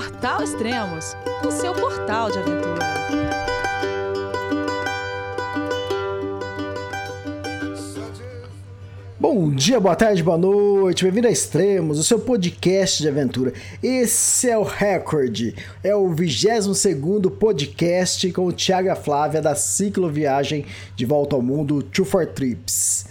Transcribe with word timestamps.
Portal 0.00 0.42
Extremos, 0.42 1.14
o 1.46 1.50
seu 1.50 1.74
portal 1.74 2.30
de 2.30 2.38
aventura. 2.38 2.78
Bom 9.18 9.50
dia, 9.50 9.78
boa 9.78 9.94
tarde, 9.94 10.22
boa 10.22 10.38
noite, 10.38 11.04
bem-vindo 11.04 11.28
a 11.28 11.30
Extremos, 11.30 11.98
o 11.98 12.04
seu 12.04 12.18
podcast 12.18 13.02
de 13.02 13.10
aventura. 13.10 13.52
Esse 13.82 14.48
é 14.48 14.56
o 14.56 14.62
Record, 14.62 15.54
é 15.84 15.94
o 15.94 16.08
22 16.08 16.86
podcast 17.38 18.32
com 18.32 18.46
o 18.46 18.52
Thiago 18.54 18.96
Flávia 18.96 19.42
da 19.42 19.54
Ciclo 19.54 20.08
Viagem 20.08 20.64
de 20.96 21.04
Volta 21.04 21.36
ao 21.36 21.42
Mundo 21.42 21.82
Two 21.82 22.06
for 22.06 22.26
Trips. 22.26 23.09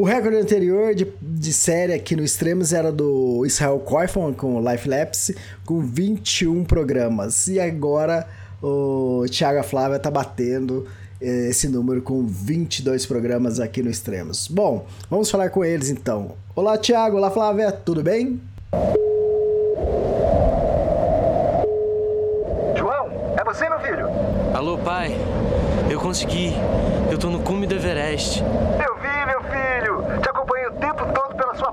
O 0.00 0.04
recorde 0.04 0.38
anterior 0.38 0.94
de, 0.94 1.12
de 1.20 1.52
série 1.52 1.92
aqui 1.92 2.16
no 2.16 2.24
Extremos 2.24 2.72
era 2.72 2.90
do 2.90 3.44
Israel 3.44 3.78
Koifman 3.80 4.32
com 4.32 4.58
Life 4.58 4.88
Lapse, 4.88 5.36
com 5.66 5.78
21 5.82 6.64
programas. 6.64 7.48
E 7.48 7.60
agora 7.60 8.26
o 8.62 9.26
Thiago 9.30 9.62
Flávia 9.62 9.98
tá 9.98 10.10
batendo 10.10 10.86
eh, 11.20 11.50
esse 11.50 11.68
número 11.68 12.00
com 12.00 12.26
22 12.26 13.04
programas 13.04 13.60
aqui 13.60 13.82
no 13.82 13.90
Extremos. 13.90 14.48
Bom, 14.48 14.86
vamos 15.10 15.30
falar 15.30 15.50
com 15.50 15.62
eles 15.62 15.90
então. 15.90 16.32
Olá, 16.56 16.78
Thiago. 16.78 17.18
Olá, 17.18 17.30
Flávia. 17.30 17.70
Tudo 17.70 18.02
bem? 18.02 18.40
João, 22.74 23.10
é 23.38 23.44
você, 23.44 23.68
meu 23.68 23.80
filho? 23.80 24.06
Alô, 24.54 24.78
pai. 24.78 25.14
Eu 25.90 26.00
consegui. 26.00 26.54
Eu 27.10 27.18
tô 27.18 27.28
no 27.28 27.40
cume 27.40 27.66
do 27.66 27.74
Everest. 27.74 28.40
Eu 28.42 28.94
vi, 28.96 29.26
meu 29.26 29.42
filho. 29.42 30.20
Te 30.22 30.28
acompanhei 30.28 30.68
o 30.68 30.72
tempo 30.72 31.04
todo 31.12 31.34
pela 31.34 31.54
sua 31.54 31.72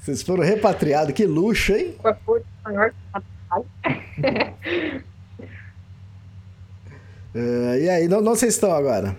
Vocês 0.00 0.22
foram 0.22 0.42
repatriados, 0.42 1.12
que 1.12 1.26
luxo, 1.26 1.72
hein? 1.74 1.94
com 1.98 2.08
a 2.08 2.14
força 2.14 2.46
maior 2.64 2.92
Uh, 7.34 7.76
e 7.80 7.88
aí, 7.88 8.08
não, 8.08 8.20
não 8.20 8.34
vocês 8.34 8.54
estão 8.54 8.72
agora? 8.72 9.14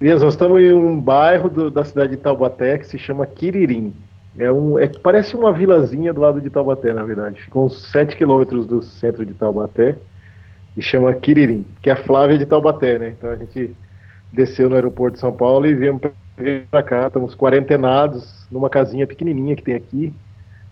Nós 0.00 0.22
estamos 0.22 0.60
em 0.60 0.72
um 0.72 0.98
bairro 0.98 1.50
do- 1.50 1.70
da 1.70 1.84
cidade 1.84 2.12
de 2.12 2.16
Taubaté 2.18 2.78
que 2.78 2.86
se 2.86 2.98
chama 2.98 3.26
Quiririm. 3.26 3.92
É 4.38 4.50
um, 4.50 4.78
é, 4.78 4.86
parece 4.86 5.34
uma 5.36 5.52
vilazinha 5.52 6.14
do 6.14 6.20
lado 6.20 6.40
de 6.40 6.48
Taubaté, 6.48 6.92
na 6.94 7.02
verdade. 7.04 7.42
Fica 7.42 7.58
uns 7.58 7.90
7 7.90 8.16
quilômetros 8.16 8.64
do 8.66 8.80
centro 8.80 9.26
de 9.26 9.34
Taubaté 9.34 9.96
e 10.76 10.80
chama 10.80 11.12
Quiririm, 11.14 11.66
que 11.82 11.90
é 11.90 11.92
a 11.94 12.04
Flávia 12.04 12.38
de 12.38 12.46
Taubaté, 12.46 12.98
né? 12.98 13.08
Então 13.18 13.30
a 13.30 13.36
gente 13.36 13.74
desceu 14.32 14.68
no 14.70 14.76
aeroporto 14.76 15.14
de 15.14 15.20
São 15.20 15.32
Paulo 15.32 15.66
e 15.66 15.74
viemos 15.74 16.00
para 16.70 16.82
cá. 16.82 17.06
Estamos 17.06 17.34
quarentenados 17.34 18.46
numa 18.50 18.70
casinha 18.70 19.06
pequenininha 19.06 19.56
que 19.56 19.62
tem 19.62 19.74
aqui. 19.74 20.12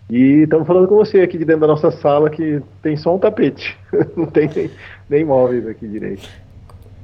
E 0.09 0.43
estamos 0.43 0.65
falando 0.65 0.87
com 0.87 0.95
você 0.95 1.19
aqui 1.21 1.37
de 1.37 1.43
dentro 1.45 1.61
da 1.61 1.67
nossa 1.67 1.91
sala 1.91 2.29
que 2.29 2.61
tem 2.81 2.95
só 2.95 3.15
um 3.15 3.19
tapete. 3.19 3.77
Não 4.15 4.25
tem 4.25 4.49
nem, 4.55 4.71
nem 5.09 5.25
móveis 5.25 5.67
aqui 5.67 5.87
direito. 5.87 6.27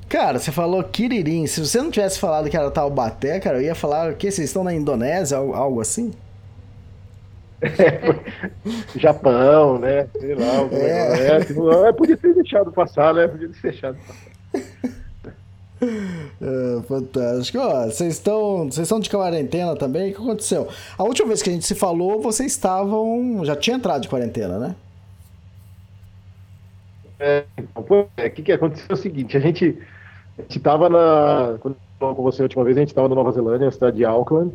Cara, 0.07 0.39
você 0.39 0.51
falou 0.51 0.83
Kiririm. 0.83 1.47
Se 1.47 1.59
você 1.59 1.81
não 1.81 1.89
tivesse 1.89 2.19
falado 2.19 2.47
que 2.47 2.55
era 2.55 2.69
Taubaté, 2.69 3.39
cara, 3.39 3.57
eu 3.57 3.63
ia 3.63 3.73
falar 3.73 4.11
o 4.11 4.15
quê? 4.15 4.29
Vocês 4.29 4.47
estão 4.47 4.63
na 4.63 4.71
Indonésia, 4.73 5.37
algo, 5.37 5.81
assim? 5.81 6.11
Japão, 8.95 9.79
né? 9.79 10.07
Sei 10.19 10.35
lá, 10.35 10.57
algum 10.57 10.75
É. 10.75 11.09
negócio. 11.09 11.23
É, 11.25 11.39
tipo, 11.45 11.71
é, 11.85 11.93
podia 11.93 12.17
ter 12.17 12.33
deixado 12.35 12.71
passar, 12.71 13.13
né? 13.13 13.27
Podia 13.27 13.49
ter 13.49 13.61
deixado 13.71 13.97
passar. 14.05 14.31
É, 16.41 16.81
fantástico. 16.83 17.57
Ó, 17.57 17.85
vocês 17.85 18.15
estão, 18.15 18.65
vocês 18.65 18.85
estão 18.85 18.99
de 18.99 19.09
quarentena 19.09 19.75
também? 19.77 20.11
O 20.11 20.15
que 20.15 20.21
aconteceu? 20.21 20.67
A 20.97 21.03
última 21.03 21.27
vez 21.27 21.41
que 21.41 21.49
a 21.49 21.53
gente 21.53 21.65
se 21.65 21.73
falou, 21.73 22.21
vocês 22.21 22.51
estavam, 22.51 23.45
já 23.45 23.55
tinha 23.55 23.77
entrado 23.77 24.01
de 24.01 24.09
quarentena, 24.09 24.59
né? 24.59 24.75
É, 27.19 27.45
então, 27.57 27.81
pô, 27.83 28.05
é, 28.17 28.27
o 28.27 28.31
que, 28.31 28.41
que 28.41 28.51
aconteceu 28.51 28.87
é 28.89 28.93
o 28.93 28.97
seguinte, 28.97 29.37
a 29.37 29.39
gente 29.39 29.77
a 30.37 30.41
gente 30.41 30.59
tava 30.59 30.89
na. 30.89 31.57
Quando 31.59 31.75
eu 31.75 31.79
falei 31.99 32.15
com 32.15 32.23
você 32.23 32.41
a 32.41 32.45
última 32.45 32.63
vez, 32.63 32.75
a 32.75 32.79
gente 32.79 32.89
estava 32.89 33.07
na 33.07 33.15
Nova 33.15 33.31
Zelândia, 33.31 33.65
na 33.65 33.71
cidade 33.71 33.97
de 33.97 34.05
Auckland, 34.05 34.51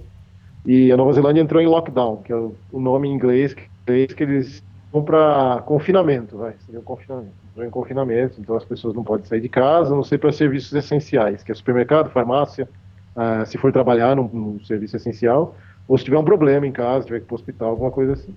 e 0.66 0.90
a 0.90 0.96
Nova 0.96 1.12
Zelândia 1.12 1.40
entrou 1.40 1.62
em 1.62 1.66
lockdown, 1.66 2.16
que 2.18 2.32
é 2.32 2.36
o, 2.36 2.54
o 2.72 2.80
nome 2.80 3.08
em 3.08 3.12
inglês 3.12 3.54
que 3.54 4.22
eles 4.22 4.62
vão 4.92 5.02
para 5.02 5.62
confinamento, 5.66 6.38
vai, 6.38 6.54
seria 6.64 6.80
um 6.80 6.84
confinamento. 6.84 7.32
Entrou 7.50 7.66
em 7.66 7.70
confinamento, 7.70 8.40
então 8.40 8.56
as 8.56 8.64
pessoas 8.64 8.94
não 8.94 9.04
podem 9.04 9.26
sair 9.26 9.40
de 9.40 9.48
casa, 9.48 9.94
não 9.94 10.04
ser 10.04 10.18
para 10.18 10.32
serviços 10.32 10.72
essenciais, 10.72 11.42
que 11.42 11.52
é 11.52 11.54
supermercado, 11.54 12.10
farmácia, 12.10 12.68
ah, 13.14 13.44
se 13.44 13.58
for 13.58 13.72
trabalhar 13.72 14.16
num, 14.16 14.28
num 14.32 14.60
serviço 14.64 14.96
essencial, 14.96 15.54
ou 15.86 15.98
se 15.98 16.04
tiver 16.04 16.18
um 16.18 16.24
problema 16.24 16.66
em 16.66 16.72
casa, 16.72 17.06
tiver 17.06 17.18
que 17.18 17.24
ir 17.24 17.26
para 17.26 17.34
o 17.34 17.38
hospital, 17.38 17.70
alguma 17.70 17.90
coisa 17.90 18.12
assim. 18.12 18.34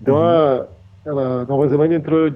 Então 0.00 0.18
a, 0.18 0.66
ela, 1.04 1.44
Nova 1.44 1.68
Zelândia 1.68 1.96
entrou 1.96 2.30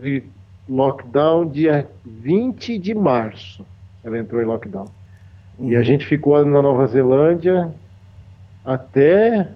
de 0.00 0.22
lockdown 0.68 1.48
dia 1.48 1.88
20 2.04 2.78
de 2.78 2.94
março. 2.94 3.64
Ela 4.04 4.18
entrou 4.18 4.42
em 4.42 4.44
lockdown. 4.44 4.86
E 5.60 5.74
a 5.74 5.82
gente 5.82 6.06
ficou 6.06 6.44
na 6.44 6.62
Nova 6.62 6.86
Zelândia 6.86 7.72
até 8.64 9.48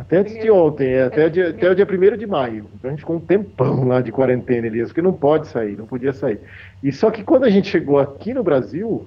até 0.00 0.16
antes 0.16 0.40
de 0.40 0.50
ontem, 0.50 0.94
é, 0.94 1.02
até, 1.02 1.28
dia, 1.28 1.50
até 1.50 1.70
o 1.70 1.74
dia 1.74 1.86
1 1.86 2.16
de 2.16 2.26
maio. 2.26 2.64
Então 2.74 2.88
a 2.88 2.90
gente 2.90 3.00
ficou 3.00 3.16
um 3.16 3.20
tempão 3.20 3.86
lá 3.86 4.00
de 4.00 4.10
quarentena, 4.10 4.66
Elias, 4.66 4.88
porque 4.88 5.02
não 5.02 5.12
pode 5.12 5.46
sair, 5.46 5.76
não 5.76 5.84
podia 5.84 6.14
sair. 6.14 6.40
E 6.82 6.90
só 6.90 7.10
que 7.10 7.22
quando 7.22 7.44
a 7.44 7.50
gente 7.50 7.68
chegou 7.68 7.98
aqui 7.98 8.32
no 8.32 8.42
Brasil, 8.42 9.06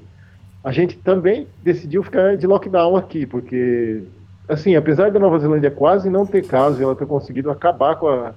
a 0.64 0.72
gente 0.72 0.96
também 1.00 1.48
decidiu 1.64 2.04
ficar 2.04 2.38
de 2.38 2.46
lockdown 2.46 2.96
aqui, 2.96 3.26
porque, 3.26 4.04
assim, 4.48 4.76
apesar 4.76 5.10
da 5.10 5.20
Nova 5.20 5.40
Zelândia 5.40 5.72
quase 5.72 6.12
não 6.12 6.28
ter 6.28 6.46
casos, 6.46 6.80
ela 6.80 6.96
ter 6.96 7.08
conseguido 7.08 7.50
acabar 7.50 7.96
com 7.96 8.08
a, 8.08 8.36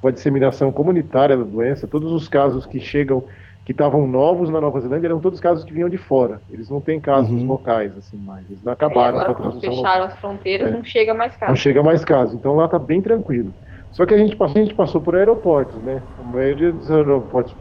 com 0.00 0.06
a 0.06 0.12
disseminação 0.12 0.70
comunitária 0.70 1.36
da 1.36 1.42
doença, 1.42 1.88
todos 1.88 2.12
os 2.12 2.28
casos 2.28 2.64
que 2.66 2.78
chegam, 2.78 3.24
que 3.66 3.72
estavam 3.72 4.06
novos 4.06 4.48
na 4.48 4.60
Nova 4.60 4.80
Zelândia, 4.80 5.08
eram 5.08 5.18
todos 5.18 5.40
casos 5.40 5.64
que 5.64 5.72
vinham 5.74 5.88
de 5.88 5.98
fora. 5.98 6.40
Eles 6.50 6.70
não 6.70 6.80
têm 6.80 7.00
casos 7.00 7.32
Uhum. 7.42 7.48
locais, 7.48 7.94
assim, 7.98 8.16
mais. 8.16 8.48
Eles 8.48 8.64
Aí 8.64 8.72
acabaram 8.72 9.14
com 9.16 9.20
agora, 9.20 9.32
a 9.32 9.34
quando 9.34 9.50
transmissão 9.60 9.74
fecharam 9.84 10.04
as 10.04 10.16
fronteiras, 10.18 10.68
É. 10.68 10.70
não 10.70 10.84
chega 10.84 11.12
mais 11.12 11.32
não 11.32 11.38
casa. 11.40 11.56
chega 11.56 11.82
mais 11.82 12.04
casos. 12.04 12.34
Então 12.36 12.54
lá 12.54 12.68
tá 12.68 12.78
bem 12.78 13.02
tranquilo. 13.02 13.52
Só 13.90 14.06
que 14.06 14.14
a 14.14 14.18
gente 14.18 14.36
passou, 14.36 14.60
a 14.60 14.64
gente 14.64 14.74
passou 14.74 15.00
por 15.00 15.16
aeroportos, 15.16 15.74
né? 15.82 16.00
A 16.20 16.22
maioria 16.22 16.70
dos 16.72 16.88
aeroportos 16.90 17.52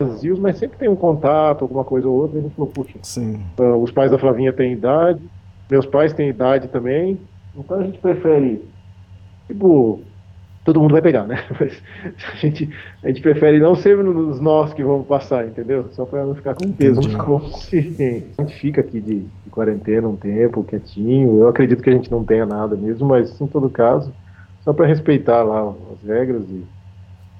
vazios, 0.00 0.38
mas 0.38 0.58
sempre 0.58 0.78
tem 0.78 0.88
um 0.88 0.96
contato, 0.96 1.62
alguma 1.62 1.84
coisa 1.84 2.08
ou 2.08 2.14
outra. 2.22 2.38
A 2.40 2.42
gente 2.42 2.54
falou, 2.56 2.70
puxa, 2.70 2.98
Sim. 3.02 3.40
ah, 3.60 3.76
os 3.76 3.90
pais 3.92 4.10
da 4.10 4.18
Flavinha 4.18 4.52
têm 4.52 4.72
idade, 4.72 5.20
meus 5.70 5.86
pais 5.86 6.12
têm 6.12 6.28
idade 6.28 6.66
também. 6.68 7.20
Então 7.56 7.78
a 7.78 7.82
gente 7.84 7.98
prefere, 7.98 8.64
tipo, 9.46 10.00
todo 10.64 10.80
mundo 10.80 10.92
vai 10.92 11.02
pegar, 11.02 11.24
né? 11.24 11.44
Mas 11.58 11.82
a 12.32 12.36
gente, 12.36 12.68
a 13.02 13.08
gente 13.08 13.20
prefere 13.20 13.58
não 13.58 13.74
ser 13.74 13.96
nos 13.98 14.40
nós 14.40 14.72
que 14.72 14.82
vamos 14.82 15.06
passar, 15.06 15.46
entendeu? 15.46 15.88
Só 15.92 16.04
para 16.04 16.24
não 16.24 16.34
ficar 16.34 16.54
com 16.54 16.70
peso 16.72 17.00
Entendi. 17.00 17.16
na 17.16 17.24
consciência. 17.24 18.24
A 18.38 18.42
gente 18.42 18.58
fica 18.58 18.80
aqui 18.80 19.00
de, 19.00 19.20
de 19.20 19.50
quarentena 19.50 20.08
um 20.08 20.16
tempo, 20.16 20.62
quietinho. 20.64 21.40
Eu 21.40 21.48
acredito 21.48 21.82
que 21.82 21.90
a 21.90 21.92
gente 21.92 22.10
não 22.10 22.24
tenha 22.24 22.46
nada 22.46 22.76
mesmo, 22.76 23.08
mas 23.08 23.40
em 23.40 23.46
todo 23.46 23.68
caso, 23.68 24.12
só 24.62 24.72
para 24.72 24.86
respeitar 24.86 25.42
lá 25.42 25.72
as 25.92 26.08
regras 26.08 26.44
e, 26.48 26.64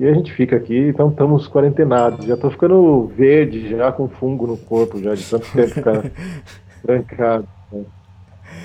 e 0.00 0.08
a 0.08 0.14
gente 0.14 0.32
fica 0.32 0.56
aqui. 0.56 0.88
Então 0.88 1.08
estamos 1.08 1.48
quarentenados. 1.48 2.26
Já 2.26 2.36
tô 2.36 2.50
ficando 2.50 3.06
verde, 3.16 3.68
já 3.68 3.92
com 3.92 4.08
fungo 4.08 4.46
no 4.46 4.56
corpo, 4.56 5.00
já 5.00 5.14
de 5.14 5.24
tanto 5.28 5.50
tempo 5.52 5.68
ficar 5.68 6.02
trancado. 6.82 7.48
né? 7.70 7.84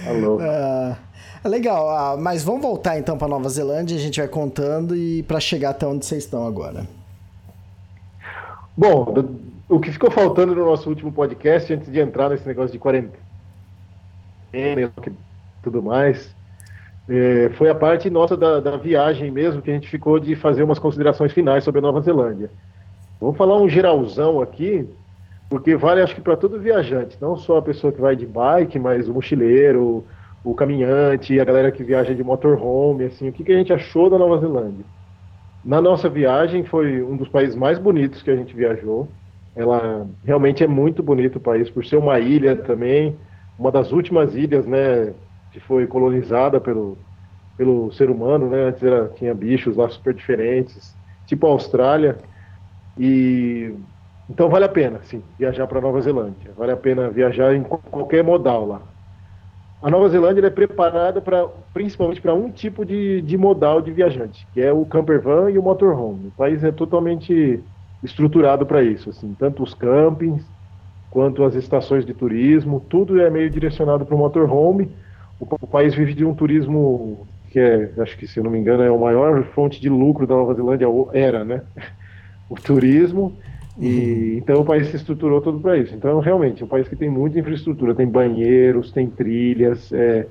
Tá 0.04 0.12
louco. 0.12 0.44
Ah, 0.44 0.98
legal, 1.48 1.90
ah, 1.90 2.18
mas 2.18 2.44
vamos 2.44 2.62
voltar 2.62 2.98
então 2.98 3.18
para 3.18 3.28
Nova 3.28 3.50
Zelândia, 3.50 3.96
a 3.96 4.00
gente 4.00 4.20
vai 4.20 4.28
contando 4.28 4.96
e 4.96 5.24
para 5.24 5.40
chegar 5.40 5.72
até 5.72 5.86
onde 5.86 6.06
vocês 6.06 6.24
estão 6.24 6.46
agora. 6.46 6.88
Bom, 8.76 9.14
o 9.68 9.80
que 9.80 9.92
ficou 9.92 10.12
faltando 10.12 10.54
no 10.54 10.66
nosso 10.66 10.88
último 10.88 11.12
podcast, 11.12 11.74
antes 11.74 11.92
de 11.92 12.00
entrar 12.00 12.30
nesse 12.30 12.48
negócio 12.48 12.72
de 12.72 12.80
quarentena 12.80 13.12
e 14.54 14.90
tudo 15.64 15.82
mais, 15.82 16.30
é, 17.10 17.50
foi 17.58 17.70
a 17.70 17.76
parte 17.76 18.10
nossa 18.10 18.38
da, 18.38 18.60
da 18.60 18.78
viagem 18.78 19.32
mesmo, 19.32 19.62
que 19.62 19.72
a 19.72 19.74
gente 19.74 19.90
ficou 19.90 20.20
de 20.20 20.36
fazer 20.36 20.64
umas 20.64 20.80
considerações 20.80 21.32
finais 21.32 21.64
sobre 21.64 21.80
a 21.80 21.82
Nova 21.82 22.02
Zelândia. 22.02 22.52
Vou 23.20 23.34
falar 23.34 23.60
um 23.60 23.68
geralzão 23.68 24.42
aqui, 24.42 24.88
porque 25.50 25.76
vale 25.76 26.02
acho 26.02 26.14
que 26.14 26.22
para 26.22 26.38
todo 26.38 26.60
viajante, 26.60 27.18
não 27.20 27.36
só 27.36 27.58
a 27.58 27.62
pessoa 27.62 27.92
que 27.92 28.02
vai 28.02 28.16
de 28.16 28.26
bike, 28.26 28.78
mas 28.78 29.08
o 29.08 29.14
mochileiro, 29.14 30.06
o 30.52 30.56
caminhante, 30.56 31.40
a 31.40 31.46
galera 31.46 31.72
que 31.72 31.84
viaja 31.84 32.16
de 32.16 32.24
motorhome, 32.24 33.06
assim, 33.06 33.30
o 33.30 33.34
que, 33.34 33.44
que 33.44 33.52
a 33.52 33.58
gente 33.58 33.74
achou 33.74 34.10
da 34.10 34.18
Nova 34.18 34.40
Zelândia? 34.40 34.86
Na 35.64 35.82
nossa 35.82 36.10
viagem 36.10 36.64
foi 36.66 37.04
um 37.04 37.18
dos 37.18 37.30
países 37.30 37.56
mais 37.56 37.80
bonitos 37.80 38.24
que 38.24 38.32
a 38.32 38.36
gente 38.36 38.56
viajou. 38.56 39.18
Ela 39.56 40.10
realmente 40.24 40.64
é 40.64 40.68
muito 40.68 41.04
bonito 41.04 41.38
o 41.38 41.42
país, 41.42 41.70
por 41.70 41.86
ser 41.86 41.98
uma 41.98 42.20
ilha 42.20 42.56
também, 42.64 43.20
uma 43.58 43.72
das 43.72 43.92
últimas 43.92 44.36
ilhas, 44.36 44.66
né, 44.68 45.16
que 45.52 45.60
foi 45.60 45.88
colonizada 45.88 46.62
pelo, 46.62 46.98
pelo 47.58 47.92
ser 47.92 48.10
humano, 48.10 48.50
né? 48.50 48.66
Antes 48.66 48.84
era, 48.84 49.10
tinha 49.10 49.34
bichos 49.36 49.76
lá 49.78 49.90
super 49.90 50.14
diferentes, 50.14 50.98
tipo 51.26 51.48
a 51.48 51.52
Austrália. 51.52 52.18
E 52.98 53.74
então 54.30 54.50
vale 54.50 54.66
a 54.66 54.70
pena, 54.70 55.04
sim, 55.04 55.24
viajar 55.38 55.68
para 55.68 55.82
Nova 55.82 56.02
Zelândia. 56.02 56.54
Vale 56.56 56.72
a 56.74 56.78
pena 56.78 57.10
viajar 57.12 57.56
em 57.56 57.64
qualquer 57.64 58.24
modal 58.24 58.66
lá. 58.68 58.97
A 59.82 59.92
Nova 59.92 60.10
Zelândia 60.10 60.46
é 60.46 60.50
preparada 60.50 61.22
para, 61.22 61.48
principalmente 61.74 62.20
para 62.20 62.34
um 62.34 62.50
tipo 62.50 62.84
de, 62.84 63.22
de 63.22 63.38
modal 63.38 63.82
de 63.82 63.92
viajante, 63.92 64.48
que 64.54 64.60
é 64.60 64.74
o 64.74 64.86
camper 64.86 65.22
van 65.22 65.52
e 65.52 65.58
o 65.60 65.64
motorhome. 65.64 66.28
O 66.28 66.32
país 66.32 66.64
é 66.64 66.72
totalmente 66.72 67.64
estruturado 68.04 68.66
para 68.66 68.82
isso, 68.82 69.10
assim, 69.10 69.36
tanto 69.38 69.62
os 69.62 69.74
campings 69.74 70.44
quanto 71.12 71.44
as 71.44 71.56
estações 71.56 72.06
de 72.06 72.14
turismo, 72.14 72.80
tudo 72.90 73.20
é 73.22 73.30
meio 73.30 73.50
direcionado 73.50 74.06
para 74.06 74.16
o 74.16 74.18
motorhome. 74.18 74.92
O, 75.40 75.68
país 75.68 75.94
vive 75.94 76.14
de 76.14 76.26
um 76.26 76.34
turismo 76.34 77.28
que 77.50 77.60
é, 77.60 77.92
acho 78.00 78.18
que 78.18 78.28
se 78.28 78.42
não 78.42 78.52
me 78.52 78.58
engano, 78.58 78.84
é 78.84 78.88
a 78.88 78.98
maior 78.98 79.44
fonte 79.46 79.80
de 79.80 79.90
lucro 79.90 80.28
da 80.28 80.36
Nova 80.36 80.54
Zelândia, 80.54 80.88
era, 81.14 81.44
né? 81.44 81.62
O 82.50 82.56
turismo. 82.56 83.38
E 83.80 83.88
uhum. 83.88 84.38
então 84.38 84.62
o 84.62 84.66
país 84.66 84.88
se 84.88 84.96
estruturou 84.96 85.42
todo 85.42 85.60
para 85.60 85.78
isso. 85.78 85.94
Então, 85.96 86.20
realmente, 86.20 86.64
é 86.64 86.66
um 86.66 86.70
país 86.70 86.88
que 86.88 86.96
tem 86.96 87.10
muita 87.10 87.40
infraestrutura, 87.40 87.94
tem 87.94 88.08
banheiros, 88.08 88.92
tem 88.92 89.08
trilhas. 89.08 89.92
É... 89.94 90.28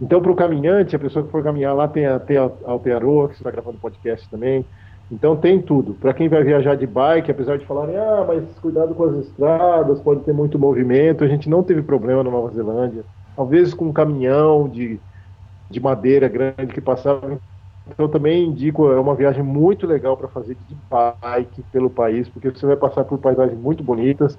Então, 0.00 0.20
para 0.20 0.30
o 0.30 0.36
caminhante, 0.36 0.94
a 0.94 0.98
pessoa 0.98 1.24
que 1.24 1.30
for 1.30 1.42
caminhar 1.42 1.74
lá 1.74 1.88
tem 1.88 2.06
a, 2.06 2.18
tem 2.18 2.36
a 2.36 2.50
Aotearoa, 2.64 3.28
que 3.28 3.34
você 3.34 3.40
está 3.40 3.50
gravando 3.50 3.78
podcast 3.78 4.28
também. 4.28 4.64
Então 5.10 5.36
tem 5.36 5.62
tudo. 5.62 5.94
Para 5.94 6.12
quem 6.12 6.28
vai 6.28 6.42
viajar 6.42 6.74
de 6.74 6.86
bike, 6.86 7.30
apesar 7.30 7.58
de 7.58 7.64
falarem, 7.64 7.96
ah, 7.96 8.24
mas 8.26 8.44
cuidado 8.60 8.94
com 8.94 9.04
as 9.04 9.26
estradas, 9.26 10.00
pode 10.00 10.22
ter 10.22 10.32
muito 10.32 10.58
movimento, 10.58 11.22
a 11.22 11.28
gente 11.28 11.48
não 11.48 11.62
teve 11.62 11.82
problema 11.82 12.24
na 12.24 12.30
Nova 12.30 12.52
Zelândia. 12.52 13.04
Talvez 13.36 13.72
com 13.72 13.86
um 13.86 13.92
caminhão 13.92 14.68
de, 14.68 14.98
de 15.70 15.78
madeira 15.78 16.26
grande 16.28 16.72
que 16.72 16.80
passava 16.80 17.38
então 17.88 18.08
também 18.08 18.46
indico, 18.46 18.90
é 18.90 18.98
uma 18.98 19.14
viagem 19.14 19.42
muito 19.42 19.86
legal 19.86 20.16
para 20.16 20.28
fazer 20.28 20.56
de 20.68 20.76
bike 20.90 21.62
pelo 21.72 21.88
país, 21.88 22.28
porque 22.28 22.50
você 22.50 22.66
vai 22.66 22.76
passar 22.76 23.04
por 23.04 23.18
paisagens 23.18 23.58
muito 23.58 23.82
bonitas 23.82 24.36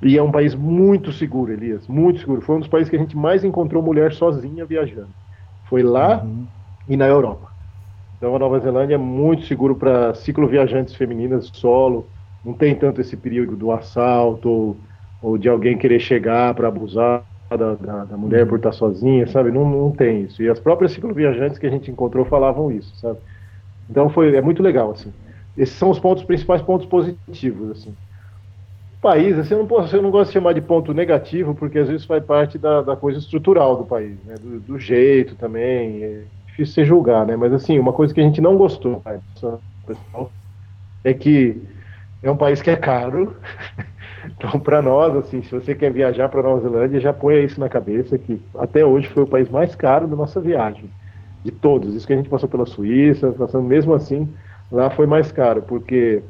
e 0.00 0.16
é 0.16 0.22
um 0.22 0.30
país 0.30 0.54
muito 0.54 1.12
seguro, 1.12 1.52
Elias, 1.52 1.88
muito 1.88 2.20
seguro. 2.20 2.40
Foi 2.40 2.56
um 2.56 2.60
dos 2.60 2.68
países 2.68 2.88
que 2.88 2.94
a 2.94 2.98
gente 2.98 3.16
mais 3.16 3.42
encontrou 3.42 3.82
mulher 3.82 4.12
sozinha 4.12 4.64
viajando. 4.64 5.08
Foi 5.68 5.82
lá 5.82 6.22
uhum. 6.22 6.46
e 6.88 6.96
na 6.96 7.06
Europa. 7.06 7.48
Então 8.16 8.34
a 8.34 8.38
Nova 8.38 8.60
Zelândia 8.60 8.94
é 8.94 8.98
muito 8.98 9.44
seguro 9.44 9.74
para 9.74 10.14
cicloviajantes 10.14 10.94
femininas 10.94 11.50
solo, 11.52 12.06
não 12.44 12.52
tem 12.52 12.74
tanto 12.74 13.00
esse 13.00 13.16
perigo 13.16 13.56
do 13.56 13.72
assalto 13.72 14.48
ou, 14.48 14.76
ou 15.20 15.38
de 15.38 15.48
alguém 15.48 15.76
querer 15.76 15.98
chegar 15.98 16.54
para 16.54 16.68
abusar 16.68 17.24
da, 17.56 17.74
da, 17.74 18.04
da 18.04 18.16
mulher 18.16 18.46
por 18.46 18.56
estar 18.56 18.72
sozinha, 18.72 19.26
sabe? 19.26 19.50
Não, 19.50 19.68
não 19.68 19.90
tem 19.90 20.22
isso. 20.22 20.42
E 20.42 20.48
as 20.48 20.60
próprias 20.60 20.92
cicloviajantes 20.92 21.58
que 21.58 21.66
a 21.66 21.70
gente 21.70 21.90
encontrou 21.90 22.24
falavam 22.24 22.70
isso, 22.70 22.94
sabe? 22.96 23.18
Então 23.88 24.10
foi, 24.10 24.36
é 24.36 24.42
muito 24.42 24.62
legal, 24.62 24.90
assim. 24.90 25.12
Esses 25.56 25.74
são 25.74 25.90
os 25.90 25.98
pontos 25.98 26.22
principais 26.24 26.62
pontos 26.62 26.86
positivos, 26.86 27.70
assim. 27.70 27.94
O 28.98 29.00
país, 29.00 29.38
assim, 29.38 29.54
eu 29.54 29.60
não, 29.60 29.66
posso, 29.66 29.94
eu 29.94 30.02
não 30.02 30.10
gosto 30.10 30.28
de 30.28 30.34
chamar 30.34 30.52
de 30.52 30.60
ponto 30.60 30.92
negativo, 30.92 31.54
porque 31.54 31.78
às 31.78 31.88
vezes 31.88 32.04
faz 32.04 32.22
parte 32.24 32.58
da, 32.58 32.82
da 32.82 32.96
coisa 32.96 33.18
estrutural 33.18 33.76
do 33.76 33.84
país, 33.84 34.16
né? 34.24 34.34
Do, 34.40 34.60
do, 34.60 34.78
jeito 34.78 35.34
também, 35.36 36.02
é 36.02 36.22
difícil 36.46 36.74
você 36.74 36.84
julgar, 36.84 37.26
né? 37.26 37.36
Mas, 37.36 37.52
assim, 37.52 37.78
uma 37.78 37.92
coisa 37.92 38.12
que 38.12 38.20
a 38.20 38.24
gente 38.24 38.40
não 38.40 38.56
gostou, 38.56 39.02
pessoal, 39.86 40.30
é 41.02 41.14
que 41.14 41.60
é 42.22 42.30
um 42.30 42.36
país 42.36 42.60
que 42.60 42.70
é 42.70 42.76
caro, 42.76 43.36
Então, 44.26 44.58
para 44.60 44.82
nós, 44.82 45.16
assim, 45.16 45.42
se 45.42 45.50
você 45.50 45.74
quer 45.74 45.92
viajar 45.92 46.28
para 46.28 46.42
Nova 46.42 46.60
Zelândia, 46.60 47.00
já 47.00 47.12
ponha 47.12 47.40
isso 47.40 47.60
na 47.60 47.68
cabeça 47.68 48.18
que 48.18 48.40
até 48.58 48.84
hoje 48.84 49.08
foi 49.08 49.22
o 49.22 49.26
país 49.26 49.48
mais 49.48 49.74
caro 49.74 50.06
da 50.06 50.16
nossa 50.16 50.40
viagem, 50.40 50.90
de 51.44 51.50
todos. 51.50 51.94
Isso 51.94 52.06
que 52.06 52.12
a 52.12 52.16
gente 52.16 52.28
passou 52.28 52.48
pela 52.48 52.66
Suíça, 52.66 53.32
passando 53.32 53.64
mesmo 53.64 53.94
assim, 53.94 54.28
lá 54.70 54.90
foi 54.90 55.06
mais 55.06 55.30
caro, 55.32 55.62
porque 55.62 56.22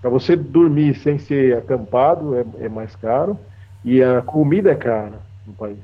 para 0.00 0.10
você 0.10 0.36
dormir 0.36 0.94
sem 0.94 1.18
ser 1.18 1.56
acampado 1.56 2.34
é, 2.36 2.44
é, 2.60 2.68
mais 2.68 2.94
caro 2.96 3.38
e 3.84 4.02
a 4.02 4.22
comida 4.22 4.70
é 4.70 4.74
cara 4.74 5.20
no 5.46 5.52
país. 5.52 5.78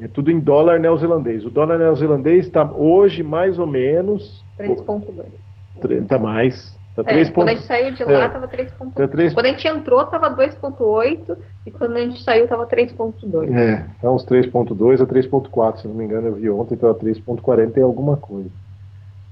É 0.00 0.08
tudo 0.08 0.30
em 0.30 0.40
dólar 0.40 0.80
neozelandês. 0.80 1.44
O 1.44 1.50
dólar 1.50 1.78
neozelandês 1.78 2.46
está 2.46 2.64
hoje 2.64 3.22
mais 3.22 3.58
ou 3.58 3.66
menos 3.66 4.44
3,2. 4.58 6.02
Está 6.02 6.18
mais, 6.18 6.78
Tá 7.04 7.12
é, 7.12 7.24
quando 7.30 7.48
a 7.48 7.54
gente 7.54 7.66
saiu 7.66 7.94
de 7.94 8.04
lá, 8.04 8.26
estava 8.26 8.46
é. 8.46 8.48
3.8. 8.48 8.92
Tá 8.94 9.08
3... 9.08 9.34
Quando 9.34 9.46
a 9.46 9.48
gente 9.48 9.68
entrou, 9.68 10.02
estava 10.02 10.30
2.8 10.30 11.36
e 11.66 11.70
quando 11.70 11.96
a 11.96 12.00
gente 12.00 12.22
saiu, 12.22 12.44
estava 12.44 12.66
3.2. 12.66 13.56
É, 13.56 13.86
tá 14.00 14.10
uns 14.10 14.24
3.2 14.24 15.02
a 15.02 15.06
3.4, 15.06 15.76
se 15.78 15.88
não 15.88 15.94
me 15.94 16.04
engano, 16.04 16.28
eu 16.28 16.34
vi 16.34 16.50
ontem, 16.50 16.74
estava 16.74 16.94
3.40 16.94 17.76
e 17.76 17.80
alguma 17.80 18.16
coisa. 18.16 18.50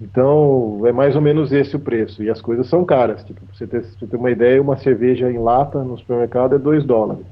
Então, 0.00 0.82
é 0.84 0.92
mais 0.92 1.16
ou 1.16 1.20
menos 1.20 1.52
esse 1.52 1.74
o 1.74 1.80
preço. 1.80 2.22
E 2.22 2.30
as 2.30 2.40
coisas 2.40 2.68
são 2.68 2.84
caras. 2.84 3.24
Tipo, 3.24 3.40
pra 3.44 3.54
você 3.54 3.66
ter, 3.66 3.80
pra 3.80 3.90
você 3.98 4.06
ter 4.06 4.16
uma 4.16 4.30
ideia, 4.30 4.62
uma 4.62 4.76
cerveja 4.76 5.30
em 5.30 5.38
lata 5.38 5.82
no 5.82 5.98
supermercado 5.98 6.54
é 6.54 6.58
2 6.58 6.84
dólares. 6.84 7.26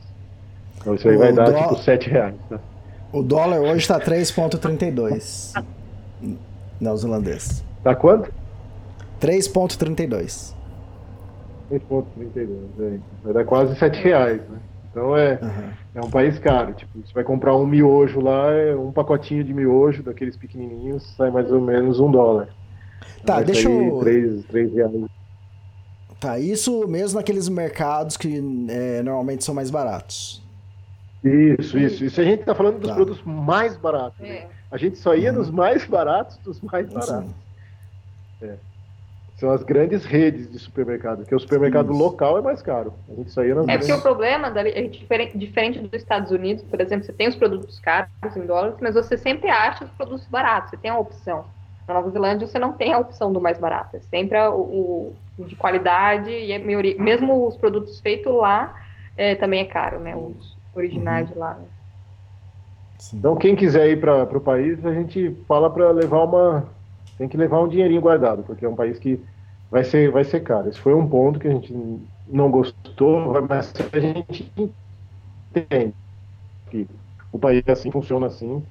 Então 0.81 0.94
isso 0.94 1.09
aí 1.09 1.17
o 1.17 1.19
vai 1.19 1.33
dar 1.33 1.55
tipo 1.55 1.77
7 1.77 2.11
reais. 2.11 2.35
Tá? 2.49 2.59
O 3.12 3.23
dólar 3.23 3.61
hoje 3.61 3.79
está 3.79 4.00
3,32 4.00 5.65
neozelandês. 6.81 7.65
Tá 7.83 7.94
quanto? 7.94 8.31
3,32. 9.26 10.55
3,32, 11.70 12.49
é. 12.78 12.99
Vai 13.25 13.32
dar 13.32 13.44
quase 13.44 13.76
7 13.76 14.00
reais, 14.00 14.40
né? 14.49 14.58
Então 14.90 15.17
é, 15.17 15.38
uhum. 15.43 15.70
é 15.96 16.00
um 16.00 16.11
país 16.11 16.38
caro. 16.38 16.73
Tipo, 16.73 17.00
você 17.05 17.12
vai 17.12 17.25
comprar 17.25 17.56
um 17.56 17.67
miojo 17.67 18.20
lá, 18.20 18.52
é 18.52 18.75
um 18.75 18.93
pacotinho 18.93 19.44
de 19.44 19.52
miojo 19.52 20.02
daqueles 20.02 20.37
pequenininhos, 20.37 21.14
sai 21.17 21.31
mais 21.31 21.50
ou 21.50 21.61
menos 21.61 22.00
um 22.00 22.11
dólar. 22.11 22.49
Tá, 23.25 23.43
deixa 23.43 23.69
eu. 23.69 23.99
3, 24.00 24.44
3 24.46 24.73
reais. 24.73 24.93
Tá, 26.19 26.38
isso 26.38 26.87
mesmo 26.88 27.19
naqueles 27.19 27.49
mercados 27.49 28.17
que 28.17 28.43
é, 28.70 29.02
normalmente 29.02 29.44
são 29.44 29.55
mais 29.55 29.70
baratos. 29.70 30.43
Isso, 31.23 31.76
isso. 31.76 32.05
Isso 32.05 32.20
a 32.20 32.25
gente 32.25 32.40
está 32.40 32.55
falando 32.55 32.78
dos 32.78 32.88
tá. 32.88 32.94
produtos 32.94 33.23
mais 33.25 33.76
baratos. 33.76 34.19
Né? 34.20 34.28
É. 34.28 34.49
A 34.70 34.78
gente 34.78 34.96
só 34.96 35.14
ia 35.14 35.31
uhum. 35.31 35.38
nos 35.38 35.50
mais 35.50 35.84
baratos 35.84 36.38
dos 36.38 36.61
mais 36.61 36.88
baratos. 36.88 37.32
É. 38.40 38.55
São 39.37 39.50
as 39.50 39.62
grandes 39.62 40.05
redes 40.06 40.50
de 40.50 40.59
supermercado, 40.59 41.19
porque 41.19 41.35
o 41.35 41.38
supermercado 41.38 41.93
Isso. 41.93 42.03
local 42.03 42.38
é 42.38 42.43
mais 42.43 42.62
caro. 42.62 42.95
A 43.11 43.14
gente 43.14 43.31
saía 43.31 43.55
nas 43.55 43.64
É 43.64 43.66
grandes... 43.66 43.87
porque 43.87 44.00
o 44.00 44.02
problema 44.02 44.49
é 44.59 44.83
diferente, 44.83 45.37
diferente 45.37 45.78
dos 45.78 45.93
Estados 45.93 46.31
Unidos, 46.31 46.64
por 46.64 46.81
exemplo, 46.81 47.05
você 47.05 47.12
tem 47.12 47.28
os 47.28 47.37
produtos 47.37 47.78
caros 47.78 48.09
em 48.35 48.47
dólares, 48.47 48.76
mas 48.81 48.95
você 48.95 49.19
sempre 49.19 49.50
acha 49.50 49.85
os 49.85 49.90
produtos 49.90 50.26
baratos, 50.28 50.71
você 50.71 50.78
tem 50.78 50.90
a 50.90 50.99
opção. 50.99 51.45
Na 51.87 51.95
Nova 51.95 52.11
Zelândia 52.11 52.47
você 52.47 52.59
não 52.59 52.73
tem 52.73 52.95
a 52.95 52.99
opção 52.99 53.31
do 53.31 53.40
mais 53.40 53.59
barato, 53.59 53.97
é 53.97 54.00
sempre 54.00 54.38
o, 54.49 55.14
o 55.38 55.45
de 55.45 55.55
qualidade 55.55 56.31
e 56.31 56.50
é 56.50 56.59
maioria, 56.59 56.97
mesmo 56.99 57.47
os 57.47 57.59
produtos 57.59 58.00
feitos 58.00 58.35
lá 58.35 58.75
é, 59.19 59.35
também 59.35 59.61
é 59.61 59.64
caro, 59.66 60.00
né? 60.00 60.16
Os 60.16 60.57
originais 60.75 61.28
uhum. 61.28 61.33
de 61.35 61.38
lá. 61.38 61.55
Né? 61.55 61.64
Então 63.12 63.37
quem 63.37 63.55
quiser 63.55 63.88
ir 63.90 64.00
para 64.00 64.23
o 64.23 64.40
país, 64.40 64.85
a 64.85 64.95
gente 64.95 65.37
fala 65.47 65.69
para 65.69 65.90
levar 65.90 66.25
uma 66.25 66.75
tem 67.18 67.28
que 67.28 67.37
levar 67.37 67.61
um 67.61 67.68
dinheirinho 67.68 68.00
guardado, 68.00 68.42
porque 68.42 68.64
é 68.64 68.68
um 68.68 68.76
país 68.76 68.99
que 68.99 69.20
vai 69.70 69.85
ser, 69.85 70.11
vai 70.11 70.25
ser 70.25 70.40
caro. 70.40 70.68
Esse 70.68 70.78
foi 70.78 70.94
um 70.94 71.08
ponto 71.08 71.38
que 71.38 71.49
a 71.49 71.50
gente 71.50 71.75
não 72.28 72.50
gostou, 72.50 73.42
mas 73.49 73.73
a 73.92 73.99
gente 73.99 74.52
entende 75.54 75.94
que 76.70 76.87
o 77.32 77.38
país 77.38 77.62
assim 77.68 77.90
funciona 77.90 78.26
assim. 78.26 78.62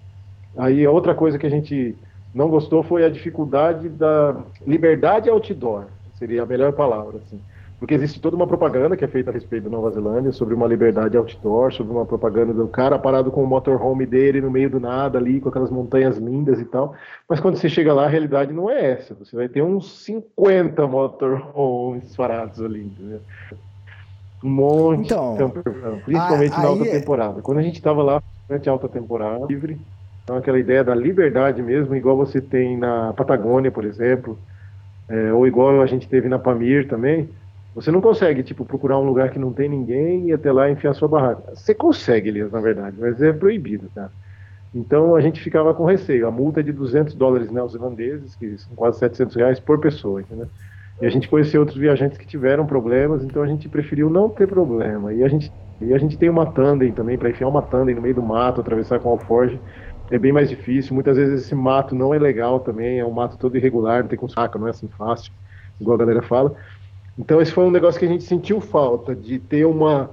Aí 0.58 0.88
outra 0.88 1.14
coisa 1.14 1.38
que 1.38 1.46
a 1.46 1.50
gente 1.50 1.96
não 2.34 2.50
gostou 2.50 2.84
foi 2.84 3.04
a 3.06 3.10
dificuldade 3.10 3.90
da 3.90 4.44
liberdade 4.66 5.30
outdoor, 5.30 5.86
seria 6.16 6.44
a 6.44 6.46
melhor 6.46 6.74
palavra. 6.74 7.18
Assim 7.18 7.40
porque 7.80 7.94
existe 7.94 8.22
toda 8.22 8.36
uma 8.36 8.48
propaganda 8.48 8.96
que 8.96 9.04
é 9.04 9.08
feita 9.08 9.30
a 9.30 9.34
respeito 9.34 9.66
da 9.66 9.70
Nova 9.70 9.92
Zelândia 9.92 10.32
sobre 10.32 10.54
uma 10.54 10.68
liberdade 10.68 11.18
outdoor, 11.18 11.74
sobre 11.74 11.92
uma 11.92 12.06
propaganda 12.06 12.54
do 12.54 12.68
cara 12.68 12.98
parado 12.98 13.32
com 13.32 13.44
o 13.44 13.48
motorhome 13.48 14.06
dele 14.06 14.40
no 14.40 14.50
meio 14.50 14.70
do 14.70 14.80
nada 14.80 15.18
ali, 15.18 15.42
com 15.42 15.50
aquelas 15.50 15.70
montanhas 15.70 16.18
lindas 16.18 16.60
e 16.60 16.66
tal. 16.66 16.96
Mas 17.28 17.40
quando 17.40 17.58
você 17.58 17.68
chega 17.68 17.94
lá, 17.94 18.06
a 18.06 18.10
realidade 18.10 18.54
não 18.54 18.70
é 18.70 18.92
essa. 18.92 19.14
Você 19.16 19.36
vai 19.36 19.50
ter 19.50 19.62
uns 19.62 20.04
50 20.06 20.88
motorhomes 20.88 22.16
parados 22.16 22.62
ali, 22.62 22.86
entendeu? 22.86 23.20
Um 24.44 24.50
monte 24.50 25.06
então, 25.06 25.34
de 25.34 25.40
camper, 25.40 25.64
principalmente 26.06 26.54
a, 26.54 26.60
na 26.60 26.68
alta 26.68 26.88
é... 26.88 27.00
temporada. 27.00 27.42
Quando 27.42 27.58
a 27.58 27.64
gente 27.64 27.76
estava 27.76 28.02
lá, 28.02 28.24
durante 28.48 28.70
a 28.70 28.72
alta 28.72 28.88
temporada, 28.88 29.46
livre, 29.48 29.78
então 30.24 30.38
aquela 30.38 30.60
ideia 30.60 30.84
da 30.84 30.96
liberdade 30.96 31.62
mesmo, 31.62 31.96
igual 31.96 32.16
você 32.16 32.40
tem 32.40 32.78
na 32.78 33.12
Patagônia, 33.14 33.72
por 33.72 33.84
exemplo, 33.86 34.38
é, 35.10 35.34
ou 35.34 35.46
igual 35.46 35.82
a 35.82 35.86
gente 35.86 36.08
teve 36.08 36.28
na 36.28 36.40
Pamir 36.40 36.88
também, 36.88 37.30
você 37.76 37.92
não 37.92 38.00
consegue, 38.00 38.42
tipo, 38.42 38.64
procurar 38.64 38.98
um 38.98 39.04
lugar 39.04 39.30
que 39.30 39.38
não 39.38 39.52
tem 39.52 39.68
ninguém 39.68 40.30
e 40.30 40.34
até 40.34 40.50
lá 40.50 40.72
enfiar 40.72 40.94
sua 40.94 41.10
barraca. 41.10 41.54
Você 41.54 41.76
consegue, 41.76 42.30
Elias, 42.30 42.50
na 42.50 42.62
verdade, 42.62 42.96
mas 42.98 43.22
é 43.22 43.34
proibido, 43.34 43.92
tá? 43.94 44.10
Então 44.74 45.14
a 45.14 45.20
gente 45.20 45.42
ficava 45.42 45.74
com 45.74 45.84
receio. 45.84 46.26
A 46.26 46.32
multa 46.32 46.62
é 46.62 46.64
de 46.64 46.72
200 46.72 47.14
dólares 47.16 47.52
neozelandeses, 47.52 48.34
que 48.36 48.58
são 48.58 48.74
quase 48.76 49.00
700 49.00 49.36
reais 49.36 49.60
por 49.60 49.78
pessoa, 49.80 50.22
entendeu? 50.22 50.48
E 51.02 51.06
a 51.06 51.10
gente 51.10 51.28
conheceu 51.28 51.60
outros 51.60 51.78
viajantes 51.78 52.18
que 52.18 52.26
tiveram 52.26 52.66
problemas, 52.66 53.26
então 53.26 53.44
a 53.44 53.48
gente 53.48 53.68
preferiu 53.68 54.10
não 54.10 54.30
ter 54.30 54.48
problema. 54.48 55.14
E 55.14 55.22
a 55.22 55.28
gente, 55.28 55.52
e 55.82 55.94
a 55.94 55.98
gente 55.98 56.18
tem 56.18 56.30
uma 56.30 56.46
tandem 56.46 56.94
também, 56.94 57.18
para 57.18 57.30
enfiar 57.30 57.50
uma 57.50 57.62
tandem 57.62 57.94
no 57.94 58.02
meio 58.02 58.16
do 58.16 58.24
mato, 58.24 58.62
atravessar 58.62 59.00
com 59.00 59.10
alforge, 59.10 59.60
é 60.10 60.18
bem 60.18 60.32
mais 60.32 60.50
difícil. 60.50 60.94
Muitas 60.94 61.18
vezes 61.18 61.44
esse 61.44 61.56
mato 61.56 61.94
não 61.94 62.14
é 62.14 62.20
legal 62.20 62.62
também, 62.62 63.00
é 63.00 63.06
um 63.06 63.12
mato 63.12 63.38
todo 63.38 63.58
irregular, 63.58 64.02
não 64.02 64.08
tem 64.08 64.18
com 64.18 64.30
saca, 64.30 64.58
não 64.58 64.68
é 64.68 64.70
assim 64.70 64.88
fácil, 64.88 65.34
igual 65.80 65.96
a 65.96 66.00
galera 66.00 66.22
fala. 66.22 66.56
Então 67.18 67.42
esse 67.42 67.52
foi 67.52 67.64
um 67.64 67.72
negócio 67.72 68.00
que 68.00 68.06
a 68.06 68.10
gente 68.10 68.24
sentiu 68.24 68.60
falta, 68.60 69.16
de 69.16 69.40
ter 69.40 69.66
uma, 69.66 70.10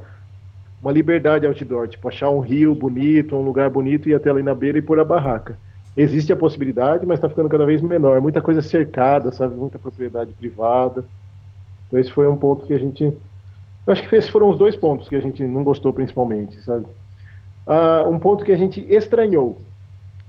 uma 0.80 0.92
liberdade 0.92 1.46
outdoor, 1.46 1.88
tipo 1.88 2.08
achar 2.08 2.30
um 2.30 2.40
rio 2.40 2.74
bonito, 2.74 3.34
um 3.36 3.42
lugar 3.42 3.68
bonito, 3.70 4.08
ir 4.08 4.14
até 4.14 4.30
ali 4.30 4.42
na 4.42 4.54
beira 4.54 4.78
e 4.78 4.82
pôr 4.82 5.00
a 5.00 5.04
barraca 5.04 5.56
existe 5.96 6.32
a 6.32 6.36
possibilidade, 6.36 7.06
mas 7.06 7.18
está 7.18 7.28
ficando 7.28 7.48
cada 7.48 7.66
vez 7.66 7.82
menor. 7.82 8.20
Muita 8.20 8.40
coisa 8.40 8.62
cercada, 8.62 9.30
sabe? 9.32 9.54
Muita 9.54 9.78
propriedade 9.78 10.32
privada. 10.32 11.04
Então 11.86 11.98
esse 11.98 12.10
foi 12.10 12.28
um 12.28 12.36
ponto 12.36 12.66
que 12.66 12.74
a 12.74 12.78
gente. 12.78 13.04
Eu 13.04 13.92
acho 13.92 14.08
que 14.08 14.16
esses 14.16 14.30
foram 14.30 14.48
os 14.48 14.58
dois 14.58 14.76
pontos 14.76 15.08
que 15.08 15.16
a 15.16 15.20
gente 15.20 15.42
não 15.42 15.62
gostou 15.64 15.92
principalmente, 15.92 16.60
sabe? 16.62 16.86
Ah, 17.66 18.04
um 18.08 18.18
ponto 18.18 18.44
que 18.44 18.52
a 18.52 18.56
gente 18.56 18.80
estranhou, 18.92 19.60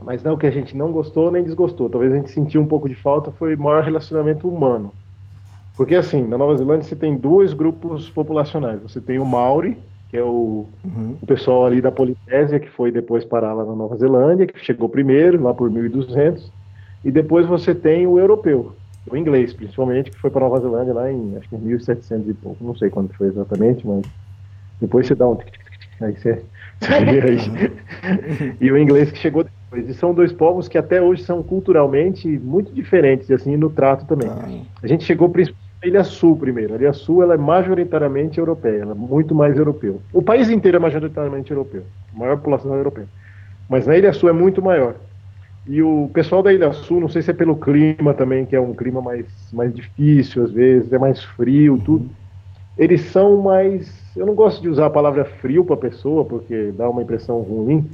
mas 0.01 0.23
não 0.23 0.37
que 0.37 0.47
a 0.47 0.51
gente 0.51 0.75
não 0.75 0.91
gostou 0.91 1.31
nem 1.31 1.43
desgostou. 1.43 1.89
Talvez 1.89 2.11
a 2.11 2.15
gente 2.15 2.31
sentiu 2.31 2.61
um 2.61 2.67
pouco 2.67 2.89
de 2.89 2.95
falta 2.95 3.31
foi 3.31 3.55
maior 3.55 3.83
relacionamento 3.83 4.47
humano. 4.47 4.91
Porque 5.75 5.95
assim, 5.95 6.23
na 6.27 6.37
Nova 6.37 6.55
Zelândia 6.55 6.83
você 6.83 6.95
tem 6.95 7.17
dois 7.17 7.53
grupos 7.53 8.09
populacionais. 8.09 8.81
Você 8.81 9.01
tem 9.01 9.19
o 9.19 9.25
Maori, 9.25 9.77
que 10.09 10.17
é 10.17 10.23
o, 10.23 10.67
uhum. 10.85 11.17
o 11.19 11.25
pessoal 11.25 11.65
ali 11.65 11.81
da 11.81 11.91
Polinésia, 11.91 12.59
que 12.59 12.69
foi 12.69 12.91
depois 12.91 13.25
parar 13.25 13.53
lá 13.53 13.65
na 13.65 13.73
Nova 13.73 13.97
Zelândia, 13.97 14.45
que 14.45 14.63
chegou 14.63 14.87
primeiro, 14.87 15.41
lá 15.41 15.53
por 15.53 15.71
1200, 15.71 16.51
e 17.03 17.11
depois 17.11 17.47
você 17.47 17.73
tem 17.73 18.05
o 18.05 18.19
europeu, 18.19 18.73
o 19.09 19.17
inglês, 19.17 19.53
principalmente, 19.53 20.11
que 20.11 20.19
foi 20.19 20.29
para 20.29 20.41
Nova 20.41 20.59
Zelândia 20.59 20.93
lá 20.93 21.11
em, 21.11 21.35
acho 21.35 21.49
que 21.49 21.57
1700 21.57 22.29
e 22.29 22.33
pouco, 22.35 22.63
não 22.63 22.75
sei 22.75 22.91
quando 22.91 23.11
foi 23.13 23.27
exatamente, 23.27 23.85
mas 23.85 24.05
depois 24.79 25.07
você 25.07 25.15
dá 25.15 25.27
um 25.27 25.37
aí 25.99 26.15
você, 26.15 26.43
aí. 26.87 28.55
e 28.61 28.71
o 28.71 28.77
inglês 28.77 29.11
que 29.11 29.17
chegou 29.17 29.43
depois. 29.43 29.89
E 29.89 29.93
são 29.95 30.13
dois 30.13 30.31
povos 30.31 30.67
que 30.67 30.77
até 30.77 31.01
hoje 31.01 31.23
são 31.23 31.41
culturalmente 31.41 32.27
muito 32.27 32.71
diferentes, 32.71 33.31
assim, 33.31 33.57
no 33.57 33.69
trato 33.69 34.05
também. 34.05 34.29
Ah. 34.29 34.47
A 34.83 34.87
gente 34.87 35.03
chegou 35.03 35.29
principalmente 35.29 35.62
Ilha 35.87 36.03
Sul 36.03 36.37
primeiro. 36.37 36.73
A 36.73 36.77
Ilha 36.77 36.93
Sul 36.93 37.23
ela 37.23 37.33
é 37.33 37.37
majoritariamente 37.37 38.39
europeia, 38.39 38.81
ela 38.81 38.91
é 38.91 38.95
muito 38.95 39.33
mais 39.35 39.57
europeu. 39.57 40.01
O 40.11 40.21
país 40.21 40.49
inteiro 40.49 40.77
é 40.77 40.79
majoritariamente 40.79 41.51
europeu, 41.51 41.83
a 42.15 42.19
maior 42.19 42.37
população 42.37 42.73
é 42.73 42.77
europeia. 42.77 43.07
Mas 43.69 43.87
na 43.87 43.97
Ilha 43.97 44.13
Sul 44.13 44.29
é 44.29 44.33
muito 44.33 44.61
maior. 44.61 44.95
E 45.65 45.81
o 45.81 46.09
pessoal 46.13 46.43
da 46.43 46.51
Ilha 46.51 46.73
Sul, 46.73 46.99
não 46.99 47.07
sei 47.07 47.21
se 47.21 47.31
é 47.31 47.33
pelo 47.33 47.55
clima 47.55 48.13
também, 48.13 48.45
que 48.45 48.55
é 48.55 48.59
um 48.59 48.73
clima 48.73 49.01
mais, 49.01 49.25
mais 49.53 49.73
difícil 49.73 50.43
às 50.43 50.51
vezes, 50.51 50.91
é 50.91 50.99
mais 50.99 51.23
frio, 51.23 51.81
tudo. 51.83 52.09
Eles 52.77 53.01
são 53.11 53.41
mais. 53.41 53.91
Eu 54.15 54.25
não 54.25 54.33
gosto 54.33 54.61
de 54.61 54.67
usar 54.67 54.87
a 54.87 54.89
palavra 54.89 55.23
frio 55.23 55.63
para 55.63 55.75
a 55.75 55.77
pessoa, 55.77 56.25
porque 56.25 56.73
dá 56.75 56.89
uma 56.89 57.01
impressão 57.01 57.39
ruim, 57.41 57.89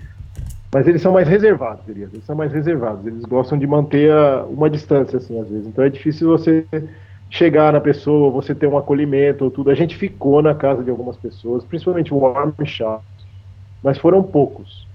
mas 0.74 0.88
eles 0.88 1.02
são 1.02 1.14
mais 1.14 1.28
reservados, 1.28 1.86
diria. 1.86 2.08
Eles 2.12 2.26
são 2.26 2.36
mais 2.36 2.52
reservados. 2.52 3.06
Eles 3.06 3.24
gostam 3.26 3.58
de 3.58 3.68
manter 3.68 4.12
a, 4.12 4.46
uma 4.46 4.70
distância, 4.70 5.18
assim, 5.18 5.40
às 5.40 5.50
vezes. 5.50 5.68
Então 5.68 5.84
é 5.84 5.90
difícil 5.90 6.28
você 6.28 6.66
chegar 7.30 7.72
na 7.72 7.80
pessoa, 7.80 8.32
você 8.32 8.56
ter 8.56 8.68
um 8.68 8.78
acolhimento 8.78 9.46
ou 9.46 9.52
tudo. 9.52 9.70
A 9.70 9.76
gente 9.76 9.96
ficou 9.96 10.42
na 10.42 10.56
casa 10.56 10.84
de 10.84 10.90
algumas 10.90 11.16
pessoas, 11.18 11.64
principalmente 11.64 12.14
o 12.14 12.18
Warm 12.18 12.52
Shop, 12.66 13.04
mas 13.84 13.98
foram 13.98 14.24
poucos. 14.24 14.88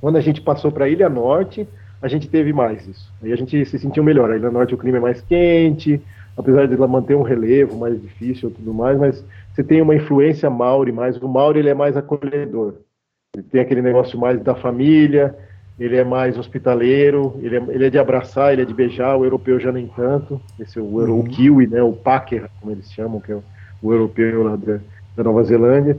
Quando 0.00 0.16
a 0.16 0.20
gente 0.20 0.40
passou 0.40 0.72
para 0.72 0.86
a 0.86 0.88
Ilha 0.88 1.08
Norte, 1.08 1.66
a 2.02 2.08
gente 2.08 2.28
teve 2.28 2.52
mais 2.52 2.86
isso. 2.86 3.10
Aí 3.22 3.32
a 3.32 3.36
gente 3.36 3.64
se 3.64 3.78
sentiu 3.78 4.02
melhor. 4.02 4.30
A 4.30 4.36
Ilha 4.36 4.50
Norte 4.50 4.74
o 4.74 4.78
clima 4.78 4.98
é 4.98 5.00
mais 5.00 5.20
quente, 5.22 6.02
apesar 6.36 6.66
de 6.66 6.74
ela 6.74 6.88
manter 6.88 7.14
um 7.14 7.22
relevo 7.22 7.78
mais 7.78 8.00
difícil 8.00 8.50
tudo 8.50 8.74
mais, 8.74 8.98
mas 8.98 9.24
você 9.54 9.62
tem 9.62 9.80
uma 9.80 9.94
influência 9.94 10.50
Maori 10.50 10.92
mais. 10.92 11.16
O 11.16 11.28
Maori 11.28 11.60
ele 11.60 11.70
é 11.70 11.74
mais 11.74 11.96
acolhedor. 11.96 12.74
Ele 13.34 13.44
tem 13.44 13.60
aquele 13.60 13.80
negócio 13.80 14.18
mais 14.18 14.40
da 14.42 14.54
família, 14.54 15.34
ele 15.78 15.96
é 15.96 16.04
mais 16.04 16.38
hospitaleiro, 16.38 17.38
ele 17.42 17.56
é, 17.56 17.62
ele 17.68 17.86
é, 17.86 17.90
de 17.90 17.98
abraçar, 17.98 18.52
ele 18.52 18.62
é 18.62 18.64
de 18.64 18.72
beijar, 18.72 19.16
o 19.16 19.24
europeu 19.24 19.58
já 19.58 19.72
nem 19.72 19.88
tanto, 19.88 20.40
esse 20.58 20.78
é 20.78 20.82
o, 20.82 20.84
uhum. 20.84 21.20
o 21.20 21.24
kiwi, 21.24 21.66
né, 21.66 21.82
o 21.82 21.92
packer, 21.92 22.48
como 22.60 22.72
eles 22.72 22.90
chamam, 22.92 23.20
que 23.20 23.32
é 23.32 23.34
o, 23.34 23.42
o 23.82 23.92
europeu 23.92 24.44
lá 24.44 24.56
da, 24.56 24.78
da, 25.16 25.24
Nova 25.24 25.42
Zelândia. 25.42 25.98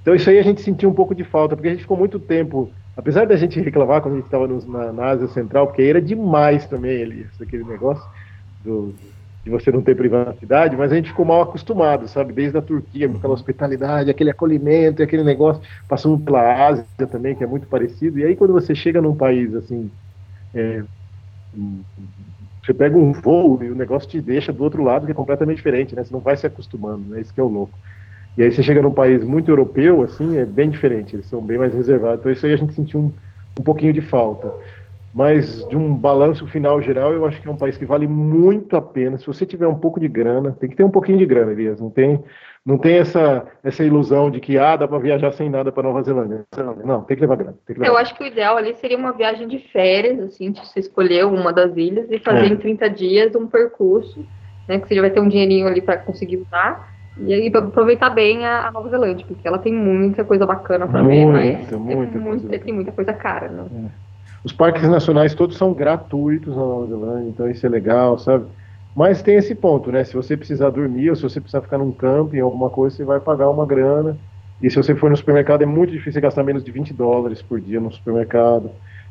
Então 0.00 0.14
isso 0.14 0.28
aí 0.28 0.38
a 0.38 0.42
gente 0.42 0.60
sentiu 0.60 0.90
um 0.90 0.94
pouco 0.94 1.14
de 1.14 1.22
falta, 1.22 1.54
porque 1.54 1.68
a 1.68 1.70
gente 1.70 1.82
ficou 1.82 1.96
muito 1.96 2.18
tempo, 2.18 2.70
apesar 2.96 3.24
da 3.24 3.36
gente 3.36 3.60
reclamar 3.60 4.02
quando 4.02 4.14
a 4.14 4.16
gente 4.16 4.26
estava 4.26 4.48
na, 4.48 4.92
na, 4.92 5.04
Ásia 5.10 5.28
Central, 5.28 5.68
porque 5.68 5.82
aí 5.82 5.90
era 5.90 6.02
demais 6.02 6.66
também 6.66 7.02
ali, 7.02 7.26
aquele 7.40 7.64
negócio 7.64 8.04
do, 8.64 8.92
de 9.44 9.50
você 9.50 9.72
não 9.72 9.82
ter 9.82 9.96
privacidade, 9.96 10.76
mas 10.76 10.92
a 10.92 10.94
gente 10.94 11.10
ficou 11.10 11.24
mal 11.24 11.42
acostumado, 11.42 12.06
sabe? 12.06 12.32
Desde 12.32 12.56
a 12.56 12.62
Turquia, 12.62 13.10
aquela 13.10 13.34
hospitalidade, 13.34 14.10
aquele 14.10 14.30
acolhimento, 14.30 15.02
aquele 15.02 15.24
negócio, 15.24 15.60
passando 15.88 16.16
pela 16.18 16.68
Ásia 16.68 16.86
também, 17.10 17.34
que 17.34 17.42
é 17.42 17.46
muito 17.46 17.66
parecido. 17.66 18.18
E 18.18 18.24
aí, 18.24 18.36
quando 18.36 18.52
você 18.52 18.74
chega 18.74 19.02
num 19.02 19.16
país 19.16 19.52
assim, 19.54 19.90
é, 20.54 20.84
você 22.64 22.72
pega 22.72 22.96
um 22.96 23.12
voo 23.12 23.58
e 23.62 23.70
o 23.70 23.74
negócio 23.74 24.08
te 24.08 24.20
deixa 24.20 24.52
do 24.52 24.62
outro 24.62 24.84
lado, 24.84 25.06
que 25.06 25.12
é 25.12 25.14
completamente 25.14 25.56
diferente, 25.56 25.96
né? 25.96 26.04
Você 26.04 26.12
não 26.12 26.20
vai 26.20 26.36
se 26.36 26.46
acostumando, 26.46 27.02
né? 27.08 27.20
Isso 27.20 27.34
que 27.34 27.40
é 27.40 27.42
o 27.42 27.48
louco. 27.48 27.76
E 28.38 28.42
aí 28.42 28.52
você 28.52 28.62
chega 28.62 28.80
num 28.80 28.92
país 28.92 29.24
muito 29.24 29.50
europeu, 29.50 30.02
assim, 30.02 30.38
é 30.38 30.44
bem 30.44 30.70
diferente, 30.70 31.16
eles 31.16 31.26
são 31.26 31.42
bem 31.42 31.58
mais 31.58 31.74
reservados. 31.74 32.20
Então 32.20 32.30
isso 32.30 32.46
aí 32.46 32.52
a 32.52 32.56
gente 32.56 32.74
sentiu 32.74 33.00
um, 33.00 33.12
um 33.58 33.62
pouquinho 33.62 33.92
de 33.92 34.00
falta 34.00 34.52
mas 35.14 35.66
de 35.68 35.76
um 35.76 35.94
balanço 35.94 36.46
final 36.46 36.80
geral, 36.80 37.12
eu 37.12 37.26
acho 37.26 37.40
que 37.40 37.46
é 37.46 37.50
um 37.50 37.56
país 37.56 37.76
que 37.76 37.84
vale 37.84 38.06
muito 38.06 38.76
a 38.76 38.80
pena. 38.80 39.18
Se 39.18 39.26
você 39.26 39.44
tiver 39.44 39.66
um 39.66 39.78
pouco 39.78 40.00
de 40.00 40.08
grana, 40.08 40.56
tem 40.58 40.70
que 40.70 40.76
ter 40.76 40.84
um 40.84 40.90
pouquinho 40.90 41.18
de 41.18 41.26
grana, 41.26 41.52
Elias. 41.52 41.78
Não 41.78 41.90
tem, 41.90 42.24
não 42.64 42.78
tem 42.78 42.96
essa, 42.96 43.44
essa 43.62 43.84
ilusão 43.84 44.30
de 44.30 44.40
que 44.40 44.56
ah, 44.56 44.74
dá 44.74 44.88
para 44.88 44.98
viajar 44.98 45.30
sem 45.32 45.50
nada 45.50 45.70
para 45.70 45.82
Nova 45.82 46.02
Zelândia. 46.02 46.44
Não, 46.82 47.02
tem 47.02 47.14
que 47.14 47.20
levar 47.20 47.36
grana. 47.36 47.54
Que 47.66 47.74
levar 47.74 47.86
eu 47.86 47.98
acho 47.98 48.14
que 48.14 48.24
o 48.24 48.26
ideal 48.26 48.56
ali 48.56 48.74
seria 48.76 48.96
uma 48.96 49.12
viagem 49.12 49.46
de 49.46 49.58
férias, 49.58 50.18
assim, 50.18 50.50
de 50.50 50.60
você 50.60 50.80
escolher 50.80 51.26
uma 51.26 51.52
das 51.52 51.76
ilhas 51.76 52.10
e 52.10 52.18
fazer 52.18 52.46
é. 52.46 52.48
em 52.48 52.56
30 52.56 52.88
dias 52.88 53.34
um 53.34 53.46
percurso, 53.46 54.24
né? 54.66 54.78
Que 54.78 54.88
você 54.88 54.94
já 54.94 55.02
vai 55.02 55.10
ter 55.10 55.20
um 55.20 55.28
dinheirinho 55.28 55.66
ali 55.66 55.82
para 55.82 55.98
conseguir 55.98 56.38
usar. 56.38 56.90
E 57.18 57.34
aí 57.34 57.52
aproveitar 57.54 58.08
bem 58.08 58.46
a, 58.46 58.70
Nova 58.72 58.88
Zelândia, 58.88 59.26
porque 59.26 59.46
ela 59.46 59.58
tem 59.58 59.74
muita 59.74 60.24
coisa 60.24 60.46
bacana 60.46 60.86
para 60.86 61.02
ver, 61.02 61.26
mas 61.26 61.70
muita, 61.70 61.74
é 61.74 62.18
muito, 62.18 62.48
tem 62.48 62.72
muita 62.72 62.92
coisa 62.92 63.12
cara, 63.12 63.48
né? 63.48 63.66
É. 63.98 64.11
Os 64.44 64.52
parques 64.52 64.88
nacionais 64.88 65.34
todos 65.34 65.56
são 65.56 65.72
gratuitos 65.72 66.56
na 66.56 66.62
Nova 66.62 66.86
Zelândia, 66.86 67.28
então 67.28 67.50
isso 67.50 67.64
é 67.64 67.68
legal, 67.68 68.18
sabe? 68.18 68.46
Mas 68.94 69.22
tem 69.22 69.36
esse 69.36 69.54
ponto, 69.54 69.90
né? 69.90 70.04
Se 70.04 70.14
você 70.14 70.36
precisar 70.36 70.70
dormir 70.70 71.10
ou 71.10 71.16
se 71.16 71.22
você 71.22 71.40
precisar 71.40 71.62
ficar 71.62 71.78
num 71.78 71.92
camping, 71.92 72.40
alguma 72.40 72.68
coisa, 72.68 72.96
você 72.96 73.04
vai 73.04 73.20
pagar 73.20 73.48
uma 73.48 73.64
grana. 73.64 74.16
E 74.60 74.70
se 74.70 74.76
você 74.76 74.94
for 74.94 75.10
no 75.10 75.16
supermercado, 75.16 75.62
é 75.62 75.66
muito 75.66 75.92
difícil 75.92 76.20
gastar 76.20 76.42
menos 76.42 76.62
de 76.62 76.70
20 76.70 76.92
dólares 76.92 77.40
por 77.40 77.60
dia 77.60 77.80
no 77.80 77.90
supermercado. 77.90 78.70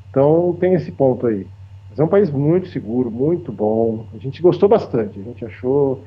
Então 0.10 0.56
tem 0.60 0.74
esse 0.76 0.92
ponto 0.92 1.26
aí. 1.26 1.48
Mas 1.90 2.00
é 2.00 2.04
um 2.04 2.08
país 2.08 2.30
muito 2.30 2.68
seguro, 2.68 3.10
muito 3.10 3.52
bom. 3.52 4.06
A 4.14 4.18
gente 4.18 4.42
gostou 4.42 4.70
bastante, 4.70 5.20
a 5.20 5.24
gente 5.24 5.44
achou 5.44 6.04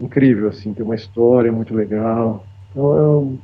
incrível, 0.00 0.48
assim, 0.48 0.72
tem 0.72 0.84
uma 0.84 0.94
história 0.94 1.52
muito 1.52 1.74
legal. 1.74 2.44
Então 2.70 2.96
é 2.96 3.02
um 3.02 3.38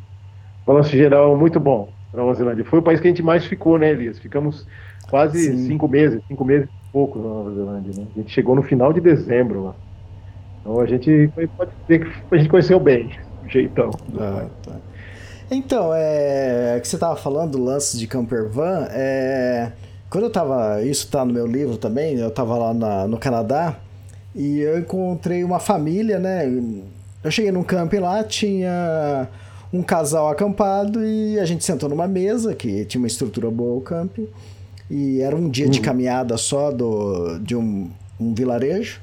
balanço 0.67 0.91
geral 0.91 1.37
muito 1.37 1.61
bom 1.61 1.89
para 2.11 2.21
Nova 2.21 2.35
Zelândia. 2.35 2.65
Foi 2.65 2.79
o 2.79 2.83
país 2.83 3.01
que 3.01 3.07
a 3.07 3.11
gente 3.11 3.23
mais 3.23 3.45
ficou, 3.45 3.79
né, 3.79 3.91
Elias? 3.91 4.19
Ficamos 4.19 4.67
quase 5.15 5.45
Sim. 5.45 5.69
cinco 5.69 5.87
meses, 5.87 6.21
cinco 6.27 6.45
meses 6.45 6.67
e 6.69 6.93
pouco 6.93 7.21
na 7.21 7.29
Nova 7.29 7.55
Zelândia, 7.55 7.93
né? 7.97 8.07
A 8.17 8.19
gente 8.19 8.33
chegou 8.33 8.57
no 8.57 8.65
final 8.65 8.93
de 8.93 9.01
dezembro 9.01 9.67
lá. 9.67 9.75
Então 10.61 10.81
a 10.81 10.87
gente 10.87 11.31
pode 11.57 11.71
dizer 11.83 12.05
que 12.05 12.35
a 12.35 12.37
gente 12.37 12.49
conheceu 12.49 12.81
bem 12.81 13.11
o 13.45 13.49
jeitão. 13.49 13.91
Ah, 14.19 14.47
tá. 14.65 14.73
Então, 15.53 15.93
é, 15.95 16.81
que 16.83 16.89
você 16.89 16.97
estava 16.97 17.15
falando 17.15 17.53
do 17.53 17.63
lance 17.63 17.97
de 17.97 18.09
camper 18.09 18.49
van, 18.49 18.89
é, 18.91 19.71
quando 20.11 20.25
eu 20.25 20.29
estava, 20.29 20.83
isso 20.83 21.05
está 21.05 21.25
no 21.25 21.33
meu 21.33 21.47
livro 21.47 21.77
também, 21.77 22.17
eu 22.17 22.27
estava 22.27 22.59
lá 22.59 22.75
na, 22.75 23.07
no 23.07 23.17
Canadá 23.17 23.77
e 24.35 24.59
eu 24.59 24.81
encontrei 24.81 25.45
uma 25.45 25.61
família, 25.61 26.19
né? 26.19 26.45
Eu 27.23 27.31
cheguei 27.31 27.53
num 27.53 27.63
camping 27.63 28.01
lá, 28.01 28.25
tinha 28.25 29.29
um 29.73 29.81
casal 29.81 30.29
acampado 30.29 31.07
e 31.07 31.39
a 31.39 31.45
gente 31.45 31.63
sentou 31.63 31.89
numa 31.89 32.09
mesa 32.09 32.53
que 32.53 32.85
tinha 32.85 33.01
uma 33.01 33.07
estrutura 33.07 33.49
boa 33.49 33.79
o 33.79 33.81
camping 33.81 34.27
e 34.91 35.21
era 35.21 35.35
um 35.35 35.49
dia 35.49 35.67
uhum. 35.67 35.71
de 35.71 35.81
caminhada 35.81 36.37
só 36.37 36.71
do, 36.71 37.39
de 37.39 37.57
um, 37.57 37.91
um 38.21 38.35
vilarejo. 38.35 39.01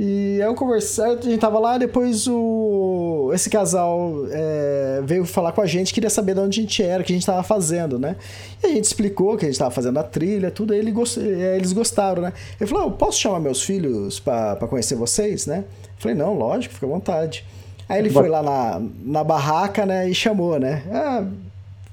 E 0.00 0.38
eu 0.40 0.54
conversei, 0.54 1.04
a 1.04 1.20
gente 1.20 1.38
tava 1.38 1.58
lá, 1.58 1.76
depois 1.76 2.28
o, 2.28 3.32
esse 3.34 3.50
casal 3.50 4.12
é, 4.30 5.02
veio 5.04 5.24
falar 5.24 5.50
com 5.50 5.60
a 5.60 5.66
gente, 5.66 5.92
queria 5.92 6.08
saber 6.08 6.34
de 6.34 6.40
onde 6.40 6.60
a 6.60 6.62
gente 6.62 6.80
era, 6.80 7.02
o 7.02 7.04
que 7.04 7.12
a 7.12 7.16
gente 7.16 7.26
tava 7.26 7.42
fazendo, 7.42 7.98
né? 7.98 8.14
E 8.62 8.66
a 8.66 8.70
gente 8.70 8.84
explicou 8.84 9.36
que 9.36 9.44
a 9.44 9.48
gente 9.48 9.58
tava 9.58 9.72
fazendo 9.72 9.98
a 9.98 10.04
trilha, 10.04 10.52
tudo, 10.52 10.72
aí 10.72 10.78
ele 10.78 10.92
gost, 10.92 11.18
é, 11.18 11.56
eles 11.56 11.72
gostaram, 11.72 12.22
né? 12.22 12.32
Ele 12.60 12.70
falou, 12.70 12.92
posso 12.92 13.18
chamar 13.18 13.40
meus 13.40 13.60
filhos 13.60 14.20
para 14.20 14.68
conhecer 14.68 14.94
vocês, 14.94 15.46
né? 15.46 15.64
Eu 15.66 15.92
falei, 15.98 16.16
não, 16.16 16.32
lógico, 16.34 16.74
fica 16.74 16.86
à 16.86 16.90
vontade. 16.90 17.44
Aí 17.88 17.98
ele 17.98 18.10
foi 18.10 18.28
lá 18.28 18.40
na, 18.40 18.80
na 19.04 19.24
barraca, 19.24 19.84
né, 19.84 20.08
e 20.08 20.14
chamou, 20.14 20.60
né? 20.60 20.84
Ah, 20.92 21.26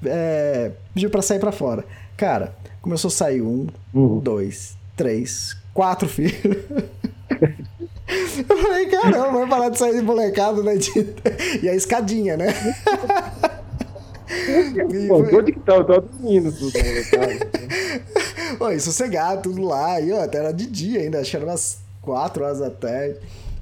é, 0.05 0.71
pediu 0.93 1.09
pra 1.09 1.23
sair 1.23 1.39
para 1.39 1.51
fora. 1.51 1.83
Cara, 2.15 2.53
Começou 2.85 3.07
a 3.07 3.11
sair 3.11 3.41
um, 3.41 3.65
Uhum. 3.91 4.19
dois, 4.19 4.77
três, 4.95 5.57
quatro 5.73 6.07
filhos. 6.07 6.35
Eu 8.47 8.57
falei, 8.57 8.85
caramba, 8.85 9.39
vai 9.39 9.49
parar 9.49 9.69
de 9.69 9.79
sair 9.79 9.95
de 9.95 10.03
molecada, 10.03 10.61
né? 10.61 10.73
E 11.63 11.67
a 11.67 11.73
escadinha, 11.73 12.37
né? 12.37 12.45
E 14.93 15.07
Pô, 15.07 15.23
foi- 15.23 15.35
onde 15.39 15.51
que 15.53 15.59
tá? 15.61 15.75
Eu 15.77 15.83
tava 15.85 16.01
dormindo 16.01 16.51
tudo, 16.51 16.73
molecada. 16.77 17.49
Oi, 18.59 18.79
sossegado, 18.79 19.41
tudo 19.43 19.63
lá. 19.63 19.99
E 19.99 20.11
ó, 20.11 20.21
até 20.23 20.37
era 20.37 20.51
de 20.53 20.67
dia 20.67 20.99
ainda, 21.01 21.19
acho 21.21 21.31
que 21.31 21.37
era 21.37 21.45
umas 21.47 21.79
4 22.03 22.43
horas 22.43 22.59
da 22.59 22.69
tarde. 22.69 23.15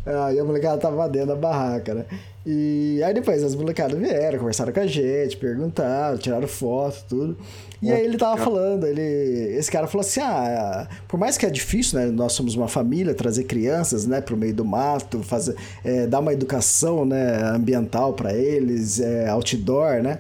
Aí 0.06 0.38
a 0.38 0.44
molecada 0.44 0.77
tava 0.77 1.08
dentro 1.08 1.30
da 1.30 1.36
barraca, 1.38 1.94
né? 1.94 2.06
E 2.46 3.02
aí 3.02 3.14
depois 3.14 3.42
as 3.42 3.56
molecadas 3.56 3.98
vieram, 3.98 4.38
conversaram 4.38 4.74
com 4.74 4.80
a 4.82 4.88
gente, 4.88 5.38
perguntaram, 5.38 6.18
tiraram 6.18 6.48
foto, 6.48 7.06
tudo. 7.08 7.38
E 7.82 7.92
aí 7.92 8.04
ele 8.04 8.18
tava 8.18 8.38
falando, 8.42 8.86
ele, 8.86 9.56
esse 9.58 9.72
cara 9.72 9.88
falou 9.88 10.02
assim: 10.02 10.20
ah, 10.20 10.88
por 11.08 11.18
mais 11.18 11.38
que 11.38 11.46
é 11.46 11.50
difícil, 11.50 12.00
né? 12.00 12.08
Nós 12.08 12.34
somos 12.34 12.56
uma 12.56 12.68
família, 12.68 13.14
trazer 13.14 13.46
crianças, 13.46 14.06
né, 14.06 14.20
pro 14.20 14.36
meio 14.36 14.54
do 14.54 14.66
mato, 14.66 15.24
fazer, 15.24 15.56
é, 15.86 16.06
dar 16.06 16.20
uma 16.20 16.34
educação, 16.34 17.06
né, 17.06 17.44
ambiental 17.44 18.14
para 18.14 18.34
eles, 18.34 19.00
é, 19.00 19.30
outdoor, 19.30 20.02
né? 20.04 20.20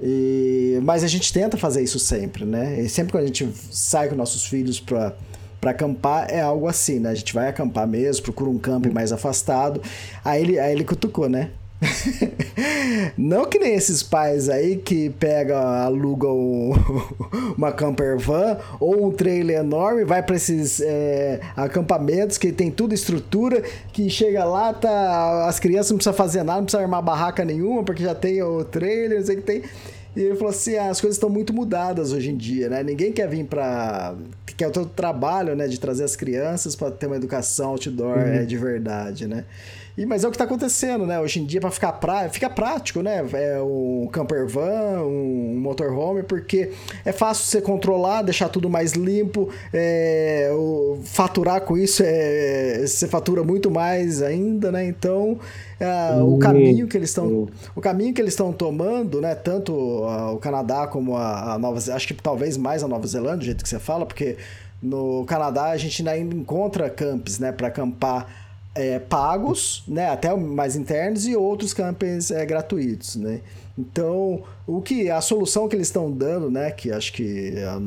E, 0.00 0.78
mas 0.82 1.02
a 1.02 1.08
gente 1.08 1.32
tenta 1.32 1.56
fazer 1.56 1.82
isso 1.82 1.98
sempre, 1.98 2.44
né? 2.44 2.80
E 2.80 2.88
sempre 2.88 3.12
quando 3.12 3.24
a 3.24 3.26
gente 3.26 3.48
sai 3.70 4.08
com 4.08 4.14
nossos 4.14 4.46
filhos 4.46 4.78
para 4.78 5.14
para 5.60 5.70
acampar 5.70 6.30
é 6.30 6.42
algo 6.42 6.68
assim, 6.68 7.00
né? 7.00 7.08
A 7.08 7.14
gente 7.14 7.32
vai 7.32 7.48
acampar 7.48 7.86
mesmo, 7.86 8.22
procura 8.22 8.50
um 8.50 8.58
camping 8.58 8.90
mais 8.90 9.12
afastado. 9.12 9.80
Aí 10.22 10.42
ele, 10.42 10.58
aí 10.58 10.72
ele 10.72 10.84
cutucou, 10.84 11.26
né? 11.26 11.52
Não 13.16 13.44
que 13.46 13.58
nem 13.58 13.74
esses 13.74 14.02
pais 14.02 14.48
aí 14.48 14.76
que 14.76 15.10
pegam, 15.10 15.56
alugam 15.56 16.36
um- 16.36 16.72
uma 17.56 17.72
camper 17.72 18.18
van 18.18 18.58
ou 18.80 19.06
um 19.06 19.10
trailer 19.10 19.58
enorme, 19.60 20.04
vai 20.04 20.22
para 20.22 20.36
esses 20.36 20.80
é, 20.80 21.40
acampamentos 21.56 22.38
que 22.38 22.52
tem 22.52 22.70
tudo 22.70 22.94
estrutura, 22.94 23.62
que 23.92 24.08
chega 24.08 24.44
lá, 24.44 24.72
tá, 24.72 25.46
as 25.46 25.58
crianças 25.58 25.90
não 25.90 25.98
precisam 25.98 26.14
fazer 26.14 26.42
nada, 26.42 26.58
não 26.58 26.64
precisam 26.64 26.82
armar 26.84 27.02
barraca 27.02 27.44
nenhuma, 27.44 27.82
porque 27.82 28.02
já 28.02 28.14
tem 28.14 28.42
o 28.42 28.64
trailer, 28.64 29.18
não 29.18 29.26
sei 29.26 29.36
o 29.36 29.38
que 29.38 29.44
tem. 29.44 29.62
E 30.16 30.20
ele 30.20 30.36
falou 30.36 30.50
assim: 30.50 30.76
ah, 30.76 30.90
as 30.90 31.00
coisas 31.00 31.16
estão 31.16 31.28
muito 31.28 31.52
mudadas 31.52 32.12
hoje 32.12 32.30
em 32.30 32.36
dia, 32.36 32.68
né? 32.68 32.84
Ninguém 32.84 33.10
quer 33.10 33.28
vir 33.28 33.44
para 33.46 34.14
quer 34.56 34.68
o 34.68 34.70
teu 34.70 34.86
trabalho, 34.86 35.56
né, 35.56 35.66
de 35.66 35.80
trazer 35.80 36.04
as 36.04 36.14
crianças 36.14 36.76
para 36.76 36.88
ter 36.88 37.08
uma 37.08 37.16
educação 37.16 37.70
outdoor 37.70 38.18
é, 38.20 38.44
de 38.44 38.56
verdade, 38.56 39.26
né? 39.26 39.44
E, 39.96 40.04
mas 40.04 40.24
é 40.24 40.26
o 40.26 40.30
que 40.30 40.34
está 40.34 40.44
acontecendo, 40.44 41.06
né? 41.06 41.20
Hoje 41.20 41.38
em 41.40 41.44
dia, 41.46 41.60
para 41.60 41.70
ficar 41.70 41.92
pra, 41.92 42.28
fica 42.28 42.50
prático, 42.50 43.00
né? 43.00 43.24
É 43.32 43.60
um 43.62 44.08
camper 44.10 44.44
van, 44.48 45.02
um 45.04 45.56
motorhome, 45.60 46.24
porque 46.24 46.72
é 47.04 47.12
fácil 47.12 47.44
você 47.44 47.60
controlar, 47.60 48.22
deixar 48.22 48.48
tudo 48.48 48.68
mais 48.68 48.94
limpo, 48.94 49.48
é, 49.72 50.50
o- 50.52 50.98
faturar 51.04 51.60
com 51.60 51.78
isso, 51.78 52.02
é, 52.04 52.84
você 52.84 53.06
fatura 53.06 53.44
muito 53.44 53.70
mais 53.70 54.20
ainda, 54.20 54.72
né? 54.72 54.84
Então, 54.84 55.38
é, 55.78 55.86
o 56.20 56.38
caminho 56.38 56.88
que 56.88 56.96
eles 56.96 57.10
estão 57.10 57.48
o 57.76 57.80
caminho 57.80 58.12
que 58.12 58.20
eles 58.20 58.32
estão 58.32 58.52
tomando, 58.52 59.20
né, 59.20 59.34
tanto 59.36 59.72
o 59.72 60.38
Canadá 60.38 60.88
como 60.88 61.16
a, 61.16 61.54
a 61.54 61.58
Nova 61.58 61.78
Zelândia, 61.78 61.96
acho 61.96 62.08
que 62.08 62.14
talvez 62.14 62.56
mais 62.56 62.82
a 62.82 62.88
Nova 62.88 63.06
Zelândia, 63.06 63.36
do 63.38 63.44
jeito 63.44 63.62
que 63.62 63.68
você 63.68 63.78
fala, 63.78 64.04
porque 64.06 64.36
no 64.82 65.24
Canadá 65.24 65.66
a 65.70 65.76
gente 65.76 66.06
ainda 66.08 66.34
encontra 66.36 66.90
campos, 66.90 67.38
né, 67.38 67.52
para 67.52 67.68
acampar 67.68 68.43
é, 68.74 68.98
pagos, 68.98 69.84
né, 69.86 70.08
até 70.10 70.34
mais 70.34 70.76
internos 70.76 71.26
e 71.26 71.36
outros 71.36 71.72
campings 71.72 72.30
é, 72.30 72.44
gratuitos, 72.44 73.16
né. 73.16 73.40
Então, 73.78 74.42
o 74.66 74.80
que 74.80 75.10
a 75.10 75.20
solução 75.20 75.68
que 75.68 75.74
eles 75.74 75.88
estão 75.88 76.10
dando, 76.10 76.50
né, 76.50 76.70
que 76.70 76.92
acho 76.92 77.12
que 77.12 77.54
ah, 77.66 77.80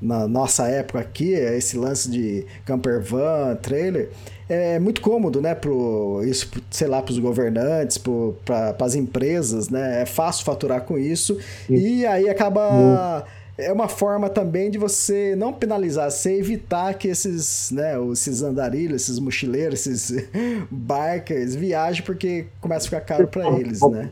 na 0.00 0.28
nossa 0.28 0.68
época 0.68 1.00
aqui, 1.00 1.34
é 1.34 1.56
esse 1.56 1.78
lance 1.78 2.10
de 2.10 2.44
camper 2.64 3.00
van, 3.00 3.56
trailer, 3.56 4.10
é 4.48 4.78
muito 4.78 5.00
cômodo, 5.00 5.40
né, 5.40 5.54
pro, 5.54 6.22
isso, 6.24 6.50
sei 6.70 6.86
lá, 6.86 7.02
para 7.02 7.12
os 7.12 7.18
governantes, 7.18 7.98
para 7.98 8.76
as 8.80 8.94
empresas, 8.94 9.68
né, 9.68 10.02
é 10.02 10.06
fácil 10.06 10.44
faturar 10.44 10.82
com 10.82 10.98
isso, 10.98 11.38
e 11.68 12.04
aí 12.06 12.28
acaba... 12.28 13.24
É 13.58 13.72
uma 13.72 13.88
forma 13.88 14.28
também 14.28 14.70
de 14.70 14.76
você 14.76 15.34
não 15.36 15.50
penalizar, 15.52 16.10
você 16.10 16.38
evitar 16.38 16.92
que 16.94 17.08
esses, 17.08 17.70
né, 17.70 17.94
esses 18.12 18.42
andarilhos, 18.42 19.02
esses 19.02 19.18
mochileiros, 19.18 19.86
esses 19.86 20.28
barcers 20.70 21.54
viajem 21.54 22.04
porque 22.04 22.46
começa 22.60 22.86
a 22.86 22.90
ficar 22.90 23.00
caro 23.00 23.28
para 23.28 23.48
eles, 23.58 23.80
né? 23.80 24.10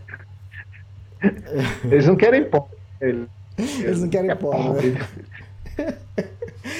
Eles 1.85 2.07
não 2.07 2.17
querem 2.17 2.49
pó. 2.49 2.69
Eles, 3.01 3.29
Eles 3.59 4.01
não 4.01 4.09
querem 4.09 4.35
pó, 4.37 4.73
né? 4.73 4.99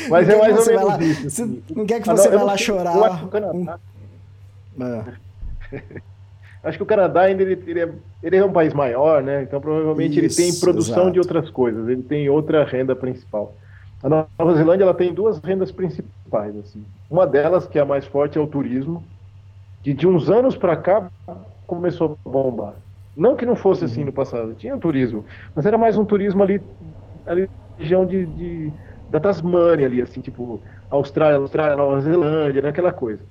Mas 0.09 0.27
Não 0.29 0.35
é 0.35 0.39
mais 0.39 0.59
ou 0.59 0.67
menos 0.67 0.85
lá- 0.85 1.03
isso. 1.03 1.63
não 1.75 1.85
quer 1.85 2.01
que 2.01 2.09
Ah, 2.09 2.17
você 2.17 2.29
eu 2.29 2.33
vá 2.33 2.39
não 2.39 2.47
lá 2.47 2.57
chorar. 2.57 2.97
Eu 2.97 3.05
acho 3.05 3.29
acho 6.65 6.79
que 6.79 6.83
o 6.83 6.87
Canadá 6.87 7.23
ainda 7.23 7.43
ele, 7.43 7.63
ele 7.67 7.81
é, 7.81 7.93
ele 8.23 8.37
é 8.37 8.45
um 8.45 8.53
país 8.53 8.73
maior, 8.75 9.23
né? 9.23 9.43
Então 9.43 9.61
provavelmente 9.61 10.19
ele 10.19 10.29
tem 10.29 10.49
Isso, 10.49 10.61
produção 10.61 11.05
exato. 11.05 11.13
de 11.13 11.19
outras 11.19 11.51
coisas. 11.51 11.89
Ele 11.89 12.03
tem 12.03 12.29
outra 12.29 12.65
renda 12.65 12.97
principal. 12.97 13.55
A 14.03 14.09
Nova 14.09 14.55
Zelândia 14.57 14.85
ela 14.85 14.95
tem 14.95 15.15
duas 15.15 15.39
rendas 15.39 15.71
principais. 15.73 16.57
Assim. 16.57 16.85
Uma 17.11 17.27
delas, 17.27 17.67
que 17.67 17.79
é 17.79 17.83
a 17.83 17.85
mais 17.85 18.07
forte, 18.07 18.39
é 18.39 18.41
o 18.41 18.47
turismo. 18.47 19.03
Que 19.83 19.93
de 19.93 20.07
uns 20.07 20.31
anos 20.31 20.57
para 20.57 20.77
cá 20.77 21.11
começou 21.67 22.19
a 22.25 22.29
bombar. 22.29 22.75
Não 23.17 23.37
que 23.37 23.47
não 23.47 23.55
fosse 23.57 23.85
assim 23.85 24.05
no 24.05 24.13
passado, 24.13 24.55
tinha 24.55 24.77
turismo, 24.77 25.25
mas 25.55 25.65
era 25.67 25.79
mais 25.79 25.97
um 25.97 26.05
turismo 26.05 26.43
ali, 26.43 26.61
ali 27.27 27.49
região 27.79 28.05
de, 28.05 28.27
de- 28.27 28.73
da 29.09 29.21
Tasmânia 29.21 29.87
ali, 29.87 30.03
assim, 30.03 30.21
tipo 30.21 30.61
Austrália, 30.91 31.39
Austrália, 31.39 31.77
Nova 31.77 32.01
Zelândia, 32.01 32.63
né, 32.63 32.71
aquela 32.71 32.93
coisa. 32.93 33.23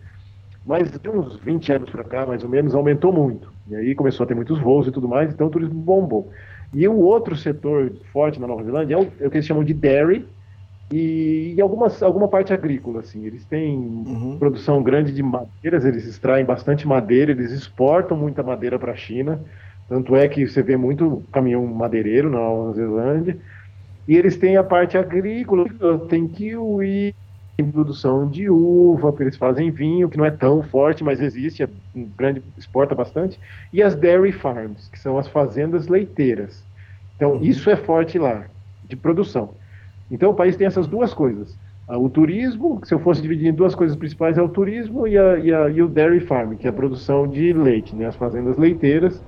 Mas 0.65 0.91
de 0.91 1.09
uns 1.09 1.37
20 1.41 1.71
anos 1.73 1.89
para 1.89 2.03
cá, 2.05 2.25
mais 2.25 2.43
ou 2.43 2.49
menos, 2.49 2.73
aumentou 2.75 3.11
muito. 3.11 3.53
E 3.67 3.75
aí 3.75 3.95
começou 3.95 4.23
a 4.23 4.27
ter 4.27 4.35
muitos 4.35 4.59
voos 4.59 4.87
e 4.87 4.91
tudo 4.91 5.07
mais, 5.09 5.33
então 5.33 5.47
o 5.47 5.49
turismo 5.49 5.75
bombou. 5.81 6.31
E 6.73 6.87
o 6.87 6.97
outro 6.99 7.35
setor 7.35 7.99
forte 8.11 8.39
na 8.39 8.47
Nova 8.47 8.63
Zelândia 8.63 8.95
é 8.95 8.97
o, 8.97 9.01
é 9.19 9.27
o 9.27 9.31
que 9.31 9.37
eles 9.37 9.45
chamam 9.45 9.63
de 9.63 9.73
dairy 9.73 10.29
e, 10.91 11.55
e 11.57 11.61
algumas, 11.61 12.01
alguma 12.03 12.27
parte 12.29 12.53
agrícola, 12.53 12.99
assim. 13.01 13.25
Eles 13.25 13.45
têm 13.45 13.77
Uhum. 13.77 14.39
produção 14.39 14.83
grande 14.83 15.13
de 15.13 15.23
madeiras, 15.23 15.85
eles 15.85 16.05
extraem 16.05 16.45
bastante 16.45 16.87
madeira, 16.87 17.31
eles 17.31 17.51
exportam 17.51 18.17
muita 18.17 18.43
madeira 18.43 18.77
para 18.79 18.91
a 18.93 18.95
China. 18.95 19.43
Tanto 19.87 20.15
é 20.15 20.27
que 20.27 20.47
você 20.47 20.61
vê 20.63 20.77
muito 20.77 21.27
caminhão 21.31 21.65
madeireiro 21.67 22.29
na 22.29 22.39
Nova 22.39 22.73
Zelândia. 22.73 23.39
E 24.07 24.15
eles 24.17 24.37
têm 24.37 24.57
a 24.57 24.63
parte 24.63 24.97
agrícola, 24.97 25.65
tem 26.09 26.27
kiwi, 26.27 27.15
tem 27.57 27.71
produção 27.71 28.29
de 28.29 28.49
uva, 28.49 29.11
porque 29.11 29.23
eles 29.23 29.37
fazem 29.37 29.71
vinho, 29.71 30.09
que 30.09 30.17
não 30.17 30.25
é 30.25 30.31
tão 30.31 30.63
forte, 30.63 31.03
mas 31.03 31.21
existe, 31.21 31.63
é 31.63 31.69
um 31.93 32.05
grande, 32.09 32.43
exporta 32.57 32.95
bastante. 32.95 33.39
E 33.71 33.81
as 33.83 33.95
dairy 33.95 34.31
farms, 34.31 34.89
que 34.89 34.99
são 34.99 35.17
as 35.17 35.27
fazendas 35.27 35.87
leiteiras. 35.87 36.67
Então, 37.15 37.41
isso 37.43 37.69
é 37.69 37.75
forte 37.77 38.17
lá, 38.19 38.49
de 38.83 38.95
produção. 38.95 39.57
Então, 40.09 40.31
o 40.31 40.35
país 40.35 40.55
tem 40.57 40.67
essas 40.67 40.87
duas 40.87 41.13
coisas. 41.13 41.57
Ah, 41.87 41.97
O 41.97 42.09
turismo, 42.09 42.79
que 42.81 42.87
se 42.87 42.93
eu 42.93 42.99
fosse 42.99 43.21
dividir 43.21 43.47
em 43.47 43.53
duas 43.55 43.75
coisas 43.75 43.95
principais, 43.97 44.37
é 44.37 44.41
o 44.41 44.49
turismo 44.49 45.07
e, 45.07 45.17
a, 45.17 45.37
e, 45.39 45.53
a- 45.53 45.69
e 45.69 45.81
o 45.81 45.87
dairy 45.89 46.19
farm, 46.21 46.55
que 46.57 46.67
é 46.67 46.69
a 46.69 46.73
produção 46.73 47.27
de 47.27 47.53
leite, 47.53 47.95
né? 47.95 48.05
as 48.07 48.15
fazendas 48.15 48.57
leiteiras, 48.57 49.23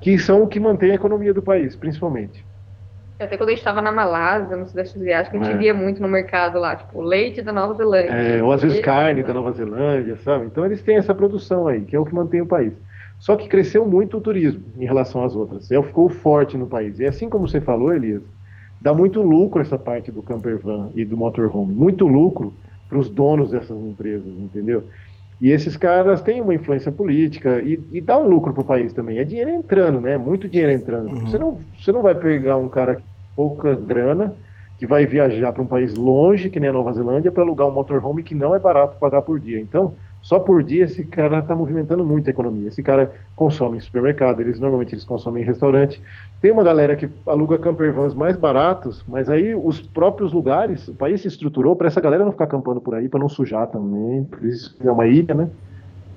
que 0.00 0.18
são 0.18 0.42
o 0.44 0.48
que 0.48 0.60
mantém 0.60 0.92
a 0.92 0.94
economia 0.96 1.34
do 1.34 1.42
país, 1.42 1.76
principalmente. 1.76 2.46
Até 3.18 3.36
quando 3.36 3.48
a 3.48 3.52
gente 3.52 3.60
estava 3.60 3.80
na 3.80 3.90
Malásia, 3.90 4.56
no 4.56 4.66
Sudeste 4.66 4.98
Asiático, 4.98 5.36
a 5.36 5.40
gente 5.42 5.54
É. 5.54 5.56
via 5.56 5.72
muito 5.74 6.02
no 6.02 6.08
mercado 6.08 6.58
lá, 6.58 6.76
tipo, 6.76 7.00
leite 7.00 7.40
da 7.40 7.52
Nova 7.52 7.72
Zelândia. 7.74 8.10
É, 8.10 8.42
ou 8.42 8.52
às 8.52 8.62
vezes 8.62 8.80
carne 8.80 9.22
da 9.22 9.32
Nova 9.32 9.52
Zelândia, 9.52 10.16
sabe? 10.16 10.46
Então 10.46 10.64
eles 10.66 10.82
têm 10.82 10.96
essa 10.96 11.14
produção 11.14 11.66
aí, 11.66 11.80
que 11.80 11.96
é 11.96 11.98
o 11.98 12.04
que 12.04 12.14
mantém 12.14 12.42
o 12.42 12.46
país. 12.46 12.72
Só 13.18 13.34
que 13.34 13.48
cresceu 13.48 13.86
muito 13.86 14.18
o 14.18 14.20
turismo 14.20 14.62
em 14.78 14.84
relação 14.84 15.24
às 15.24 15.34
outras. 15.34 15.70
É, 15.70 15.82
ficou 15.82 16.08
forte 16.10 16.58
no 16.58 16.66
país. 16.66 17.00
E 17.00 17.06
assim 17.06 17.30
como 17.30 17.48
você 17.48 17.60
falou, 17.60 17.94
Elias, 17.94 18.22
dá 18.80 18.92
muito 18.92 19.22
lucro 19.22 19.62
essa 19.62 19.78
parte 19.78 20.12
do 20.12 20.22
camper 20.22 20.58
van 20.58 20.90
e 20.94 21.02
do 21.02 21.16
motorhome. 21.16 21.72
Muito 21.72 22.06
lucro 22.06 22.52
para 22.88 22.98
os 22.98 23.08
donos 23.08 23.50
dessas 23.50 23.76
empresas, 23.78 24.26
entendeu? 24.26 24.84
E 25.40 25.50
esses 25.50 25.76
caras 25.76 26.22
têm 26.22 26.40
uma 26.40 26.54
influência 26.54 26.90
política 26.90 27.60
e, 27.60 27.78
e 27.92 28.00
dá 28.00 28.18
um 28.18 28.26
lucro 28.26 28.54
para 28.54 28.62
o 28.62 28.64
país 28.64 28.92
também. 28.92 29.18
É 29.18 29.24
dinheiro 29.24 29.50
entrando, 29.50 30.00
né? 30.00 30.16
Muito 30.16 30.48
dinheiro 30.48 30.72
entrando. 30.72 31.10
Você, 31.20 31.38
não, 31.38 31.58
você 31.78 31.92
não 31.92 32.02
vai 32.02 32.14
pegar 32.14 32.56
um 32.56 32.68
cara 32.68 32.96
com 32.96 33.02
pouca 33.34 33.74
grana 33.74 34.34
que 34.78 34.86
vai 34.86 35.06
viajar 35.06 35.52
para 35.52 35.62
um 35.62 35.66
país 35.66 35.94
longe, 35.94 36.50
que 36.50 36.60
nem 36.60 36.70
a 36.70 36.72
Nova 36.72 36.92
Zelândia, 36.92 37.32
para 37.32 37.42
alugar 37.42 37.66
um 37.66 37.72
motorhome 37.72 38.22
que 38.22 38.34
não 38.34 38.54
é 38.54 38.58
barato 38.58 38.98
pagar 38.98 39.22
por 39.22 39.38
dia. 39.38 39.60
Então, 39.60 39.94
só 40.26 40.40
por 40.40 40.60
dia 40.60 40.82
esse 40.82 41.04
cara 41.04 41.38
está 41.38 41.54
movimentando 41.54 42.04
muito 42.04 42.26
a 42.26 42.30
economia. 42.30 42.66
Esse 42.66 42.82
cara 42.82 43.12
consome 43.36 43.76
em 43.76 43.80
supermercado, 43.80 44.40
eles 44.40 44.58
normalmente 44.58 44.92
eles 44.92 45.04
consomem 45.04 45.44
em 45.44 45.46
restaurante. 45.46 46.02
Tem 46.40 46.50
uma 46.50 46.64
galera 46.64 46.96
que 46.96 47.08
aluga 47.24 47.56
camper 47.58 47.92
vans 47.92 48.12
mais 48.12 48.36
baratos, 48.36 49.04
mas 49.06 49.30
aí 49.30 49.54
os 49.54 49.80
próprios 49.80 50.32
lugares, 50.32 50.88
o 50.88 50.94
país 50.94 51.20
se 51.20 51.28
estruturou 51.28 51.76
para 51.76 51.86
essa 51.86 52.00
galera 52.00 52.24
não 52.24 52.32
ficar 52.32 52.46
acampando 52.46 52.80
por 52.80 52.96
aí, 52.96 53.08
para 53.08 53.20
não 53.20 53.28
sujar 53.28 53.68
também, 53.68 54.24
por 54.24 54.44
isso 54.44 54.76
é 54.84 54.90
uma 54.90 55.06
ilha, 55.06 55.32
né? 55.32 55.48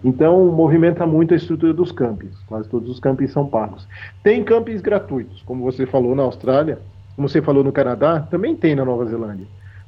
Então, 0.04 0.44
movimenta 0.48 1.06
muito 1.06 1.36
a 1.36 1.38
estrutura 1.38 1.72
dos 1.72 1.92
campings. 1.92 2.36
Quase 2.48 2.68
todos 2.68 2.90
os 2.90 3.00
campings 3.00 3.32
são 3.32 3.46
pagos. 3.46 3.88
Tem 4.24 4.44
campings 4.44 4.82
gratuitos, 4.82 5.44
como 5.44 5.64
você 5.64 5.86
falou 5.86 6.16
na 6.16 6.24
Austrália. 6.24 6.80
como 7.16 7.30
você 7.30 7.44
falou 7.44 7.64
no 7.64 7.72
Canadá, 7.72 8.22
também 8.22 8.56
tem 8.56 8.74
na 8.74 8.84
Nova 8.84 9.06
Zelândia. 9.06 9.46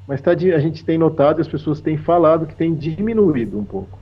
Mas 0.08 0.22
tá, 0.22 0.30
a 0.30 0.60
gente 0.60 0.86
tem 0.86 0.98
notado 1.00 1.42
as 1.42 1.48
pessoas 1.48 1.82
têm 1.82 1.98
falado 1.98 2.46
que 2.46 2.54
tem 2.54 2.76
diminuído 2.76 3.58
um 3.58 3.66
pouco. 3.66 3.98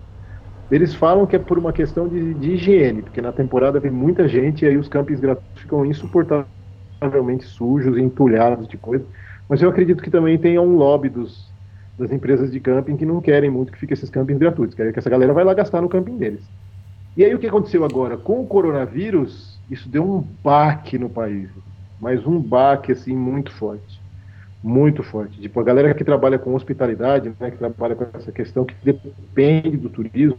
Eles 0.70 0.94
falam 0.96 1.26
que 1.28 1.36
é 1.36 1.40
por 1.40 1.58
uma 1.58 1.74
questão 1.74 2.08
de, 2.08 2.34
de 2.36 2.52
higiene, 2.54 3.02
porque 3.04 3.22
na 3.22 3.34
temporada 3.34 3.80
vem 3.80 3.92
muita 3.92 4.28
gente 4.28 4.66
e 4.66 4.68
aí 4.68 4.78
os 4.78 4.88
campings 4.88 5.20
gratuitos 5.20 5.62
ficam 5.62 5.86
insuportavelmente 5.86 7.46
sujos, 7.46 7.98
entulhados 7.98 8.68
de 8.68 8.78
coisa. 8.78 9.08
Mas 9.48 9.62
eu 9.62 9.70
acredito 9.70 10.04
que 10.04 10.12
também 10.12 10.40
tenha 10.40 10.62
um 10.62 10.76
lobby 10.76 11.10
dos, 11.10 11.54
das 11.98 12.12
empresas 12.12 12.52
de 12.52 12.60
camping 12.60 12.98
que 12.98 13.06
não 13.06 13.22
querem 13.22 13.50
muito 13.50 13.72
que 13.72 13.80
fiquem 13.80 13.94
esses 13.96 14.10
campings 14.10 14.40
gratuitos, 14.40 14.76
querem 14.76 14.94
que 14.94 15.00
essa 15.00 15.10
galera 15.10 15.34
vai 15.34 15.44
lá 15.44 15.54
gastar 15.54 15.82
no 15.82 15.90
camping 15.90 16.18
deles. 16.18 16.52
E 17.16 17.24
aí 17.26 17.34
o 17.36 17.40
que 17.40 17.48
aconteceu 17.48 17.84
agora? 17.86 18.18
Com 18.18 18.42
o 18.42 18.48
coronavírus, 18.48 19.62
isso 19.70 19.90
deu 19.90 20.04
um 20.04 20.22
baque 20.44 20.98
no 20.98 21.10
país 21.10 21.52
mas 22.00 22.26
um 22.26 22.42
baque 22.42 22.92
assim 22.94 23.16
muito 23.16 23.52
forte. 23.52 23.99
Muito 24.62 25.04
forte. 25.04 25.40
Tipo, 25.40 25.60
a 25.60 25.64
galera 25.64 25.94
que 25.94 26.04
trabalha 26.04 26.38
com 26.38 26.54
hospitalidade, 26.54 27.32
né, 27.40 27.52
que 27.52 27.58
trabalha 27.58 27.96
com 27.96 28.06
essa 28.18 28.32
questão 28.32 28.66
que 28.66 28.76
depende 28.84 29.78
do 29.78 29.90
turismo, 29.90 30.38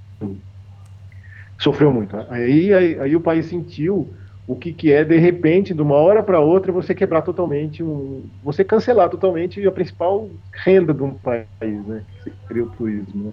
sofreu 1.58 1.92
muito. 1.92 2.14
Aí, 2.28 2.72
aí, 2.74 3.00
aí 3.00 3.16
o 3.16 3.20
país 3.20 3.46
sentiu 3.46 4.08
o 4.46 4.56
que, 4.56 4.72
que 4.72 4.92
é, 4.92 5.04
de 5.04 5.16
repente, 5.16 5.72
de 5.72 5.80
uma 5.80 5.94
hora 5.94 6.22
para 6.22 6.40
outra, 6.40 6.72
você 6.72 6.94
quebrar 6.94 7.22
totalmente, 7.22 7.82
um, 7.82 8.24
você 8.42 8.64
cancelar 8.64 9.08
totalmente 9.08 9.64
a 9.64 9.70
principal 9.70 10.28
renda 10.52 10.92
de 10.92 11.02
um 11.02 11.14
país, 11.14 11.86
né? 11.86 12.02
Que 12.24 12.32
seria 12.48 12.64
o 12.64 12.70
turismo. 12.70 13.26
Né? 13.26 13.32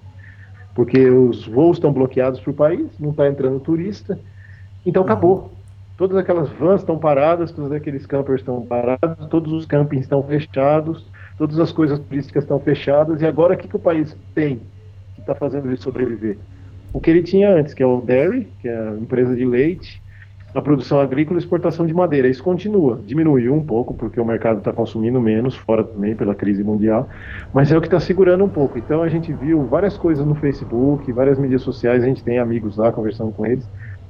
Porque 0.76 1.10
os 1.10 1.47
voos 1.47 1.78
estão 1.78 1.91
bloqueados 1.91 2.39
para 2.39 2.52
o 2.52 2.54
país, 2.54 2.88
não 3.00 3.10
está 3.10 3.28
entrando 3.28 3.60
turista, 3.60 4.19
então 4.86 5.02
acabou 5.02 5.57
todas 5.97 6.15
aquelas 6.15 6.49
vans 6.51 6.81
estão 6.81 6.97
paradas, 6.97 7.51
todos 7.51 7.71
aqueles 7.71 8.05
campers 8.05 8.41
estão 8.41 8.62
parados, 8.62 9.27
todos 9.29 9.51
os 9.51 9.65
campings 9.65 10.05
estão 10.05 10.21
fechados, 10.23 11.05
todas 11.38 11.60
as 11.60 11.71
coisas 11.71 11.99
turísticas 11.99 12.43
estão 12.43 12.60
fechadas, 12.60 13.21
e 13.21 13.25
agora 13.25 13.55
o 13.55 13.57
que, 13.57 13.67
que 13.67 13.75
o 13.75 13.79
país 13.79 14.15
tem 14.36 14.62
que 15.15 15.21
está 15.21 15.33
fazendo 15.33 15.67
ele 15.67 15.77
sobreviver? 15.77 16.38
O 16.93 17.01
que 17.01 17.10
ele 17.10 17.23
tinha 17.23 17.51
antes, 17.51 17.73
que 17.73 17.83
é 17.83 17.86
o 17.86 17.99
dairy, 17.99 18.47
que 18.62 18.69
é 18.69 18.77
a 18.77 18.91
empresa 18.91 19.36
de 19.36 19.43
leite, 19.43 20.01
a 20.55 20.62
produção 20.62 20.99
agrícola 20.99 21.38
e 21.38 21.41
exportação 21.41 21.86
de 21.86 21.93
madeira. 21.93 22.27
Isso 22.27 22.43
continua, 22.43 22.99
diminuiu 23.05 23.53
um 23.53 23.63
pouco, 23.63 23.93
porque 23.93 24.19
o 24.19 24.25
mercado 24.25 24.60
está 24.60 24.71
consumindo 24.71 25.19
menos, 25.19 25.55
fora 25.55 25.83
também 25.83 26.15
pela 26.15 26.33
crise 26.33 26.63
mundial, 26.63 27.10
mas 27.53 27.71
é 27.71 27.77
o 27.77 27.81
que 27.81 27.88
está 27.88 27.99
segurando 27.99 28.43
um 28.43 28.49
pouco. 28.49 28.77
Então 28.77 29.03
a 29.03 29.10
gente 29.10 29.33
viu 29.33 29.65
várias 29.65 29.97
coisas 29.97 30.25
no 30.25 30.36
Facebook, 30.36 31.12
várias 31.12 31.38
mídias 31.38 31.62
sociais, 31.62 32.03
a 32.03 32.07
gente 32.07 32.23
tem 32.23 32.39
amigos 32.39 32.77
lá 32.77 32.91
conversando 32.91 33.31
com 33.31 33.45
eles, 33.45 33.69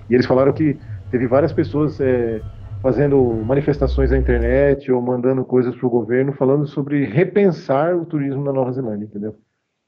e 0.09 0.13
eles 0.13 0.25
falaram 0.25 0.53
que 0.53 0.77
teve 1.11 1.27
várias 1.27 1.53
pessoas 1.53 1.99
é, 1.99 2.41
fazendo 2.81 3.21
manifestações 3.45 4.11
na 4.11 4.17
internet 4.17 4.91
ou 4.91 5.01
mandando 5.01 5.43
coisas 5.43 5.75
para 5.75 5.87
o 5.87 5.89
governo 5.89 6.33
falando 6.33 6.65
sobre 6.67 7.05
repensar 7.05 7.95
o 7.95 8.05
turismo 8.05 8.43
na 8.43 8.53
Nova 8.53 8.71
Zelândia, 8.71 9.05
entendeu? 9.05 9.35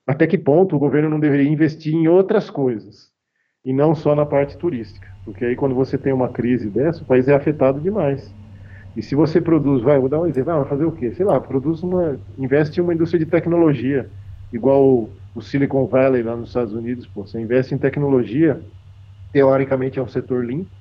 Até 0.07 0.25
que 0.25 0.37
ponto 0.37 0.75
o 0.75 0.79
governo 0.79 1.09
não 1.09 1.19
deveria 1.19 1.49
investir 1.49 1.93
em 1.93 2.07
outras 2.07 2.49
coisas 2.49 3.11
e 3.63 3.71
não 3.71 3.93
só 3.93 4.15
na 4.15 4.25
parte 4.25 4.57
turística? 4.57 5.07
Porque 5.23 5.45
aí 5.45 5.55
quando 5.55 5.75
você 5.75 5.97
tem 5.97 6.11
uma 6.11 6.29
crise 6.29 6.69
dessa, 6.69 7.03
o 7.03 7.05
país 7.05 7.27
é 7.27 7.35
afetado 7.35 7.79
demais. 7.79 8.33
E 8.97 9.03
se 9.03 9.13
você 9.13 9.39
produz, 9.39 9.83
vai, 9.83 9.99
vou 9.99 10.09
dar 10.09 10.19
um 10.19 10.25
exemplo, 10.25 10.51
ah, 10.51 10.59
vai 10.59 10.67
fazer 10.67 10.85
o 10.85 10.91
quê? 10.91 11.11
Sei 11.13 11.25
lá, 11.25 11.39
produz 11.39 11.83
uma, 11.83 12.17
investe 12.37 12.79
em 12.79 12.83
uma 12.83 12.93
indústria 12.93 13.23
de 13.23 13.29
tecnologia, 13.29 14.09
igual 14.51 14.83
o, 14.83 15.09
o 15.35 15.41
Silicon 15.41 15.85
Valley 15.85 16.23
lá 16.23 16.35
nos 16.35 16.49
Estados 16.49 16.73
Unidos, 16.73 17.05
pô, 17.05 17.25
você 17.25 17.39
investe 17.39 17.75
em 17.75 17.77
tecnologia, 17.77 18.59
teoricamente 19.31 19.99
é 19.99 20.01
um 20.01 20.07
setor 20.07 20.43
limpo, 20.43 20.78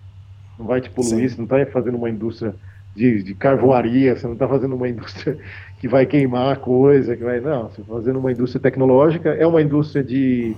não 0.58 0.66
vai 0.66 0.80
te 0.80 0.90
poluir, 0.90 1.28
Sim. 1.28 1.28
você 1.28 1.36
não 1.36 1.44
está 1.44 1.72
fazendo 1.72 1.96
uma 1.96 2.10
indústria 2.10 2.54
de, 2.94 3.22
de 3.22 3.34
carvoaria, 3.34 4.16
você 4.16 4.26
não 4.26 4.34
está 4.34 4.48
fazendo 4.48 4.74
uma 4.74 4.88
indústria 4.90 5.38
que 5.78 5.86
vai 5.86 6.04
queimar 6.04 6.58
coisa, 6.58 7.16
que 7.16 7.22
vai. 7.22 7.40
Não, 7.40 7.68
você 7.68 7.80
está 7.80 7.94
fazendo 7.94 8.18
uma 8.18 8.32
indústria 8.32 8.60
tecnológica, 8.60 9.30
é 9.30 9.46
uma 9.46 9.62
indústria 9.62 10.02
de, 10.02 10.56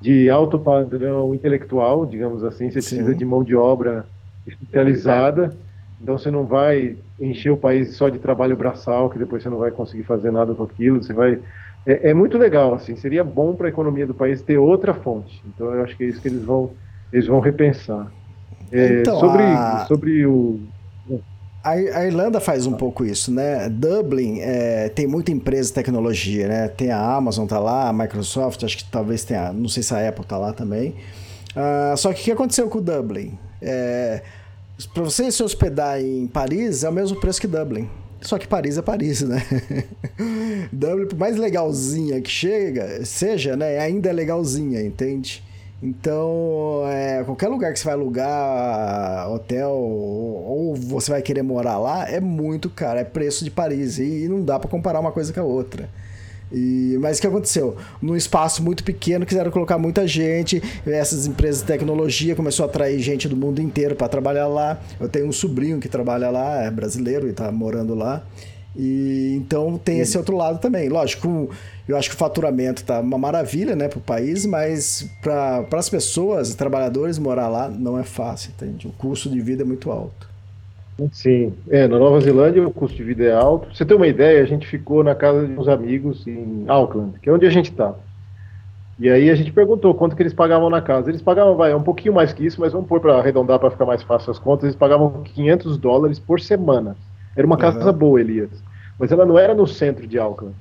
de 0.00 0.28
alto 0.28 0.58
padrão 0.58 1.34
intelectual, 1.34 2.04
digamos 2.04 2.44
assim, 2.44 2.70
você 2.70 2.82
Sim. 2.82 2.96
precisa 2.96 3.14
de 3.14 3.24
mão 3.24 3.42
de 3.42 3.56
obra 3.56 4.06
especializada, 4.46 5.56
então 6.00 6.18
você 6.18 6.30
não 6.30 6.44
vai 6.44 6.96
encher 7.18 7.50
o 7.50 7.56
país 7.56 7.96
só 7.96 8.10
de 8.10 8.18
trabalho 8.18 8.56
braçal, 8.56 9.08
que 9.08 9.18
depois 9.18 9.42
você 9.42 9.48
não 9.48 9.58
vai 9.58 9.70
conseguir 9.70 10.02
fazer 10.02 10.30
nada 10.30 10.54
com 10.54 10.64
aquilo, 10.64 11.02
você 11.02 11.14
vai. 11.14 11.38
É, 11.86 12.10
é 12.10 12.14
muito 12.14 12.36
legal, 12.36 12.74
assim, 12.74 12.96
seria 12.96 13.24
bom 13.24 13.54
para 13.54 13.68
a 13.68 13.70
economia 13.70 14.06
do 14.06 14.14
país 14.14 14.42
ter 14.42 14.58
outra 14.58 14.92
fonte. 14.92 15.42
Então 15.46 15.72
eu 15.72 15.82
acho 15.82 15.96
que 15.96 16.04
é 16.04 16.06
isso 16.08 16.20
que 16.20 16.28
eles 16.28 16.42
vão, 16.42 16.72
eles 17.10 17.26
vão 17.26 17.40
repensar. 17.40 18.10
É, 18.74 19.00
então, 19.00 19.20
sobre, 19.20 19.42
a... 19.42 19.84
sobre 19.86 20.26
o. 20.26 20.60
A 21.62 22.04
Irlanda 22.04 22.40
faz 22.40 22.66
um 22.66 22.74
pouco 22.74 23.06
isso, 23.06 23.32
né? 23.32 23.70
Dublin 23.70 24.40
é, 24.40 24.90
tem 24.90 25.06
muita 25.06 25.32
empresa 25.32 25.68
de 25.68 25.74
tecnologia, 25.74 26.46
né? 26.46 26.68
Tem 26.68 26.90
a 26.90 27.00
Amazon 27.00 27.46
tá 27.46 27.58
lá, 27.58 27.88
a 27.88 27.92
Microsoft, 27.92 28.62
acho 28.64 28.76
que 28.76 28.84
talvez 28.84 29.24
tenha, 29.24 29.50
não 29.50 29.66
sei 29.66 29.82
se 29.82 29.94
a 29.94 30.06
Apple 30.06 30.26
tá 30.26 30.36
lá 30.36 30.52
também. 30.52 30.94
Uh, 31.56 31.96
só 31.96 32.12
que 32.12 32.20
o 32.20 32.24
que 32.24 32.32
aconteceu 32.32 32.68
com 32.68 32.82
Dublin? 32.82 33.38
É, 33.62 34.20
para 34.92 35.04
você 35.04 35.30
se 35.30 35.42
hospedar 35.42 35.98
em 36.02 36.26
Paris 36.26 36.84
é 36.84 36.88
o 36.90 36.92
mesmo 36.92 37.18
preço 37.18 37.40
que 37.40 37.46
Dublin. 37.46 37.88
Só 38.20 38.38
que 38.38 38.46
Paris 38.46 38.76
é 38.76 38.82
Paris, 38.82 39.22
né? 39.22 39.42
Dublin, 40.70 41.06
por 41.06 41.18
mais 41.18 41.36
legalzinha 41.36 42.20
que 42.20 42.30
chega, 42.30 43.04
seja, 43.06 43.56
né? 43.56 43.78
Ainda 43.78 44.10
é 44.10 44.12
legalzinha, 44.12 44.82
entende? 44.82 45.42
Então, 45.84 46.84
é, 46.88 47.22
qualquer 47.24 47.48
lugar 47.48 47.70
que 47.70 47.78
você 47.78 47.84
vai 47.84 47.92
alugar 47.92 49.30
hotel 49.30 49.68
ou, 49.68 50.74
você 50.74 51.10
vai 51.10 51.20
querer 51.20 51.42
morar 51.42 51.78
lá 51.78 52.08
é 52.08 52.20
muito 52.20 52.70
caro, 52.70 52.98
é 52.98 53.04
preço 53.04 53.44
de 53.44 53.50
Paris 53.50 53.98
e, 53.98 54.26
não 54.26 54.42
dá 54.42 54.58
para 54.58 54.70
comparar 54.70 54.98
uma 54.98 55.12
coisa 55.12 55.30
com 55.30 55.40
a 55.40 55.44
outra. 55.44 55.90
E, 56.50 56.96
mas 57.02 57.18
o 57.18 57.20
que 57.20 57.26
aconteceu? 57.26 57.76
Num 58.00 58.16
espaço 58.16 58.62
muito 58.62 58.82
pequeno, 58.82 59.26
quiseram 59.26 59.50
colocar 59.50 59.76
muita 59.76 60.08
gente. 60.08 60.62
Essas 60.86 61.26
empresas 61.26 61.60
de 61.60 61.66
tecnologia 61.66 62.34
começou 62.34 62.64
a 62.64 62.68
atrair 62.68 62.98
gente 63.00 63.28
do 63.28 63.36
mundo 63.36 63.60
inteiro 63.60 63.94
para 63.94 64.08
trabalhar 64.08 64.46
lá. 64.46 64.80
Eu 64.98 65.08
tenho 65.08 65.26
um 65.26 65.32
sobrinho 65.32 65.80
que 65.80 65.88
trabalha 65.88 66.30
lá, 66.30 66.62
é 66.62 66.70
brasileiro 66.70 67.26
e 67.26 67.30
está 67.30 67.52
morando 67.52 67.94
lá. 67.94 68.24
E 68.76 69.34
então 69.36 69.78
tem 69.78 70.00
esse 70.00 70.16
outro 70.18 70.36
lado 70.36 70.58
também. 70.58 70.88
Lógico, 70.88 71.50
eu 71.88 71.96
acho 71.96 72.08
que 72.08 72.14
o 72.14 72.18
faturamento 72.18 72.84
tá 72.84 73.00
uma 73.00 73.18
maravilha, 73.18 73.76
né, 73.76 73.88
para 73.88 73.98
o 73.98 74.02
país, 74.02 74.44
mas 74.46 75.08
para 75.22 75.66
as 75.72 75.88
pessoas, 75.88 76.54
trabalhadores, 76.54 77.18
morar 77.18 77.48
lá 77.48 77.68
não 77.68 77.98
é 77.98 78.02
fácil, 78.02 78.50
entende? 78.50 78.86
O 78.86 78.92
custo 78.92 79.28
de 79.28 79.40
vida 79.40 79.62
é 79.62 79.66
muito 79.66 79.90
alto. 79.90 80.34
Sim, 81.12 81.52
é, 81.68 81.88
na 81.88 81.98
Nova 81.98 82.20
Zelândia 82.20 82.66
o 82.66 82.70
custo 82.70 82.96
de 82.96 83.02
vida 83.02 83.24
é 83.24 83.32
alto. 83.32 83.66
Pra 83.66 83.74
você 83.74 83.84
ter 83.84 83.94
uma 83.94 84.06
ideia, 84.06 84.42
a 84.42 84.46
gente 84.46 84.66
ficou 84.66 85.02
na 85.02 85.14
casa 85.14 85.46
de 85.46 85.52
uns 85.52 85.66
amigos 85.66 86.26
em 86.26 86.64
Auckland, 86.68 87.18
que 87.20 87.28
é 87.28 87.32
onde 87.32 87.46
a 87.46 87.50
gente 87.50 87.70
está. 87.70 87.94
E 88.98 89.10
aí 89.10 89.28
a 89.28 89.34
gente 89.34 89.52
perguntou 89.52 89.92
quanto 89.92 90.14
que 90.14 90.22
eles 90.22 90.32
pagavam 90.32 90.70
na 90.70 90.80
casa. 90.80 91.10
Eles 91.10 91.20
pagavam, 91.20 91.56
vai, 91.56 91.74
um 91.74 91.82
pouquinho 91.82 92.14
mais 92.14 92.32
que 92.32 92.46
isso, 92.46 92.60
mas 92.60 92.72
vamos 92.72 92.86
pôr 92.86 93.00
para 93.00 93.18
arredondar 93.18 93.58
para 93.58 93.70
ficar 93.70 93.84
mais 93.84 94.02
fácil 94.04 94.30
as 94.30 94.38
contas. 94.38 94.64
Eles 94.64 94.76
pagavam 94.76 95.22
500 95.24 95.76
dólares 95.78 96.18
por 96.20 96.40
semana. 96.40 96.96
Era 97.36 97.46
uma 97.46 97.56
casa 97.56 97.90
uhum. 97.90 97.96
boa, 97.96 98.20
Elias. 98.20 98.50
Mas 98.98 99.10
ela 99.10 99.26
não 99.26 99.38
era 99.38 99.54
no 99.54 99.66
centro 99.66 100.06
de 100.06 100.18
Auckland. 100.18 100.54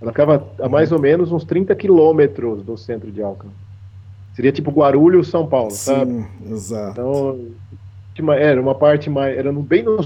Ela 0.00 0.12
ficava 0.12 0.46
a 0.58 0.68
mais 0.68 0.92
ou 0.92 0.98
menos 0.98 1.30
uns 1.30 1.44
30 1.44 1.74
quilômetros 1.74 2.62
do 2.62 2.76
centro 2.76 3.10
de 3.10 3.22
Alcântara. 3.22 3.52
Seria 4.34 4.52
tipo 4.52 4.70
Guarulhos, 4.70 5.28
São 5.28 5.46
Paulo, 5.46 5.70
Sim, 5.70 5.76
sabe? 5.76 6.26
exato. 6.50 6.92
Então, 6.92 8.32
era 8.32 8.60
uma 8.60 8.74
parte 8.74 9.10
mais. 9.10 9.36
Era 9.36 9.52
bem 9.52 9.82
no 9.82 9.98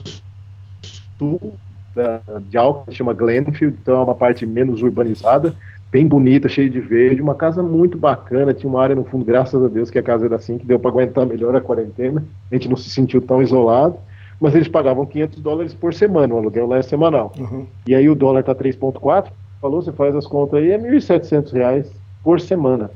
sul 1.17 1.55
da, 1.95 2.21
de 2.49 2.57
Alcântara, 2.57 2.97
chama 2.97 3.13
Glenfield, 3.13 3.79
então 3.81 3.97
é 3.97 4.03
uma 4.03 4.15
parte 4.15 4.45
menos 4.45 4.83
urbanizada, 4.83 5.55
bem 5.93 6.09
bonita, 6.09 6.49
cheia 6.49 6.69
de 6.69 6.81
verde, 6.81 7.23
uma 7.23 7.37
casa 7.37 7.63
muito 7.63 7.97
bacana, 7.97 8.53
tinha 8.53 8.69
uma 8.69 8.83
área 8.83 8.97
no 8.97 9.05
fundo, 9.05 9.25
graças 9.25 9.63
a 9.63 9.69
Deus 9.69 9.91
que 9.91 9.99
a 9.99 10.03
casa 10.03 10.27
era 10.27 10.35
assim, 10.35 10.59
que 10.59 10.67
deu 10.67 10.79
para 10.79 10.91
aguentar 10.91 11.25
melhor 11.25 11.55
a 11.55 11.61
quarentena, 11.61 12.25
a 12.51 12.55
gente 12.55 12.69
não 12.69 12.77
se 12.77 12.91
sentiu 12.91 13.21
tão 13.21 13.41
isolado 13.41 13.97
mas 14.41 14.55
eles 14.55 14.69
pagavam 14.69 15.07
500 15.07 15.41
dólares 15.41 15.75
por 15.75 15.95
semana, 15.95 16.35
o 16.35 16.39
aluguel 16.39 16.67
lá 16.67 16.79
é 16.79 16.83
semanal. 16.83 17.33
Uhum. 17.39 17.67
E 17.87 17.95
aí 17.95 18.09
o 18.09 18.15
dólar 18.15 18.43
tá 18.43 18.55
3,4, 18.55 19.29
falou, 19.61 19.83
você 19.83 19.93
faz 19.93 20.15
as 20.15 20.27
contas 20.27 20.61
aí, 20.61 20.71
é 20.71 20.77
R$ 20.77 20.99
1.700 20.99 21.87
por 22.23 22.41
semana. 22.41 22.91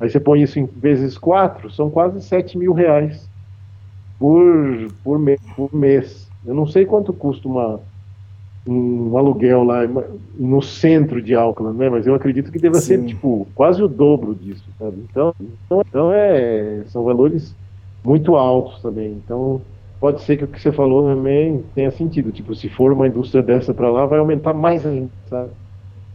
Aí 0.00 0.08
você 0.08 0.20
põe 0.20 0.42
isso 0.42 0.58
em 0.58 0.66
vezes 0.66 1.18
4, 1.18 1.70
são 1.70 1.90
quase 1.90 2.20
7 2.22 2.56
mil 2.56 2.72
reais 2.72 3.28
por, 4.18 4.88
por, 5.02 5.18
me, 5.18 5.38
por 5.56 5.74
mês. 5.74 6.28
Eu 6.46 6.54
não 6.54 6.66
sei 6.66 6.84
quanto 6.84 7.12
custa 7.12 7.48
uma, 7.48 7.80
um 8.66 9.16
aluguel 9.16 9.64
lá 9.64 9.80
no 10.38 10.62
centro 10.62 11.20
de 11.20 11.34
Auckland, 11.34 11.78
né? 11.78 11.88
Mas 11.88 12.06
eu 12.06 12.14
acredito 12.14 12.52
que 12.52 12.58
deva 12.58 12.76
Sim. 12.76 12.86
ser 12.86 13.06
tipo 13.06 13.46
quase 13.54 13.82
o 13.82 13.88
dobro 13.88 14.34
disso, 14.34 14.64
sabe? 14.78 15.04
Então, 15.10 15.34
então, 15.40 15.82
então 15.88 16.12
é, 16.12 16.82
são 16.86 17.02
valores 17.04 17.54
muito 18.04 18.36
altos 18.36 18.80
também. 18.80 19.12
Então 19.24 19.60
pode 20.00 20.22
ser 20.22 20.36
que 20.36 20.44
o 20.44 20.48
que 20.48 20.60
você 20.60 20.72
falou 20.72 21.14
também 21.14 21.64
tenha 21.74 21.90
sentido. 21.90 22.32
Tipo, 22.32 22.54
se 22.54 22.68
for 22.68 22.92
uma 22.92 23.06
indústria 23.06 23.42
dessa 23.42 23.74
para 23.74 23.90
lá, 23.90 24.06
vai 24.06 24.18
aumentar 24.18 24.54
mais 24.54 24.84
ainda, 24.86 25.10
sabe? 25.28 25.50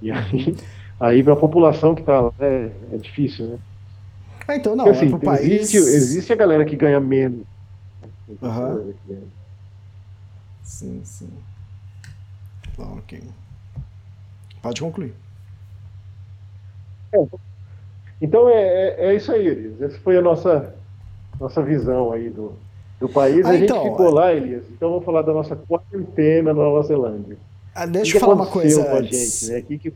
E 0.01 0.11
aí, 0.11 0.55
aí 0.99 1.23
para 1.23 1.33
a 1.33 1.37
população 1.37 1.95
que 1.95 2.01
está 2.01 2.21
lá 2.21 2.33
é, 2.39 2.71
é, 2.91 2.97
difícil, 2.97 3.47
né? 3.47 3.59
Ah, 4.47 4.55
então 4.55 4.75
não, 4.75 4.85
Porque, 4.85 5.05
assim, 5.05 5.15
é 5.15 5.17
país... 5.17 5.41
existe, 5.41 5.77
existe 5.77 6.33
a 6.33 6.35
galera 6.35 6.65
que 6.65 6.75
ganha 6.75 6.99
menos. 6.99 7.45
Uhum. 8.41 8.93
Sim, 10.61 11.01
sim. 11.03 11.29
Ok. 12.77 13.21
Pode 14.61 14.81
concluir. 14.81 15.13
É. 17.13 17.25
Então 18.21 18.49
é, 18.49 18.53
é, 18.53 19.05
é, 19.07 19.15
isso 19.15 19.31
aí, 19.31 19.45
Elias. 19.45 19.81
Essa 19.81 19.99
foi 19.99 20.17
a 20.17 20.21
nossa, 20.21 20.73
nossa 21.39 21.61
visão 21.61 22.11
aí 22.11 22.29
do, 22.29 22.57
do 23.03 23.09
país. 23.09 23.45
Ah, 23.45 23.49
a 23.49 23.57
então, 23.57 23.83
gente 23.83 23.91
ficou 23.91 24.09
lá, 24.11 24.33
Elias. 24.33 24.63
Então 24.71 24.89
vamos 24.89 25.03
falar 25.03 25.23
da 25.23 25.33
nossa 25.33 25.57
quarentena 25.57 26.53
na 26.53 26.61
Nova 26.61 26.81
Zelândia. 26.87 27.37
Ah, 27.75 27.85
deixa 27.85 28.15
eu 28.15 28.21
falar 28.21 28.35
uma 28.35 28.45
coisa. 28.45 28.81
Com 28.85 28.95
a 28.95 29.01
gente, 29.01 29.45
né? 29.47 29.61
que... 29.61 29.93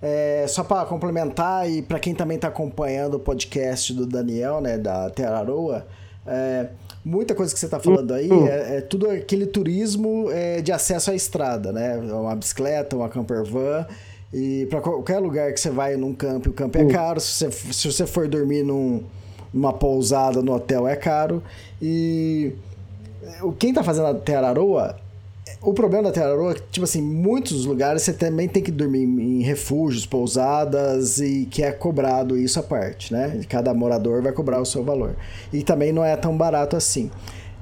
É, 0.00 0.46
só 0.48 0.64
para 0.64 0.86
complementar 0.86 1.70
e 1.70 1.82
para 1.82 1.98
quem 1.98 2.14
também 2.14 2.36
está 2.36 2.48
acompanhando 2.48 3.14
o 3.14 3.20
podcast 3.20 3.92
do 3.92 4.04
Daniel, 4.04 4.60
né, 4.60 4.76
da 4.76 5.08
Teraroa, 5.10 5.86
é, 6.26 6.70
muita 7.04 7.36
coisa 7.36 7.52
que 7.52 7.60
você 7.60 7.66
está 7.66 7.78
falando 7.78 8.12
aí 8.12 8.32
hum. 8.32 8.48
é, 8.48 8.78
é, 8.78 8.80
tudo 8.80 9.08
aquele 9.08 9.46
turismo 9.46 10.28
é, 10.32 10.60
de 10.60 10.72
acesso 10.72 11.10
à 11.10 11.14
estrada, 11.14 11.72
né? 11.72 11.96
Uma 11.98 12.34
bicicleta, 12.34 12.96
uma 12.96 13.08
camper 13.08 13.44
van. 13.44 13.86
E 14.32 14.66
para 14.70 14.80
qualquer 14.80 15.18
lugar 15.18 15.52
que 15.52 15.60
você 15.60 15.70
vai 15.70 15.94
num 15.94 16.14
campo, 16.14 16.48
o 16.48 16.52
campo 16.52 16.78
é 16.78 16.84
hum. 16.84 16.88
caro. 16.88 17.20
Se 17.20 17.50
você, 17.50 17.72
se 17.72 17.92
você 17.92 18.06
for 18.06 18.26
dormir 18.26 18.64
num, 18.64 19.04
numa 19.52 19.72
pousada 19.72 20.42
no 20.42 20.52
hotel, 20.52 20.86
é 20.86 20.96
caro. 20.96 21.42
E 21.80 22.52
quem 23.58 23.70
está 23.70 23.82
fazendo 23.82 24.06
a 24.06 24.14
Teraroa 24.14 24.96
o 25.62 25.72
problema 25.72 26.04
da 26.04 26.12
Teraroa 26.12 26.52
é 26.52 26.54
que, 26.54 26.62
tipo 26.72 26.84
assim, 26.84 27.00
muitos 27.00 27.64
lugares 27.64 28.02
você 28.02 28.12
também 28.12 28.48
tem 28.48 28.62
que 28.62 28.70
dormir 28.70 29.04
em 29.04 29.42
refúgios, 29.42 30.04
pousadas 30.04 31.20
e 31.20 31.46
que 31.50 31.62
é 31.62 31.70
cobrado 31.70 32.36
isso 32.36 32.58
à 32.58 32.62
parte, 32.62 33.12
né? 33.12 33.40
Cada 33.48 33.72
morador 33.72 34.22
vai 34.22 34.32
cobrar 34.32 34.60
o 34.60 34.66
seu 34.66 34.82
valor. 34.82 35.14
E 35.52 35.62
também 35.62 35.92
não 35.92 36.04
é 36.04 36.16
tão 36.16 36.36
barato 36.36 36.76
assim. 36.76 37.10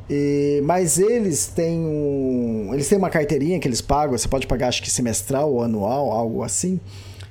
E, 0.08 0.62
mas 0.64 0.98
eles 0.98 1.46
têm 1.48 1.78
um, 1.78 2.70
eles 2.72 2.88
têm 2.88 2.98
uma 2.98 3.10
carteirinha 3.10 3.60
que 3.60 3.68
eles 3.68 3.80
pagam, 3.80 4.16
você 4.16 4.26
pode 4.26 4.46
pagar 4.46 4.68
acho 4.68 4.82
que 4.82 4.90
semestral 4.90 5.52
ou 5.52 5.62
anual, 5.62 6.10
algo 6.10 6.42
assim, 6.42 6.80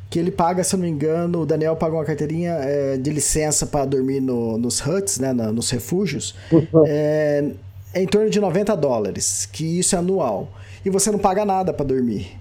que 0.09 0.17
ele 0.17 0.31
paga, 0.31 0.63
se 0.63 0.73
eu 0.73 0.79
não 0.79 0.85
me 0.85 0.91
engano, 0.91 1.41
o 1.41 1.45
Daniel 1.45 1.75
paga 1.75 1.95
uma 1.95 2.05
carteirinha 2.05 2.53
é, 2.53 2.97
de 2.97 3.11
licença 3.11 3.67
para 3.67 3.85
dormir 3.85 4.19
no, 4.19 4.57
nos 4.57 4.81
huts, 4.85 5.19
né, 5.19 5.31
na, 5.33 5.51
nos 5.51 5.69
refúgios. 5.69 6.33
Uhum. 6.51 6.83
É, 6.87 7.51
é 7.93 8.01
em 8.01 8.07
torno 8.07 8.29
de 8.29 8.39
90 8.39 8.75
dólares, 8.75 9.47
que 9.51 9.79
isso 9.79 9.95
é 9.95 9.99
anual. 9.99 10.51
E 10.83 10.89
você 10.89 11.11
não 11.11 11.19
paga 11.19 11.45
nada 11.45 11.71
para 11.73 11.85
dormir. 11.85 12.38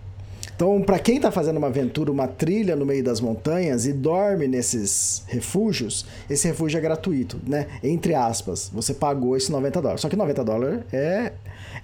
Então, 0.59 0.83
para 0.83 0.99
quem 0.99 1.19
está 1.19 1.31
fazendo 1.31 1.57
uma 1.57 1.69
aventura, 1.69 2.11
uma 2.11 2.27
trilha 2.27 2.75
no 2.75 2.85
meio 2.85 3.05
das 3.05 3.21
montanhas 3.21 3.87
e 3.87 3.93
dorme 3.93 4.49
nesses 4.49 5.23
refúgios, 5.29 6.05
esse 6.29 6.49
refúgio 6.49 6.79
é 6.79 6.81
gratuito, 6.81 7.41
né? 7.47 7.69
Entre 7.81 8.13
aspas, 8.13 8.69
você 8.75 8.93
pagou 8.93 9.37
esses 9.37 9.51
90 9.51 9.81
dólares. 9.81 10.01
Só 10.01 10.09
que 10.09 10.17
90 10.17 10.43
dólares 10.43 10.81
é, 10.93 11.33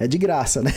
é 0.00 0.08
de 0.08 0.18
graça, 0.18 0.60
né? 0.60 0.72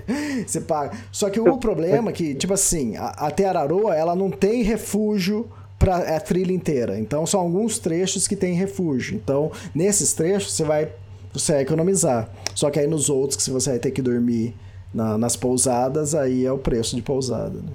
você 0.48 0.62
paga. 0.62 0.96
Só 1.12 1.28
que 1.28 1.38
o 1.38 1.58
problema 1.58 2.08
é 2.08 2.14
que, 2.14 2.34
tipo 2.34 2.54
assim, 2.54 2.96
a, 2.96 3.08
até 3.08 3.44
Araroa, 3.44 3.94
ela 3.94 4.16
não 4.16 4.30
tem 4.30 4.62
refúgio 4.62 5.46
para 5.78 6.16
a 6.16 6.20
trilha 6.20 6.54
inteira. 6.54 6.98
Então, 6.98 7.26
são 7.26 7.38
alguns 7.38 7.78
trechos 7.78 8.26
que 8.26 8.34
tem 8.34 8.54
refúgio. 8.54 9.14
Então, 9.22 9.52
nesses 9.74 10.14
trechos, 10.14 10.54
você 10.54 10.64
vai 10.64 10.88
você 11.34 11.52
vai 11.52 11.62
economizar. 11.62 12.30
Só 12.54 12.70
que 12.70 12.78
aí 12.78 12.86
nos 12.86 13.10
outros 13.10 13.44
que 13.44 13.50
você 13.50 13.70
vai 13.70 13.78
ter 13.78 13.90
que 13.90 14.00
dormir 14.00 14.54
na, 14.92 15.16
nas 15.16 15.36
pousadas, 15.36 16.14
aí 16.14 16.44
é 16.44 16.52
o 16.52 16.58
preço 16.58 16.94
de 16.96 17.02
pousada. 17.02 17.58
Né? 17.58 17.72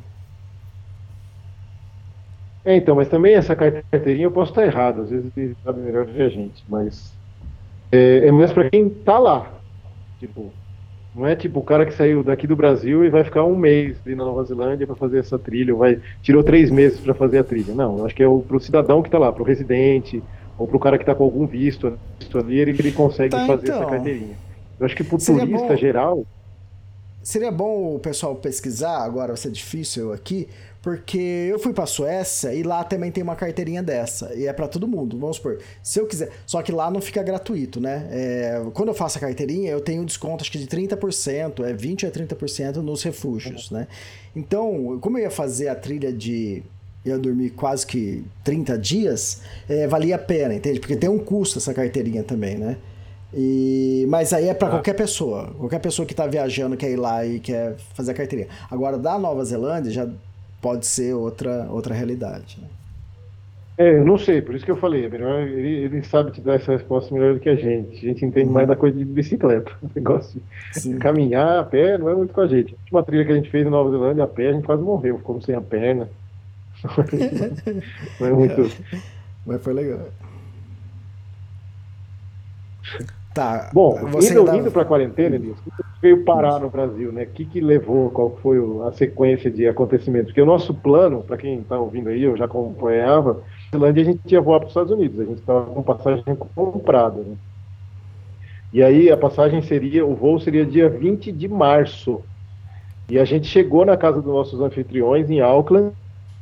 É, 2.65 2.75
então, 2.75 2.95
mas 2.95 3.07
também 3.07 3.33
essa 3.33 3.55
carteirinha 3.55 4.25
eu 4.25 4.31
posso 4.31 4.51
estar 4.51 4.65
errado, 4.65 5.03
às 5.03 5.09
vezes 5.09 5.31
ele 5.37 5.55
sabe 5.63 5.79
melhor 5.79 6.05
que 6.05 6.21
a 6.21 6.29
gente, 6.29 6.63
mas 6.67 7.13
é, 7.91 8.27
é 8.27 8.31
mais 8.31 8.51
para 8.51 8.69
quem 8.69 8.89
tá 8.89 9.17
lá. 9.17 9.53
Tipo, 10.19 10.51
não 11.15 11.25
é 11.25 11.35
tipo 11.35 11.59
o 11.59 11.63
cara 11.63 11.85
que 11.85 11.93
saiu 11.93 12.23
daqui 12.23 12.45
do 12.45 12.55
Brasil 12.55 13.05
e 13.05 13.09
vai 13.09 13.23
ficar 13.23 13.43
um 13.43 13.55
mês 13.55 13.97
ali 14.05 14.15
na 14.15 14.25
Nova 14.25 14.43
Zelândia 14.43 14.85
para 14.85 14.95
fazer 14.95 15.19
essa 15.19 15.39
trilha, 15.39 15.73
ou 15.73 15.79
vai 15.79 15.99
tirou 16.21 16.43
três 16.43 16.69
meses 16.69 16.99
para 16.99 17.13
fazer 17.13 17.39
a 17.39 17.43
trilha. 17.43 17.73
Não, 17.73 17.99
eu 17.99 18.05
acho 18.05 18.13
que 18.13 18.21
é 18.21 18.27
o 18.27 18.39
pro 18.39 18.59
cidadão 18.59 19.01
que 19.01 19.07
está 19.07 19.17
lá, 19.17 19.31
pro 19.31 19.43
residente, 19.43 20.21
ou 20.57 20.67
pro 20.67 20.79
cara 20.79 20.97
que 20.97 21.03
está 21.03 21.15
com 21.15 21.23
algum 21.23 21.47
visto, 21.47 21.97
visto 22.19 22.37
ali, 22.37 22.59
ele, 22.59 22.71
ele 22.71 22.91
consegue 22.91 23.29
tá, 23.29 23.45
fazer 23.45 23.63
então. 23.63 23.81
essa 23.81 23.89
carteirinha. 23.89 24.35
Eu 24.79 24.85
acho 24.85 24.95
que 24.95 25.03
pro 25.03 25.17
turista 25.17 25.67
bom... 25.67 25.77
geral. 25.77 26.25
Seria 27.27 27.51
bom 27.51 27.93
o 27.93 27.99
pessoal 27.99 28.33
pesquisar, 28.35 28.99
agora 28.99 29.33
vai 29.33 29.35
ser 29.35 29.51
difícil 29.51 30.13
aqui, 30.13 30.47
porque 30.81 31.17
eu 31.51 31.59
fui 31.59 31.73
para 31.73 31.85
Suécia 31.85 32.53
e 32.53 32.63
lá 32.63 32.85
também 32.85 33.11
tem 33.11 33.21
uma 33.21 33.35
carteirinha 33.35 33.83
dessa, 33.83 34.33
e 34.33 34.47
é 34.47 34.53
para 34.53 34.65
todo 34.65 34.87
mundo, 34.87 35.19
vamos 35.19 35.35
supor. 35.35 35.59
Se 35.83 35.99
eu 35.99 36.07
quiser, 36.07 36.29
só 36.45 36.61
que 36.61 36.71
lá 36.71 36.89
não 36.89 37.01
fica 37.01 37.21
gratuito, 37.21 37.81
né? 37.81 38.07
É, 38.11 38.65
quando 38.73 38.87
eu 38.87 38.93
faço 38.93 39.17
a 39.17 39.19
carteirinha, 39.19 39.69
eu 39.69 39.81
tenho 39.81 40.03
um 40.03 40.05
desconto 40.05 40.41
acho 40.41 40.49
que 40.49 40.57
de 40.57 40.67
30%, 40.67 41.65
é 41.65 41.73
20 41.73 42.05
a 42.05 42.11
30% 42.11 42.77
nos 42.77 43.03
refúgios, 43.03 43.71
né? 43.71 43.89
Então, 44.33 44.97
como 45.01 45.17
eu 45.17 45.23
ia 45.23 45.29
fazer 45.29 45.67
a 45.67 45.75
trilha 45.75 46.13
de 46.13 46.63
ia 47.03 47.17
dormir 47.17 47.49
quase 47.49 47.85
que 47.85 48.23
30 48.45 48.77
dias, 48.77 49.41
é, 49.67 49.85
valia 49.85 50.15
a 50.15 50.19
pena, 50.19 50.53
entende? 50.53 50.79
Porque 50.79 50.95
tem 50.95 51.09
um 51.09 51.19
custo 51.19 51.57
essa 51.57 51.73
carteirinha 51.73 52.23
também, 52.23 52.57
né? 52.57 52.77
E, 53.33 54.05
mas 54.09 54.31
aí 54.31 54.47
é 54.47 54.53
para 54.53 54.67
ah. 54.69 54.71
qualquer 54.71 54.93
pessoa. 54.93 55.51
Qualquer 55.57 55.79
pessoa 55.79 56.05
que 56.05 56.13
está 56.13 56.25
viajando 56.25 56.77
quer 56.77 56.91
ir 56.91 56.95
lá 56.95 57.25
e 57.25 57.39
quer 57.39 57.75
fazer 57.93 58.11
a 58.11 58.13
carteirinha. 58.13 58.49
Agora, 58.69 58.97
da 58.97 59.19
Nova 59.19 59.43
Zelândia 59.43 59.91
já 59.91 60.07
pode 60.61 60.85
ser 60.85 61.13
outra, 61.13 61.67
outra 61.69 61.93
realidade. 61.93 62.57
Né? 62.61 62.67
É, 63.77 63.99
eu 63.99 64.03
não 64.03 64.17
sei, 64.17 64.41
por 64.41 64.55
isso 64.55 64.65
que 64.65 64.71
eu 64.71 64.77
falei, 64.77 65.05
é 65.05 65.09
melhor, 65.09 65.41
ele, 65.41 65.69
ele 65.85 66.03
sabe 66.03 66.31
te 66.31 66.41
dar 66.41 66.55
essa 66.55 66.71
resposta 66.71 67.13
melhor 67.13 67.35
do 67.35 67.39
que 67.39 67.47
a 67.47 67.55
gente. 67.55 67.97
A 67.97 68.09
gente 68.09 68.25
entende 68.25 68.47
uhum. 68.47 68.53
mais 68.53 68.67
da 68.67 68.75
coisa 68.75 68.97
de 68.97 69.05
bicicleta. 69.05 69.71
O 69.83 69.91
negócio 69.93 70.41
de 70.75 70.95
caminhar 70.95 71.59
a 71.59 71.63
pé 71.63 71.95
não 71.97 72.09
é 72.09 72.15
muito 72.15 72.33
com 72.33 72.41
a 72.41 72.47
gente. 72.47 72.73
A 72.73 72.77
última 72.81 73.03
trilha 73.03 73.25
que 73.25 73.31
a 73.31 73.35
gente 73.35 73.51
fez 73.51 73.65
na 73.65 73.69
Nova 73.69 73.91
Zelândia 73.91 74.23
a 74.23 74.27
pé, 74.27 74.49
a 74.49 74.53
gente 74.53 74.65
quase 74.65 74.81
morreu, 74.81 75.19
ficou 75.19 75.39
sem 75.41 75.53
a 75.53 75.61
perna. 75.61 76.09
não 78.19 78.27
é 78.27 78.31
muito. 78.31 78.71
Mas 79.45 79.61
foi 79.61 79.73
legal. 79.73 80.07
Tá. 83.37 83.69
Bom, 83.71 83.95
você 84.11 84.33
indo, 84.33 84.55
indo 84.55 84.71
para 84.71 84.81
a 84.81 84.85
quarentena, 84.85 85.35
Elias, 85.35 85.57
veio 86.01 86.23
parar 86.23 86.59
no 86.59 86.71
Brasil, 86.71 87.11
né? 87.11 87.21
O 87.21 87.27
que, 87.27 87.45
que 87.45 87.61
levou, 87.61 88.09
qual 88.09 88.35
foi 88.41 88.57
a 88.87 88.91
sequência 88.93 89.51
de 89.51 89.67
acontecimentos? 89.67 90.29
Porque 90.29 90.41
o 90.41 90.45
nosso 90.45 90.73
plano, 90.73 91.21
para 91.21 91.37
quem 91.37 91.59
está 91.59 91.77
ouvindo 91.77 92.09
aí, 92.09 92.23
eu 92.23 92.35
já 92.35 92.45
acompanhava, 92.45 93.33
na 93.35 93.71
Finlândia 93.71 94.01
a 94.01 94.05
gente 94.05 94.31
ia 94.31 94.41
voar 94.41 94.57
para 94.57 94.65
os 94.65 94.71
Estados 94.71 94.91
Unidos, 94.91 95.19
a 95.19 95.25
gente 95.25 95.37
estava 95.37 95.67
com 95.67 95.83
passagem 95.83 96.23
comprada, 96.55 97.21
né? 97.21 97.35
E 98.73 98.81
aí 98.81 99.11
a 99.11 99.15
passagem 99.15 99.61
seria, 99.61 100.03
o 100.03 100.15
voo 100.15 100.39
seria 100.39 100.65
dia 100.65 100.89
20 100.89 101.31
de 101.31 101.47
março. 101.47 102.23
E 103.07 103.19
a 103.19 103.23
gente 103.23 103.45
chegou 103.45 103.85
na 103.85 103.95
casa 103.95 104.19
dos 104.19 104.33
nossos 104.33 104.59
anfitriões 104.59 105.29
em 105.29 105.41
Auckland 105.41 105.93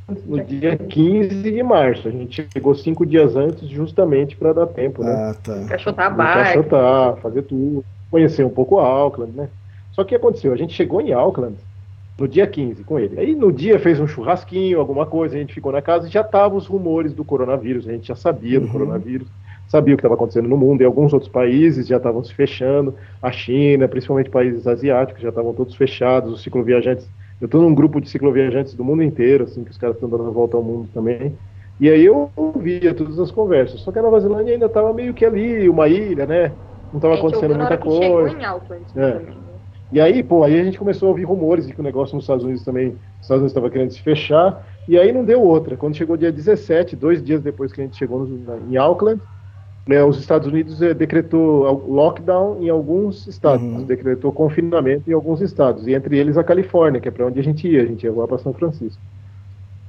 no 0.08 0.42
dia 0.44 0.76
15 0.76 1.42
de 1.42 1.62
março. 1.62 2.08
A 2.08 2.10
gente 2.10 2.46
chegou 2.52 2.74
cinco 2.74 3.04
dias 3.04 3.34
antes, 3.34 3.68
justamente 3.68 4.36
para 4.36 4.52
dar 4.52 4.66
tempo, 4.66 5.02
né? 5.02 5.12
Ah, 5.12 5.34
tá. 5.42 5.58
Encaixotar 5.58 6.06
a 6.06 6.10
barca. 6.10 6.40
Encaixotar, 6.40 7.16
fazer 7.16 7.42
tudo, 7.42 7.84
conhecer 8.10 8.44
um 8.44 8.50
pouco 8.50 8.78
Auckland, 8.78 9.32
né? 9.36 9.48
Só 9.92 10.04
que 10.04 10.14
aconteceu, 10.14 10.52
a 10.52 10.56
gente 10.56 10.74
chegou 10.74 11.00
em 11.00 11.12
Auckland 11.12 11.56
no 12.18 12.28
dia 12.28 12.46
15 12.46 12.84
com 12.84 12.98
ele. 12.98 13.18
Aí 13.18 13.34
no 13.34 13.52
dia 13.52 13.78
fez 13.78 13.98
um 13.98 14.06
churrasquinho, 14.06 14.78
alguma 14.78 15.06
coisa, 15.06 15.36
a 15.36 15.38
gente 15.38 15.54
ficou 15.54 15.72
na 15.72 15.82
casa 15.82 16.06
e 16.06 16.10
já 16.10 16.20
estavam 16.20 16.56
os 16.56 16.66
rumores 16.66 17.12
do 17.12 17.24
coronavírus, 17.24 17.88
a 17.88 17.92
gente 17.92 18.08
já 18.08 18.14
sabia 18.14 18.60
do 18.60 18.66
uhum. 18.66 18.72
coronavírus, 18.72 19.28
sabia 19.68 19.94
o 19.94 19.96
que 19.96 20.00
estava 20.00 20.14
acontecendo 20.14 20.48
no 20.48 20.56
mundo, 20.56 20.80
e 20.80 20.84
alguns 20.84 21.12
outros 21.12 21.30
países 21.30 21.86
já 21.86 21.96
estavam 21.96 22.22
se 22.24 22.32
fechando, 22.32 22.94
a 23.20 23.30
China, 23.30 23.88
principalmente 23.88 24.30
países 24.30 24.66
asiáticos, 24.66 25.22
já 25.22 25.28
estavam 25.28 25.52
todos 25.52 25.74
fechados, 25.74 26.32
os 26.32 26.42
cicloviajantes 26.42 27.06
eu 27.40 27.46
estou 27.46 27.60
num 27.60 27.74
grupo 27.74 28.00
de 28.00 28.08
cicloviajantes 28.08 28.74
do 28.74 28.84
mundo 28.84 29.02
inteiro, 29.02 29.44
assim, 29.44 29.62
que 29.62 29.70
os 29.70 29.78
caras 29.78 29.96
estão 29.96 30.08
dando 30.08 30.26
a 30.26 30.30
volta 30.30 30.56
ao 30.56 30.62
mundo 30.62 30.88
também. 30.92 31.34
E 31.78 31.90
aí 31.90 32.04
eu 32.04 32.30
ouvia 32.34 32.94
todas 32.94 33.18
as 33.18 33.30
conversas. 33.30 33.80
Só 33.80 33.92
que 33.92 33.98
a 33.98 34.02
Nova 34.02 34.18
Zelândia 34.20 34.54
ainda 34.54 34.66
estava 34.66 34.92
meio 34.94 35.12
que 35.12 35.24
ali, 35.24 35.68
uma 35.68 35.88
ilha, 35.88 36.24
né? 36.24 36.52
Não 36.90 36.96
estava 36.98 37.14
acontecendo 37.14 37.54
muita 37.54 37.76
coisa. 37.76 38.34
Em 38.34 38.44
Auckland, 38.44 38.84
é. 38.96 39.10
Também, 39.12 39.26
né? 39.26 39.46
E 39.92 40.00
aí, 40.00 40.22
pô, 40.22 40.42
aí 40.42 40.58
a 40.58 40.64
gente 40.64 40.78
começou 40.78 41.06
a 41.06 41.10
ouvir 41.10 41.24
rumores 41.24 41.66
de 41.66 41.72
que 41.72 41.80
o 41.80 41.84
negócio 41.84 42.16
nos 42.16 42.24
Estados 42.24 42.44
Unidos 42.44 42.64
também, 42.64 42.88
os 42.88 43.22
Estados 43.22 43.42
Unidos 43.42 43.52
estava 43.52 43.70
querendo 43.70 43.92
se 43.92 44.00
fechar, 44.00 44.66
e 44.88 44.98
aí 44.98 45.12
não 45.12 45.24
deu 45.24 45.40
outra. 45.40 45.76
Quando 45.76 45.94
chegou 45.94 46.16
dia 46.16 46.32
17, 46.32 46.96
dois 46.96 47.22
dias 47.22 47.40
depois 47.40 47.72
que 47.72 47.80
a 47.80 47.84
gente 47.84 47.96
chegou 47.96 48.26
no, 48.26 48.58
em 48.68 48.76
Auckland, 48.76 49.20
né, 49.86 50.02
os 50.02 50.18
Estados 50.18 50.48
Unidos 50.48 50.82
é, 50.82 50.92
decretou 50.92 51.84
lockdown 51.88 52.60
em 52.60 52.68
alguns 52.68 53.26
estados, 53.26 53.64
uhum. 53.64 53.84
decretou 53.84 54.32
confinamento 54.32 55.08
em 55.08 55.12
alguns 55.12 55.40
estados, 55.40 55.86
e 55.86 55.94
entre 55.94 56.18
eles 56.18 56.36
a 56.36 56.42
Califórnia, 56.42 57.00
que 57.00 57.08
é 57.08 57.10
para 57.10 57.26
onde 57.26 57.38
a 57.38 57.42
gente 57.42 57.68
ia, 57.68 57.82
a 57.82 57.86
gente 57.86 58.02
ia 58.02 58.10
voar 58.10 58.26
para 58.26 58.38
São 58.38 58.52
Francisco. 58.52 59.00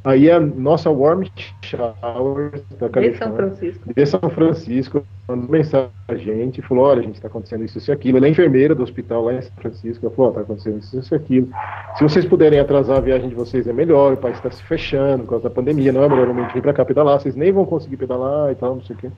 Aí 0.07 0.31
a 0.31 0.39
nossa 0.39 0.89
warm 0.89 1.23
shower 1.61 2.61
da 2.79 2.87
Califórnia, 2.87 3.11
de 3.11 3.17
São 3.17 3.35
Francisco, 3.35 3.93
de 3.93 4.05
São 4.05 4.29
Francisco 4.29 5.03
mandou 5.27 5.49
mensagem 5.49 5.91
a 6.07 6.15
gente, 6.15 6.61
falou, 6.61 6.85
olha, 6.85 7.01
a 7.01 7.03
gente 7.03 7.15
está 7.15 7.27
acontecendo 7.27 7.65
isso, 7.65 7.77
isso 7.77 7.91
e 7.91 7.93
aquilo. 7.93 8.17
Ela 8.17 8.27
é 8.27 8.29
enfermeira 8.29 8.73
do 8.73 8.83
hospital 8.83 9.25
lá 9.25 9.33
em 9.33 9.41
São 9.41 9.51
Francisco, 9.57 10.05
ela 10.05 10.15
falou, 10.15 10.31
está 10.31 10.41
acontecendo 10.43 10.79
isso, 10.79 10.97
isso 10.97 11.13
e 11.13 11.17
aquilo. 11.17 11.49
Se 11.97 12.03
vocês 12.03 12.23
puderem 12.23 12.57
atrasar 12.57 12.99
a 12.99 13.01
viagem 13.01 13.27
de 13.27 13.35
vocês 13.35 13.67
é 13.67 13.73
melhor, 13.73 14.13
o 14.13 14.17
país 14.17 14.37
está 14.37 14.49
se 14.49 14.63
fechando 14.63 15.25
por 15.25 15.31
causa 15.31 15.43
da 15.43 15.53
pandemia, 15.53 15.91
não 15.91 16.05
é 16.05 16.07
melhor 16.07 16.23
realmente 16.23 16.53
vir 16.53 16.61
para 16.61 16.71
cá 16.71 16.85
pedalar, 16.85 17.19
vocês 17.19 17.35
nem 17.35 17.51
vão 17.51 17.65
conseguir 17.65 17.97
pedalar 17.97 18.49
e 18.53 18.55
tal, 18.55 18.75
não 18.75 18.83
sei 18.83 18.95
o 18.95 18.99
quê. 18.99 19.09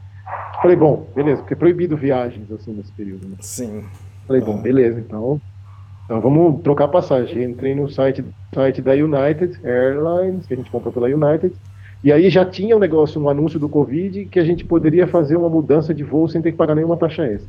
Falei, 0.60 0.76
bom, 0.76 1.06
beleza, 1.16 1.44
porque 1.44 1.54
é 1.54 1.58
proibido 1.58 1.96
viagens 1.96 2.52
assim 2.52 2.74
nesse 2.74 2.92
período. 2.94 3.28
Né? 3.28 3.36
Sim. 3.42 3.84
Falei, 4.26 4.42
bom, 4.42 4.60
beleza, 4.60 5.00
então 5.00 5.40
Então 6.10 6.20
vamos 6.20 6.64
trocar 6.64 6.88
passagem. 6.88 7.44
Entrei 7.44 7.76
no 7.76 7.88
site, 7.88 8.26
site 8.52 8.82
da 8.82 8.94
United 8.94 9.60
Airlines, 9.64 10.48
que 10.48 10.56
a 10.56 10.58
gente 10.58 10.72
comprou 10.72 10.92
pela 10.92 11.08
United, 11.08 11.54
e 12.04 12.12
aí 12.12 12.32
já 12.32 12.44
tinha 12.44 12.76
um 12.76 12.80
negócio, 12.80 13.22
um 13.22 13.30
anúncio 13.30 13.60
do 13.60 13.70
Covid, 13.70 14.26
que 14.26 14.40
a 14.40 14.44
gente 14.44 14.66
poderia 14.66 15.06
fazer 15.06 15.36
uma 15.36 15.48
mudança 15.50 15.94
de 15.94 16.04
voo 16.04 16.28
sem 16.28 16.42
ter 16.42 16.52
que 16.52 16.58
pagar 16.58 16.74
nenhuma 16.74 16.98
taxa 16.98 17.28
extra. 17.28 17.48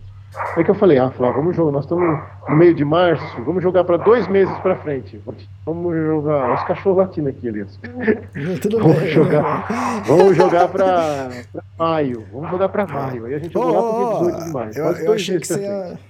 Aí 0.55 0.62
que 0.62 0.70
eu 0.70 0.75
falei, 0.75 0.99
ah, 0.99 1.11
Flávio, 1.11 1.38
vamos 1.40 1.57
jogar, 1.57 1.73
nós 1.73 1.85
estamos 1.85 2.20
no 2.49 2.55
meio 2.57 2.75
de 2.75 2.85
março, 2.85 3.42
vamos 3.44 3.62
jogar 3.62 3.83
para 3.83 3.96
dois 3.96 4.29
meses 4.29 4.55
para 4.59 4.77
frente. 4.77 5.18
Vamos 5.64 5.96
jogar, 5.96 6.53
os 6.55 6.62
cachorros 6.64 6.99
latindo 6.99 7.31
aqui, 7.31 7.49
Elias. 7.49 7.81
Tudo 8.61 8.79
vamos 8.79 8.99
bem. 8.99 9.09
jogar, 9.09 10.03
vamos 10.07 10.37
jogar 10.37 10.68
para 10.68 11.31
maio, 11.79 12.27
vamos 12.31 12.51
jogar 12.51 12.68
para 12.68 12.87
maio. 12.87 13.25
Aí 13.25 13.35
a 13.35 13.38
gente 13.38 13.57
Ô, 13.57 13.62
jogou 13.62 13.75
lá 13.75 13.83
pro 13.83 13.96
ô, 13.96 14.25
dia 14.25 14.33
18 14.33 14.44
de 14.44 14.53
maio. 14.53 14.73
eu, 14.77 14.85
eu 15.07 15.12
achei 15.14 15.40
que 15.40 15.46
você 15.46 15.62
ia. 15.62 16.10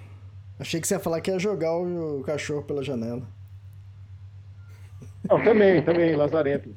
Achei 0.61 0.79
que 0.79 0.87
você 0.87 0.93
ia 0.95 1.01
falar 1.01 1.23
que 1.23 1.31
ia 1.31 1.39
jogar 1.39 1.73
o, 1.75 2.23
cachorro 2.23 2.63
pela 2.63 2.83
janela. 2.85 3.27
Não, 5.27 5.43
também, 5.43 5.83
também, 5.83 6.15
Lazarento. 6.15 6.75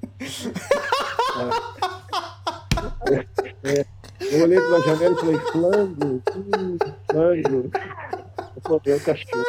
É, 3.11 3.81
é, 3.81 3.85
eu 4.21 4.43
olhei 4.43 4.57
pela 4.57 4.79
janela 4.81 5.13
e 5.13 5.19
falei, 5.19 5.39
flango, 5.51 6.23
hum, 6.33 6.77
flango. 7.11 7.71
Eu 8.55 8.61
falei, 8.61 8.95
o 8.95 9.01
cachorro. 9.01 9.45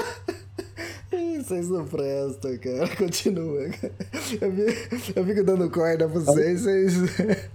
Vocês 1.38 1.68
não 1.68 1.87
prestam, 1.87 2.59
cara. 2.59 2.88
Continua. 2.97 3.68
cara. 3.68 3.92
Eu, 4.40 4.51
vi- 4.51 5.12
eu 5.14 5.25
fico 5.27 5.44
dando 5.44 5.70
corda 5.70 6.09
pra 6.09 6.20
vocês, 6.20 6.62
vocês. 6.62 6.94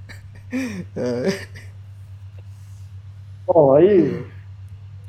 É. 0.96 1.48
Bom, 3.46 3.76
aí. 3.76 4.26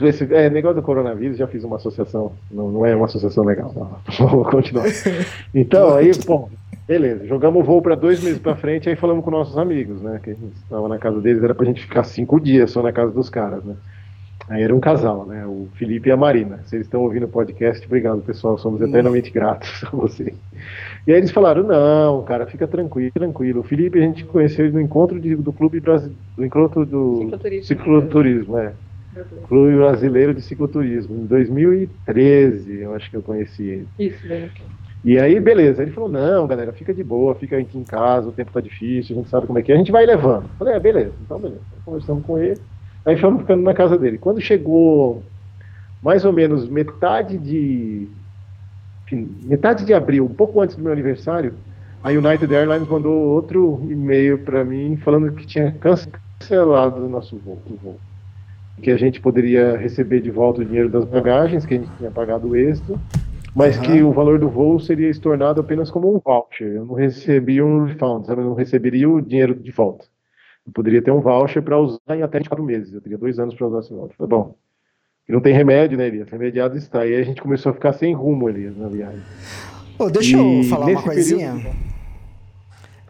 Esse, 0.00 0.32
é, 0.34 0.48
negócio 0.50 0.76
do 0.76 0.82
coronavírus, 0.82 1.36
já 1.36 1.46
fiz 1.46 1.62
uma 1.64 1.76
associação. 1.76 2.32
Não, 2.50 2.70
não 2.70 2.86
é 2.86 2.94
uma 2.96 3.06
associação 3.06 3.44
legal. 3.44 3.72
Não. 3.74 3.98
Vou 4.28 4.44
continuar. 4.44 4.86
Então, 5.54 5.94
aí, 5.94 6.10
bom, 6.26 6.48
beleza. 6.86 7.26
Jogamos 7.26 7.62
o 7.62 7.64
voo 7.64 7.82
para 7.82 7.94
dois 7.94 8.22
meses 8.22 8.38
para 8.38 8.56
frente, 8.56 8.88
aí 8.88 8.96
falamos 8.96 9.24
com 9.24 9.30
nossos 9.30 9.56
amigos, 9.58 10.00
né? 10.02 10.20
Que 10.22 10.30
a 10.30 10.34
gente 10.34 10.54
estava 10.56 10.88
na 10.88 10.98
casa 10.98 11.20
deles, 11.20 11.42
era 11.42 11.54
pra 11.54 11.66
gente 11.66 11.82
ficar 11.82 12.04
cinco 12.04 12.40
dias 12.40 12.70
só 12.70 12.82
na 12.82 12.92
casa 12.92 13.10
dos 13.12 13.28
caras, 13.28 13.62
né? 13.64 13.74
Aí 14.48 14.64
era 14.64 14.74
um 14.74 14.80
casal, 14.80 15.26
né? 15.26 15.46
O 15.46 15.68
Felipe 15.74 16.08
e 16.08 16.12
a 16.12 16.16
Marina. 16.16 16.58
Se 16.64 16.74
eles 16.74 16.86
estão 16.86 17.02
ouvindo 17.02 17.24
o 17.26 17.28
podcast, 17.28 17.86
obrigado, 17.86 18.20
pessoal. 18.22 18.58
Somos 18.58 18.80
eternamente 18.80 19.30
gratos 19.30 19.84
a 19.86 19.90
vocês. 19.94 20.34
E 21.06 21.12
aí 21.12 21.18
eles 21.18 21.30
falaram: 21.30 21.62
não, 21.62 22.22
cara, 22.24 22.46
fica 22.46 22.66
tranquilo, 22.66 23.12
tranquilo. 23.12 23.60
O 23.60 23.62
Felipe 23.62 23.98
a 23.98 24.02
gente 24.02 24.24
conheceu 24.24 24.68
no 24.72 24.80
encontro 24.80 25.20
de- 25.20 25.36
do 25.36 25.52
clube 25.52 25.78
brasileiro, 25.78 26.18
do 26.36 26.44
encontro 26.44 26.84
do 26.84 27.18
Cicloturismo. 27.18 27.64
cicloturismo, 27.66 28.58
é. 28.58 28.72
Clube 29.48 29.76
Brasileiro 29.76 30.34
de 30.34 30.42
Cicloturismo. 30.42 31.16
Em 31.16 31.26
2013, 31.26 32.80
eu 32.80 32.94
acho 32.94 33.10
que 33.10 33.16
eu 33.16 33.22
conheci 33.22 33.62
ele. 33.62 33.88
Isso, 33.98 34.26
né? 34.26 34.50
E 35.04 35.18
aí, 35.18 35.40
beleza. 35.40 35.82
Ele 35.82 35.92
falou: 35.92 36.10
não, 36.10 36.46
galera, 36.46 36.72
fica 36.72 36.92
de 36.92 37.02
boa, 37.02 37.34
fica 37.34 37.58
aqui 37.58 37.78
em 37.78 37.84
casa, 37.84 38.28
o 38.28 38.32
tempo 38.32 38.52
tá 38.52 38.60
difícil, 38.60 39.16
a 39.16 39.18
gente 39.18 39.30
sabe 39.30 39.46
como 39.46 39.58
é 39.58 39.62
que 39.62 39.72
é, 39.72 39.74
a 39.74 39.78
gente 39.78 39.92
vai 39.92 40.06
levando. 40.06 40.44
Eu 40.44 40.56
falei: 40.58 40.74
é, 40.74 40.80
beleza, 40.80 41.12
então 41.24 41.38
beleza. 41.38 41.60
Conversamos 41.84 42.24
com 42.24 42.38
ele, 42.38 42.60
aí 43.04 43.16
fomos 43.16 43.40
ficando 43.40 43.62
na 43.62 43.74
casa 43.74 43.98
dele. 43.98 44.18
Quando 44.18 44.40
chegou 44.40 45.22
mais 46.02 46.24
ou 46.24 46.32
menos 46.32 46.68
metade 46.68 47.38
de. 47.38 48.08
enfim, 49.04 49.28
metade 49.42 49.84
de 49.84 49.94
abril, 49.94 50.24
um 50.24 50.34
pouco 50.34 50.60
antes 50.60 50.76
do 50.76 50.82
meu 50.82 50.92
aniversário, 50.92 51.54
a 52.02 52.10
United 52.10 52.54
Airlines 52.54 52.88
mandou 52.88 53.12
outro 53.12 53.86
e-mail 53.88 54.38
para 54.38 54.64
mim 54.64 54.98
falando 55.02 55.32
que 55.32 55.46
tinha 55.46 55.72
cancelado 55.72 57.04
o 57.04 57.08
nosso 57.08 57.36
voo. 57.38 57.60
o 57.66 57.76
voo. 57.76 58.00
Que 58.82 58.90
a 58.90 58.96
gente 58.96 59.20
poderia 59.20 59.76
receber 59.76 60.20
de 60.20 60.30
volta 60.30 60.62
o 60.62 60.64
dinheiro 60.64 60.88
das 60.88 61.04
bagagens, 61.04 61.66
que 61.66 61.74
a 61.74 61.78
gente 61.78 61.90
tinha 61.98 62.10
pagado 62.10 62.48
o 62.48 62.56
extra, 62.56 62.96
mas 63.54 63.76
Aham. 63.76 63.84
que 63.86 64.02
o 64.02 64.12
valor 64.12 64.38
do 64.38 64.48
voo 64.48 64.78
seria 64.80 65.08
estornado 65.10 65.60
apenas 65.60 65.90
como 65.90 66.14
um 66.14 66.18
voucher. 66.18 66.68
Eu 66.76 66.86
não 66.86 66.94
recebi 66.94 67.60
um 67.60 67.84
refund, 67.84 68.26
sabe? 68.26 68.40
eu 68.40 68.46
não 68.46 68.54
receberia 68.54 69.08
o 69.08 69.20
dinheiro 69.20 69.54
de 69.54 69.70
volta. 69.70 70.06
Eu 70.66 70.72
poderia 70.72 71.02
ter 71.02 71.10
um 71.10 71.20
voucher 71.20 71.62
para 71.62 71.78
usar 71.78 71.98
em 72.16 72.22
até 72.22 72.38
24 72.38 72.64
meses. 72.64 72.92
Eu 72.94 73.00
teria 73.00 73.18
dois 73.18 73.38
anos 73.38 73.54
para 73.54 73.66
usar 73.66 73.80
esse 73.80 73.92
voucher. 73.92 74.16
Falei, 74.16 74.30
bom, 74.30 74.54
e 75.28 75.32
não 75.32 75.40
tem 75.40 75.52
remédio, 75.54 75.98
né, 75.98 76.06
Elias? 76.06 76.28
Remediado 76.28 76.76
está. 76.76 77.06
E 77.06 77.14
aí 77.14 77.20
a 77.20 77.24
gente 77.24 77.40
começou 77.42 77.70
a 77.70 77.74
ficar 77.74 77.92
sem 77.92 78.14
rumo, 78.14 78.48
Elias, 78.48 78.76
na 78.76 78.88
viagem. 78.88 79.20
Ô, 79.98 80.08
deixa 80.08 80.36
E 80.36 80.58
eu 80.62 80.64
falar 80.64 80.86
uma 80.86 81.02
coisinha. 81.02 81.52
período- 81.54 81.76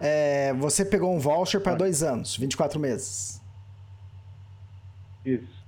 É, 0.00 0.52
você 0.54 0.85
pegou 0.85 1.14
um 1.14 1.18
voucher 1.18 1.61
para 1.61 1.74
dois 1.74 2.02
anos, 2.02 2.37
24 2.37 2.80
meses. 2.80 3.40
Isso. 5.24 5.60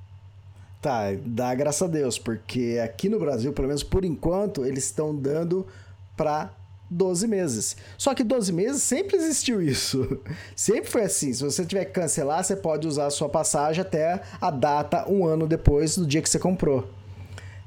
Tá, 0.83 1.13
dá 1.25 1.55
graças 1.55 1.81
a 1.81 1.87
Deus, 1.87 2.19
porque 2.19 2.81
aqui 2.83 3.09
no 3.09 3.21
Brasil, 3.21 3.53
pelo 3.53 3.69
menos 3.69 3.85
por 3.85 4.05
enquanto, 4.05 4.67
eles 4.67 4.83
estão 4.85 5.15
dando 5.15 5.65
para 6.17 6.51
12 6.91 7.29
meses. 7.29 7.77
Só 7.97 8.13
que 8.17 8.25
12 8.25 8.53
meses 8.53 8.83
sempre 8.83 9.17
existiu 9.17 9.63
isso. 9.63 10.19
Sempre 10.57 10.91
foi 10.91 11.03
assim. 11.03 11.33
Se 11.33 11.43
você 11.43 11.65
tiver 11.65 11.85
que 11.85 11.93
cancelar, 11.93 12.43
você 12.43 12.57
pode 12.57 12.89
usar 12.89 13.07
a 13.07 13.11
sua 13.11 13.29
passagem 13.29 13.81
até 13.81 14.21
a 14.41 14.51
data 14.51 15.09
um 15.09 15.25
ano 15.25 15.47
depois 15.47 15.97
do 15.97 16.05
dia 16.05 16.21
que 16.21 16.29
você 16.29 16.41
comprou. 16.41 16.87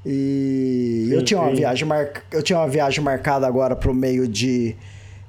E 0.04 1.06
Sim, 1.08 1.14
eu 1.14 1.24
tinha 1.24 1.40
uma 1.40 1.50
sim. 1.50 1.56
viagem 1.56 1.88
mar... 1.88 2.22
eu 2.30 2.42
tinha 2.42 2.58
uma 2.58 2.68
viagem 2.68 3.02
marcada 3.02 3.46
agora 3.46 3.74
pro 3.74 3.94
meio 3.94 4.28
de 4.28 4.76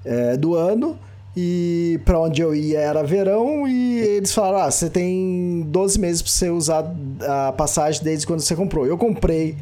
eh, 0.06 0.38
do 0.38 0.54
ano 0.56 1.00
e 1.39 2.00
para 2.04 2.19
onde 2.19 2.41
eu 2.41 2.56
ia 2.56 2.80
era 2.80 3.04
verão 3.04 3.67
e 3.67 4.00
eles 4.00 4.34
falaram: 4.34 4.58
"Ah, 4.58 4.71
você 4.71 4.89
tem 4.89 5.62
12 5.67 6.00
meses 6.00 6.19
para 6.19 6.32
você 6.32 6.50
usar 6.50 6.91
a 7.21 7.52
passagem 7.52 8.04
desde 8.04 8.26
quando 8.26 8.39
você 8.39 8.56
comprou". 8.56 8.88
Eu 8.88 8.97
comprei 8.97 9.56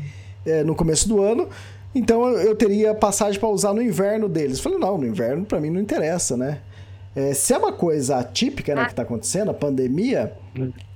eh, 0.45 0.63
no 0.63 0.73
começo 0.73 1.05
do 1.09 1.21
ano, 1.21 1.49
então 1.93 2.29
eu, 2.29 2.55
teria 2.55 2.95
passagem 2.95 3.38
para 3.38 3.49
usar 3.49 3.73
no 3.73 3.81
inverno 3.81 4.29
deles. 4.29 4.57
Eu 4.57 4.63
falei: 4.63 4.79
"Não, 4.79 4.97
no 4.97 5.05
inverno 5.05 5.43
para 5.43 5.59
mim 5.59 5.69
não 5.69 5.81
interessa, 5.81 6.38
né?" 6.38 6.59
Eh, 7.13 7.33
se 7.33 7.53
é 7.53 7.57
uma 7.57 7.73
coisa 7.73 8.19
atípica, 8.19 8.73
né, 8.73 8.85
que 8.85 8.95
tá 8.95 9.01
acontecendo, 9.01 9.51
a 9.51 9.53
pandemia, 9.53 10.31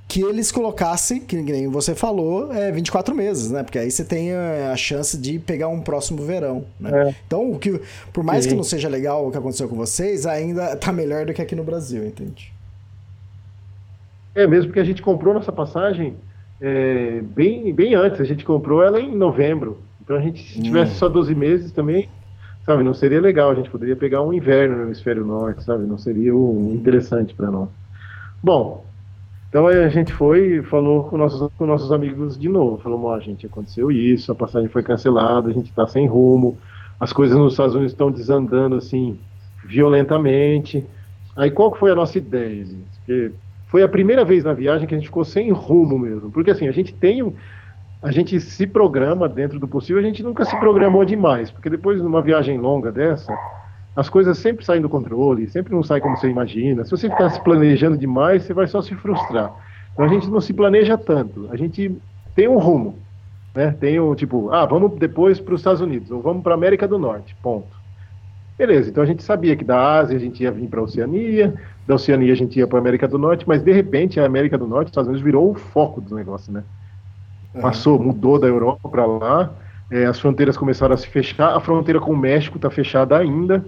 que 0.10 0.24
eles 0.24 0.52
colocassem, 0.52 1.22
que 1.22 1.36
nem 1.36 1.68
você 1.68 1.94
falou, 1.94 2.52
é 2.52 2.72
24 2.72 3.14
meses, 3.14 3.52
né? 3.52 3.62
Porque 3.62 3.78
aí 3.78 3.92
você 3.92 4.04
tem 4.04 4.34
a, 4.34 4.72
a 4.72 4.76
chance 4.76 5.16
de 5.16 5.38
pegar 5.38 5.68
um 5.68 5.82
próximo 5.82 6.24
verão, 6.24 6.66
né? 6.80 7.10
É. 7.10 7.16
Então, 7.28 7.52
o 7.52 7.60
que, 7.60 7.80
por 8.12 8.24
mais 8.24 8.44
Sim. 8.44 8.50
que 8.50 8.56
não 8.56 8.64
seja 8.64 8.90
legal 8.90 9.28
o 9.28 9.32
que 9.32 9.38
aconteceu 9.38 9.70
com 9.70 9.76
vocês, 9.76 10.26
ainda 10.26 10.76
tá 10.76 10.92
melhor 10.92 11.28
do 11.28 11.34
que 11.34 11.44
aqui 11.44 11.56
no 11.56 11.64
Brasil, 11.64 12.04
entende? 12.04 12.52
É, 14.34 14.48
mesmo 14.48 14.70
porque 14.70 14.80
a 14.80 14.84
gente 14.84 15.04
comprou 15.04 15.32
nossa 15.32 15.52
passagem 15.52 16.16
é, 16.60 17.22
bem, 17.22 17.72
bem 17.72 17.94
antes. 17.94 18.20
A 18.20 18.26
gente 18.26 18.44
comprou 18.44 18.84
ela 18.84 19.00
em 19.00 19.16
novembro. 19.16 19.78
Então 20.02 20.18
a 20.18 20.22
gente, 20.22 20.42
se 20.42 20.60
tivesse 20.60 20.96
só 20.96 21.08
12 21.08 21.36
meses 21.36 21.72
também, 21.72 22.10
sabe, 22.66 22.82
não 22.82 22.96
seria 22.96 23.22
legal. 23.22 23.52
A 23.52 23.56
gente 23.56 23.70
poderia 23.70 23.96
pegar 23.96 24.24
um 24.24 24.34
inverno 24.34 24.78
no 24.78 24.84
hemisfério 24.86 25.24
norte, 25.24 25.64
sabe? 25.64 25.86
Não 25.86 26.00
seria 26.00 26.34
interessante 26.34 27.36
para 27.36 27.52
nós. 27.52 27.70
Bom, 28.42 28.89
então 29.50 29.66
aí 29.66 29.84
a 29.84 29.90
gente 29.90 30.14
foi 30.14 30.58
e 30.58 30.64
falou 30.64 31.06
com 31.06 31.18
nossos, 31.18 31.52
com 31.58 31.66
nossos 31.66 31.92
amigos 31.92 32.38
de 32.38 32.48
novo. 32.48 32.78
Falou, 32.78 33.04
ó, 33.06 33.20
gente, 33.20 33.48
aconteceu 33.48 33.92
isso, 33.92 34.32
a 34.32 34.36
passagem 34.36 34.70
foi 34.70 34.84
cancelada, 34.84 35.50
a 35.50 35.54
gente 35.54 35.70
está 35.70 35.88
sem 35.88 36.08
rumo, 36.08 36.56
as 37.00 37.12
coisas 37.12 37.36
nos 37.36 37.54
Estados 37.54 37.74
Unidos 37.74 37.94
estão 37.94 38.12
desandando 38.12 38.76
assim 38.76 39.18
violentamente. 39.66 40.86
Aí 41.36 41.50
qual 41.50 41.74
foi 41.74 41.92
a 41.92 41.96
nossa 41.96 42.18
ideia? 42.18 42.66
Porque 42.98 43.32
foi 43.70 43.82
a 43.82 43.90
primeira 43.90 44.24
vez 44.24 44.44
na 44.44 44.54
viagem 44.54 44.88
que 44.88 44.94
a 44.94 44.98
gente 44.98 45.08
ficou 45.08 45.26
sem 45.26 45.52
rumo 45.52 45.98
mesmo. 45.98 46.30
Porque 46.30 46.52
assim, 46.52 46.68
a 46.68 46.72
gente 46.72 46.94
tem 46.94 47.24
um. 47.24 47.34
A 48.02 48.12
gente 48.12 48.40
se 48.40 48.66
programa 48.66 49.28
dentro 49.28 49.60
do 49.60 49.68
possível, 49.68 50.00
a 50.02 50.06
gente 50.06 50.24
nunca 50.24 50.46
se 50.46 50.58
programou 50.60 51.04
demais. 51.04 51.50
Porque 51.50 51.70
depois 51.70 52.00
de 52.00 52.06
uma 52.06 52.22
viagem 52.22 52.58
longa 52.58 52.92
dessa, 52.92 53.34
as 53.96 54.10
coisas 54.10 54.38
sempre 54.38 54.64
saem 54.64 54.82
do 54.82 54.90
controle, 54.90 55.50
sempre 55.50 55.74
não 55.74 55.84
sai 55.84 56.00
como 56.00 56.16
você 56.16 56.30
imagina. 56.30 56.84
Se 56.84 56.92
você 56.92 57.10
ficar 57.10 57.30
se 57.30 57.44
planejando 57.44 57.98
demais, 57.98 58.44
você 58.44 58.54
vai 58.54 58.68
só 58.68 58.82
se 58.82 58.96
frustrar. 58.96 59.54
Então 59.94 60.06
a 60.06 60.08
gente 60.08 60.30
não 60.30 60.40
se 60.40 60.54
planeja 60.54 60.98
tanto. 60.98 61.50
A 61.52 61.58
gente 61.58 61.96
tem 62.36 62.48
um 62.48 62.58
rumo. 62.58 62.98
Né? 63.54 63.76
Tem 63.80 64.00
um 64.00 64.16
tipo, 64.16 64.52
ah, 64.52 64.66
vamos 64.66 64.98
depois 64.98 65.40
para 65.40 65.54
os 65.54 65.62
Estados 65.62 65.82
Unidos, 65.82 66.12
ou 66.12 66.22
vamos 66.22 66.44
para 66.44 66.54
a 66.54 66.56
América 66.56 66.88
do 66.88 66.98
Norte. 66.98 67.36
Ponto. 67.42 67.80
Beleza, 68.58 68.90
então 68.90 69.02
a 69.02 69.06
gente 69.06 69.24
sabia 69.24 69.56
que 69.56 69.64
da 69.64 70.00
Ásia 70.00 70.18
a 70.18 70.20
gente 70.20 70.44
ia 70.44 70.52
vir 70.52 70.68
para 70.68 70.82
a 70.82 70.84
Oceania, 70.84 71.54
da 71.88 71.96
Oceania 71.96 72.34
a 72.34 72.36
gente 72.36 72.60
ia 72.60 72.68
para 72.68 72.78
a 72.78 72.82
América 72.82 73.08
do 73.08 73.18
Norte, 73.18 73.48
mas 73.48 73.64
de 73.64 73.72
repente 73.72 74.20
a 74.20 74.26
América 74.26 74.58
do 74.58 74.68
Norte, 74.68 74.88
os 74.88 74.92
Estados 74.92 75.08
Unidos 75.08 75.24
virou 75.24 75.50
o 75.50 75.56
foco 75.56 76.02
do 76.02 76.14
negócio, 76.14 76.52
né? 76.52 76.64
Passou, 77.62 77.98
mudou 77.98 78.38
da 78.38 78.48
Europa 78.48 78.90
para 78.90 79.06
lá, 79.06 79.54
é, 79.92 80.06
as 80.06 80.20
fronteiras 80.20 80.56
começaram 80.58 80.94
a 80.94 80.98
se 80.98 81.08
fechar, 81.08 81.56
a 81.56 81.60
fronteira 81.60 82.00
com 82.00 82.12
o 82.12 82.18
México 82.18 82.58
está 82.58 82.70
fechada 82.70 83.18
ainda. 83.18 83.66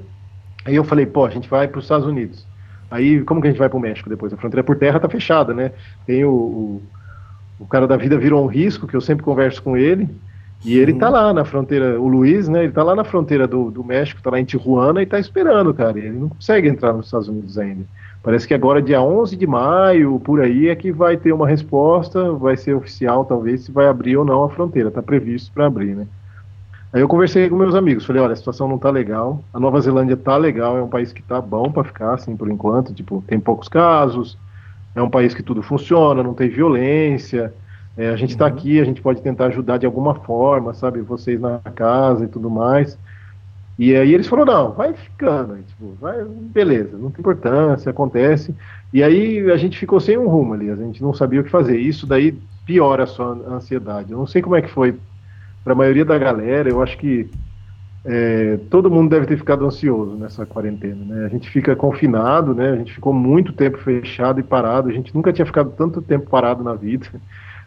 Aí 0.66 0.76
eu 0.76 0.84
falei, 0.84 1.06
pô, 1.06 1.26
a 1.26 1.30
gente 1.30 1.50
vai 1.50 1.68
para 1.68 1.80
os 1.80 1.86
Estados 1.86 2.06
Unidos. 2.06 2.46
Aí 2.90 3.22
como 3.22 3.42
que 3.42 3.48
a 3.48 3.52
gente 3.52 3.60
vai 3.60 3.70
para 3.70 3.78
o 3.78 3.82
México 3.82 4.10
depois? 4.10 4.34
A 4.34 4.38
fronteira 4.38 4.64
por 4.64 4.78
terra 4.78 4.98
está 4.98 5.10
fechada, 5.10 5.54
né? 5.54 5.72
Tem 6.06 6.24
o, 6.24 6.32
o, 6.32 6.82
o 7.60 7.66
cara 7.66 7.88
da 7.88 7.98
vida 7.98 8.18
virou 8.18 8.44
um 8.44 8.48
risco, 8.48 8.86
que 8.86 8.96
eu 8.96 9.02
sempre 9.02 9.24
converso 9.24 9.64
com 9.64 9.78
ele, 9.78 10.08
e 10.64 10.78
ele 10.78 10.94
tá 10.94 11.10
lá 11.10 11.34
na 11.34 11.44
fronteira, 11.44 12.00
o 12.00 12.08
Luiz, 12.08 12.48
né? 12.48 12.64
Ele 12.64 12.72
tá 12.72 12.84
lá 12.84 12.96
na 12.96 13.04
fronteira 13.04 13.48
do, 13.48 13.72
do 13.72 13.84
México, 13.84 14.22
tá 14.22 14.30
lá 14.30 14.40
em 14.40 14.46
Tijuana 14.46 15.02
e 15.02 15.06
tá 15.08 15.20
esperando, 15.20 15.74
cara. 15.74 15.98
Ele 15.98 16.12
não 16.12 16.30
consegue 16.30 16.68
entrar 16.68 16.94
nos 16.94 17.06
Estados 17.06 17.28
Unidos 17.28 17.58
ainda. 17.58 17.84
Parece 18.24 18.48
que 18.48 18.54
agora, 18.54 18.82
dia 18.82 19.02
11 19.02 19.36
de 19.36 19.48
maio, 19.48 20.20
por 20.20 20.42
aí, 20.42 20.70
é 20.70 20.76
que 20.76 20.92
vai 20.92 21.18
ter 21.18 21.34
uma 21.34 21.48
resposta, 21.48 22.32
vai 22.34 22.56
ser 22.56 22.76
oficial, 22.76 23.26
talvez, 23.26 23.64
se 23.64 23.72
vai 23.72 23.88
abrir 23.88 24.16
ou 24.18 24.24
não 24.24 24.44
a 24.44 24.50
fronteira. 24.50 24.92
Tá 24.92 25.02
previsto 25.02 25.52
para 25.52 25.66
abrir, 25.66 25.96
né? 25.96 26.08
Aí 26.94 27.02
eu 27.02 27.08
conversei 27.08 27.50
com 27.50 27.56
meus 27.56 27.74
amigos, 27.74 28.06
falei, 28.06 28.22
olha, 28.22 28.34
a 28.34 28.36
situação 28.36 28.68
não 28.68 28.78
tá 28.78 28.90
legal, 28.90 29.42
a 29.54 29.60
Nova 29.60 29.80
Zelândia 29.80 30.18
tá 30.18 30.36
legal, 30.36 30.78
é 30.78 30.84
um 30.84 30.90
país 30.90 31.14
que 31.14 31.24
tá 31.24 31.40
bom 31.40 31.72
para 31.72 31.86
ficar, 31.86 32.14
assim, 32.14 32.36
por 32.36 32.50
enquanto, 32.50 32.94
tipo, 32.94 33.24
tem 33.26 33.40
poucos 33.40 33.70
casos, 33.70 34.38
é 34.94 35.02
um 35.02 35.10
país 35.10 35.34
que 35.34 35.42
tudo 35.42 35.64
funciona, 35.64 36.22
não 36.22 36.34
tem 36.34 36.50
violência, 36.50 37.54
é, 37.98 38.10
a 38.10 38.16
gente 38.18 38.32
está 38.32 38.46
uhum. 38.46 38.52
aqui, 38.52 38.80
a 38.80 38.84
gente 38.84 39.02
pode 39.02 39.22
tentar 39.22 39.46
ajudar 39.46 39.78
de 39.78 39.86
alguma 39.86 40.16
forma, 40.16 40.74
sabe, 40.74 41.00
vocês 41.00 41.40
na 41.40 41.60
casa 41.60 42.26
e 42.26 42.28
tudo 42.28 42.50
mais. 42.50 42.98
E 43.80 43.96
aí 43.96 44.14
eles 44.14 44.28
falaram, 44.28 44.54
não, 44.54 44.72
vai 44.74 44.94
ficando, 44.94 45.56
tipo, 45.64 45.96
vai, 46.00 46.24
beleza, 46.24 46.98
não 46.98 47.10
tem 47.10 47.22
importância, 47.22 47.90
acontece. 47.90 48.56
E 48.94 49.02
aí 49.02 49.50
a 49.50 49.58
gente 49.58 49.78
ficou 49.78 50.00
sem 50.00 50.18
um 50.18 50.28
rumo 50.28 50.54
ali, 50.54 50.70
a 50.70 50.76
gente 50.76 51.02
não 51.02 51.14
sabia 51.14 51.42
o 51.42 51.44
que 51.44 51.50
fazer. 51.50 51.80
Isso 51.80 52.06
daí 52.06 52.38
piora 52.66 53.04
a 53.04 53.08
sua 53.08 53.32
ansiedade. 53.50 54.12
Eu 54.12 54.18
não 54.18 54.28
sei 54.28 54.42
como 54.42 54.56
é 54.56 54.62
que 54.62 54.70
foi 54.70 54.96
para 55.64 55.74
a 55.74 55.76
maioria 55.76 56.06
da 56.06 56.18
galera, 56.18 56.70
eu 56.70 56.82
acho 56.82 56.98
que 56.98 57.30
é, 58.04 58.58
todo 58.70 58.90
mundo 58.90 59.12
deve 59.12 59.28
ter 59.28 59.38
ficado 59.38 59.66
ansioso 59.66 60.16
nessa 60.16 60.46
quarentena, 60.46 61.06
né? 61.06 61.26
A 61.26 61.30
gente 61.30 61.50
fica 61.50 61.76
confinado, 61.76 62.54
né? 62.56 62.72
A 62.72 62.76
gente 62.76 62.94
ficou 62.94 63.14
muito 63.14 63.54
tempo 63.54 63.78
fechado 63.78 64.40
e 64.40 64.44
parado. 64.44 64.90
A 64.90 64.92
gente 64.92 65.14
nunca 65.14 65.32
tinha 65.32 65.46
ficado 65.46 65.72
tanto 65.78 66.02
tempo 66.02 66.28
parado 66.30 66.64
na 66.64 66.74
vida. 66.74 67.08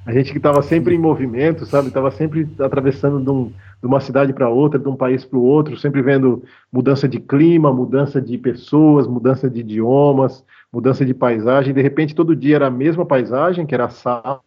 A 0.06 0.12
gente 0.12 0.32
que 0.32 0.36
estava 0.36 0.60
sempre 0.60 0.94
em 0.94 0.98
movimento, 0.98 1.64
sabe? 1.64 1.88
Estava 1.88 2.10
sempre 2.10 2.46
atravessando 2.58 3.22
de, 3.22 3.30
um, 3.30 3.46
de 3.46 3.86
uma 3.86 4.00
cidade 4.00 4.32
para 4.34 4.48
outra, 4.48 4.78
de 4.78 4.86
um 4.86 4.96
país 4.96 5.24
para 5.24 5.38
o 5.38 5.42
outro, 5.42 5.78
sempre 5.78 6.02
vendo 6.02 6.42
mudança 6.70 7.08
de 7.08 7.18
clima, 7.18 7.72
mudança 7.72 8.20
de 8.20 8.36
pessoas, 8.36 9.06
mudança 9.06 9.48
de 9.48 9.60
idiomas, 9.60 10.44
mudança 10.70 11.06
de 11.06 11.14
paisagem. 11.14 11.72
De 11.72 11.80
repente, 11.80 12.14
todo 12.14 12.36
dia 12.36 12.56
era 12.56 12.66
a 12.66 12.70
mesma 12.70 13.06
paisagem, 13.06 13.64
que 13.64 13.74
era 13.74 13.86
a 13.86 13.90
sala, 13.90 14.40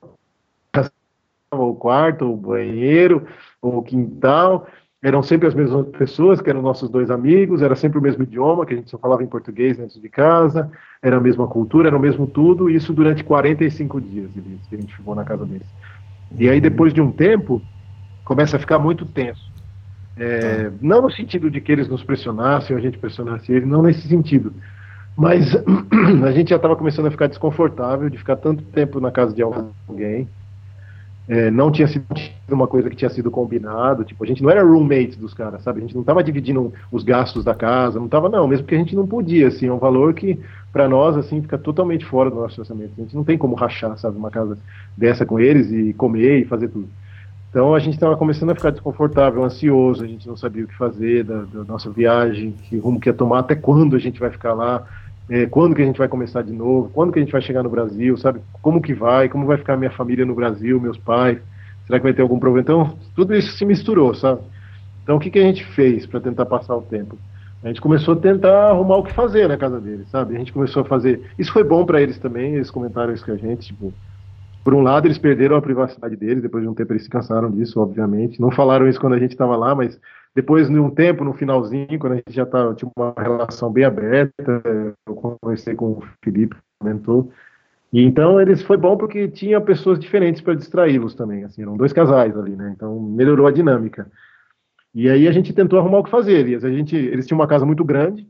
o 1.51 1.73
quarto, 1.73 2.31
o 2.31 2.37
banheiro, 2.37 3.25
o 3.61 3.81
quintal 3.81 4.67
eram 5.01 5.21
sempre 5.21 5.47
as 5.47 5.53
mesmas 5.53 5.87
pessoas, 5.89 6.41
que 6.41 6.49
eram 6.49 6.61
nossos 6.61 6.89
dois 6.89 7.11
amigos, 7.11 7.61
era 7.61 7.75
sempre 7.75 7.99
o 7.99 8.01
mesmo 8.01 8.23
idioma, 8.23 8.65
que 8.65 8.73
a 8.73 8.77
gente 8.77 8.89
só 8.89 8.97
falava 8.97 9.23
em 9.23 9.27
português 9.27 9.77
dentro 9.77 10.01
de 10.01 10.09
casa, 10.09 10.71
era 11.01 11.17
a 11.17 11.21
mesma 11.21 11.47
cultura, 11.47 11.89
era 11.89 11.97
o 11.97 11.99
mesmo 11.99 12.25
tudo, 12.25 12.69
isso 12.69 12.93
durante 12.93 13.23
45 13.23 14.01
dias 14.01 14.29
que 14.69 14.75
a 14.75 14.79
gente 14.79 14.95
ficou 14.95 15.13
na 15.13 15.23
casa 15.23 15.45
deles. 15.45 15.67
E 16.37 16.49
aí, 16.49 16.59
depois 16.59 16.93
de 16.93 17.01
um 17.01 17.11
tempo, 17.11 17.61
começa 18.25 18.57
a 18.57 18.59
ficar 18.59 18.79
muito 18.79 19.05
tenso. 19.05 19.51
É, 20.17 20.71
não 20.81 21.03
no 21.03 21.11
sentido 21.11 21.49
de 21.49 21.61
que 21.61 21.71
eles 21.71 21.87
nos 21.87 22.03
pressionassem, 22.03 22.75
ou 22.75 22.79
a 22.79 22.83
gente 22.83 22.97
pressionasse 22.97 23.51
eles, 23.51 23.67
não 23.67 23.83
nesse 23.83 24.07
sentido. 24.07 24.51
Mas 25.15 25.55
a 26.25 26.31
gente 26.31 26.49
já 26.49 26.55
estava 26.55 26.75
começando 26.75 27.05
a 27.05 27.11
ficar 27.11 27.27
desconfortável 27.27 28.09
de 28.09 28.17
ficar 28.17 28.35
tanto 28.35 28.63
tempo 28.63 28.99
na 28.99 29.11
casa 29.11 29.33
de 29.33 29.43
alguém, 29.43 30.27
é, 31.27 31.51
não 31.51 31.69
tinha 31.69 31.87
sido 31.87 32.05
uma 32.49 32.67
coisa 32.67 32.89
que 32.89 32.95
tinha 32.95 33.09
sido 33.09 33.29
combinado, 33.29 34.05
tipo, 34.05 34.23
a 34.23 34.27
gente 34.27 34.41
não 34.41 34.49
era 34.49 34.63
roommate 34.63 35.19
dos 35.19 35.33
caras, 35.33 35.61
sabe? 35.61 35.79
A 35.79 35.81
gente 35.81 35.93
não 35.93 36.01
estava 36.01 36.23
dividindo 36.23 36.73
os 36.91 37.03
gastos 37.03 37.43
da 37.43 37.53
casa, 37.53 37.99
não 37.99 38.05
estava 38.05 38.29
não, 38.29 38.47
mesmo 38.47 38.65
que 38.65 38.75
a 38.75 38.77
gente 38.77 38.95
não 38.95 39.05
podia, 39.05 39.49
assim, 39.49 39.67
é 39.67 39.73
um 39.73 39.77
valor 39.77 40.13
que 40.13 40.39
para 40.71 40.87
nós 40.87 41.17
assim 41.17 41.41
fica 41.41 41.57
totalmente 41.57 42.05
fora 42.05 42.29
do 42.29 42.37
nosso 42.37 42.61
orçamento. 42.61 42.93
A 42.97 43.01
gente 43.01 43.15
não 43.15 43.23
tem 43.23 43.37
como 43.37 43.55
rachar, 43.55 43.97
sabe, 43.97 44.17
uma 44.17 44.31
casa 44.31 44.57
dessa 44.95 45.25
com 45.25 45.39
eles 45.39 45.71
e 45.71 45.93
comer 45.93 46.39
e 46.39 46.45
fazer 46.45 46.69
tudo. 46.69 46.87
Então 47.49 47.73
a 47.73 47.79
gente 47.79 47.95
estava 47.95 48.15
começando 48.15 48.51
a 48.51 48.55
ficar 48.55 48.71
desconfortável, 48.71 49.43
ansioso, 49.43 50.03
a 50.03 50.07
gente 50.07 50.27
não 50.27 50.37
sabia 50.37 50.63
o 50.63 50.67
que 50.67 50.75
fazer 50.75 51.23
da, 51.23 51.43
da 51.43 51.63
nossa 51.63 51.89
viagem, 51.89 52.51
que 52.51 52.77
rumo 52.77 52.99
que 52.99 53.09
ia 53.09 53.13
tomar, 53.13 53.39
até 53.39 53.55
quando 53.55 53.95
a 53.95 53.99
gente 53.99 54.19
vai 54.19 54.29
ficar 54.29 54.53
lá 54.53 54.85
é, 55.29 55.45
quando 55.45 55.75
que 55.75 55.81
a 55.81 55.85
gente 55.85 55.97
vai 55.97 56.07
começar 56.07 56.41
de 56.41 56.53
novo, 56.53 56.89
quando 56.93 57.11
que 57.11 57.19
a 57.19 57.21
gente 57.21 57.31
vai 57.31 57.41
chegar 57.41 57.63
no 57.63 57.69
Brasil, 57.69 58.15
sabe? 58.17 58.39
Como 58.61 58.81
que 58.81 58.93
vai, 58.93 59.27
como 59.27 59.45
vai 59.45 59.57
ficar 59.57 59.75
minha 59.75 59.91
família 59.91 60.25
no 60.25 60.35
Brasil, 60.35 60.79
meus 60.79 60.97
pais, 60.97 61.37
será 61.85 61.99
que 61.99 62.03
vai 62.03 62.13
ter 62.13 62.21
algum 62.21 62.39
problema? 62.39 62.61
Então, 62.61 62.97
tudo 63.15 63.35
isso 63.35 63.57
se 63.57 63.65
misturou, 63.65 64.13
sabe? 64.13 64.41
Então, 65.03 65.17
o 65.17 65.19
que, 65.19 65.29
que 65.29 65.39
a 65.39 65.43
gente 65.43 65.65
fez 65.65 66.05
para 66.05 66.19
tentar 66.19 66.45
passar 66.45 66.75
o 66.75 66.81
tempo? 66.81 67.17
A 67.63 67.67
gente 67.67 67.81
começou 67.81 68.13
a 68.13 68.17
tentar 68.17 68.69
arrumar 68.69 68.97
o 68.97 69.03
que 69.03 69.13
fazer 69.13 69.47
na 69.47 69.57
casa 69.57 69.79
deles, 69.79 70.07
sabe? 70.09 70.35
A 70.35 70.39
gente 70.39 70.53
começou 70.53 70.83
a 70.83 70.85
fazer. 70.85 71.21
Isso 71.37 71.51
foi 71.51 71.63
bom 71.63 71.85
para 71.85 72.01
eles 72.01 72.17
também, 72.19 72.55
eles 72.55 72.69
comentaram 72.69 73.13
isso 73.13 73.25
com 73.25 73.31
a 73.31 73.37
gente, 73.37 73.67
tipo, 73.67 73.93
por 74.63 74.73
um 74.73 74.81
lado, 74.81 75.07
eles 75.07 75.17
perderam 75.17 75.55
a 75.55 75.61
privacidade 75.61 76.15
deles, 76.15 76.43
depois 76.43 76.61
de 76.61 76.69
um 76.69 76.73
tempo 76.73 76.91
eles 76.91 77.03
se 77.03 77.09
cansaram 77.09 77.49
disso, 77.49 77.79
obviamente. 77.79 78.39
Não 78.39 78.51
falaram 78.51 78.87
isso 78.87 78.99
quando 78.99 79.13
a 79.13 79.19
gente 79.19 79.31
estava 79.31 79.55
lá, 79.55 79.73
mas 79.73 79.99
depois, 80.37 80.69
de 80.69 80.79
um 80.79 80.91
tempo, 80.91 81.23
no 81.23 81.33
finalzinho, 81.33 81.97
quando 81.97 82.13
a 82.13 82.15
gente 82.17 82.31
já 82.31 82.45
tá, 82.45 82.71
tinha 82.75 82.91
uma 82.95 83.11
relação 83.17 83.71
bem 83.71 83.83
aberta, 83.83 84.61
eu 85.07 85.15
conversei 85.15 85.73
com 85.73 85.93
o 85.93 86.03
Felipe, 86.23 86.55
comentou. 86.79 87.31
E 87.91 88.03
então 88.03 88.39
eles 88.39 88.61
foi 88.61 88.77
bom 88.77 88.95
porque 88.95 89.27
tinha 89.29 89.59
pessoas 89.59 89.97
diferentes 89.97 90.39
para 90.39 90.53
distraí-los 90.53 91.15
também, 91.15 91.43
assim, 91.43 91.63
eram 91.63 91.75
dois 91.75 91.91
casais 91.91 92.37
ali, 92.37 92.55
né? 92.55 92.71
Então 92.75 92.99
melhorou 92.99 93.47
a 93.47 93.51
dinâmica. 93.51 94.11
E 94.93 95.09
aí 95.09 95.27
a 95.27 95.31
gente 95.31 95.53
tentou 95.53 95.79
arrumar 95.79 95.97
o 95.97 96.03
que 96.03 96.11
fazer. 96.11 96.55
A 96.63 96.69
gente, 96.69 96.95
eles 96.95 97.25
tinham 97.25 97.39
uma 97.39 97.47
casa 97.47 97.65
muito 97.65 97.83
grande, 97.83 98.27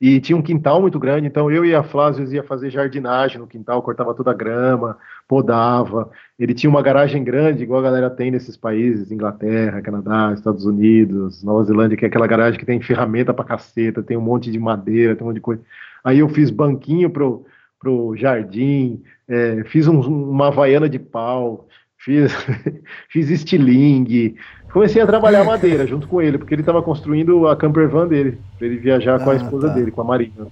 e 0.00 0.20
tinha 0.20 0.36
um 0.36 0.42
quintal 0.42 0.80
muito 0.80 0.98
grande, 0.98 1.28
então 1.28 1.48
eu 1.48 1.64
e 1.64 1.76
a 1.76 1.84
Flávia 1.84 2.24
ia 2.24 2.42
fazer 2.42 2.70
jardinagem 2.70 3.38
no 3.38 3.46
quintal, 3.46 3.80
cortava 3.82 4.12
toda 4.14 4.32
a 4.32 4.34
grama, 4.34 4.98
podava. 5.26 6.10
Ele 6.38 6.54
tinha 6.54 6.70
uma 6.70 6.82
garagem 6.82 7.22
grande, 7.24 7.62
igual 7.62 7.80
a 7.80 7.84
galera 7.84 8.10
tem 8.10 8.30
nesses 8.30 8.56
países, 8.56 9.10
Inglaterra, 9.10 9.82
Canadá, 9.82 10.32
Estados 10.34 10.64
Unidos, 10.64 11.42
Nova 11.42 11.64
Zelândia, 11.64 11.96
que 11.96 12.04
é 12.04 12.08
aquela 12.08 12.26
garagem 12.26 12.58
que 12.58 12.66
tem 12.66 12.80
ferramenta 12.80 13.32
pra 13.32 13.44
caceta, 13.44 14.02
tem 14.02 14.16
um 14.16 14.20
monte 14.20 14.50
de 14.50 14.58
madeira, 14.58 15.14
tem 15.14 15.24
um 15.24 15.28
monte 15.28 15.36
de 15.36 15.40
coisa. 15.40 15.62
Aí 16.02 16.18
eu 16.18 16.28
fiz 16.28 16.50
banquinho 16.50 17.08
pro, 17.08 17.46
pro 17.80 18.14
jardim, 18.16 19.02
é, 19.28 19.64
fiz 19.64 19.88
um, 19.88 20.00
uma 20.00 20.48
havaiana 20.48 20.88
de 20.88 20.98
pau, 20.98 21.66
fiz, 21.98 22.32
fiz 23.08 23.30
estilingue, 23.30 24.36
comecei 24.72 25.00
a 25.00 25.06
trabalhar 25.06 25.44
madeira 25.44 25.86
junto 25.86 26.06
com 26.06 26.20
ele, 26.20 26.36
porque 26.36 26.54
ele 26.54 26.62
estava 26.62 26.82
construindo 26.82 27.48
a 27.48 27.56
camper 27.56 27.88
van 27.88 28.06
dele, 28.06 28.38
para 28.58 28.66
ele 28.66 28.76
viajar 28.76 29.16
ah, 29.16 29.24
com 29.24 29.30
a 29.30 29.32
ah, 29.32 29.36
esposa 29.36 29.68
tá. 29.68 29.74
dele, 29.74 29.90
com 29.90 30.00
a 30.00 30.04
Marina. 30.04 30.48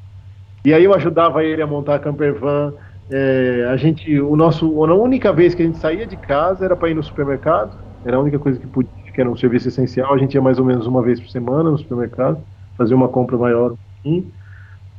E 0.65 0.73
aí 0.73 0.85
eu 0.85 0.95
ajudava 0.95 1.43
ele 1.43 1.61
a 1.61 1.67
montar 1.67 1.97
a 1.97 1.99
camper 1.99 2.35
van. 2.39 2.73
É, 3.11 3.69
a 3.71 3.77
gente, 3.77 4.21
o 4.21 4.37
nosso, 4.37 4.85
a 4.85 4.95
única 4.95 5.33
vez 5.33 5.55
que 5.55 5.63
a 5.63 5.67
gente 5.67 5.79
saía 5.79 6.07
de 6.07 6.17
casa 6.17 6.65
era 6.65 6.77
para 6.77 6.89
ir 6.91 6.95
no 6.95 7.03
supermercado. 7.03 7.77
Era 8.05 8.17
a 8.17 8.21
única 8.21 8.39
coisa 8.39 8.59
que 8.59 8.67
podia, 8.67 8.91
que 9.13 9.21
era 9.21 9.31
um 9.31 9.37
serviço 9.37 9.69
essencial. 9.69 10.15
A 10.15 10.19
gente 10.19 10.35
ia 10.35 10.43
mais 10.43 10.59
ou 10.59 10.65
menos 10.65 10.87
uma 10.87 11.03
vez 11.03 11.21
por 11.21 11.29
semana 11.29 11.71
no 11.71 11.79
supermercado, 11.79 12.43
fazer 12.77 12.95
uma 12.95 13.09
compra 13.09 13.37
maior. 13.37 13.75
Um 14.05 14.25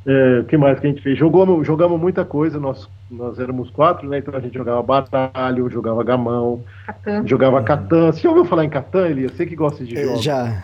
é, 0.05 0.39
o 0.39 0.43
que 0.45 0.57
mais 0.57 0.79
que 0.79 0.87
a 0.87 0.89
gente 0.89 1.01
fez? 1.01 1.17
Jogamos, 1.17 1.65
jogamos 1.65 1.99
muita 1.99 2.25
coisa, 2.25 2.59
nós, 2.59 2.89
nós 3.09 3.39
éramos 3.39 3.69
quatro, 3.69 4.07
né? 4.09 4.17
Então 4.17 4.35
a 4.35 4.39
gente 4.41 4.53
jogava 4.53 4.83
batalho, 4.83 5.69
jogava 5.69 6.03
gamão, 6.03 6.61
Catan. 6.85 7.25
jogava 7.25 7.63
Catan. 7.63 8.11
Você 8.11 8.21
já 8.21 8.29
ouviu 8.29 8.43
falar 8.43 8.65
em 8.65 8.69
Catan, 8.69 9.07
Elias? 9.07 9.31
Você 9.31 9.45
que 9.45 9.55
gosta 9.55 9.83
de 9.85 9.95
jogos. 9.95 10.21
Já, 10.21 10.61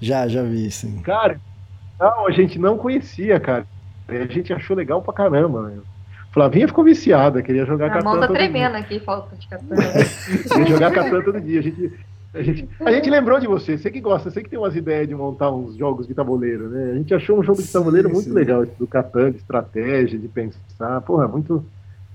já, 0.00 0.28
já 0.28 0.42
vi, 0.42 0.70
sim. 0.70 1.00
Cara, 1.00 1.40
não, 1.98 2.26
a 2.26 2.30
gente 2.30 2.58
não 2.58 2.76
conhecia, 2.76 3.40
cara. 3.40 3.66
A 4.06 4.26
gente 4.26 4.52
achou 4.52 4.76
legal 4.76 5.00
pra 5.00 5.14
caramba, 5.14 5.62
né? 5.62 5.78
Flavinha 6.34 6.66
ficou 6.66 6.82
viciada, 6.82 7.40
queria 7.40 7.64
jogar 7.64 7.90
Catan. 7.90 8.10
A 8.10 8.12
mão 8.12 8.20
tá 8.20 8.26
tremendo 8.26 8.74
aqui, 8.74 8.98
falta 8.98 9.36
de 9.36 9.46
Catan. 9.46 9.76
queria 10.52 10.66
jogar 10.66 10.90
Catan 10.90 11.22
todo 11.22 11.40
dia. 11.40 11.60
A 11.60 11.62
gente 11.62 11.92
a 12.34 12.42
gente, 12.42 12.68
a 12.80 12.90
gente 12.90 13.08
lembrou 13.08 13.38
de 13.38 13.46
você, 13.46 13.78
você 13.78 13.88
que 13.88 14.00
gosta, 14.00 14.28
você 14.28 14.42
que 14.42 14.50
tem 14.50 14.58
umas 14.58 14.74
ideias 14.74 15.06
de 15.06 15.14
montar 15.14 15.52
uns 15.52 15.76
jogos 15.76 16.08
de 16.08 16.14
tabuleiro, 16.14 16.68
né? 16.68 16.90
A 16.90 16.94
gente 16.94 17.14
achou 17.14 17.38
um 17.38 17.44
jogo 17.44 17.62
de 17.62 17.70
tabuleiro 17.70 18.08
sim, 18.08 18.14
muito 18.14 18.28
sim. 18.28 18.34
legal, 18.34 18.66
do 18.66 18.86
Catan, 18.88 19.30
de 19.30 19.36
estratégia, 19.36 20.18
de 20.18 20.26
pensar. 20.26 21.00
Porra, 21.02 21.28
muito, 21.28 21.64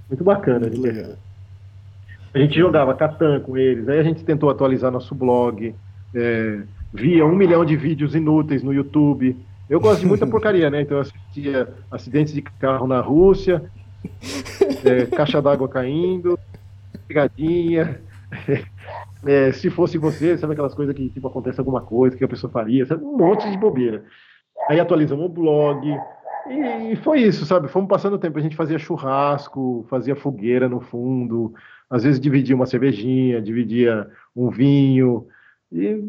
muito 0.10 0.22
bacana. 0.22 0.68
Muito 0.68 0.74
a, 0.74 0.76
gente, 0.76 0.98
legal. 0.98 1.18
a 2.34 2.40
gente 2.40 2.60
jogava 2.60 2.94
Catan 2.94 3.40
com 3.40 3.58
eles, 3.58 3.88
aí 3.88 4.00
a 4.00 4.04
gente 4.04 4.26
tentou 4.26 4.50
atualizar 4.50 4.92
nosso 4.92 5.16
blog, 5.16 5.74
é, 6.14 6.60
via 6.94 7.26
um 7.26 7.34
milhão 7.34 7.64
de 7.64 7.78
vídeos 7.78 8.14
inúteis 8.14 8.62
no 8.62 8.74
YouTube. 8.74 9.38
Eu 9.70 9.80
gosto 9.80 10.02
de 10.02 10.06
muita 10.06 10.28
porcaria, 10.28 10.70
né? 10.70 10.82
Então 10.82 10.98
eu 10.98 11.02
assistia 11.02 11.70
acidentes 11.90 12.34
de 12.34 12.42
carro 12.42 12.86
na 12.86 13.00
Rússia, 13.00 13.64
é, 14.86 15.06
caixa 15.06 15.42
d'água 15.42 15.68
caindo, 15.68 16.38
pegadinha. 17.08 18.02
É, 19.26 19.52
se 19.52 19.70
fosse 19.70 19.98
você, 19.98 20.38
sabe 20.38 20.54
aquelas 20.54 20.74
coisas 20.74 20.96
que 20.96 21.10
tipo, 21.10 21.28
acontece 21.28 21.60
alguma 21.60 21.82
coisa 21.82 22.16
que 22.16 22.24
a 22.24 22.28
pessoa 22.28 22.50
faria, 22.50 22.86
sabe? 22.86 23.04
um 23.04 23.18
monte 23.18 23.52
de 23.52 23.58
bobeira. 23.58 24.06
Aí 24.70 24.80
atualizamos 24.80 25.26
o 25.26 25.30
blog, 25.30 25.86
e, 26.50 26.96
foi 27.04 27.24
isso, 27.24 27.46
sabe? 27.46 27.68
Fomos 27.68 27.90
passando 27.90 28.14
o 28.14 28.18
tempo, 28.20 28.40
a 28.40 28.42
gente 28.42 28.56
fazia 28.56 28.80
churrasco, 28.80 29.86
fazia 29.90 30.16
fogueira 30.16 30.70
no 30.70 30.80
fundo, 30.80 31.54
às 31.90 32.04
vezes 32.04 32.20
dividia 32.20 32.56
uma 32.56 32.66
cervejinha, 32.66 33.42
dividia 33.42 34.08
um 34.34 34.50
vinho, 34.50 35.28
e 35.72 36.02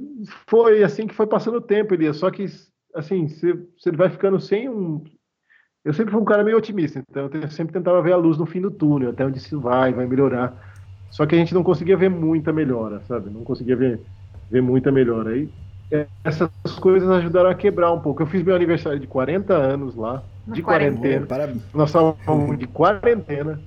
foi 0.47 0.82
assim 0.82 1.07
que 1.07 1.14
foi 1.14 1.26
passando 1.26 1.59
o 1.59 1.62
tempo, 1.62 1.95
Elias. 1.95 2.16
Só 2.16 2.30
que, 2.30 2.47
assim, 2.95 3.28
você 3.28 3.91
vai 3.93 4.09
ficando 4.09 4.41
sem 4.41 4.68
um. 4.68 5.03
Eu 5.85 5.95
sempre 5.95 6.12
fui 6.12 6.20
um 6.20 6.26
cara 6.26 6.45
meio 6.45 6.59
otimista, 6.59 6.99
então 6.99 7.31
eu 7.33 7.51
sempre 7.51 7.72
tentava 7.72 8.03
ver 8.03 8.12
a 8.12 8.16
luz 8.16 8.37
no 8.37 8.45
fim 8.45 8.61
do 8.61 8.70
túnel, 8.70 9.11
até 9.11 9.24
onde 9.24 9.39
isso 9.39 9.59
vai, 9.59 9.93
vai 9.93 10.07
melhorar. 10.07 10.55
Só 11.11 11.24
que 11.24 11.35
a 11.35 11.39
gente 11.39 11.55
não 11.55 11.62
conseguia 11.62 11.97
ver 11.97 12.11
muita 12.11 12.53
melhora, 12.53 13.01
sabe? 13.09 13.31
Não 13.31 13.43
conseguia 13.43 13.76
ver, 13.76 14.01
ver 14.51 14.61
muita 14.61 14.93
melhora. 14.93 15.31
Aí 15.31 15.49
essas 16.22 16.51
coisas 16.78 17.11
ajudaram 17.11 17.51
a 17.51 17.55
quebrar 17.55 17.93
um 17.93 18.01
pouco. 18.01 18.22
Eu 18.22 18.26
fiz 18.26 18.43
meu 18.43 18.55
aniversário 18.55 19.01
de 19.01 19.07
40 19.07 19.55
anos 19.55 19.97
lá, 19.97 20.22
de 20.47 20.62
quarentena. 20.62 21.26
quarentena. 21.26 21.64
Nós 21.74 21.89
estávamos 21.89 22.59
de 22.59 22.66
quarentena, 22.66 23.61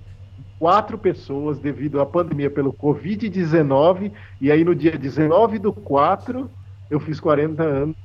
quatro 0.57 0.97
pessoas 0.97 1.59
devido 1.59 1.99
à 1.99 2.05
pandemia 2.05 2.49
pelo 2.49 2.71
Covid-19. 2.71 4.11
E 4.39 4.51
aí 4.51 4.63
no 4.63 4.73
dia 4.73 4.97
19 4.97 5.59
do 5.59 5.73
4, 5.73 6.49
eu 6.89 6.99
fiz 6.99 7.19
40 7.19 7.63
anos 7.63 7.95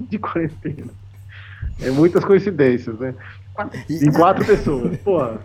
de 0.00 0.18
quarentena. 0.18 1.01
É 1.80 1.90
muitas 1.90 2.24
coincidências, 2.24 2.98
né? 2.98 3.14
Em 3.88 4.12
quatro 4.12 4.44
pessoas. 4.44 4.96
Porra. 4.98 5.38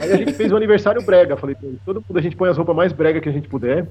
Aí 0.00 0.12
a 0.12 0.16
gente 0.16 0.32
fez 0.32 0.50
um 0.52 0.56
aniversário 0.56 1.02
brega. 1.02 1.36
Falei, 1.36 1.56
todo 1.84 2.02
mundo 2.06 2.18
a 2.18 2.22
gente 2.22 2.36
põe 2.36 2.50
as 2.50 2.56
roupas 2.56 2.74
mais 2.74 2.92
brega 2.92 3.20
que 3.20 3.28
a 3.28 3.32
gente 3.32 3.48
puder. 3.48 3.86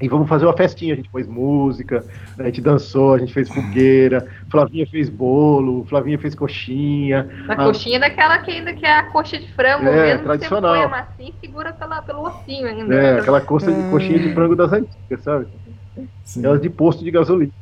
E 0.00 0.08
vamos 0.08 0.28
fazer 0.28 0.46
uma 0.46 0.56
festinha. 0.56 0.94
A 0.94 0.96
gente 0.96 1.08
pôs 1.08 1.28
música, 1.28 2.04
a 2.36 2.42
gente 2.44 2.60
dançou, 2.60 3.14
a 3.14 3.18
gente 3.18 3.32
fez 3.32 3.48
fogueira, 3.48 4.26
Flavinha 4.50 4.84
fez 4.86 5.08
bolo, 5.08 5.84
Flavinha 5.84 6.18
fez 6.18 6.34
coxinha. 6.34 7.28
A, 7.48 7.52
a... 7.52 7.56
coxinha 7.56 8.00
daquela 8.00 8.38
que 8.38 8.50
ainda 8.50 8.72
que 8.72 8.84
é 8.84 8.98
a 8.98 9.04
coxa 9.04 9.38
de 9.38 9.46
frango 9.52 9.86
é, 9.86 10.06
mesmo. 10.06 10.24
Tradicional. 10.24 10.74
Você 10.74 10.78
põe 10.78 10.86
a 10.86 10.88
massinha 10.88 11.30
e 11.30 11.46
segura 11.46 11.72
pela, 11.72 12.02
pelo 12.02 12.22
ossinho 12.26 12.66
ainda. 12.66 12.94
É, 12.94 13.20
aquela 13.20 13.40
coxa 13.40 13.70
de, 13.70 13.90
coxinha 13.90 14.18
de 14.18 14.34
frango 14.34 14.56
das 14.56 14.72
antigas, 14.72 15.22
sabe? 15.22 15.46
Sim. 16.24 16.40
Aquelas 16.40 16.60
de 16.60 16.70
posto 16.70 17.04
de 17.04 17.10
gasolina. 17.10 17.52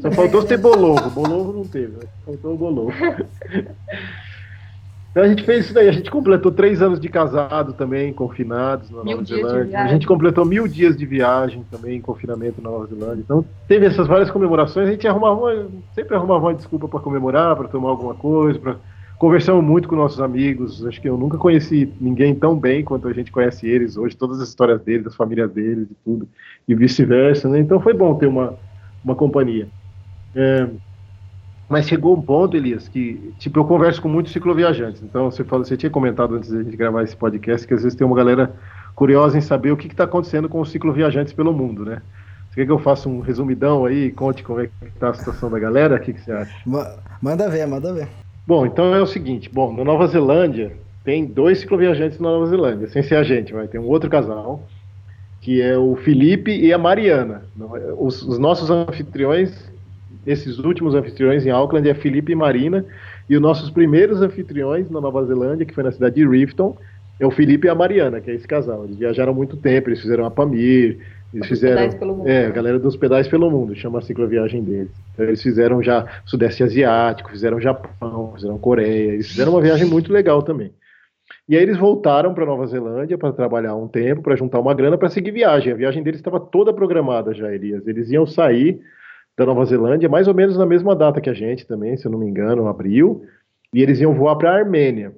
Só 0.00 0.10
faltou 0.12 0.42
ter 0.44 0.58
bolovo. 0.58 1.10
Bolovo 1.10 1.52
não 1.52 1.64
teve, 1.64 1.92
né? 1.92 2.08
faltou 2.24 2.54
o 2.54 2.56
bolovo. 2.56 2.92
Então 5.10 5.22
a 5.22 5.28
gente 5.28 5.42
fez 5.42 5.64
isso 5.64 5.74
daí, 5.74 5.88
a 5.88 5.92
gente 5.92 6.10
completou 6.10 6.52
três 6.52 6.80
anos 6.82 7.00
de 7.00 7.08
casado 7.08 7.72
também, 7.72 8.12
confinados 8.12 8.90
na 8.90 9.02
Mil 9.02 9.16
Nova 9.16 9.26
Zelândia. 9.26 9.80
A 9.80 9.88
gente 9.88 10.06
completou 10.06 10.44
mil 10.44 10.68
dias 10.68 10.96
de 10.96 11.04
viagem 11.06 11.64
também, 11.70 11.96
em 11.96 12.00
confinamento 12.00 12.62
na 12.62 12.70
Nova 12.70 12.86
Zelândia. 12.86 13.22
Então 13.24 13.44
teve 13.66 13.86
essas 13.86 14.06
várias 14.06 14.30
comemorações, 14.30 14.86
a 14.86 14.92
gente 14.92 15.08
arrumava, 15.08 15.40
uma- 15.40 15.66
sempre 15.94 16.14
arrumava 16.14 16.46
uma 16.46 16.54
desculpa 16.54 16.86
para 16.86 17.00
comemorar, 17.00 17.56
para 17.56 17.66
tomar 17.68 17.88
alguma 17.88 18.14
coisa, 18.14 18.58
para 18.58 18.76
Conversamos 19.18 19.64
muito 19.64 19.88
com 19.88 19.96
nossos 19.96 20.20
amigos, 20.20 20.86
acho 20.86 21.00
que 21.00 21.08
eu 21.08 21.16
nunca 21.18 21.36
conheci 21.36 21.92
ninguém 22.00 22.36
tão 22.36 22.56
bem 22.56 22.84
quanto 22.84 23.08
a 23.08 23.12
gente 23.12 23.32
conhece 23.32 23.66
eles 23.66 23.96
hoje, 23.96 24.16
todas 24.16 24.40
as 24.40 24.48
histórias 24.48 24.80
deles, 24.80 25.02
das 25.02 25.16
famílias 25.16 25.50
deles 25.50 25.88
e 25.90 25.94
tudo, 26.04 26.28
e 26.68 26.72
vice-versa, 26.72 27.48
né? 27.48 27.58
Então 27.58 27.80
foi 27.80 27.92
bom 27.92 28.14
ter 28.14 28.28
uma, 28.28 28.54
uma 29.04 29.14
companhia. 29.14 29.68
É, 30.34 30.66
mas 31.68 31.86
chegou 31.86 32.16
um 32.16 32.22
ponto, 32.22 32.56
Elias, 32.56 32.88
que 32.88 33.32
tipo 33.38 33.58
eu 33.58 33.64
converso 33.64 34.00
com 34.00 34.08
muitos 34.08 34.32
cicloviajantes. 34.32 35.02
Então 35.02 35.30
você 35.30 35.44
fala, 35.44 35.64
você 35.64 35.76
tinha 35.76 35.90
comentado 35.90 36.34
antes 36.34 36.50
da 36.50 36.62
gente 36.62 36.76
gravar 36.76 37.02
esse 37.02 37.16
podcast 37.16 37.66
que 37.66 37.74
às 37.74 37.82
vezes 37.82 37.96
tem 37.96 38.06
uma 38.06 38.16
galera 38.16 38.54
curiosa 38.94 39.36
em 39.36 39.42
saber 39.42 39.70
o 39.70 39.76
que 39.76 39.86
está 39.86 40.04
acontecendo 40.04 40.48
com 40.48 40.60
os 40.60 40.70
cicloviajantes 40.70 41.32
pelo 41.32 41.52
mundo, 41.52 41.84
né? 41.84 42.00
Você 42.48 42.56
quer 42.56 42.66
que 42.66 42.72
eu 42.72 42.78
faça 42.78 43.08
um 43.08 43.20
resumidão 43.20 43.84
aí 43.84 44.06
e 44.06 44.10
conte 44.12 44.42
como 44.42 44.60
é 44.60 44.66
que 44.66 44.72
está 44.86 45.10
a 45.10 45.14
situação 45.14 45.50
da 45.50 45.58
galera? 45.58 45.96
O 45.96 46.00
que, 46.00 46.14
que 46.14 46.20
você 46.20 46.32
acha? 46.32 46.54
Ma- 46.64 46.96
Manda 47.20 47.48
ver, 47.48 47.66
manda 47.66 47.92
ver. 47.92 48.08
Bom, 48.46 48.64
então 48.64 48.94
é 48.94 49.02
o 49.02 49.06
seguinte, 49.06 49.50
bom, 49.52 49.72
na 49.76 49.84
Nova 49.84 50.06
Zelândia 50.06 50.72
tem 51.04 51.26
dois 51.26 51.60
cicloviajantes 51.60 52.18
na 52.18 52.30
Nova 52.30 52.46
Zelândia, 52.46 52.88
sem 52.88 53.02
ser 53.02 53.16
a 53.16 53.22
gente, 53.22 53.52
vai 53.52 53.68
ter 53.68 53.78
um 53.78 53.86
outro 53.86 54.08
casal, 54.08 54.66
que 55.40 55.62
é 55.62 55.76
o 55.78 55.96
Felipe 55.96 56.50
e 56.50 56.72
a 56.72 56.78
Mariana. 56.78 57.42
É- 57.58 57.92
Os, 57.96 58.22
os 58.22 58.38
nossos 58.38 58.70
anfitriões, 58.70 59.52
esses 60.26 60.58
últimos 60.58 60.94
anfitriões 60.94 61.46
em 61.46 61.50
Auckland 61.50 61.88
é 61.88 61.94
Felipe 61.94 62.32
e 62.32 62.34
Marina, 62.34 62.84
e 63.28 63.36
os 63.36 63.42
nossos 63.42 63.70
primeiros 63.70 64.22
anfitriões 64.22 64.90
na 64.90 65.00
Nova 65.00 65.24
Zelândia, 65.24 65.66
que 65.66 65.74
foi 65.74 65.84
na 65.84 65.92
cidade 65.92 66.16
de 66.16 66.26
Rifton, 66.26 66.76
é 67.20 67.26
o 67.26 67.30
Felipe 67.30 67.66
e 67.66 67.70
a 67.70 67.74
Mariana, 67.74 68.20
que 68.20 68.30
é 68.30 68.34
esse 68.34 68.46
casal. 68.46 68.84
Eles 68.84 68.96
viajaram 68.96 69.34
muito 69.34 69.56
tempo, 69.56 69.88
eles 69.88 70.00
fizeram 70.00 70.24
a 70.24 70.30
Pamir, 70.30 70.98
eles 71.34 71.42
Os 71.42 71.48
fizeram... 71.48 71.90
mundo. 72.16 72.28
É, 72.28 72.46
a 72.46 72.50
galera 72.50 72.78
dos 72.78 72.96
pedais 72.96 73.28
pelo 73.28 73.50
mundo, 73.50 73.74
chama 73.74 73.98
a 73.98 74.02
cicloviagem 74.02 74.62
deles. 74.62 74.90
Então, 75.12 75.26
eles 75.26 75.42
fizeram 75.42 75.82
já 75.82 76.06
Sudeste 76.24 76.62
Asiático, 76.62 77.30
fizeram 77.30 77.60
Japão, 77.60 78.32
fizeram 78.34 78.56
Coreia, 78.58 79.12
eles 79.12 79.28
fizeram 79.28 79.52
uma 79.52 79.60
viagem 79.60 79.86
muito 79.86 80.12
legal 80.12 80.42
também. 80.42 80.70
E 81.48 81.56
aí 81.56 81.62
eles 81.62 81.78
voltaram 81.78 82.34
para 82.34 82.44
Nova 82.44 82.66
Zelândia 82.66 83.16
para 83.16 83.32
trabalhar 83.32 83.74
um 83.74 83.88
tempo, 83.88 84.20
para 84.20 84.36
juntar 84.36 84.60
uma 84.60 84.74
grana 84.74 84.98
para 84.98 85.08
seguir 85.08 85.30
viagem. 85.30 85.72
A 85.72 85.76
viagem 85.76 86.02
deles 86.02 86.20
estava 86.20 86.38
toda 86.38 86.74
programada 86.74 87.32
já, 87.32 87.50
Elias. 87.52 87.86
Eles 87.86 88.10
iam 88.10 88.26
sair 88.26 88.80
da 89.34 89.46
Nova 89.46 89.64
Zelândia 89.64 90.08
mais 90.08 90.28
ou 90.28 90.34
menos 90.34 90.58
na 90.58 90.66
mesma 90.66 90.94
data 90.94 91.20
que 91.20 91.30
a 91.30 91.34
gente 91.34 91.66
também, 91.66 91.96
se 91.96 92.06
eu 92.06 92.12
não 92.12 92.18
me 92.18 92.26
engano, 92.26 92.66
abril, 92.66 93.24
e 93.72 93.80
eles 93.80 93.98
iam 94.00 94.12
voar 94.12 94.36
para 94.36 94.50
a 94.50 94.56
Armênia. 94.56 95.14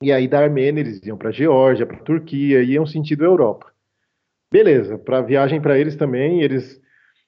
E 0.00 0.12
aí 0.12 0.28
da 0.28 0.38
Armênia 0.38 0.80
eles 0.80 1.04
iam 1.04 1.16
para 1.16 1.30
a 1.30 1.32
Geórgia, 1.32 1.86
para 1.86 1.96
a 1.96 2.02
Turquia, 2.02 2.62
iam 2.62 2.86
sentido 2.86 3.24
Europa. 3.24 3.66
Beleza, 4.52 4.96
para 4.98 5.20
viagem 5.20 5.60
para 5.60 5.78
eles 5.78 5.96
também, 5.96 6.42
eles 6.42 6.80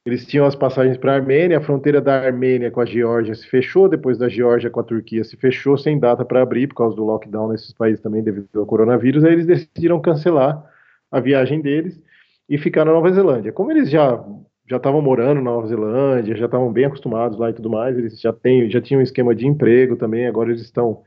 eles 0.09 0.27
tinham 0.27 0.47
as 0.47 0.55
passagens 0.55 0.97
para 0.97 1.13
a 1.13 1.17
Armênia, 1.17 1.59
a 1.59 1.61
fronteira 1.61 2.01
da 2.01 2.15
Armênia 2.15 2.71
com 2.71 2.81
a 2.81 2.85
Geórgia 2.87 3.35
se 3.35 3.47
fechou, 3.47 3.89
depois 3.89 4.17
da 4.17 4.27
Geórgia 4.27 4.71
com 4.71 4.81
a 4.81 4.83
Turquia 4.85 5.23
se 5.23 5.37
fechou, 5.37 5.77
sem 5.77 5.99
data 5.99 6.25
para 6.25 6.41
abrir, 6.41 6.67
por 6.67 6.77
causa 6.77 6.97
do 6.97 7.05
lockdown 7.05 7.49
nesses 7.49 7.75
países 7.75 8.01
também 8.01 8.23
devido 8.23 8.49
ao 8.59 8.65
coronavírus, 8.65 9.23
aí 9.23 9.35
eles 9.35 9.47
decidiram 9.47 10.01
cancelar 10.01 10.65
a 11.11 11.21
viagem 11.21 11.61
deles 11.61 12.01
e 12.49 12.57
ficar 12.57 12.87
na 12.87 12.93
Nova 12.93 13.13
Zelândia. 13.13 13.53
Como 13.53 13.71
eles 13.71 13.91
já 13.91 14.25
já 14.71 14.77
estavam 14.77 15.01
morando 15.01 15.37
na 15.37 15.51
Nova 15.51 15.67
Zelândia, 15.67 16.37
já 16.37 16.45
estavam 16.45 16.71
bem 16.71 16.85
acostumados 16.85 17.39
lá 17.39 17.49
e 17.49 17.55
tudo 17.55 17.71
mais, 17.71 17.97
eles 17.97 18.21
já 18.21 18.33
têm, 18.33 18.71
já 18.71 18.81
tinham 18.83 19.01
um 19.01 19.03
esquema 19.03 19.35
de 19.35 19.47
emprego 19.47 19.97
também, 19.97 20.27
agora 20.27 20.51
eles 20.51 20.61
estão 20.61 21.03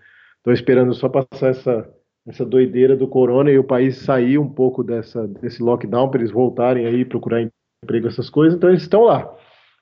esperando 0.48 0.94
só 0.94 1.10
passar 1.10 1.50
essa 1.50 1.90
essa 2.28 2.46
doideira 2.46 2.96
do 2.96 3.08
corona 3.08 3.50
e 3.50 3.58
o 3.58 3.64
país 3.64 3.98
sair 3.98 4.38
um 4.38 4.48
pouco 4.48 4.84
dessa 4.84 5.28
desse 5.28 5.62
lockdown 5.64 6.10
para 6.10 6.20
eles 6.20 6.32
voltarem 6.32 6.86
aí 6.86 7.04
procurar 7.04 7.42
emprego, 7.84 8.08
essas 8.08 8.30
coisas, 8.30 8.56
então 8.56 8.70
eles 8.70 8.84
estão 8.84 9.04
lá. 9.04 9.34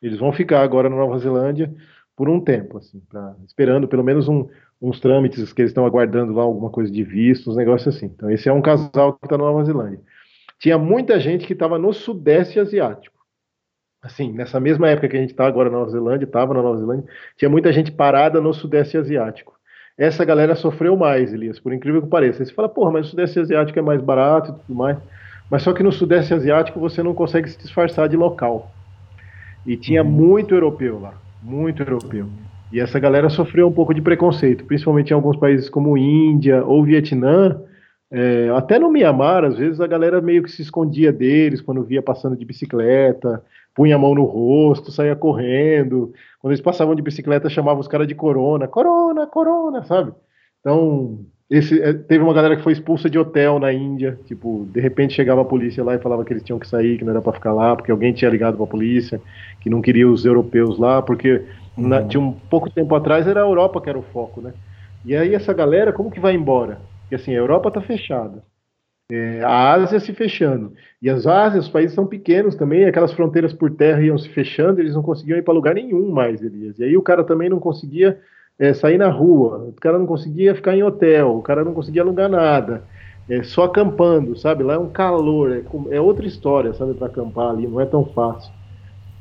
Eles 0.01 0.17
vão 0.19 0.31
ficar 0.31 0.61
agora 0.61 0.89
na 0.89 0.95
Nova 0.95 1.17
Zelândia 1.19 1.73
por 2.15 2.29
um 2.29 2.39
tempo, 2.39 2.77
assim, 2.77 3.01
pra, 3.09 3.35
esperando 3.45 3.87
pelo 3.89 4.03
menos 4.03 4.29
um- 4.29 4.47
uns 4.81 4.99
trâmites 5.01 5.51
que 5.51 5.61
eles 5.61 5.71
estão 5.71 5.85
aguardando 5.85 6.31
lá, 6.33 6.43
alguma 6.43 6.69
coisa 6.69 6.89
de 6.89 7.03
visto, 7.03 7.49
uns 7.49 7.57
negócios 7.57 7.93
assim. 7.93 8.05
Então 8.05 8.31
esse 8.31 8.47
é 8.47 8.53
um 8.53 8.61
casal 8.61 9.13
que 9.13 9.25
está 9.25 9.37
na 9.37 9.43
Nova 9.43 9.65
Zelândia. 9.65 9.99
Tinha 10.57 10.77
muita 10.77 11.19
gente 11.19 11.45
que 11.45 11.51
estava 11.53 11.77
no 11.77 11.91
Sudeste 11.91 12.57
Asiático. 12.59 13.19
Assim, 14.01 14.31
nessa 14.31 14.61
mesma 14.61 14.87
época 14.87 15.09
que 15.09 15.17
a 15.17 15.19
gente 15.19 15.31
está 15.31 15.45
agora 15.45 15.69
na 15.69 15.79
Nova 15.79 15.91
Zelândia, 15.91 16.25
estava 16.25 16.53
na 16.53 16.61
Nova 16.61 16.77
Zelândia, 16.77 17.05
tinha 17.35 17.49
muita 17.49 17.73
gente 17.73 17.91
parada 17.91 18.39
no 18.39 18.53
Sudeste 18.53 18.97
Asiático. 18.97 19.57
Essa 19.97 20.23
galera 20.23 20.55
sofreu 20.55 20.95
mais, 20.95 21.33
Elias, 21.33 21.59
por 21.59 21.73
incrível 21.73 22.01
que 22.01 22.07
pareça. 22.07 22.41
Aí 22.41 22.45
você 22.45 22.53
fala, 22.53 22.69
porra, 22.69 22.91
mas 22.91 23.07
o 23.07 23.09
Sudeste 23.09 23.41
Asiático 23.41 23.77
é 23.77 23.81
mais 23.81 24.01
barato 24.01 24.51
e 24.51 24.53
tudo 24.53 24.73
mais. 24.73 24.97
Mas 25.49 25.63
só 25.63 25.73
que 25.73 25.83
no 25.83 25.91
Sudeste 25.91 26.33
Asiático 26.33 26.79
você 26.79 27.01
não 27.01 27.13
consegue 27.13 27.49
se 27.49 27.57
disfarçar 27.57 28.07
de 28.07 28.15
local. 28.15 28.71
E 29.65 29.75
tinha 29.75 30.03
muito 30.03 30.53
europeu 30.53 30.99
lá, 30.99 31.13
muito 31.41 31.81
europeu. 31.81 32.27
E 32.71 32.79
essa 32.79 32.99
galera 32.99 33.29
sofreu 33.29 33.67
um 33.67 33.71
pouco 33.71 33.93
de 33.93 34.01
preconceito, 34.01 34.63
principalmente 34.65 35.09
em 35.09 35.13
alguns 35.13 35.37
países 35.37 35.69
como 35.69 35.97
Índia 35.97 36.63
ou 36.63 36.83
Vietnã. 36.83 37.59
É, 38.11 38.49
até 38.55 38.77
no 38.77 38.91
Mianmar, 38.91 39.43
às 39.43 39.57
vezes 39.57 39.81
a 39.81 39.87
galera 39.87 40.21
meio 40.21 40.43
que 40.43 40.51
se 40.51 40.61
escondia 40.61 41.11
deles 41.11 41.61
quando 41.61 41.83
via 41.83 42.01
passando 42.01 42.37
de 42.37 42.45
bicicleta, 42.45 43.43
punha 43.73 43.95
a 43.95 43.99
mão 43.99 44.13
no 44.13 44.23
rosto, 44.23 44.91
saía 44.91 45.15
correndo. 45.15 46.13
Quando 46.39 46.51
eles 46.51 46.61
passavam 46.61 46.93
de 46.93 47.01
bicicleta, 47.01 47.49
chamavam 47.49 47.79
os 47.79 47.87
caras 47.87 48.07
de 48.07 48.15
corona, 48.15 48.67
corona, 48.67 49.25
corona, 49.25 49.83
sabe? 49.83 50.11
Então, 50.59 51.19
esse, 51.49 51.81
é, 51.81 51.93
teve 51.93 52.23
uma 52.23 52.33
galera 52.33 52.55
que 52.55 52.61
foi 52.63 52.73
expulsa 52.73 53.09
de 53.09 53.17
hotel 53.17 53.59
na 53.59 53.73
Índia, 53.73 54.19
tipo, 54.25 54.67
de 54.71 54.79
repente 54.79 55.13
chegava 55.15 55.41
a 55.41 55.45
polícia 55.45 55.83
lá 55.83 55.95
e 55.95 55.99
falava 55.99 56.23
que 56.23 56.31
eles 56.31 56.43
tinham 56.43 56.59
que 56.59 56.67
sair, 56.67 56.97
que 56.97 57.03
não 57.03 57.11
era 57.11 57.21
para 57.21 57.33
ficar 57.33 57.53
lá, 57.53 57.75
porque 57.75 57.91
alguém 57.91 58.13
tinha 58.13 58.29
ligado 58.29 58.55
para 58.55 58.65
a 58.65 58.67
polícia, 58.69 59.19
que 59.59 59.69
não 59.69 59.81
queria 59.81 60.07
os 60.07 60.25
europeus 60.25 60.77
lá, 60.77 61.01
porque 61.01 61.45
na- 61.75 62.03
tinha 62.07 62.21
um 62.21 62.33
pouco 62.33 62.69
tempo 62.69 62.93
atrás 62.95 63.25
era 63.27 63.41
a 63.41 63.47
Europa 63.47 63.81
que 63.81 63.89
era 63.89 63.97
o 63.97 64.03
foco, 64.03 64.41
né? 64.41 64.53
E 65.03 65.15
aí 65.15 65.33
essa 65.33 65.53
galera, 65.53 65.91
como 65.93 66.11
que 66.11 66.19
vai 66.19 66.35
embora? 66.35 66.81
Porque 67.01 67.15
assim, 67.15 67.31
a 67.33 67.37
Europa 67.39 67.71
tá 67.71 67.81
fechada. 67.81 68.43
É, 69.11 69.41
a 69.43 69.73
Ásia 69.73 69.99
se 69.99 70.13
fechando. 70.13 70.73
E 71.01 71.09
as 71.09 71.25
Ásias, 71.25 71.65
os 71.65 71.71
países 71.71 71.95
são 71.95 72.05
pequenos 72.05 72.55
também, 72.55 72.85
aquelas 72.85 73.11
fronteiras 73.11 73.51
por 73.53 73.71
terra 73.75 74.01
iam 74.03 74.17
se 74.17 74.29
fechando, 74.29 74.79
eles 74.79 74.93
não 74.93 75.01
conseguiam 75.01 75.37
ir 75.37 75.41
para 75.43 75.53
lugar 75.53 75.73
nenhum 75.73 76.11
mais, 76.11 76.41
Elias. 76.43 76.77
E 76.79 76.83
aí 76.83 76.95
o 76.95 77.01
cara 77.01 77.23
também 77.23 77.49
não 77.49 77.59
conseguia 77.59 78.19
é, 78.59 78.73
sair 78.73 78.97
na 78.97 79.09
rua, 79.09 79.69
o 79.69 79.73
cara 79.79 79.97
não 79.97 80.05
conseguia 80.05 80.53
ficar 80.53 80.75
em 80.75 80.83
hotel, 80.83 81.37
o 81.37 81.41
cara 81.41 81.63
não 81.63 81.73
conseguia 81.73 82.01
alugar 82.01 82.29
nada, 82.29 82.83
é, 83.29 83.41
só 83.41 83.63
acampando, 83.63 84.37
sabe? 84.37 84.63
Lá 84.63 84.73
é 84.73 84.77
um 84.77 84.89
calor, 84.89 85.51
é, 85.53 85.95
é 85.95 86.01
outra 86.01 86.27
história, 86.27 86.73
sabe, 86.73 86.93
para 86.93 87.07
acampar 87.07 87.51
ali, 87.51 87.65
não 87.65 87.79
é 87.79 87.85
tão 87.85 88.03
fácil. 88.03 88.51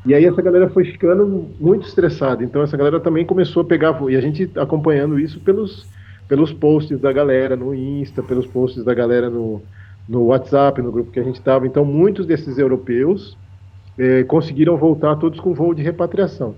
E 0.05 0.13
aí 0.15 0.25
essa 0.25 0.43
galera 0.43 0.69
foi 0.71 0.85
ficando 0.85 1.47
muito 1.61 1.87
estressada, 1.87 2.43
então 2.43 2.63
essa 2.63 2.77
galera 2.77 2.99
também 2.99 3.25
começou 3.25 3.63
a 3.63 3.65
pegar, 3.65 3.97
e 4.11 4.17
a 4.17 4.21
gente 4.21 4.51
acompanhando 4.57 5.21
isso 5.21 5.39
pelos, 5.41 5.87
pelos 6.27 6.53
posts 6.53 6.99
da 6.99 7.13
galera 7.13 7.55
no 7.55 7.73
Insta, 7.73 8.23
pelos 8.23 8.47
posts 8.47 8.85
da 8.85 8.95
galera 8.95 9.31
no, 9.31 9.63
no 10.09 10.27
WhatsApp, 10.27 10.83
no 10.83 10.91
grupo 10.91 11.13
que 11.13 11.21
a 11.21 11.25
gente 11.25 11.39
estava. 11.39 11.67
Então, 11.67 11.85
muitos 11.85 12.27
desses 12.27 12.59
europeus 12.59 13.37
eh, 13.99 14.25
conseguiram 14.25 14.77
voltar 14.77 15.17
todos 15.17 15.39
com 15.39 15.53
voo 15.53 15.75
de 15.75 15.83
repatriação. 15.83 16.55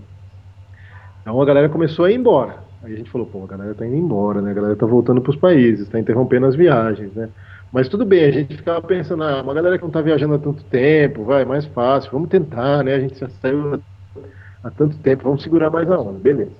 Então, 1.20 1.40
a 1.40 1.44
galera 1.44 1.68
começou 1.68 2.04
a 2.04 2.10
ir 2.10 2.16
embora. 2.16 2.69
Aí 2.82 2.94
a 2.94 2.96
gente 2.96 3.10
falou, 3.10 3.26
pô, 3.26 3.44
a 3.44 3.46
galera 3.46 3.74
tá 3.74 3.86
indo 3.86 3.96
embora, 3.96 4.40
né? 4.40 4.50
A 4.50 4.54
galera 4.54 4.76
tá 4.76 4.86
voltando 4.86 5.20
para 5.20 5.30
os 5.30 5.36
países, 5.36 5.88
tá 5.88 5.98
interrompendo 5.98 6.46
as 6.46 6.54
viagens, 6.54 7.12
né? 7.12 7.28
Mas 7.72 7.88
tudo 7.88 8.04
bem, 8.04 8.24
a 8.24 8.30
gente 8.30 8.56
ficava 8.56 8.82
pensando, 8.82 9.22
ah, 9.22 9.42
uma 9.42 9.54
galera 9.54 9.78
que 9.78 9.84
não 9.84 9.90
tá 9.90 10.00
viajando 10.00 10.34
há 10.34 10.38
tanto 10.38 10.64
tempo, 10.64 11.24
vai, 11.24 11.44
mais 11.44 11.66
fácil, 11.66 12.10
vamos 12.10 12.28
tentar, 12.28 12.82
né? 12.82 12.94
A 12.94 13.00
gente 13.00 13.18
já 13.18 13.28
saiu 13.28 13.80
há 14.64 14.70
tanto 14.70 14.96
tempo, 14.98 15.24
vamos 15.24 15.42
segurar 15.42 15.70
mais 15.70 15.90
a 15.90 15.98
onda, 15.98 16.18
beleza. 16.18 16.50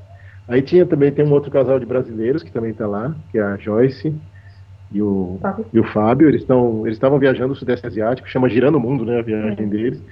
Aí 0.46 0.62
tinha 0.62 0.86
também, 0.86 1.10
tem 1.10 1.24
um 1.24 1.32
outro 1.32 1.50
casal 1.50 1.78
de 1.80 1.86
brasileiros 1.86 2.42
que 2.42 2.52
também 2.52 2.72
tá 2.72 2.86
lá, 2.86 3.14
que 3.30 3.38
é 3.38 3.42
a 3.42 3.56
Joyce 3.56 4.14
e 4.92 5.00
o, 5.00 5.38
e 5.72 5.78
o 5.78 5.84
Fábio, 5.84 6.28
eles 6.28 6.42
estão 6.42 6.84
eles 6.84 6.96
estavam 6.96 7.18
viajando 7.18 7.52
o 7.52 7.56
Sudeste 7.56 7.86
Asiático, 7.86 8.28
chama 8.28 8.48
Girando 8.48 8.76
o 8.76 8.80
Mundo, 8.80 9.04
né, 9.04 9.18
a 9.18 9.22
viagem 9.22 9.68
deles. 9.68 10.02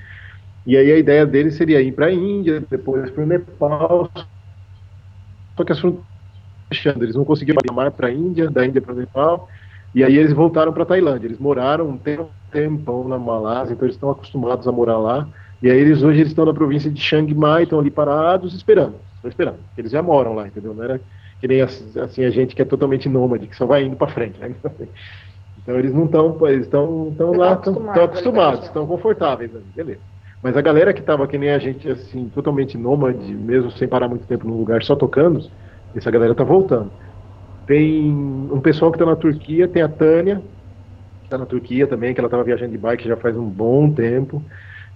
E 0.66 0.76
aí 0.76 0.92
a 0.92 0.98
ideia 0.98 1.26
deles 1.26 1.56
seria 1.56 1.80
ir 1.80 1.92
para 1.92 2.06
a 2.06 2.12
Índia, 2.12 2.62
depois 2.70 3.10
para 3.10 3.24
o 3.24 3.26
Nepal. 3.26 4.10
Só 5.58 5.64
que 5.64 5.72
as 5.72 5.80
fronteiras 5.80 6.06
fechando, 6.68 7.04
eles 7.04 7.16
não 7.16 7.24
conseguiam 7.24 7.56
mais 7.72 7.92
para 7.92 8.08
a 8.08 8.12
Índia, 8.12 8.50
da 8.50 8.64
Índia 8.64 8.80
para 8.80 8.92
o 8.92 8.96
Nepal. 8.96 9.48
E 9.94 10.04
aí 10.04 10.16
eles 10.16 10.32
voltaram 10.32 10.72
para 10.72 10.82
a 10.82 10.86
Tailândia. 10.86 11.26
Eles 11.26 11.38
moraram 11.38 11.88
um 11.88 11.98
tempão 12.50 13.08
na 13.08 13.18
Malásia, 13.18 13.72
então 13.72 13.86
eles 13.86 13.96
estão 13.96 14.10
acostumados 14.10 14.68
a 14.68 14.72
morar 14.72 14.98
lá. 14.98 15.28
E 15.62 15.70
aí 15.70 15.78
eles 15.78 16.02
hoje 16.02 16.20
eles 16.20 16.30
estão 16.30 16.44
na 16.44 16.54
província 16.54 16.90
de 16.90 17.00
Chiang 17.00 17.34
Mai, 17.34 17.64
estão 17.64 17.80
ali 17.80 17.90
parados 17.90 18.54
esperando. 18.54 18.94
Estão 19.16 19.28
esperando. 19.28 19.58
Eles 19.76 19.90
já 19.90 20.02
moram 20.02 20.34
lá, 20.34 20.46
entendeu? 20.46 20.74
Não 20.74 20.84
era 20.84 21.00
que 21.40 21.48
nem 21.48 21.62
assim 21.62 22.24
a 22.24 22.30
gente 22.30 22.54
que 22.54 22.62
é 22.62 22.64
totalmente 22.64 23.08
nômade, 23.08 23.46
que 23.46 23.56
só 23.56 23.66
vai 23.66 23.84
indo 23.84 23.96
para 23.96 24.08
frente. 24.08 24.38
Né? 24.38 24.54
Então 25.60 25.78
eles 25.78 25.92
não 25.92 26.06
estão, 26.06 26.48
eles 26.48 26.64
estão 26.64 27.08
estão 27.10 27.32
lá, 27.34 27.52
estão 27.52 28.02
acostumados, 28.02 28.64
estão 28.64 28.86
confortáveis, 28.86 29.50
beleza. 29.76 30.00
Mas 30.42 30.56
a 30.56 30.60
galera 30.62 30.92
que 30.94 31.00
estava 31.00 31.26
que 31.26 31.36
nem 31.38 31.50
a 31.50 31.58
gente 31.58 31.88
assim, 31.88 32.28
totalmente 32.30 32.78
nômade, 32.78 33.34
mesmo 33.34 33.70
sem 33.72 33.88
parar 33.88 34.08
muito 34.08 34.26
tempo 34.26 34.46
no 34.46 34.56
lugar, 34.56 34.82
só 34.82 34.94
tocando, 34.96 35.40
essa 35.94 36.10
galera 36.10 36.34
tá 36.34 36.44
voltando. 36.44 36.92
Tem 37.66 38.10
um 38.12 38.60
pessoal 38.60 38.90
que 38.90 38.96
está 38.96 39.06
na 39.06 39.16
Turquia, 39.16 39.68
tem 39.68 39.82
a 39.82 39.88
Tânia, 39.88 40.40
que 41.20 41.26
está 41.26 41.38
na 41.38 41.46
Turquia 41.46 41.86
também, 41.86 42.14
que 42.14 42.20
ela 42.20 42.28
estava 42.28 42.44
viajando 42.44 42.72
de 42.72 42.78
bike 42.78 43.06
já 43.08 43.16
faz 43.16 43.36
um 43.36 43.48
bom 43.48 43.92
tempo. 43.92 44.44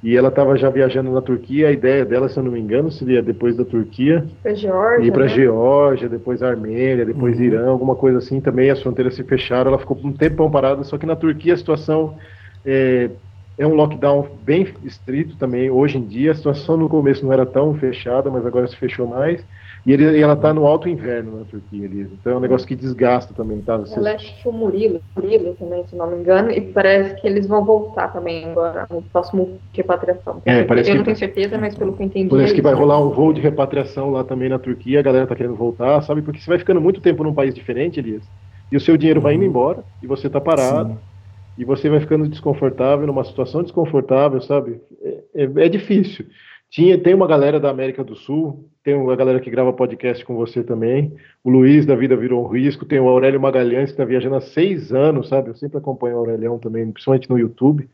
E 0.02 0.16
ela 0.16 0.28
estava 0.28 0.56
já 0.56 0.68
viajando 0.68 1.12
na 1.12 1.22
Turquia, 1.22 1.68
a 1.68 1.72
ideia 1.72 2.04
dela, 2.04 2.28
se 2.28 2.36
eu 2.38 2.42
não 2.42 2.50
me 2.52 2.60
engano, 2.60 2.90
seria 2.90 3.22
depois 3.22 3.56
da 3.56 3.64
Turquia 3.64 4.28
pra 4.42 4.52
Geórgia, 4.54 5.06
ir 5.08 5.12
para 5.12 5.24
né? 5.24 5.28
Geórgia, 5.28 6.08
depois 6.08 6.42
Armênia, 6.42 7.06
depois 7.06 7.38
Uhum. 7.38 7.44
Irã, 7.44 7.68
alguma 7.68 7.94
coisa 7.94 8.18
assim. 8.18 8.40
Também 8.40 8.70
as 8.70 8.82
fronteiras 8.82 9.14
se 9.14 9.22
fecharam, 9.24 9.70
ela 9.70 9.78
ficou 9.78 9.96
um 10.04 10.12
tempão 10.12 10.50
parada. 10.50 10.82
Só 10.82 10.98
que 10.98 11.06
na 11.06 11.14
Turquia 11.14 11.54
a 11.54 11.56
situação 11.56 12.16
é, 12.64 13.10
é 13.58 13.66
um 13.66 13.74
lockdown 13.74 14.38
bem 14.42 14.66
estrito 14.82 15.36
também. 15.36 15.70
Hoje 15.70 15.98
em 15.98 16.06
dia 16.06 16.32
a 16.32 16.34
situação 16.34 16.76
no 16.76 16.88
começo 16.88 17.24
não 17.24 17.32
era 17.32 17.46
tão 17.46 17.74
fechada, 17.74 18.30
mas 18.30 18.44
agora 18.46 18.66
se 18.66 18.76
fechou 18.76 19.06
mais. 19.06 19.46
E, 19.84 19.92
ele, 19.92 20.04
e 20.18 20.22
ela 20.22 20.34
está 20.34 20.54
no 20.54 20.66
alto 20.66 20.88
inverno 20.88 21.38
na 21.40 21.44
Turquia, 21.44 21.84
Elisa. 21.84 22.14
Então 22.14 22.32
é 22.32 22.36
um 22.36 22.40
negócio 22.40 22.66
que 22.66 22.76
desgasta 22.76 23.34
também, 23.34 23.60
tá? 23.62 23.76
Você- 23.78 23.98
Ela 23.98 24.14
acho 24.14 24.40
que 24.42 24.48
o 24.48 24.52
Murilo, 24.52 25.00
Murilo 25.16 25.54
também, 25.56 25.84
se 25.86 25.96
não 25.96 26.08
me 26.10 26.18
engano, 26.18 26.50
e 26.50 26.72
parece 26.72 27.20
que 27.20 27.26
eles 27.26 27.46
vão 27.46 27.64
voltar 27.64 28.08
também 28.08 28.44
agora 28.44 28.86
no 28.90 29.02
próximo 29.02 29.60
repatriação. 29.74 30.40
É, 30.46 30.62
parece 30.64 30.88
eu 30.88 30.92
que- 30.92 30.98
não 30.98 31.04
tenho 31.04 31.16
certeza, 31.16 31.58
mas 31.58 31.74
pelo 31.74 31.96
que 31.96 32.02
eu 32.02 32.06
entendi. 32.06 32.28
Parece 32.30 32.52
é 32.52 32.56
que 32.56 32.62
vai 32.62 32.74
rolar 32.74 33.00
um 33.00 33.10
voo 33.10 33.32
de 33.32 33.40
repatriação 33.40 34.10
lá 34.10 34.22
também 34.24 34.48
na 34.48 34.58
Turquia, 34.58 35.00
a 35.00 35.02
galera 35.02 35.26
tá 35.26 35.34
querendo 35.34 35.56
voltar, 35.56 36.00
sabe? 36.02 36.22
Porque 36.22 36.40
você 36.40 36.48
vai 36.48 36.58
ficando 36.58 36.80
muito 36.80 37.00
tempo 37.00 37.24
num 37.24 37.34
país 37.34 37.54
diferente, 37.54 37.98
Elias, 37.98 38.24
e 38.70 38.76
o 38.76 38.80
seu 38.80 38.96
dinheiro 38.96 39.20
vai 39.20 39.34
indo 39.34 39.44
embora, 39.44 39.84
e 40.00 40.06
você 40.06 40.30
tá 40.30 40.40
parado, 40.40 40.94
Sim. 40.94 40.98
E 41.58 41.64
você 41.64 41.88
vai 41.88 42.00
ficando 42.00 42.28
desconfortável, 42.28 43.06
numa 43.06 43.24
situação 43.24 43.62
desconfortável, 43.62 44.40
sabe? 44.40 44.80
É, 45.02 45.44
é- 45.44 45.66
é 45.66 45.68
difícil. 45.68 46.26
Tinha, 46.70 46.96
tem 46.96 47.12
uma 47.12 47.26
galera 47.26 47.60
da 47.60 47.68
América 47.68 48.02
do 48.02 48.16
Sul, 48.16 48.66
tem 48.82 48.94
uma 48.94 49.14
galera 49.14 49.38
que 49.40 49.50
grava 49.50 49.72
podcast 49.72 50.24
com 50.24 50.34
você 50.34 50.64
também, 50.64 51.14
o 51.44 51.50
Luiz 51.50 51.84
da 51.84 51.94
Vida 51.94 52.16
Virou 52.16 52.42
um 52.44 52.48
Risco, 52.48 52.86
tem 52.86 52.98
o 52.98 53.08
Aurélio 53.08 53.40
Magalhães 53.40 53.86
que 53.86 53.92
está 53.92 54.04
viajando 54.04 54.36
há 54.36 54.40
seis 54.40 54.92
anos, 54.92 55.28
sabe? 55.28 55.50
Eu 55.50 55.54
sempre 55.54 55.76
acompanho 55.78 56.16
o 56.16 56.18
Aurelião 56.20 56.58
também, 56.58 56.90
principalmente 56.90 57.28
no 57.28 57.38
YouTube. 57.38 57.88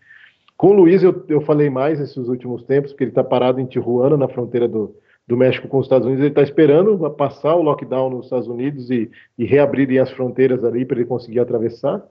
Com 0.56 0.68
o 0.68 0.72
Luiz 0.72 1.02
eu, 1.02 1.24
eu 1.28 1.40
falei 1.40 1.68
mais 1.68 1.98
nesses 1.98 2.28
últimos 2.28 2.62
tempos, 2.64 2.92
porque 2.92 3.04
ele 3.04 3.10
está 3.10 3.22
parado 3.24 3.60
em 3.60 3.66
Tijuana, 3.66 4.16
na 4.16 4.28
fronteira 4.28 4.68
do, 4.68 4.94
do 5.26 5.36
México 5.36 5.68
com 5.68 5.78
os 5.78 5.86
Estados 5.86 6.06
Unidos. 6.06 6.22
Ele 6.22 6.32
está 6.32 6.42
esperando 6.42 6.98
passar 7.10 7.54
o 7.54 7.62
lockdown 7.62 8.10
nos 8.10 8.26
Estados 8.26 8.48
Unidos 8.48 8.90
e, 8.90 9.10
e 9.36 9.44
reabrirem 9.44 9.98
as 9.98 10.10
fronteiras 10.10 10.64
ali 10.64 10.84
para 10.84 10.98
ele 10.98 11.06
conseguir 11.06 11.40
atravessar. 11.40 12.02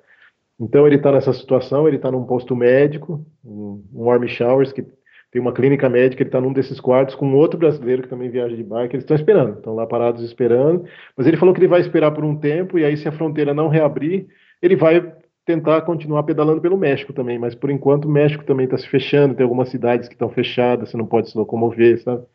Então 0.59 0.87
ele 0.87 0.95
está 0.95 1.11
nessa 1.11 1.33
situação, 1.33 1.87
ele 1.87 1.97
está 1.97 2.11
num 2.11 2.25
posto 2.25 2.55
médico, 2.55 3.25
um, 3.45 3.83
um 3.93 4.09
Army 4.09 4.27
Showers, 4.27 4.71
que 4.71 4.83
tem 5.31 5.41
uma 5.41 5.53
clínica 5.53 5.89
médica, 5.89 6.23
ele 6.23 6.29
está 6.29 6.41
num 6.41 6.53
desses 6.53 6.79
quartos 6.79 7.13
com 7.15 7.33
outro 7.35 7.59
brasileiro 7.59 8.01
que 8.01 8.09
também 8.09 8.29
viaja 8.29 8.55
de 8.55 8.63
bike, 8.63 8.95
eles 8.95 9.03
estão 9.03 9.15
esperando, 9.15 9.57
estão 9.57 9.75
lá 9.75 9.85
parados 9.85 10.23
esperando, 10.23 10.85
mas 11.15 11.27
ele 11.27 11.37
falou 11.37 11.53
que 11.53 11.59
ele 11.59 11.67
vai 11.67 11.81
esperar 11.81 12.11
por 12.11 12.23
um 12.23 12.35
tempo, 12.35 12.79
e 12.79 12.85
aí 12.85 12.97
se 12.97 13.07
a 13.07 13.11
fronteira 13.11 13.53
não 13.53 13.67
reabrir, 13.67 14.27
ele 14.61 14.75
vai 14.75 15.13
tentar 15.45 15.81
continuar 15.81 16.23
pedalando 16.23 16.61
pelo 16.61 16.77
México 16.77 17.13
também, 17.13 17.37
mas 17.37 17.55
por 17.55 17.69
enquanto 17.69 18.05
o 18.05 18.11
México 18.11 18.43
também 18.43 18.65
está 18.65 18.77
se 18.77 18.87
fechando, 18.87 19.35
tem 19.35 19.43
algumas 19.43 19.69
cidades 19.69 20.07
que 20.07 20.15
estão 20.15 20.29
fechadas, 20.29 20.89
você 20.89 20.97
não 20.97 21.05
pode 21.05 21.29
se 21.29 21.37
locomover, 21.37 22.01
sabe? 22.01 22.25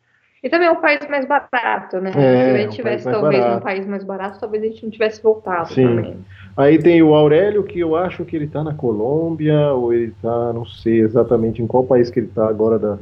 E 0.43 0.49
também 0.49 0.67
é 0.67 0.71
um 0.71 0.81
país 0.81 0.99
mais 1.09 1.25
barato, 1.25 2.01
né? 2.01 2.09
É, 2.09 2.13
se 2.13 2.19
a 2.19 2.23
é 2.23 2.53
um 2.53 2.57
gente 2.57 2.75
tivesse 2.75 3.09
talvez 3.09 3.39
barato. 3.39 3.55
num 3.55 3.61
país 3.61 3.87
mais 3.87 4.03
barato, 4.03 4.39
talvez 4.39 4.61
a 4.61 4.65
gente 4.67 4.83
não 4.83 4.89
tivesse 4.89 5.23
voltado 5.23 5.73
Sim. 5.73 5.87
também. 5.87 6.17
Aí 6.57 6.77
tem 6.77 7.01
o 7.01 7.15
Aurélio, 7.15 7.63
que 7.63 7.79
eu 7.79 7.95
acho 7.95 8.25
que 8.25 8.35
ele 8.35 8.45
está 8.45 8.61
na 8.61 8.73
Colômbia, 8.73 9.71
ou 9.71 9.93
ele 9.93 10.11
está, 10.11 10.51
não 10.51 10.65
sei 10.65 10.99
exatamente 10.99 11.61
em 11.61 11.67
qual 11.67 11.85
país 11.85 12.09
que 12.09 12.19
ele 12.19 12.27
está 12.27 12.47
agora, 12.47 12.77
da... 12.77 12.97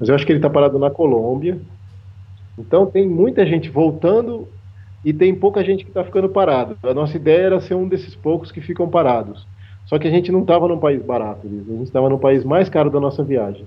mas 0.00 0.08
eu 0.08 0.14
acho 0.14 0.24
que 0.24 0.32
ele 0.32 0.38
está 0.38 0.48
parado 0.48 0.78
na 0.78 0.90
Colômbia. 0.90 1.58
Então 2.58 2.86
tem 2.86 3.06
muita 3.06 3.44
gente 3.44 3.68
voltando 3.68 4.48
e 5.04 5.12
tem 5.12 5.34
pouca 5.34 5.62
gente 5.62 5.84
que 5.84 5.90
está 5.90 6.02
ficando 6.02 6.28
parado. 6.28 6.76
A 6.82 6.94
nossa 6.94 7.16
ideia 7.16 7.42
era 7.42 7.60
ser 7.60 7.74
um 7.74 7.86
desses 7.86 8.16
poucos 8.16 8.50
que 8.50 8.62
ficam 8.62 8.88
parados. 8.88 9.46
Só 9.84 9.98
que 9.98 10.08
a 10.08 10.10
gente 10.10 10.32
não 10.32 10.40
estava 10.40 10.66
num 10.66 10.78
país 10.78 11.02
barato, 11.02 11.46
a 11.46 11.48
gente 11.48 11.82
estava 11.84 12.08
no 12.08 12.18
país 12.18 12.44
mais 12.44 12.68
caro 12.68 12.90
da 12.90 12.98
nossa 12.98 13.22
viagem. 13.22 13.66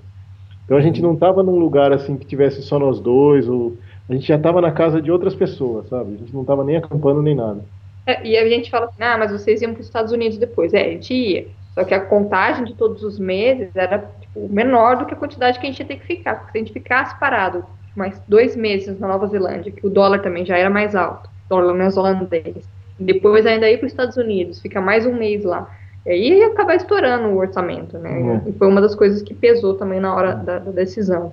Então 0.72 0.80
a 0.80 0.82
gente 0.82 1.02
não 1.02 1.12
estava 1.12 1.42
num 1.42 1.58
lugar 1.58 1.92
assim 1.92 2.16
que 2.16 2.24
tivesse 2.24 2.62
só 2.62 2.78
nós 2.78 2.98
dois, 2.98 3.46
ou 3.46 3.76
a 4.08 4.14
gente 4.14 4.26
já 4.26 4.36
estava 4.36 4.58
na 4.58 4.72
casa 4.72 5.02
de 5.02 5.12
outras 5.12 5.34
pessoas, 5.34 5.86
sabe? 5.86 6.14
A 6.14 6.16
gente 6.16 6.32
não 6.32 6.40
estava 6.40 6.64
nem 6.64 6.78
acampando 6.78 7.20
nem 7.20 7.34
nada. 7.34 7.62
É, 8.06 8.26
e 8.26 8.38
a 8.38 8.48
gente 8.48 8.70
fala 8.70 8.86
assim, 8.86 9.02
ah, 9.02 9.18
mas 9.18 9.30
vocês 9.30 9.60
iam 9.60 9.74
para 9.74 9.82
os 9.82 9.86
Estados 9.86 10.12
Unidos 10.12 10.38
depois. 10.38 10.72
É, 10.72 10.80
a 10.80 10.90
gente 10.92 11.12
ia. 11.12 11.46
Só 11.74 11.84
que 11.84 11.92
a 11.92 12.00
contagem 12.00 12.64
de 12.64 12.72
todos 12.72 13.02
os 13.02 13.18
meses 13.18 13.68
era 13.76 13.98
tipo, 14.18 14.48
menor 14.48 14.96
do 14.96 15.04
que 15.04 15.12
a 15.12 15.16
quantidade 15.16 15.60
que 15.60 15.66
a 15.66 15.68
gente 15.68 15.80
ia 15.80 15.86
ter 15.86 15.96
que 15.96 16.06
ficar. 16.06 16.36
Porque 16.36 16.52
se 16.52 16.56
a 16.56 16.60
gente 16.60 16.72
ficasse 16.72 17.20
parado 17.20 17.62
mais 17.94 18.18
dois 18.26 18.56
meses 18.56 18.98
na 18.98 19.08
Nova 19.08 19.26
Zelândia, 19.26 19.72
que 19.72 19.86
o 19.86 19.90
dólar 19.90 20.20
também 20.22 20.46
já 20.46 20.56
era 20.56 20.70
mais 20.70 20.96
alto, 20.96 21.28
dólar 21.50 21.74
neozelandês, 21.74 22.66
depois 22.98 23.44
ainda 23.44 23.68
ir 23.68 23.76
para 23.76 23.88
os 23.88 23.92
Estados 23.92 24.16
Unidos, 24.16 24.58
fica 24.62 24.80
mais 24.80 25.04
um 25.04 25.12
mês 25.12 25.44
lá. 25.44 25.70
E 26.04 26.10
aí 26.10 26.38
ia 26.38 26.48
acabar 26.48 26.74
estourando 26.74 27.28
o 27.28 27.38
orçamento, 27.38 27.98
né? 27.98 28.42
É. 28.44 28.48
E 28.50 28.52
foi 28.52 28.68
uma 28.68 28.80
das 28.80 28.94
coisas 28.94 29.22
que 29.22 29.34
pesou 29.34 29.74
também 29.74 30.00
na 30.00 30.14
hora 30.14 30.34
da, 30.34 30.58
da 30.58 30.70
decisão. 30.70 31.32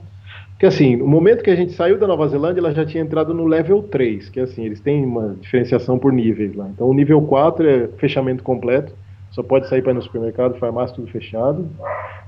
Porque 0.52 0.66
assim, 0.66 0.98
no 0.98 1.08
momento 1.08 1.42
que 1.42 1.50
a 1.50 1.56
gente 1.56 1.72
saiu 1.72 1.98
da 1.98 2.06
Nova 2.06 2.28
Zelândia, 2.28 2.60
ela 2.60 2.74
já 2.74 2.86
tinha 2.86 3.02
entrado 3.02 3.34
no 3.34 3.46
level 3.46 3.82
3, 3.84 4.28
que 4.28 4.42
assim, 4.42 4.66
eles 4.66 4.82
têm 4.82 5.06
uma 5.06 5.36
diferenciação 5.40 5.98
por 5.98 6.12
níveis 6.12 6.54
lá. 6.54 6.68
Então 6.68 6.88
o 6.88 6.94
nível 6.94 7.22
4 7.22 7.68
é 7.68 7.88
fechamento 7.98 8.44
completo, 8.44 8.94
só 9.32 9.42
pode 9.42 9.70
sair 9.70 9.82
para 9.82 9.92
ir 9.92 9.96
no 9.96 10.02
supermercado, 10.02 10.60
farmácia, 10.60 10.96
tudo 10.96 11.10
fechado. 11.10 11.66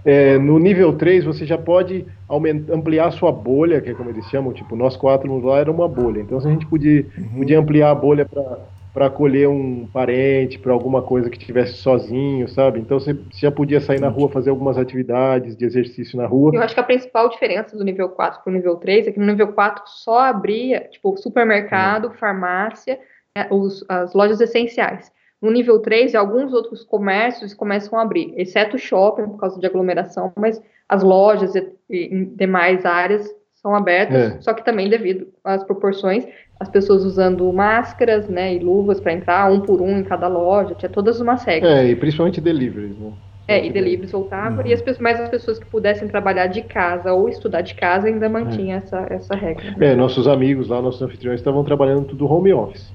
É, 0.05 0.37
no 0.37 0.57
nível 0.57 0.93
3, 0.93 1.25
você 1.25 1.45
já 1.45 1.57
pode 1.57 2.05
aumentar, 2.27 2.73
ampliar 2.73 3.07
a 3.07 3.11
sua 3.11 3.31
bolha, 3.31 3.81
que 3.81 3.89
é 3.89 3.93
como 3.93 4.09
eles 4.09 4.25
chamam, 4.27 4.53
tipo, 4.53 4.75
nós 4.75 4.95
quatro 4.95 5.45
lá 5.45 5.59
era 5.59 5.71
uma 5.71 5.87
bolha. 5.87 6.21
Então 6.21 6.37
a 6.37 6.41
gente 6.41 6.65
podia, 6.65 7.05
podia 7.35 7.59
ampliar 7.59 7.91
a 7.91 7.95
bolha 7.95 8.25
para 8.25 8.59
acolher 8.95 9.47
um 9.47 9.87
parente, 9.87 10.59
para 10.59 10.73
alguma 10.73 11.01
coisa 11.01 11.29
que 11.29 11.37
estivesse 11.37 11.73
sozinho, 11.75 12.47
sabe? 12.47 12.79
Então 12.79 12.99
você, 12.99 13.15
já 13.33 13.49
podia 13.51 13.79
sair 13.79 13.99
na 13.99 14.09
rua, 14.09 14.29
fazer 14.29 14.49
algumas 14.49 14.77
atividades 14.77 15.55
de 15.55 15.63
exercício 15.65 16.17
na 16.17 16.25
rua. 16.27 16.51
Eu 16.53 16.61
acho 16.61 16.73
que 16.73 16.79
a 16.79 16.83
principal 16.83 17.29
diferença 17.29 17.77
do 17.77 17.83
nível 17.83 18.09
4 18.09 18.41
para 18.43 18.51
o 18.51 18.53
nível 18.53 18.75
3 18.75 19.07
é 19.07 19.11
que 19.11 19.19
no 19.19 19.25
nível 19.25 19.53
4 19.53 19.83
só 19.87 20.19
abria, 20.19 20.81
tipo, 20.91 21.15
supermercado, 21.17 22.11
farmácia, 22.11 22.99
né, 23.35 23.47
os- 23.49 23.85
as 23.87 24.13
lojas 24.13 24.41
essenciais. 24.41 25.11
No 25.41 25.49
nível 25.49 25.79
3, 25.79 26.13
alguns 26.13 26.53
outros 26.53 26.83
comércios 26.83 27.53
começam 27.53 27.97
a 27.97 28.01
abrir, 28.03 28.33
exceto 28.37 28.75
o 28.75 28.79
shopping, 28.79 29.23
por 29.23 29.37
causa 29.39 29.59
de 29.59 29.65
aglomeração, 29.65 30.31
mas 30.37 30.61
as 30.87 31.01
lojas 31.01 31.55
e, 31.55 31.67
e 31.89 32.13
em 32.13 32.25
demais 32.35 32.85
áreas 32.85 33.27
são 33.55 33.73
abertas, 33.75 34.33
É. 34.35 34.41
só 34.41 34.53
que 34.53 34.65
também 34.65 34.89
devido 34.89 35.27
às 35.43 35.63
proporções, 35.63 36.27
as 36.61 36.69
pessoas 36.69 37.03
usando 37.03 37.51
máscaras 37.51 38.29
né, 38.29 38.53
e 38.53 38.59
luvas 38.59 38.99
para 38.99 39.11
entrar, 39.11 39.51
um 39.51 39.61
por 39.61 39.81
um 39.81 39.97
em 39.97 40.03
cada 40.03 40.27
loja, 40.27 40.75
tinha 40.75 40.89
todas 40.89 41.19
umas 41.19 41.43
regras. 41.43 41.71
É, 41.71 41.87
e 41.87 41.95
principalmente 41.95 42.39
deliveries, 42.39 42.95
né? 42.99 43.11
É, 43.47 43.65
e 43.65 43.71
deliveries 43.71 44.11
voltavam, 44.11 44.63
e 44.65 44.71
as 44.71 44.79
pessoas, 44.79 45.01
mas 45.01 45.19
as 45.19 45.27
pessoas 45.27 45.57
que 45.57 45.65
pudessem 45.65 46.07
trabalhar 46.07 46.45
de 46.45 46.61
casa 46.61 47.11
ou 47.13 47.27
estudar 47.27 47.61
de 47.61 47.73
casa 47.73 48.07
ainda 48.07 48.29
mantinham 48.29 48.77
essa, 48.77 49.07
essa 49.09 49.33
regra. 49.35 49.71
né? 49.71 49.87
É, 49.87 49.95
nossos 49.95 50.27
amigos 50.27 50.67
lá, 50.67 50.79
nossos 50.79 51.01
anfitriões 51.01 51.39
estavam 51.39 51.63
trabalhando 51.63 52.05
tudo 52.05 52.31
home 52.31 52.53
office. 52.53 52.93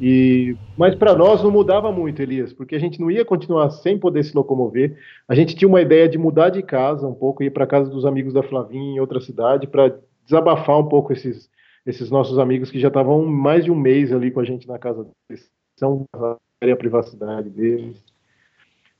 E, 0.00 0.56
mas 0.78 0.94
para 0.94 1.12
nós 1.12 1.42
não 1.42 1.50
mudava 1.50 1.90
muito, 1.90 2.22
Elias, 2.22 2.52
porque 2.52 2.76
a 2.76 2.78
gente 2.78 3.00
não 3.00 3.10
ia 3.10 3.24
continuar 3.24 3.68
sem 3.70 3.98
poder 3.98 4.22
se 4.22 4.36
locomover. 4.36 4.96
A 5.28 5.34
gente 5.34 5.56
tinha 5.56 5.68
uma 5.68 5.82
ideia 5.82 6.08
de 6.08 6.16
mudar 6.16 6.50
de 6.50 6.62
casa 6.62 7.08
um 7.08 7.12
pouco, 7.12 7.42
ir 7.42 7.50
para 7.50 7.66
casa 7.66 7.90
dos 7.90 8.06
amigos 8.06 8.32
da 8.32 8.42
Flavinha 8.44 8.94
em 8.94 9.00
outra 9.00 9.20
cidade, 9.20 9.66
para 9.66 9.96
desabafar 10.24 10.78
um 10.78 10.86
pouco 10.86 11.12
esses, 11.12 11.50
esses 11.86 12.10
nossos 12.10 12.38
amigos 12.38 12.70
que 12.70 12.78
já 12.78 12.88
estavam 12.88 13.24
mais 13.26 13.64
de 13.64 13.70
um 13.70 13.76
mês 13.76 14.12
ali 14.12 14.30
com 14.30 14.40
a 14.40 14.44
gente 14.44 14.68
na 14.68 14.78
casa 14.78 15.06
deles. 15.28 15.50
São 15.78 16.04
a 16.14 16.36
privacidade 16.76 17.48
deles. 17.50 18.04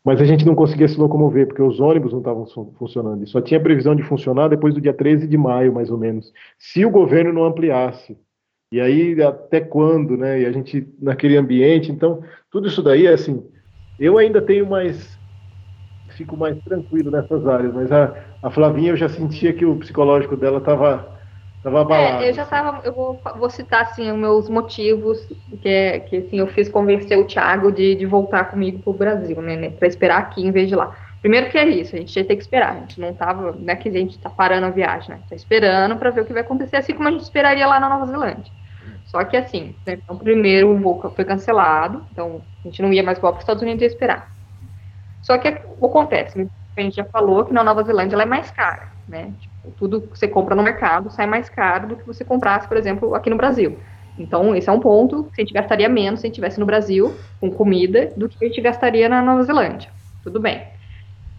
Mas 0.03 0.20
a 0.20 0.24
gente 0.24 0.47
não 0.47 0.55
conseguia 0.55 0.89
se 0.89 0.99
locomover, 0.99 1.47
porque 1.47 1.61
os 1.62 1.78
ônibus 1.78 2.12
não 2.12 2.20
estavam 2.20 2.47
fun- 2.47 2.72
funcionando. 2.78 3.22
E 3.22 3.26
só 3.26 3.41
tinha 3.41 3.61
previsão 3.62 3.95
de 3.95 4.03
funcionar 4.03 4.49
depois 4.49 4.72
do 4.72 4.81
dia 4.81 4.95
13 4.95 5.26
de 5.26 5.37
maio, 5.37 5.74
mais 5.74 5.91
ou 5.91 5.99
menos, 5.99 6.33
se 6.59 6.85
o 6.87 6.91
governo 6.91 7.33
não 7.33 7.45
ampliasse. 7.45 8.18
E 8.72 8.81
aí, 8.81 9.20
até 9.22 9.61
quando, 9.61 10.16
né? 10.16 10.41
E 10.41 10.47
a 10.47 10.53
gente, 10.53 10.89
naquele 10.99 11.37
ambiente. 11.37 11.91
Então, 11.93 12.22
tudo 12.51 12.68
isso 12.68 12.83
daí, 12.83 13.07
assim, 13.07 13.45
eu 13.99 14.16
ainda 14.16 14.41
tenho 14.41 14.66
mais. 14.66 15.18
Fico 16.11 16.37
mais 16.37 16.59
tranquilo 16.62 17.11
nessas 17.11 17.47
áreas, 17.47 17.72
mas 17.72 17.93
a, 17.93 18.14
a 18.43 18.51
Flavinha 18.51 18.91
eu 18.93 18.97
já 18.97 19.09
sentia 19.09 19.53
que 19.53 19.64
o 19.64 19.76
psicológico 19.78 20.37
dela 20.37 20.59
estava 20.59 21.20
tava 21.62 21.82
abalado. 21.82 22.22
É, 22.22 22.30
eu 22.30 22.34
já 22.34 22.44
tava, 22.44 22.80
eu 22.84 22.92
vou, 22.92 23.20
vou 23.36 23.50
citar 23.50 23.82
assim 23.82 24.11
os 24.11 24.18
meus 24.18 24.48
motivos 24.48 25.26
que 25.61 25.68
é 25.68 26.00
que 26.00 26.16
assim 26.16 26.38
eu 26.38 26.46
fiz 26.48 26.68
convencer 26.68 27.18
o 27.18 27.24
Thiago 27.24 27.70
de, 27.70 27.94
de 27.94 28.06
voltar 28.06 28.44
comigo 28.44 28.78
pro 28.78 28.92
Brasil, 28.92 29.40
né, 29.42 29.56
né 29.56 29.70
para 29.70 29.88
esperar 29.88 30.18
aqui 30.18 30.44
em 30.44 30.50
vez 30.50 30.68
de 30.68 30.74
lá. 30.74 30.96
Primeiro 31.20 31.50
que 31.50 31.58
é 31.58 31.68
isso, 31.68 31.94
a 31.94 31.98
gente 31.98 32.16
ia 32.16 32.24
ter 32.24 32.34
que 32.34 32.42
esperar, 32.42 32.72
a 32.72 32.80
gente 32.80 32.98
não 32.98 33.12
tava, 33.12 33.52
não 33.52 33.72
é 33.72 33.76
que 33.76 33.90
a 33.90 33.92
gente 33.92 34.18
tá 34.18 34.30
parando 34.30 34.66
a 34.66 34.70
viagem, 34.70 35.11
né? 35.11 35.20
Tá 35.28 35.36
esperando 35.36 35.96
para 35.96 36.08
ver 36.08 36.22
o 36.22 36.24
que 36.24 36.32
vai 36.32 36.40
acontecer, 36.40 36.76
assim 36.76 36.94
como 36.94 37.08
a 37.08 37.11
gente 37.11 37.22
esperaria 37.22 37.66
lá 37.66 37.78
na 37.78 37.90
Nova 37.90 38.06
Zelândia. 38.06 38.50
Só 39.04 39.22
que 39.24 39.36
assim, 39.36 39.74
né, 39.86 39.98
então, 40.02 40.16
primeiro 40.16 40.70
o 40.70 40.78
voo 40.78 41.12
foi 41.14 41.24
cancelado, 41.24 42.06
então 42.11 42.40
a 42.64 42.68
gente 42.68 42.80
não 42.80 42.90
ia 42.90 43.02
mais 43.02 43.18
voar 43.18 43.32
para 43.32 43.38
os 43.38 43.42
Estados 43.42 43.62
Unidos 43.62 43.82
e 43.82 43.86
esperar. 43.86 44.32
Só 45.20 45.36
que 45.36 45.61
o 45.78 45.86
acontece, 45.86 46.48
a 46.76 46.80
gente 46.80 46.96
já 46.96 47.04
falou 47.04 47.44
que 47.44 47.52
na 47.52 47.62
Nova 47.62 47.82
Zelândia 47.82 48.14
ela 48.14 48.22
é 48.22 48.26
mais 48.26 48.50
cara, 48.50 48.88
né? 49.06 49.30
Tudo 49.76 50.00
que 50.00 50.18
você 50.18 50.26
compra 50.26 50.54
no 50.54 50.62
mercado 50.62 51.11
sai 51.11 51.26
mais 51.26 51.48
caro 51.48 51.88
do 51.88 51.96
que 51.96 52.06
você 52.06 52.24
comprasse, 52.24 52.66
por 52.66 52.76
exemplo, 52.76 53.14
aqui 53.14 53.28
no 53.28 53.36
Brasil. 53.36 53.78
Então, 54.18 54.54
esse 54.54 54.68
é 54.68 54.72
um 54.72 54.80
ponto 54.80 55.24
que 55.34 55.40
a 55.40 55.44
gente 55.44 55.54
gastaria 55.54 55.88
menos 55.88 56.20
se 56.20 56.26
a 56.26 56.28
gente 56.28 56.34
estivesse 56.34 56.61
no 56.61 56.66
Brasil 56.66 57.14
com 57.40 57.50
comida 57.50 58.12
do 58.16 58.28
que 58.28 58.44
a 58.44 58.48
gente 58.48 58.61
gastaria 58.61 59.08
na 59.08 59.22
Nova 59.22 59.42
Zelândia. 59.42 59.90
Tudo 60.22 60.40
bem. 60.40 60.62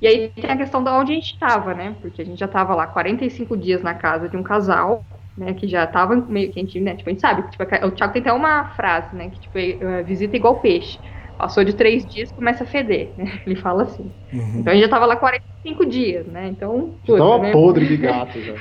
E 0.02 0.08
aí 0.08 0.30
tem 0.30 0.50
a 0.50 0.58
questão 0.58 0.84
de 0.84 0.90
onde 0.90 1.12
a 1.12 1.16
gente 1.16 1.34
estava, 1.34 1.76
né? 1.76 1.96
Porque 2.02 2.24
a 2.24 2.26
gente 2.26 2.40
já 2.40 2.48
estava 2.48 2.74
lá 2.74 2.88
45 2.88 3.56
dias 3.56 3.84
na 3.84 3.94
casa 3.94 4.28
de 4.28 4.36
um 4.36 4.42
casal, 4.42 5.06
né? 5.38 5.54
Que 5.54 5.68
já 5.68 5.84
estava 5.84 6.16
meio 6.16 6.52
que 6.52 6.60
a 6.60 6.64
gente, 6.64 6.80
né? 6.80 6.96
Tipo, 6.96 7.10
a 7.10 7.14
gente 7.14 7.22
sabe, 7.22 7.44
tipo, 7.52 7.64
o 7.64 7.92
Thiago 7.92 8.14
tem 8.14 8.22
até 8.22 8.34
uma 8.34 8.66
frase, 8.70 9.16
né? 9.16 9.30
Que 9.30 9.40
tipo, 9.40 9.58
é, 9.60 10.02
visita 10.02 10.36
igual 10.36 10.60
peixe. 10.60 11.00
Passou 11.38 11.64
de 11.64 11.74
três 11.74 12.06
dias, 12.06 12.32
começa 12.32 12.64
a 12.64 12.68
feder, 12.68 13.12
né? 13.18 13.42
Ele 13.46 13.56
fala 13.56 13.84
assim. 13.84 14.12
Uhum. 14.32 14.60
Então 14.60 14.72
a 14.72 14.76
gente 14.76 14.82
já 14.82 14.88
estava 14.88 15.06
lá 15.06 15.16
45 15.16 15.86
dias, 15.86 16.28
né? 16.28 16.48
Então. 16.48 16.96
Estava 17.02 17.40
né? 17.40 17.52
podre 17.52 17.88
de 17.88 17.98
gato 17.98 18.40
já. 18.42 18.56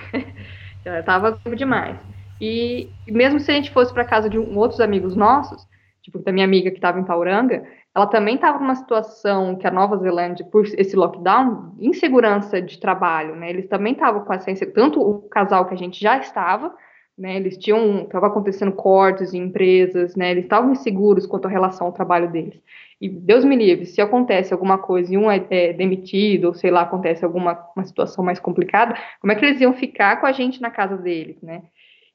já 0.84 1.00
estava 1.00 1.38
demais. 1.56 1.98
E, 2.40 2.88
e 3.06 3.12
mesmo 3.12 3.38
se 3.38 3.50
a 3.50 3.54
gente 3.54 3.70
fosse 3.70 3.92
para 3.92 4.04
casa 4.04 4.30
de 4.30 4.38
um, 4.38 4.56
outros 4.56 4.80
amigos 4.80 5.14
nossos, 5.14 5.68
tipo 6.02 6.18
da 6.20 6.32
minha 6.32 6.46
amiga 6.46 6.70
que 6.70 6.78
estava 6.78 6.98
em 6.98 7.04
Tauranga, 7.04 7.62
ela 7.94 8.06
também 8.06 8.36
estava 8.36 8.58
numa 8.58 8.74
situação 8.74 9.56
que 9.56 9.66
a 9.66 9.70
Nova 9.70 9.96
Zelândia, 9.98 10.46
por 10.46 10.64
esse 10.64 10.96
lockdown, 10.96 11.74
insegurança 11.78 12.62
de 12.62 12.78
trabalho, 12.78 13.36
né? 13.36 13.50
Eles 13.50 13.68
também 13.68 13.92
estavam 13.92 14.24
com 14.24 14.32
essa 14.32 14.50
insegurança, 14.50 14.80
tanto 14.80 15.00
o 15.00 15.28
casal 15.28 15.66
que 15.66 15.74
a 15.74 15.76
gente 15.76 16.00
já 16.00 16.16
estava, 16.18 16.74
né? 17.20 17.36
Eles 17.36 17.58
tinham, 17.58 18.04
estava 18.04 18.28
acontecendo 18.28 18.72
cortes 18.72 19.34
em 19.34 19.42
empresas, 19.42 20.16
né? 20.16 20.30
Eles 20.30 20.44
estavam 20.44 20.72
inseguros 20.72 21.26
quanto 21.26 21.46
à 21.46 21.50
relação 21.50 21.86
ao 21.86 21.92
trabalho 21.92 22.32
deles. 22.32 22.58
E 22.98 23.10
Deus 23.10 23.44
me 23.44 23.54
livre, 23.56 23.84
se 23.84 24.00
acontece 24.00 24.54
alguma 24.54 24.78
coisa 24.78 25.12
e 25.12 25.18
um 25.18 25.30
é, 25.30 25.44
é 25.50 25.72
demitido, 25.74 26.46
ou 26.46 26.54
sei 26.54 26.70
lá, 26.70 26.80
acontece 26.82 27.22
alguma 27.22 27.58
uma 27.76 27.84
situação 27.84 28.24
mais 28.24 28.40
complicada, 28.40 28.94
como 29.20 29.32
é 29.32 29.36
que 29.36 29.44
eles 29.44 29.60
iam 29.60 29.74
ficar 29.74 30.18
com 30.18 30.26
a 30.26 30.32
gente 30.32 30.62
na 30.62 30.70
casa 30.70 30.96
deles, 30.96 31.40
né? 31.42 31.62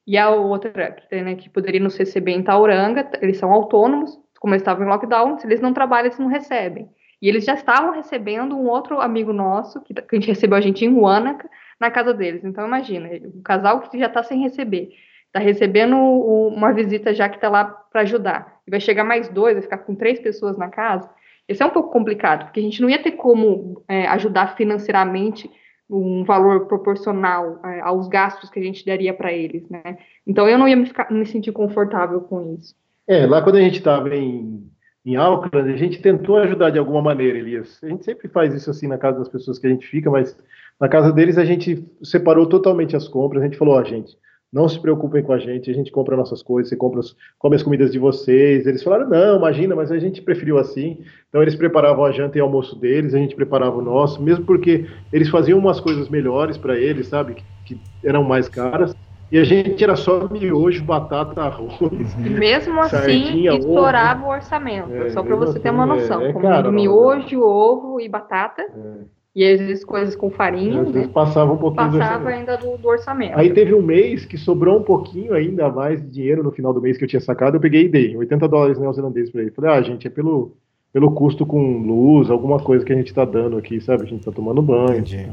E 0.08 0.18
a 0.18 0.30
outra, 0.30 0.96
né, 1.12 1.36
que 1.36 1.50
poderia 1.50 1.80
nos 1.80 1.98
receber 1.98 2.32
em 2.32 2.44
Tauranga, 2.44 3.08
eles 3.22 3.38
são 3.38 3.52
autônomos, 3.52 4.20
como 4.40 4.54
eles 4.54 4.62
estavam 4.62 4.86
em 4.86 4.90
lockdown, 4.90 5.38
se 5.38 5.48
eles 5.48 5.62
não 5.62 5.74
trabalham, 5.74 6.08
eles 6.08 6.20
não 6.20 6.28
recebem. 6.28 6.90
E 7.22 7.30
eles 7.30 7.46
já 7.46 7.54
estavam 7.54 7.92
recebendo 7.92 8.56
um 8.56 8.68
outro 8.68 9.00
amigo 9.02 9.34
nosso, 9.34 9.82
que, 9.82 9.94
que 9.94 10.16
a 10.16 10.20
gente 10.20 10.28
recebeu 10.28 10.58
a 10.58 10.62
gente 10.62 10.86
em 10.86 10.94
Wanaka, 10.94 11.50
na 11.80 11.92
casa 11.92 12.14
deles. 12.14 12.44
Então, 12.44 12.66
imagina, 12.66 13.10
o 13.24 13.42
casal 13.42 13.82
que 13.82 14.00
já 14.00 14.08
está 14.08 14.24
sem 14.24 14.42
receber, 14.42 14.90
está 15.28 15.40
recebendo 15.40 15.98
uma 15.98 16.72
visita 16.72 17.14
já 17.14 17.28
que 17.28 17.36
está 17.36 17.50
lá 17.50 17.66
para 17.66 18.02
ajudar, 18.02 18.60
e 18.66 18.72
vai 18.72 18.80
chegar 18.80 19.04
mais 19.04 19.28
dois, 19.30 19.54
vai 19.54 19.62
ficar 19.62 19.80
com 19.80 19.96
três 19.96 20.20
pessoas 20.20 20.58
na 20.58 20.70
casa. 20.70 21.10
Isso 21.48 21.62
é 21.62 21.66
um 21.66 21.72
pouco 21.72 21.92
complicado, 21.92 22.46
porque 22.46 22.60
a 22.60 22.64
gente 22.64 22.82
não 22.82 22.90
ia 22.90 23.02
ter 23.02 23.12
como 23.12 23.84
é, 23.88 24.08
ajudar 24.08 24.56
financeiramente 24.56 25.50
um 25.90 26.24
valor 26.24 26.66
proporcional 26.66 27.60
é, 27.64 27.80
aos 27.82 28.08
gastos 28.08 28.50
que 28.50 28.60
a 28.60 28.64
gente 28.64 28.84
daria 28.86 29.14
para 29.14 29.32
eles, 29.32 29.70
né? 29.70 30.00
Então 30.26 30.50
eu 30.50 30.58
não 30.58 30.68
ia 30.68 30.76
me, 30.76 30.86
ficar, 30.88 31.12
me 31.12 31.26
sentir 31.26 31.52
confortável 31.52 32.22
com 32.22 32.56
isso. 32.56 32.76
É, 33.08 33.28
lá 33.28 33.42
quando 33.44 33.58
a 33.58 33.62
gente 33.62 33.78
estava 33.78 34.14
em, 34.16 34.68
em 35.06 35.16
Auckland, 35.16 35.72
a 35.72 35.78
gente 35.78 36.02
tentou 36.02 36.38
ajudar 36.38 36.72
de 36.72 36.80
alguma 36.80 37.02
maneira, 37.02 37.38
Elias. 37.38 37.80
A 37.84 37.88
gente 37.88 38.04
sempre 38.04 38.28
faz 38.28 38.54
isso 38.54 38.72
assim 38.72 38.88
na 38.88 38.98
casa 38.98 39.20
das 39.20 39.30
pessoas 39.30 39.60
que 39.60 39.68
a 39.68 39.70
gente 39.70 39.86
fica, 39.86 40.10
mas 40.10 40.36
na 40.80 40.88
casa 40.90 41.12
deles 41.12 41.38
a 41.38 41.46
gente 41.46 41.86
separou 42.04 42.46
totalmente 42.46 42.96
as 42.96 43.08
compras. 43.08 43.42
A 43.42 43.46
gente 43.46 43.58
falou, 43.58 43.76
ó, 43.76 43.82
oh, 43.82 43.84
gente, 43.84 44.16
não 44.52 44.70
se 44.70 44.80
preocupem 44.80 45.24
com 45.24 45.34
a 45.34 45.38
gente, 45.38 45.70
a 45.70 45.74
gente 45.74 45.92
compra 45.92 46.16
nossas 46.16 46.42
coisas, 46.42 46.70
você 46.70 46.76
compra, 46.76 47.02
come 47.38 47.56
as 47.56 47.64
comidas 47.64 47.92
de 47.92 48.00
vocês. 48.00 48.66
Eles 48.66 48.84
falaram, 48.84 49.10
não, 49.10 49.38
imagina, 49.38 49.76
mas 49.76 49.92
a 49.92 50.00
gente 50.00 50.22
preferiu 50.22 50.58
assim. 50.58 51.04
Então 51.30 51.42
eles 51.42 51.56
preparavam 51.56 52.06
a 52.06 52.12
janta 52.12 52.38
e 52.38 52.42
almoço 52.42 52.80
deles, 52.80 53.14
a 53.14 53.18
gente 53.18 53.36
preparava 53.36 53.78
o 53.78 53.82
nosso, 53.82 54.22
mesmo 54.22 54.46
porque 54.46 54.86
eles 55.12 55.30
faziam 55.30 55.60
umas 55.60 55.80
coisas 55.80 56.10
melhores 56.10 56.58
para 56.58 56.78
eles, 56.78 57.08
sabe, 57.08 57.36
que, 57.36 57.44
que 57.66 57.82
eram 58.04 58.24
mais 58.24 58.48
caras. 58.48 58.96
E 59.32 59.40
a 59.40 59.44
gente 59.44 59.84
era 59.84 59.96
só 59.96 60.30
miojo, 60.30 60.84
batata, 60.86 61.42
arroz. 61.42 62.16
Mesmo 62.16 62.80
assim, 62.80 63.48
estourava 63.50 64.22
ovo. 64.22 64.30
o 64.30 64.34
orçamento. 64.34 64.94
É, 64.94 65.10
só 65.10 65.24
para 65.24 65.36
você 65.36 65.60
ter 65.60 65.72
uma 65.72 65.84
assim, 65.84 66.02
noção. 66.02 66.22
É, 66.22 66.30
é 66.30 66.72
miojo, 66.72 67.42
ovo 67.42 68.00
e 68.00 68.08
batata. 68.08 68.62
É. 68.62 69.16
E 69.36 69.44
às 69.44 69.60
vezes 69.60 69.84
coisas 69.84 70.16
com 70.16 70.30
farinha. 70.30 70.82
Às 70.82 70.92
vezes 70.92 71.08
né? 71.08 71.14
passava 71.14 71.52
um 71.52 71.58
pouquinho 71.58 71.92
passava 71.92 72.24
do 72.24 72.28
ainda 72.30 72.56
do, 72.56 72.78
do, 72.78 72.88
orçamento. 72.88 73.38
Aí 73.38 73.54
teve 73.54 73.74
um 73.74 73.82
mês 73.82 74.26
que 74.26 74.38
sobrou 74.38 74.80
um 74.80 74.84
pouquinho 74.84 75.34
ainda 75.34 75.70
mais 75.70 76.02
de 76.02 76.08
dinheiro 76.08 76.42
no 76.42 76.52
final 76.52 76.74
do 76.74 76.82
mês 76.82 76.98
que 76.98 77.04
eu 77.04 77.08
tinha 77.08 77.20
sacado. 77.20 77.58
Eu 77.58 77.62
peguei 77.62 77.84
e 77.84 77.90
dei 77.90 78.16
80 78.16 78.48
dólares 78.48 78.80
neozelandeses 78.80 79.32
para 79.32 79.42
ele. 79.42 79.52
Falei, 79.52 79.72
ah, 79.72 79.82
gente, 79.82 80.08
é 80.08 80.10
pelo, 80.10 80.56
pelo 80.94 81.12
custo 81.12 81.46
com 81.46 81.80
luz, 81.80 82.30
alguma 82.30 82.60
coisa 82.60 82.86
que 82.86 82.94
a 82.94 82.96
gente 82.96 83.08
está 83.08 83.26
dando 83.26 83.58
aqui, 83.58 83.82
sabe? 83.82 84.04
A 84.04 84.06
gente 84.06 84.20
está 84.20 84.32
tomando 84.32 84.62
banho. 84.62 85.00
Entendi. 85.00 85.30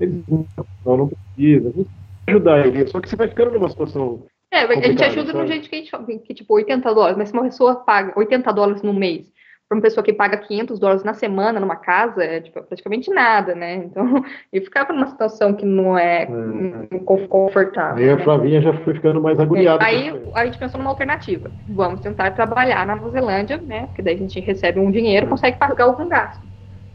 Eles 0.00 0.22
não, 0.26 0.96
não 0.96 1.08
precisa. 1.08 1.86
Ajudar 2.26 2.66
ele, 2.66 2.86
só 2.86 3.00
que 3.00 3.10
você 3.10 3.16
vai 3.16 3.28
ficando 3.28 3.52
numa 3.52 3.68
situação. 3.68 4.22
É, 4.50 4.60
a 4.60 4.80
gente 4.80 5.04
ajuda 5.04 5.32
sabe? 5.32 5.38
no 5.38 5.46
jeito 5.46 5.68
que 5.68 5.76
a 5.76 5.78
gente 5.78 6.18
que, 6.20 6.34
tipo, 6.34 6.54
80 6.54 6.94
dólares, 6.94 7.18
mas 7.18 7.28
se 7.28 7.34
uma 7.34 7.42
pessoa 7.42 7.76
paga 7.76 8.18
80 8.18 8.50
dólares 8.52 8.82
no 8.82 8.94
mês, 8.94 9.30
para 9.68 9.76
uma 9.76 9.82
pessoa 9.82 10.02
que 10.02 10.14
paga 10.14 10.38
500 10.38 10.78
dólares 10.80 11.04
na 11.04 11.12
semana 11.12 11.60
numa 11.60 11.76
casa, 11.76 12.24
é 12.24 12.40
tipo, 12.40 12.62
praticamente 12.62 13.10
nada, 13.10 13.54
né? 13.54 13.74
Então, 13.74 14.24
eu 14.50 14.62
ficava 14.62 14.94
numa 14.94 15.06
situação 15.08 15.52
que 15.52 15.66
não 15.66 15.96
é, 15.98 16.22
é. 16.22 16.98
confortável. 17.00 18.02
Aí 18.02 18.10
a 18.10 18.16
né? 18.16 18.24
Flavinha 18.24 18.62
já 18.62 18.72
foi 18.82 18.94
ficando 18.94 19.20
mais 19.20 19.38
agoniada. 19.38 19.84
É, 19.84 19.86
aí 19.86 20.22
a 20.34 20.46
gente 20.46 20.58
pensou 20.58 20.78
numa 20.78 20.90
alternativa. 20.90 21.50
Vamos 21.68 22.00
tentar 22.00 22.30
trabalhar 22.30 22.86
na 22.86 22.96
Nova 22.96 23.10
Zelândia, 23.10 23.58
né? 23.58 23.86
Porque 23.88 24.00
daí 24.00 24.14
a 24.14 24.18
gente 24.18 24.40
recebe 24.40 24.80
um 24.80 24.90
dinheiro, 24.90 25.26
é. 25.26 25.28
consegue 25.28 25.58
pagar 25.58 25.84
algum 25.84 26.08
gasto. 26.08 26.42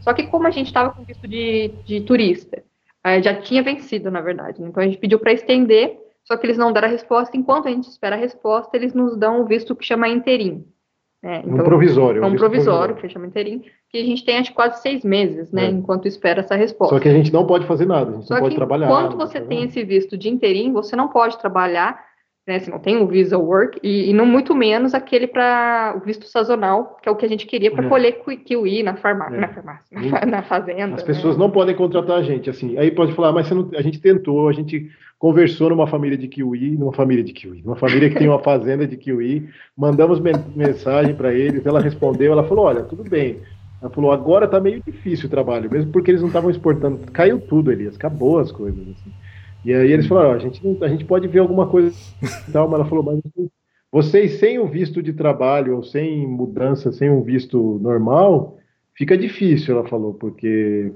Só 0.00 0.12
que 0.12 0.26
como 0.26 0.48
a 0.48 0.50
gente 0.50 0.66
estava 0.66 0.90
com 0.90 1.04
visto 1.04 1.28
de, 1.28 1.68
de 1.84 2.00
turista, 2.00 2.60
é, 3.04 3.22
já 3.22 3.34
tinha 3.34 3.62
vencido, 3.62 4.10
na 4.10 4.20
verdade. 4.20 4.60
Então 4.60 4.82
a 4.82 4.86
gente 4.86 4.98
pediu 4.98 5.20
para 5.20 5.32
estender, 5.32 5.96
só 6.24 6.36
que 6.36 6.44
eles 6.44 6.58
não 6.58 6.72
deram 6.72 6.88
a 6.88 6.90
resposta. 6.90 7.36
Enquanto 7.36 7.68
a 7.68 7.70
gente 7.70 7.88
espera 7.88 8.16
a 8.16 8.18
resposta, 8.18 8.76
eles 8.76 8.92
nos 8.92 9.16
dão 9.16 9.42
o 9.42 9.44
visto 9.44 9.76
que 9.76 9.86
chama 9.86 10.08
interim. 10.08 10.66
É, 11.24 11.38
então, 11.38 11.54
um 11.54 11.64
provisório. 11.64 12.22
É 12.22 12.26
um 12.26 12.36
provisório, 12.36 12.94
que 12.96 13.08
chama 13.08 13.26
interim, 13.26 13.62
que 13.88 13.96
a 13.96 14.04
gente 14.04 14.22
tem 14.26 14.36
acho 14.36 14.52
quase 14.52 14.82
seis 14.82 15.02
meses, 15.02 15.50
né, 15.50 15.64
é. 15.64 15.68
enquanto 15.70 16.06
espera 16.06 16.40
essa 16.40 16.54
resposta. 16.54 16.94
Só 16.94 17.00
que 17.00 17.08
a 17.08 17.12
gente 17.12 17.32
não 17.32 17.46
pode 17.46 17.64
fazer 17.64 17.86
nada, 17.86 18.10
a 18.10 18.14
gente 18.14 18.26
Só 18.26 18.34
não 18.34 18.42
pode 18.42 18.54
trabalhar. 18.54 18.86
Enquanto 18.86 19.16
você 19.16 19.40
tem 19.40 19.64
esse 19.64 19.82
visto 19.82 20.18
de 20.18 20.28
interim, 20.28 20.70
você 20.70 20.94
não 20.94 21.08
pode 21.08 21.38
trabalhar 21.38 21.98
né, 22.46 22.58
se 22.58 22.70
não 22.70 22.78
tem 22.78 22.98
o 22.98 23.06
Visa 23.06 23.38
Work, 23.38 23.80
e, 23.82 24.10
e 24.10 24.12
não 24.12 24.26
muito 24.26 24.54
menos 24.54 24.92
aquele 24.92 25.26
para 25.26 25.94
o 25.96 26.04
visto 26.04 26.26
sazonal, 26.26 26.98
que 27.02 27.08
é 27.08 27.12
o 27.12 27.16
que 27.16 27.24
a 27.24 27.28
gente 27.28 27.46
queria 27.46 27.70
para 27.70 27.86
é. 27.86 27.88
colher 27.88 28.22
kiwi 28.44 28.82
na 28.82 28.96
farmácia, 28.96 29.36
é. 29.36 29.40
na, 29.40 29.48
farmácia 29.48 29.84
na, 30.10 30.26
na, 30.26 30.42
fazenda. 30.42 30.94
As 30.94 31.02
pessoas 31.02 31.36
né? 31.36 31.42
não 31.42 31.50
podem 31.50 31.74
contratar 31.74 32.18
a 32.18 32.22
gente, 32.22 32.50
assim, 32.50 32.76
aí 32.76 32.90
pode 32.90 33.14
falar, 33.14 33.32
mas 33.32 33.50
não, 33.50 33.70
a 33.74 33.80
gente 33.80 33.98
tentou, 33.98 34.48
a 34.48 34.52
gente 34.52 34.90
conversou 35.18 35.70
numa 35.70 35.86
família 35.86 36.18
de 36.18 36.28
kiwi, 36.28 36.76
numa 36.76 36.92
família 36.92 37.24
de 37.24 37.32
kiwi, 37.32 37.62
numa 37.64 37.76
família 37.76 38.10
que 38.10 38.16
tem 38.16 38.28
uma 38.28 38.40
fazenda 38.40 38.86
de 38.86 38.96
kiwi, 38.96 39.48
mandamos 39.74 40.20
mensagem 40.20 41.14
para 41.14 41.32
eles, 41.32 41.64
ela 41.64 41.80
respondeu, 41.80 42.32
ela 42.32 42.44
falou, 42.44 42.66
olha, 42.66 42.82
tudo 42.82 43.04
bem, 43.04 43.38
ela 43.80 43.90
falou, 43.90 44.12
agora 44.12 44.46
tá 44.46 44.60
meio 44.60 44.82
difícil 44.86 45.28
o 45.28 45.30
trabalho, 45.30 45.70
mesmo 45.70 45.90
porque 45.90 46.10
eles 46.10 46.20
não 46.20 46.28
estavam 46.28 46.50
exportando, 46.50 47.10
caiu 47.10 47.40
tudo, 47.40 47.72
Elias, 47.72 47.96
acabou 47.96 48.38
as 48.38 48.52
coisas, 48.52 48.82
assim. 48.82 49.23
E 49.64 49.72
aí 49.72 49.92
eles 49.92 50.06
falaram, 50.06 50.32
a, 50.32 50.38
gente 50.38 50.64
não, 50.64 50.76
a 50.82 50.88
gente 50.88 51.04
pode 51.04 51.26
ver 51.26 51.38
alguma 51.38 51.66
coisa 51.66 51.94
e 52.48 52.52
tal, 52.52 52.68
mas 52.68 52.80
ela 52.80 52.88
falou, 52.88 53.04
mas 53.04 53.20
vocês 53.90 54.40
sem 54.40 54.58
o 54.58 54.66
visto 54.66 55.02
de 55.02 55.12
trabalho, 55.12 55.76
ou 55.76 55.82
sem 55.82 56.26
mudança, 56.26 56.92
sem 56.92 57.08
um 57.08 57.22
visto 57.22 57.78
normal, 57.80 58.58
fica 58.94 59.16
difícil, 59.16 59.76
ela 59.76 59.88
falou, 59.88 60.12
porque 60.14 60.92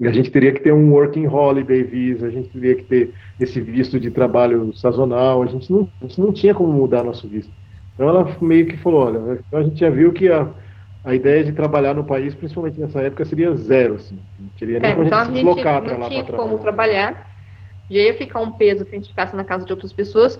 a 0.00 0.12
gente 0.12 0.30
teria 0.30 0.52
que 0.52 0.60
ter 0.60 0.72
um 0.72 0.90
working 0.90 1.26
holiday 1.26 1.82
visa, 1.82 2.26
a 2.26 2.30
gente 2.30 2.48
teria 2.48 2.74
que 2.74 2.84
ter 2.84 3.14
esse 3.38 3.60
visto 3.60 4.00
de 4.00 4.10
trabalho 4.10 4.74
sazonal, 4.74 5.42
a 5.42 5.46
gente 5.46 5.70
não, 5.70 5.88
a 6.00 6.06
gente 6.06 6.20
não 6.20 6.32
tinha 6.32 6.54
como 6.54 6.72
mudar 6.72 7.04
nosso 7.04 7.28
visto. 7.28 7.52
Então 7.94 8.08
ela 8.08 8.36
meio 8.40 8.66
que 8.66 8.78
falou, 8.78 9.04
olha, 9.04 9.42
então 9.46 9.60
a 9.60 9.62
gente 9.62 9.78
já 9.78 9.90
viu 9.90 10.10
que 10.10 10.30
a, 10.30 10.48
a 11.04 11.14
ideia 11.14 11.44
de 11.44 11.52
trabalhar 11.52 11.94
no 11.94 12.04
país, 12.04 12.34
principalmente 12.34 12.80
nessa 12.80 13.02
época, 13.02 13.26
seria 13.26 13.54
zero, 13.54 13.96
assim. 13.96 14.18
Não 14.38 14.48
teria 14.58 14.80
nem 14.80 14.90
é, 14.90 14.94
como 14.94 15.06
então 15.06 15.18
a 15.18 15.24
gente 15.24 15.36
se 15.36 15.44
deslocar 15.44 15.82
para 15.82 15.96
lá 15.98 16.08
para 16.08 16.22
trabalhar. 16.22 16.36
como 16.38 16.58
trabalhar, 16.58 17.29
já 17.90 18.00
ia 18.00 18.14
ficar 18.14 18.40
um 18.40 18.52
peso 18.52 18.84
se 18.84 18.90
a 18.90 18.94
gente 18.94 19.08
ficasse 19.08 19.34
na 19.36 19.44
casa 19.44 19.64
de 19.64 19.72
outras 19.72 19.92
pessoas. 19.92 20.38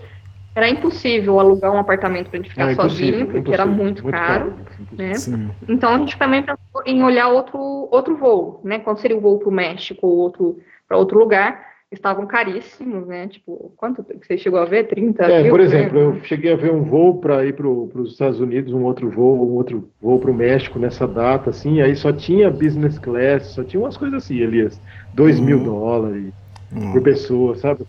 era 0.54 0.68
impossível 0.68 1.38
alugar 1.38 1.72
um 1.72 1.78
apartamento 1.78 2.28
pra 2.30 2.38
gente 2.38 2.50
ficar 2.50 2.64
Era 2.64 2.74
sozinho, 2.74 3.26
porque 3.26 3.52
era 3.52 3.64
impossível, 3.64 3.84
muito, 3.84 4.04
caro, 4.10 4.54
né? 4.96 5.14
Sim. 5.14 5.50
Então 5.68 5.94
a 5.94 5.98
gente 5.98 6.18
também 6.18 6.42
pensou 6.42 6.82
em 6.86 7.02
olhar 7.02 7.28
outro, 7.28 7.58
outro 7.90 8.16
voo, 8.16 8.60
né? 8.64 8.78
Quando 8.80 8.98
seria 8.98 9.16
o 9.16 9.20
voo 9.20 9.38
para 9.38 9.48
o 9.48 9.52
México 9.52 10.06
ou 10.06 10.16
outro 10.18 10.58
para 10.88 10.96
outro 10.98 11.18
lugar, 11.20 11.70
estavam 11.92 12.26
caríssimos, 12.26 13.06
né? 13.06 13.28
Tipo, 13.28 13.72
quanto 13.76 14.02
que 14.02 14.26
você 14.26 14.36
chegou 14.36 14.58
a 14.58 14.64
ver? 14.64 14.88
30 14.88 15.28
É, 15.28 15.42
mil, 15.42 15.52
por 15.52 15.60
né? 15.60 15.66
exemplo, 15.66 15.98
eu 15.98 16.24
cheguei 16.24 16.52
a 16.52 16.56
ver 16.56 16.72
um 16.72 16.82
voo 16.82 17.20
para 17.20 17.44
ir 17.46 17.54
para 17.54 17.68
os 17.68 18.12
Estados 18.12 18.40
Unidos, 18.40 18.72
um 18.72 18.82
outro 18.84 19.08
voo, 19.10 19.36
um 19.48 19.54
outro 19.54 19.88
voo 20.00 20.18
para 20.18 20.30
o 20.30 20.34
México 20.34 20.78
nessa 20.80 21.06
data, 21.06 21.50
assim, 21.50 21.80
aí 21.80 21.94
só 21.94 22.12
tinha 22.12 22.50
business 22.50 22.98
class, 22.98 23.48
só 23.54 23.62
tinha 23.64 23.80
umas 23.80 23.96
coisas 23.96 24.24
assim, 24.24 24.36
Elias, 24.38 24.80
2 25.12 25.38
Uhum. 25.38 25.46
mil 25.46 25.62
dólares 25.64 26.32
Hum. 26.74 26.92
por 26.92 27.02
pessoa, 27.02 27.56
sabe? 27.56 27.84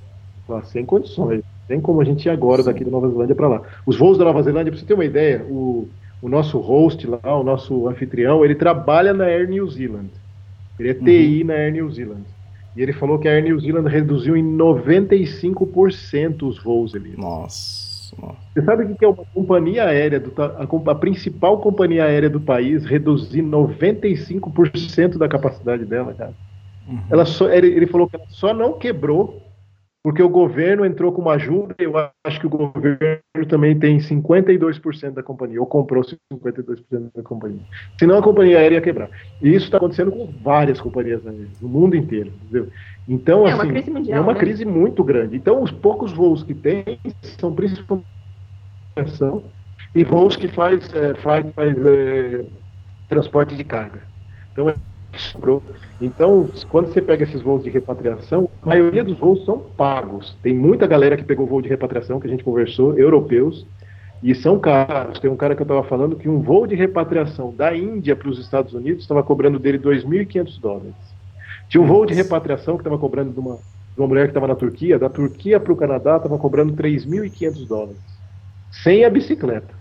Sem 0.66 0.86
condições, 0.86 1.44
tem 1.68 1.80
como 1.80 2.02
a 2.02 2.04
gente 2.04 2.26
ir 2.26 2.30
agora 2.30 2.62
daqui 2.62 2.84
da 2.84 2.92
Nova 2.92 3.10
Zelândia 3.10 3.36
para 3.36 3.48
lá. 3.48 3.62
Os 3.86 3.98
voos 3.98 4.18
da 4.18 4.26
Nova 4.26 4.44
Zelândia, 4.44 4.72
para 4.72 4.80
você 4.80 4.86
ter 4.86 4.94
uma 4.94 5.06
ideia, 5.06 5.46
o, 5.50 5.88
o 6.22 6.28
nosso 6.28 6.60
host 6.60 7.08
lá, 7.08 7.40
o 7.40 7.44
nosso 7.44 7.88
anfitrião, 7.88 8.44
ele 8.44 8.56
trabalha 8.56 9.14
na 9.14 9.26
Air 9.26 9.48
New 9.48 9.70
Zealand. 9.70 10.10
Ele 10.78 10.90
é 10.90 10.94
TI 10.94 11.44
na 11.46 11.54
Air 11.54 11.72
New 11.72 11.90
Zealand. 11.90 12.24
E 12.76 12.82
ele 12.82 12.92
falou 12.92 13.20
que 13.20 13.28
a 13.28 13.32
Air 13.32 13.44
New 13.44 13.60
Zealand 13.60 13.88
reduziu 13.88 14.36
em 14.36 14.44
95% 14.44 16.44
os 16.44 16.62
voos 16.62 16.96
ali. 16.96 17.14
Nossa. 17.18 18.16
Você 18.54 18.66
sabe 18.66 18.84
o 18.84 18.96
que 18.96 19.06
é 19.06 19.08
uma 19.08 19.24
companhia 19.34 19.86
aérea, 19.86 20.20
do, 20.20 20.34
a, 20.42 20.92
a 20.92 20.96
principal 20.96 21.60
companhia 21.60 22.04
aérea 22.04 22.30
do 22.30 22.42
país 22.42 22.84
reduzir 22.84 23.42
95% 23.42 25.18
da 25.18 25.30
capacidade 25.30 25.86
dela, 25.86 26.14
cara? 26.14 26.34
Ela 27.10 27.26
só, 27.26 27.50
ele, 27.50 27.68
ele 27.68 27.88
falou 27.88 28.08
que 28.08 28.16
ela 28.16 28.26
só 28.30 28.54
não 28.54 28.78
quebrou 28.78 29.42
porque 30.04 30.22
o 30.22 30.30
governo 30.30 30.84
entrou 30.84 31.12
com 31.12 31.22
uma 31.22 31.34
ajuda. 31.34 31.76
Eu 31.78 31.94
acho 32.26 32.40
que 32.40 32.48
o 32.48 32.50
governo 32.50 33.22
também 33.48 33.78
tem 33.78 34.00
52% 34.00 35.12
da 35.12 35.22
companhia, 35.22 35.60
ou 35.60 35.68
comprou 35.68 36.04
52% 36.04 37.12
da 37.16 37.22
companhia. 37.22 37.62
Senão 38.00 38.18
a 38.18 38.24
companhia 38.24 38.58
aérea 38.58 38.76
ia 38.76 38.82
quebrar. 38.82 39.10
E 39.42 39.54
isso 39.54 39.66
está 39.66 39.78
acontecendo 39.78 40.12
com 40.12 40.26
várias 40.44 40.82
companhias 40.82 41.26
aéreas, 41.26 41.62
no 41.62 41.70
mundo 41.70 41.96
inteiro, 41.96 42.32
entendeu? 42.44 42.70
Então, 43.08 43.48
É 43.48 43.54
uma 43.54 43.64
assim, 43.64 43.74
crise 43.74 43.92
mundial, 43.92 44.18
é 44.18 44.22
uma 44.22 44.34
né? 44.34 44.40
crise 44.40 44.66
muito 44.66 45.04
grande. 45.04 45.36
Então, 45.36 45.62
os 45.62 45.72
poucos 45.72 46.12
voos 46.12 46.44
que 46.44 46.54
tem 46.54 47.00
são 47.38 47.54
principalmente 47.54 48.08
e 49.94 50.04
voos 50.04 50.36
que 50.36 50.48
faz, 50.48 50.94
é, 50.94 51.14
faz, 51.16 51.46
faz 51.54 51.86
é, 51.86 52.46
transporte 53.08 53.56
de 53.56 53.64
carga. 53.64 54.02
Então, 54.52 54.70
é 54.70 54.76
sobrou. 55.20 55.62
Então, 56.00 56.50
quando 56.70 56.88
você 56.88 57.02
pega 57.02 57.24
esses 57.24 57.42
voos 57.42 57.64
de 57.64 57.70
repatriação, 57.70 58.50
a 58.62 58.68
maioria 58.68 59.04
dos 59.04 59.18
voos 59.18 59.46
são 59.46 59.60
pagos. 59.60 60.36
Tem 60.42 60.54
muita 60.54 60.88
galera 60.88 61.18
que 61.18 61.24
pegou 61.24 61.46
voo 61.46 61.62
de 61.62 61.70
repatriação, 61.70 62.20
que 62.20 62.28
a 62.28 62.30
gente 62.30 62.44
conversou, 62.44 62.98
europeus, 62.98 63.66
e 64.24 64.36
são 64.36 64.60
caros. 64.60 65.20
Tem 65.20 65.30
um 65.30 65.36
cara 65.36 65.56
que 65.56 65.62
eu 65.62 65.66
estava 65.66 65.84
falando 65.84 66.16
que 66.16 66.30
um 66.30 66.42
voo 66.42 66.68
de 66.68 66.76
repatriação 66.76 67.54
da 67.54 67.76
Índia 67.76 68.16
para 68.16 68.30
os 68.30 68.40
Estados 68.40 68.74
Unidos 68.74 69.04
estava 69.04 69.24
cobrando 69.24 69.60
dele 69.60 69.80
2.500 69.80 70.60
dólares. 70.60 70.94
Tinha 71.68 71.82
um 71.82 71.88
voo 71.88 72.06
de 72.06 72.14
repatriação 72.14 72.76
que 72.76 72.82
estava 72.82 72.98
cobrando 72.98 73.32
de 73.32 73.40
uma, 73.40 73.56
de 73.56 74.00
uma 74.00 74.08
mulher 74.08 74.24
que 74.24 74.32
estava 74.32 74.48
na 74.48 74.56
Turquia, 74.56 75.00
da 75.00 75.10
Turquia 75.10 75.60
para 75.60 75.74
o 75.74 75.76
Canadá 75.76 76.18
estava 76.18 76.38
cobrando 76.38 76.74
3.500 76.74 77.68
dólares, 77.68 77.98
sem 78.72 79.06
a 79.06 79.10
bicicleta. 79.10 79.74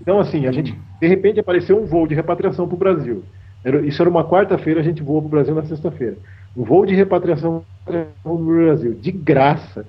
Então, 0.00 0.18
assim, 0.18 0.46
a 0.46 0.52
gente, 0.52 0.76
de 1.00 1.06
repente, 1.06 1.38
apareceu 1.38 1.80
um 1.80 1.86
voo 1.86 2.08
de 2.08 2.14
repatriação 2.14 2.66
para 2.66 2.74
o 2.74 2.78
Brasil. 2.78 3.22
Era- 3.64 3.80
Isso 3.86 4.02
era 4.02 4.10
uma 4.10 4.24
quarta-feira, 4.28 4.80
a 4.80 4.82
gente 4.82 5.02
voou 5.02 5.20
para 5.20 5.26
o 5.26 5.30
Brasil 5.30 5.54
na 5.54 5.64
sexta-feira. 5.64 6.16
Um 6.56 6.64
voo 6.64 6.84
de 6.84 6.94
repatriação 6.94 7.64
para 7.84 8.06
o 8.24 8.36
Brasil, 8.36 8.94
de 8.94 9.10
graça, 9.12 9.86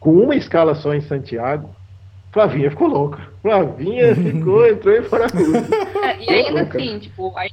com 0.00 0.12
uma 0.12 0.34
escala 0.36 0.74
só 0.74 0.92
em 0.94 1.00
Santiago. 1.00 1.70
Flavinha 2.32 2.70
ficou 2.70 2.88
louca. 2.88 3.20
Flavinha 3.42 4.14
ficou, 4.14 4.66
entrou 4.68 4.94
em 4.96 5.02
parafuso. 5.02 5.56
É, 5.56 6.18
e 6.22 6.28
ainda 6.30 6.62
louca. 6.62 6.78
assim, 6.78 6.98
tipo, 6.98 7.32
aí- 7.36 7.50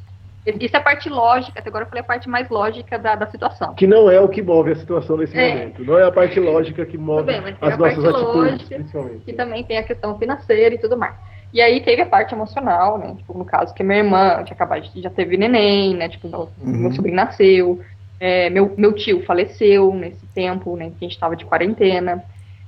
isso 0.60 0.76
é 0.76 0.80
a 0.80 0.82
parte 0.82 1.08
lógica, 1.08 1.60
até 1.60 1.70
agora 1.70 1.86
eu 1.86 1.90
falei 1.90 2.02
a 2.02 2.06
parte 2.06 2.28
mais 2.28 2.50
lógica 2.50 2.98
da, 2.98 3.14
da 3.16 3.28
situação. 3.28 3.76
Que 3.76 3.86
não 3.86 4.10
é 4.10 4.20
o 4.20 4.28
que 4.28 4.42
move 4.42 4.72
a 4.72 4.76
situação 4.76 5.16
nesse 5.18 5.38
É. 5.38 5.50
momento. 5.54 5.86
Não 5.86 6.00
é 6.00 6.04
a 6.04 6.12
parte 6.12 6.40
lógica 6.40 6.84
que 6.84 6.98
move 6.98 7.24
bem, 7.28 7.38
as 7.38 7.46
a 7.74 7.78
parte 7.78 7.80
nossas 7.80 8.06
atitudes, 8.06 8.52
lógica, 8.52 8.76
principalmente. 8.76 9.20
que 9.24 9.34
também 9.34 9.64
tem 9.64 9.78
a 9.78 9.84
questão 9.84 10.18
financeira 10.18 10.74
e 10.74 10.80
tudo 10.80 10.98
mais. 10.98 11.14
E 11.54 11.62
aí 11.62 11.84
teve 11.84 12.02
a 12.02 12.06
parte 12.06 12.34
emocional, 12.34 12.98
né? 12.98 13.16
Tipo, 13.16 13.38
no 13.38 13.46
caso 13.46 13.74
que 13.74 13.84
minha 13.84 14.00
irmã 14.00 14.44
tinha 14.44 14.56
acabado 14.56 14.82
de, 14.84 15.02
já 15.02 15.10
teve 15.10 15.36
neném, 15.38 15.96
né? 15.96 16.08
Tipo, 16.10 16.30
meu, 16.30 16.54
meu 16.58 16.92
sobrinho 16.94 17.16
nasceu, 17.18 17.82
é, 18.20 18.50
meu, 18.50 18.74
meu 18.78 18.94
tio 18.96 19.26
faleceu 19.26 19.94
nesse 19.94 20.28
tempo, 20.28 20.76
né? 20.78 20.92
Que 20.92 20.98
a 21.02 21.04
gente 21.06 21.14
estava 21.14 21.36
de 21.36 21.46
quarentena. 21.46 22.24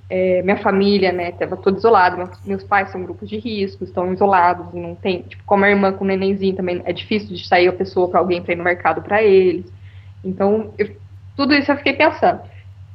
É, 0.09 0.41
minha 0.43 0.57
família, 0.57 1.11
né? 1.11 1.31
Tava 1.33 1.57
toda 1.57 1.77
isolada. 1.77 2.17
Meus, 2.17 2.43
meus 2.43 2.63
pais 2.63 2.91
são 2.91 3.03
grupos 3.03 3.29
de 3.29 3.37
risco, 3.37 3.83
estão 3.83 4.13
isolados 4.13 4.73
não 4.73 4.95
tem. 4.95 5.23
Tipo, 5.23 5.43
como 5.45 5.65
a 5.65 5.69
irmã 5.69 5.93
com 5.93 6.03
o 6.03 6.07
nenenzinho 6.07 6.55
também 6.55 6.81
é 6.85 6.93
difícil 6.93 7.35
de 7.35 7.47
sair 7.47 7.67
a 7.69 7.73
pessoa 7.73 8.09
para 8.09 8.19
alguém 8.19 8.41
para 8.43 8.53
ir 8.53 8.57
no 8.57 8.63
mercado 8.63 9.01
para 9.01 9.23
eles. 9.23 9.73
Então, 10.23 10.73
eu- 10.77 10.95
tudo 11.35 11.53
isso 11.55 11.71
eu 11.71 11.77
fiquei 11.77 11.93
pensando. 11.93 12.41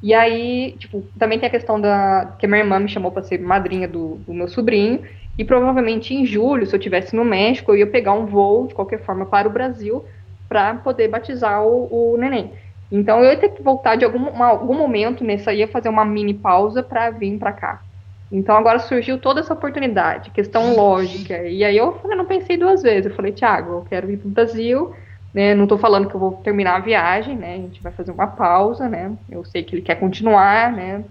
E 0.01 0.13
aí, 0.13 0.77
tipo, 0.79 1.11
também 1.19 1.39
tem 1.39 1.47
a 1.47 1.51
questão 1.51 1.79
da 1.79 2.35
que 2.39 2.45
a 2.45 2.49
minha 2.49 2.61
irmã 2.61 2.79
me 2.79 2.87
chamou 2.89 3.11
para 3.11 3.23
ser 3.23 3.39
madrinha 3.39 3.87
do, 3.87 4.17
do 4.19 4.33
meu 4.33 4.47
sobrinho. 4.47 5.03
E 5.39 5.45
provavelmente 5.45 6.13
em 6.13 6.25
julho, 6.25 6.67
se 6.67 6.75
eu 6.75 6.79
estivesse 6.79 7.15
no 7.15 7.25
México, 7.25 7.71
eu 7.71 7.77
ia 7.77 7.87
pegar 7.91 8.13
um 8.13 8.25
voo 8.27 8.67
de 8.67 8.75
qualquer 8.75 9.03
forma 9.05 9.25
para 9.25 9.47
o 9.47 9.51
Brasil 9.51 10.05
para 10.49 10.75
poder 10.75 11.07
batizar 11.07 11.65
o, 11.65 12.13
o 12.13 12.17
neném. 12.17 12.53
Então 12.91 13.19
eu 13.23 13.31
ia 13.31 13.39
ter 13.39 13.49
que 13.51 13.63
voltar 13.63 13.95
de 13.95 14.03
algum, 14.05 14.19
uma- 14.29 14.47
algum 14.47 14.75
momento 14.75 15.23
nessa, 15.23 15.53
ia 15.53 15.67
fazer 15.67 15.89
uma 15.89 16.03
mini 16.05 16.33
pausa 16.33 16.83
para 16.83 17.09
vir 17.11 17.39
para 17.39 17.53
cá. 17.53 17.83
Então 18.31 18.55
agora 18.57 18.79
surgiu 18.79 19.19
toda 19.19 19.39
essa 19.39 19.53
oportunidade, 19.53 20.31
questão 20.31 20.75
lógica. 20.75 21.47
E 21.47 21.63
aí 21.63 21.77
eu 21.77 21.93
falei, 21.99 22.17
não 22.17 22.25
pensei 22.27 22.57
duas 22.57 22.81
vezes. 22.83 23.07
Eu 23.09 23.15
falei, 23.15 23.31
Thiago, 23.31 23.73
eu 23.75 23.83
quero 23.83 24.11
ir 24.11 24.17
para 24.17 24.27
o 24.27 24.31
Brasil. 24.31 24.93
Né? 25.33 25.55
Não 25.55 25.63
estou 25.65 25.77
falando 25.77 26.09
que 26.09 26.15
eu 26.15 26.19
vou 26.19 26.41
terminar 26.41 26.75
a 26.77 26.79
viagem, 26.79 27.37
né? 27.37 27.53
A 27.55 27.57
gente 27.57 27.81
vai 27.83 27.91
fazer 27.93 28.11
uma 28.11 28.27
pausa, 28.27 28.89
né? 28.89 29.17
Eu 29.29 29.43
sei 29.45 29.63
que 29.63 29.75
ele 29.75 29.81
quer 29.83 29.95
continuar, 29.99 30.71
né? 30.73 31.05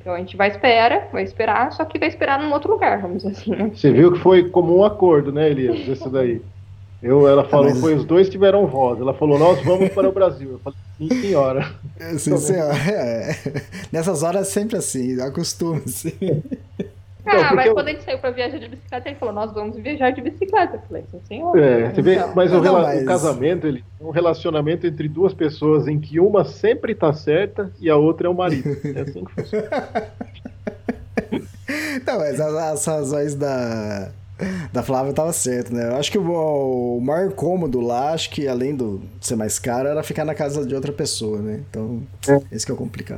Então 0.00 0.12
a 0.12 0.18
gente 0.18 0.36
vai 0.36 0.48
esperar, 0.48 1.08
vai 1.12 1.22
esperar, 1.22 1.72
só 1.72 1.84
que 1.84 1.98
vai 1.98 2.08
esperar 2.08 2.40
num 2.42 2.52
outro 2.52 2.70
lugar, 2.72 3.00
vamos 3.00 3.22
dizer 3.22 3.30
assim, 3.30 3.50
né? 3.50 3.70
Você 3.74 3.90
viu 3.92 4.12
que 4.12 4.18
foi 4.18 4.48
como 4.50 4.76
um 4.76 4.84
acordo, 4.84 5.32
né, 5.32 5.50
Elias? 5.50 5.88
Esse 5.88 6.08
daí. 6.08 6.42
Eu, 7.02 7.28
ela 7.28 7.44
falou, 7.44 7.66
mas- 7.70 7.80
foi 7.80 7.94
os 7.94 8.04
dois 8.04 8.28
tiveram 8.30 8.66
voz. 8.66 8.98
Ela 9.00 9.12
falou, 9.12 9.38
nós 9.38 9.62
vamos 9.62 9.90
para 9.90 10.08
o 10.08 10.12
Brasil. 10.12 10.52
Eu 10.52 10.58
falei, 10.60 10.78
sim, 10.98 11.08
senhora. 11.20 11.70
Sim, 12.18 12.36
senhora. 12.38 12.74
É. 12.76 13.36
Nessas 13.92 14.22
horas 14.22 14.48
é 14.48 14.50
sempre 14.50 14.76
assim, 14.78 15.20
acostume-se. 15.20 16.14
Então, 17.26 17.40
ah, 17.42 17.54
mas 17.54 17.66
eu- 17.66 17.74
quando 17.74 17.88
a 17.88 17.90
gente 17.92 18.04
saiu 18.04 18.18
pra 18.18 18.30
viajar 18.30 18.58
de 18.58 18.68
bicicleta, 18.68 19.08
ele 19.08 19.16
falou, 19.18 19.34
nós 19.34 19.50
vamos 19.52 19.76
viajar 19.78 20.10
de 20.10 20.20
bicicleta. 20.20 20.76
Eu 20.76 20.80
falei, 20.86 21.04
senhor. 21.26 21.58
É, 21.58 21.90
você 21.90 22.02
vê, 22.02 22.16
Então, 22.16 22.32
mas, 22.34 22.50
o, 22.52 22.54
Não, 22.56 22.62
rela- 22.62 22.82
mas- 22.82 23.02
o 23.02 23.06
casamento, 23.06 23.66
ele 23.66 23.82
é 24.00 24.04
um 24.04 24.10
relacionamento 24.10 24.86
entre 24.86 25.08
duas 25.08 25.32
pessoas 25.32 25.88
em 25.88 25.98
que 25.98 26.20
uma 26.20 26.44
sempre 26.44 26.94
tá 26.94 27.12
certa 27.14 27.72
e 27.80 27.88
a 27.88 27.96
outra 27.96 28.26
é 28.26 28.30
o 28.30 28.34
marido. 28.34 28.68
É 28.94 29.00
assim 29.00 29.24
que 29.24 29.32
funciona. 29.32 29.68
Não, 32.06 32.18
mas 32.18 32.38
as, 32.40 32.54
as 32.54 32.84
razões 32.84 33.34
da, 33.34 34.10
da 34.72 34.82
Flávia 34.82 35.10
estavam 35.10 35.32
certas, 35.32 35.70
né? 35.72 35.88
Eu 35.90 35.96
acho 35.96 36.10
que 36.12 36.18
o, 36.18 36.96
o 36.98 37.00
maior 37.00 37.26
incômodo 37.28 37.80
lá, 37.80 38.12
acho 38.12 38.30
que 38.30 38.46
além 38.46 38.74
do 38.74 39.00
de 39.18 39.26
ser 39.26 39.36
mais 39.36 39.58
caro, 39.58 39.88
era 39.88 40.02
ficar 40.02 40.24
na 40.24 40.34
casa 40.34 40.66
de 40.66 40.74
outra 40.74 40.92
pessoa, 40.92 41.38
né? 41.40 41.62
Então, 41.70 42.02
esse 42.52 42.66
que 42.66 42.70
é 42.72 42.74
o 42.74 42.76
Tá 42.76 42.82
complicado. 42.84 43.16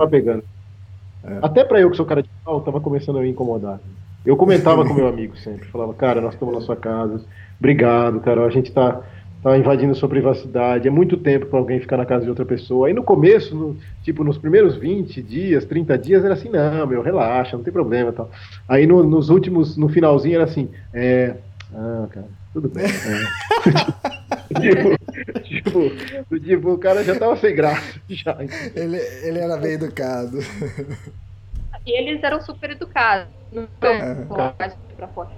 Pegando. 1.26 1.44
Até 1.44 1.64
pra 1.64 1.80
eu 1.80 1.90
que 1.90 1.96
sou 1.96 2.06
cara 2.06 2.22
de 2.22 2.28
pau, 2.44 2.60
tava 2.60 2.80
começando 2.80 3.18
a 3.18 3.22
me 3.22 3.30
incomodar. 3.30 3.80
Eu 4.24 4.36
comentava 4.36 4.84
com 4.84 4.92
meu 4.94 5.06
amigo 5.06 5.36
sempre, 5.36 5.66
falava, 5.68 5.94
cara, 5.94 6.20
nós 6.20 6.34
estamos 6.34 6.54
na 6.54 6.60
sua 6.60 6.74
casa, 6.76 7.20
obrigado, 7.60 8.18
cara, 8.20 8.44
a 8.44 8.50
gente 8.50 8.72
tá, 8.72 9.00
tá 9.40 9.56
invadindo 9.56 9.94
sua 9.94 10.08
privacidade, 10.08 10.88
é 10.88 10.90
muito 10.90 11.16
tempo 11.16 11.46
pra 11.46 11.58
alguém 11.60 11.78
ficar 11.78 11.96
na 11.96 12.04
casa 12.04 12.24
de 12.24 12.30
outra 12.30 12.44
pessoa. 12.44 12.88
Aí 12.88 12.92
no 12.92 13.04
começo, 13.04 13.54
no- 13.54 13.76
tipo, 14.02 14.24
nos 14.24 14.36
primeiros 14.36 14.74
20 14.76 15.22
dias, 15.22 15.64
30 15.64 15.96
dias, 15.96 16.24
era 16.24 16.34
assim, 16.34 16.48
não, 16.48 16.86
meu, 16.88 17.02
relaxa, 17.02 17.56
não 17.56 17.62
tem 17.62 17.72
problema 17.72 18.10
tal. 18.12 18.28
Aí 18.68 18.84
no- 18.86 19.04
nos 19.04 19.28
últimos, 19.30 19.76
no 19.76 19.88
finalzinho 19.88 20.34
era 20.34 20.44
assim, 20.44 20.68
é, 20.92 21.36
ah, 21.72 22.06
cara, 22.10 22.26
tudo 22.52 22.68
bem. 22.68 22.84
é. 22.84 22.88
tipo, 24.60 25.42
tipo, 25.42 26.40
tipo, 26.40 26.70
o 26.72 26.78
cara 26.78 27.02
já 27.04 27.18
tava 27.18 27.36
sem 27.36 27.54
graça, 27.54 28.00
já. 28.08 28.36
Ele, 28.74 28.96
ele 28.96 29.38
era 29.38 29.56
bem 29.56 29.72
educado. 29.72 30.38
E 31.86 31.98
eles 31.98 32.22
eram 32.22 32.40
super 32.40 32.70
educados. 32.70 33.28
Não 33.52 33.68
É. 33.82 34.24
pra 34.96 35.08
fora. 35.08 35.30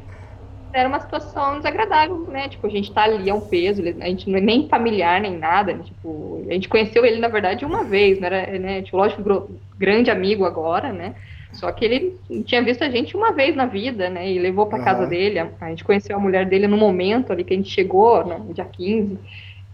Era 0.72 0.88
uma 0.88 1.00
situação 1.00 1.56
desagradável, 1.56 2.26
né? 2.28 2.48
Tipo, 2.48 2.66
a 2.66 2.70
gente 2.70 2.92
tá 2.92 3.04
ali, 3.04 3.28
é 3.28 3.34
um 3.34 3.40
peso, 3.40 3.82
a 3.82 4.06
gente 4.06 4.28
não 4.30 4.38
é 4.38 4.40
nem 4.40 4.68
familiar, 4.68 5.20
nem 5.20 5.36
nada, 5.38 5.72
né? 5.72 5.82
Tipo, 5.84 6.44
a 6.48 6.52
gente 6.52 6.68
conheceu 6.68 7.04
ele, 7.04 7.18
na 7.18 7.28
verdade, 7.28 7.64
uma 7.64 7.84
vez, 7.84 8.20
né? 8.20 8.26
Era, 8.26 8.58
né? 8.58 8.82
Tipo, 8.82 8.96
lógico, 8.98 9.50
grande 9.76 10.10
amigo 10.10 10.44
agora, 10.44 10.92
né? 10.92 11.14
Só 11.52 11.72
que 11.72 11.84
ele 11.84 12.20
tinha 12.44 12.62
visto 12.62 12.84
a 12.84 12.90
gente 12.90 13.16
uma 13.16 13.32
vez 13.32 13.56
na 13.56 13.66
vida, 13.66 14.08
né? 14.10 14.30
E 14.30 14.38
levou 14.38 14.66
pra 14.66 14.82
casa 14.82 15.06
dele. 15.06 15.38
A, 15.38 15.48
a 15.60 15.68
gente 15.70 15.84
conheceu 15.84 16.16
a 16.16 16.20
mulher 16.20 16.46
dele 16.46 16.66
no 16.68 16.76
momento 16.76 17.32
ali 17.32 17.42
que 17.42 17.54
a 17.54 17.56
gente 17.56 17.70
chegou, 17.70 18.24
né? 18.26 18.38
no 18.38 18.52
dia 18.52 18.64
15. 18.64 19.18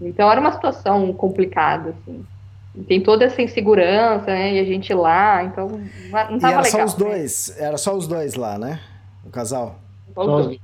Então 0.00 0.30
era 0.30 0.40
uma 0.40 0.52
situação 0.52 1.12
complicada, 1.12 1.90
assim. 1.90 2.24
tem 2.86 3.00
toda 3.00 3.24
essa 3.24 3.40
insegurança, 3.42 4.26
né? 4.26 4.54
E 4.54 4.58
a 4.58 4.64
gente 4.64 4.92
lá, 4.92 5.44
então 5.44 5.80
não 6.30 6.38
tava 6.38 6.52
e 6.52 6.54
era 6.54 6.62
legal. 6.62 6.64
só 6.64 6.84
os 6.84 6.96
né? 6.96 7.08
dois, 7.08 7.56
era 7.58 7.76
só 7.76 7.94
os 7.96 8.06
dois 8.06 8.34
lá, 8.34 8.58
né? 8.58 8.80
O 9.24 9.30
casal. 9.30 9.78
Só 10.14 10.20
os 10.22 10.46
dois. 10.46 10.63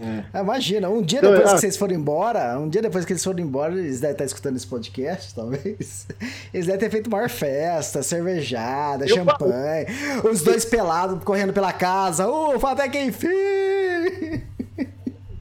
É, 0.00 0.40
imagina, 0.40 0.88
um 0.88 1.00
dia 1.00 1.18
Então, 1.20 1.30
depois 1.30 1.50
é- 1.50 1.54
que 1.54 1.60
vocês 1.60 1.76
foram 1.76 1.94
embora, 1.94 2.58
um 2.58 2.68
dia 2.68 2.82
depois 2.82 3.04
que 3.04 3.12
eles 3.12 3.22
foram 3.22 3.38
embora, 3.38 3.72
eles 3.72 4.00
devem 4.00 4.12
estar 4.14 4.24
escutando 4.24 4.56
esse 4.56 4.66
podcast, 4.66 5.32
talvez. 5.36 6.08
Eles 6.52 6.66
devem 6.66 6.80
ter 6.80 6.90
feito 6.90 7.08
maior 7.08 7.28
festa, 7.28 8.02
cervejada, 8.02 9.04
Eu 9.04 9.14
champanhe, 9.14 9.86
os 10.28 10.42
dois 10.42 10.64
pelados 10.64 11.22
correndo 11.22 11.52
pela 11.52 11.72
casa. 11.72 12.26
Ufa, 12.28 12.72
até 12.72 12.88
que 12.88 13.00
enfim! 13.02 14.42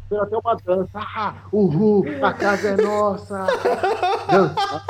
Foi 0.08 0.20
até 0.20 0.38
uma 0.38 0.56
dança. 0.64 0.90
Ah, 0.94 1.36
uhul, 1.52 2.06
a 2.22 2.34
casa 2.34 2.68
é 2.70 2.78
nossa. 2.78 3.48
Dança. 4.30 4.84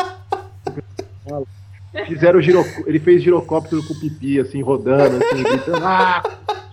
Fizeram 2.08 2.42
giro... 2.42 2.66
Ele 2.88 3.00
fez 3.00 3.22
girocóptero 3.22 3.82
com 3.88 3.94
pipi, 3.94 4.40
assim, 4.40 4.62
rodando, 4.62 5.24
assim, 5.24 5.44
gritando, 5.44 5.86
ah, 5.86 6.24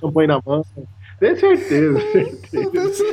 champanhe 0.00 0.26
na 0.26 0.40
mão. 0.44 0.64
Tenho 1.20 1.36
certeza, 1.36 2.00
certeza. 2.00 3.04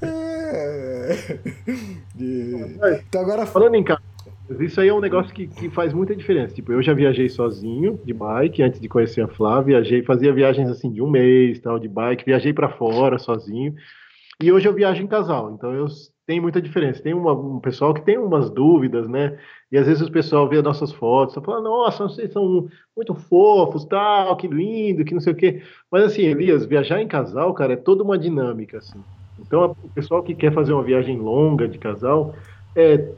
É. 0.00 1.38
Então 3.08 3.20
agora 3.20 3.44
Falando 3.46 3.74
em 3.74 3.82
casa, 3.82 4.00
isso 4.60 4.80
aí 4.80 4.88
é 4.88 4.94
um 4.94 5.00
negócio 5.00 5.34
que, 5.34 5.46
que 5.46 5.68
faz 5.70 5.92
muita 5.92 6.14
diferença. 6.14 6.54
Tipo, 6.54 6.72
eu 6.72 6.82
já 6.82 6.92
viajei 6.92 7.28
sozinho 7.28 8.00
de 8.04 8.12
bike 8.12 8.62
antes 8.62 8.80
de 8.80 8.88
conhecer 8.88 9.22
a 9.22 9.28
Flávia, 9.28 9.80
viajei, 9.80 10.02
fazia 10.02 10.32
viagens 10.32 10.68
assim 10.68 10.90
de 10.90 11.02
um 11.02 11.10
mês, 11.10 11.58
tal, 11.58 11.78
de 11.78 11.88
bike, 11.88 12.24
viajei 12.24 12.52
para 12.52 12.68
fora 12.68 13.18
sozinho. 13.18 13.74
E 14.40 14.52
hoje 14.52 14.68
eu 14.68 14.74
viajo 14.74 15.02
em 15.02 15.06
casal, 15.06 15.52
então 15.52 15.72
eu 15.72 15.86
tem 16.32 16.40
muita 16.40 16.62
diferença. 16.62 17.02
Tem 17.02 17.12
uma- 17.12 17.34
um 17.34 17.60
pessoal 17.60 17.92
que 17.92 18.00
tem 18.00 18.16
umas 18.16 18.48
dúvidas, 18.48 19.06
né? 19.06 19.38
E 19.70 19.76
às 19.76 19.86
vezes 19.86 20.02
o 20.06 20.10
pessoal 20.10 20.48
vê 20.48 20.56
as 20.58 20.64
nossas 20.64 20.90
fotos, 20.90 21.36
e 21.36 21.44
fala, 21.44 21.60
nossa, 21.60 22.04
vocês 22.04 22.32
são 22.32 22.66
muito 22.96 23.14
fofos, 23.14 23.84
tal, 23.84 24.34
que 24.38 24.48
lindo, 24.48 25.04
que 25.04 25.12
não 25.12 25.20
sei 25.20 25.34
o 25.34 25.36
quê. 25.36 25.62
Mas 25.90 26.04
assim, 26.04 26.22
Elias, 26.22 26.64
viajar 26.64 27.02
em 27.02 27.06
casal, 27.08 27.52
cara, 27.52 27.74
é 27.74 27.76
toda 27.76 28.02
uma 28.02 28.16
dinâmica, 28.18 28.78
assim. 28.78 29.04
Então, 29.38 29.76
o 29.82 29.90
pessoal 29.90 30.22
que 30.22 30.34
quer 30.34 30.54
fazer 30.54 30.72
uma 30.72 30.82
viagem 30.82 31.18
longa 31.18 31.68
de 31.68 31.78
casal, 31.78 32.34
é, 32.74 33.12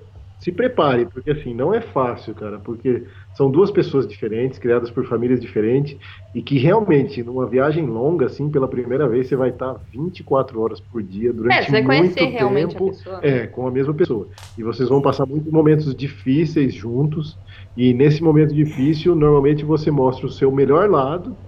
se 0.44 0.52
prepare, 0.52 1.06
porque 1.06 1.30
assim, 1.30 1.54
não 1.54 1.72
é 1.74 1.80
fácil, 1.80 2.34
cara, 2.34 2.60
porque 2.60 3.02
são 3.32 3.50
duas 3.50 3.70
pessoas 3.70 4.06
diferentes, 4.06 4.58
criadas 4.58 4.90
por 4.90 5.06
famílias 5.06 5.40
diferentes, 5.40 5.96
e 6.34 6.42
que 6.42 6.58
realmente, 6.58 7.22
numa 7.22 7.48
viagem 7.48 7.86
longa, 7.86 8.26
assim, 8.26 8.50
pela 8.50 8.68
primeira 8.68 9.08
vez, 9.08 9.26
você 9.28 9.36
vai 9.36 9.48
estar 9.50 9.74
24 9.90 10.60
horas 10.60 10.80
por 10.80 11.02
dia, 11.02 11.32
durante 11.32 11.56
É, 11.56 11.62
você 11.64 11.70
vai 11.72 11.82
muito 11.82 12.14
conhecer 12.14 12.26
realmente 12.26 12.76
a 12.76 12.80
tempo. 12.80 12.90
pessoa. 12.90 13.20
É, 13.24 13.46
com 13.46 13.66
a 13.66 13.70
mesma 13.70 13.94
pessoa. 13.94 14.28
E 14.56 14.62
vocês 14.62 14.88
vão 14.90 15.00
passar 15.00 15.26
muitos 15.26 15.50
momentos 15.50 15.94
difíceis 15.96 16.74
juntos, 16.74 17.38
e 17.74 17.94
nesse 17.94 18.22
momento 18.22 18.54
difícil, 18.54 19.14
normalmente 19.14 19.64
você 19.64 19.90
mostra 19.90 20.26
o 20.26 20.30
seu 20.30 20.52
melhor 20.52 20.90
lado, 20.90 21.38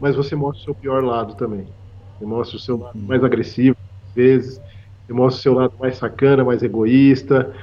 mas 0.00 0.16
você 0.16 0.34
mostra 0.34 0.60
o 0.60 0.64
seu 0.64 0.74
pior 0.74 1.04
lado 1.04 1.36
também. 1.36 1.72
Você 2.18 2.24
mostra 2.26 2.56
o 2.56 2.60
seu 2.60 2.76
lado 2.78 2.98
mais 3.06 3.22
agressivo, 3.22 3.76
às 4.08 4.14
vezes, 4.14 4.60
você 5.06 5.12
mostra 5.12 5.38
o 5.38 5.42
seu 5.42 5.54
lado 5.54 5.74
mais 5.78 5.96
sacana, 5.96 6.44
mais 6.44 6.62
egoísta, 6.62 7.54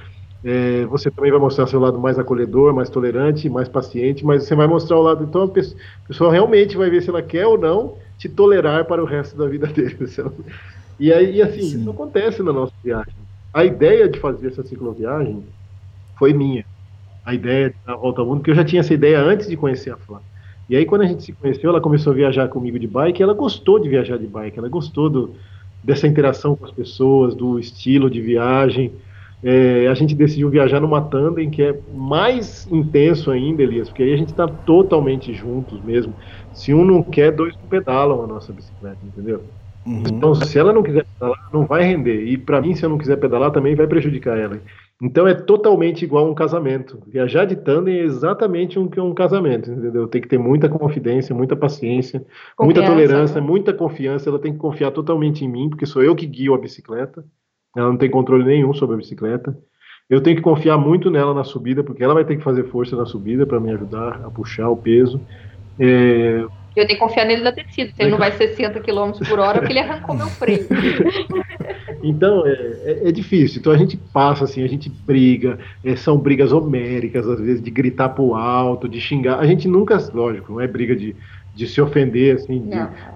é, 0.48 0.86
você 0.86 1.10
também 1.10 1.32
vai 1.32 1.40
mostrar 1.40 1.66
seu 1.66 1.80
lado 1.80 1.98
mais 1.98 2.20
acolhedor, 2.20 2.72
mais 2.72 2.88
tolerante, 2.88 3.50
mais 3.50 3.68
paciente, 3.68 4.24
mas 4.24 4.44
você 4.44 4.54
vai 4.54 4.68
mostrar 4.68 4.96
o 4.96 5.02
lado. 5.02 5.24
Então 5.24 5.42
a 5.42 5.48
pessoa, 5.48 5.82
a 6.04 6.08
pessoa 6.08 6.32
realmente 6.32 6.78
vai 6.78 6.88
ver 6.88 7.02
se 7.02 7.10
ela 7.10 7.24
quer 7.24 7.48
ou 7.48 7.58
não 7.58 7.96
te 8.20 8.30
tolerar 8.30 8.86
para 8.86 9.02
o 9.02 9.08
resto 9.08 9.36
da 9.36 9.48
vida 9.48 9.66
dele. 9.74 9.98
E 11.00 11.12
aí, 11.12 11.38
e 11.38 11.42
assim, 11.42 11.62
isso 11.62 11.90
acontece 11.90 12.44
na 12.44 12.54
nossa 12.54 12.74
viagem. 12.84 13.16
A 13.52 13.66
ideia 13.66 14.08
de 14.08 14.20
fazer 14.20 14.50
essa 14.50 14.64
cicloviagem 14.64 15.44
foi 16.16 16.32
minha. 16.32 16.64
A 17.26 17.34
ideia 17.34 17.72
de 17.72 17.76
dar 17.84 17.94
a 17.94 17.98
volta 17.98 18.22
ao 18.22 18.28
mundo, 18.28 18.38
porque 18.38 18.52
eu 18.52 18.56
já 18.56 18.64
tinha 18.64 18.82
essa 18.82 18.94
ideia 18.94 19.20
antes 19.20 19.48
de 19.48 19.58
conhecer 19.58 19.92
a 19.92 19.98
Flá. 19.98 20.22
E 20.70 20.76
aí, 20.76 20.86
quando 20.86 21.02
a 21.02 21.08
gente 21.08 21.24
se 21.24 21.34
conheceu, 21.34 21.72
ela 21.72 21.82
começou 21.82 22.14
a 22.14 22.16
viajar 22.16 22.50
comigo 22.50 22.78
de 22.78 22.86
bike, 22.86 23.20
e 23.20 23.24
ela 23.24 23.34
gostou 23.34 23.80
de 23.80 23.90
viajar 23.90 24.18
de 24.18 24.28
bike, 24.28 24.60
ela 24.60 24.70
gostou 24.70 25.10
do, 25.10 25.36
dessa 25.84 26.08
interação 26.08 26.56
com 26.56 26.66
as 26.66 26.72
pessoas, 26.72 27.34
do 27.34 27.58
estilo 27.60 28.12
de 28.12 28.22
viagem. 28.22 28.92
É, 29.48 29.88
a 29.88 29.94
gente 29.94 30.16
decidiu 30.16 30.50
viajar 30.50 30.80
numa 30.80 31.08
tandem 31.08 31.52
que 31.52 31.62
é 31.62 31.80
mais 31.88 32.66
intenso 32.72 33.30
ainda, 33.30 33.62
Elias, 33.62 33.90
porque 33.90 34.02
aí 34.02 34.12
a 34.14 34.18
gente 34.18 34.30
está 34.30 34.48
totalmente 34.48 35.34
juntos 35.36 35.84
mesmo. 35.84 36.18
Se 36.52 36.74
um 36.74 36.84
não 36.84 37.04
quer, 37.04 37.32
dois 37.32 37.54
não 37.62 37.68
pedalam 37.70 38.24
a 38.24 38.28
nossa 38.28 38.52
bicicleta, 38.52 39.06
entendeu? 39.06 39.54
Então, 39.86 40.34
se 40.34 40.58
ela 40.58 40.74
não 40.74 40.82
quiser 40.82 41.06
pedalar, 41.06 41.38
não 41.54 41.66
vai 41.68 41.84
render. 41.84 42.24
E 42.26 42.38
para 42.40 42.60
mim, 42.60 42.74
se 42.74 42.84
eu 42.84 42.90
não 42.90 42.98
quiser 42.98 43.18
pedalar, 43.18 43.52
também 43.52 43.76
vai 43.76 43.86
prejudicar 43.88 44.38
ela. 44.38 44.60
Então 45.02 45.28
é 45.28 45.34
totalmente 45.36 46.04
igual 46.06 46.26
a 46.26 46.32
um 46.32 46.34
casamento. 46.34 47.04
Viajar 47.06 47.46
de 47.46 47.56
tandem 47.56 48.00
é 48.00 48.04
exatamente 48.04 48.80
um 48.80 48.90
que 48.90 49.00
um 49.00 49.14
casamento, 49.14 49.70
entendeu? 49.70 50.08
Tem 50.08 50.22
que 50.22 50.28
ter 50.28 50.40
muita 50.40 50.70
confidência, 50.70 51.36
muita 51.36 51.56
paciência, 51.56 52.26
muita 52.60 52.82
Confiança, 52.82 52.86
tolerância, 52.86 53.42
né? 53.42 53.48
muita 53.48 53.74
confiança. 53.74 54.30
Ela 54.30 54.40
tem 54.40 54.54
que 54.54 54.60
confiar 54.60 54.92
totalmente 54.92 55.44
em 55.44 55.50
mim, 55.50 55.70
porque 55.70 55.86
sou 55.86 56.02
eu 56.02 56.16
que 56.16 56.26
guio 56.26 56.54
a 56.54 56.58
bicicleta. 56.58 57.26
Ela 57.76 57.90
não 57.90 57.98
tem 57.98 58.10
controle 58.10 58.44
nenhum 58.44 58.74
sobre 58.74 58.96
a 58.96 58.98
bicicleta. 58.98 59.58
Eu 60.10 60.22
tenho 60.22 60.36
que 60.36 60.42
confiar 60.42 60.78
muito 60.78 61.10
nela 61.10 61.34
na 61.34 61.44
subida, 61.44 61.84
porque 61.84 62.04
ela 62.04 62.14
vai 62.14 62.24
ter 62.24 62.38
que 62.38 62.44
fazer 62.44 62.66
força 62.66 62.96
na 62.96 63.06
subida 63.06 63.46
para 63.46 63.60
me 63.60 63.72
ajudar 63.72 64.22
a 64.24 64.30
puxar 64.30 64.70
o 64.70 64.78
peso. 64.78 65.20
É, 65.80 66.46
Eu 66.76 66.86
tenho 66.86 66.88
que 66.88 66.98
confiar 66.98 67.26
nele 67.26 67.44
da 67.44 67.52
tecido. 67.52 67.94
Se 67.96 68.02
ele 68.02 68.12
não 68.12 68.18
vai 68.18 68.32
60 68.32 68.80
km 68.82 69.12
por 69.28 69.40
hora, 69.40 69.60
porque 69.60 69.74
ele 69.74 69.80
arrancou 69.80 70.16
meu 70.16 70.28
freio. 70.28 70.68
Então, 72.04 72.46
é, 72.46 72.52
é, 72.52 73.10
é 73.10 73.12
difícil. 73.12 73.60
Então, 73.60 73.74
a 73.74 73.78
gente 73.78 73.98
passa, 73.98 74.44
assim, 74.44 74.64
a 74.64 74.68
gente 74.68 74.90
briga, 74.90 75.58
é, 75.84 75.96
são 75.96 76.18
brigas 76.20 76.52
homéricas, 76.52 77.28
às 77.28 77.40
vezes, 77.40 77.64
de 77.64 77.72
gritar 77.72 78.10
pro 78.10 78.36
alto, 78.36 78.88
de 78.88 79.02
xingar. 79.02 79.40
A 79.40 79.46
gente 79.48 79.68
nunca, 79.68 79.98
lógico, 80.14 80.54
não 80.54 80.62
é 80.62 80.68
briga 80.68 80.96
de, 80.96 81.16
de 81.56 81.68
se 81.68 81.82
ofender, 81.82 82.36
assim, 82.36 82.62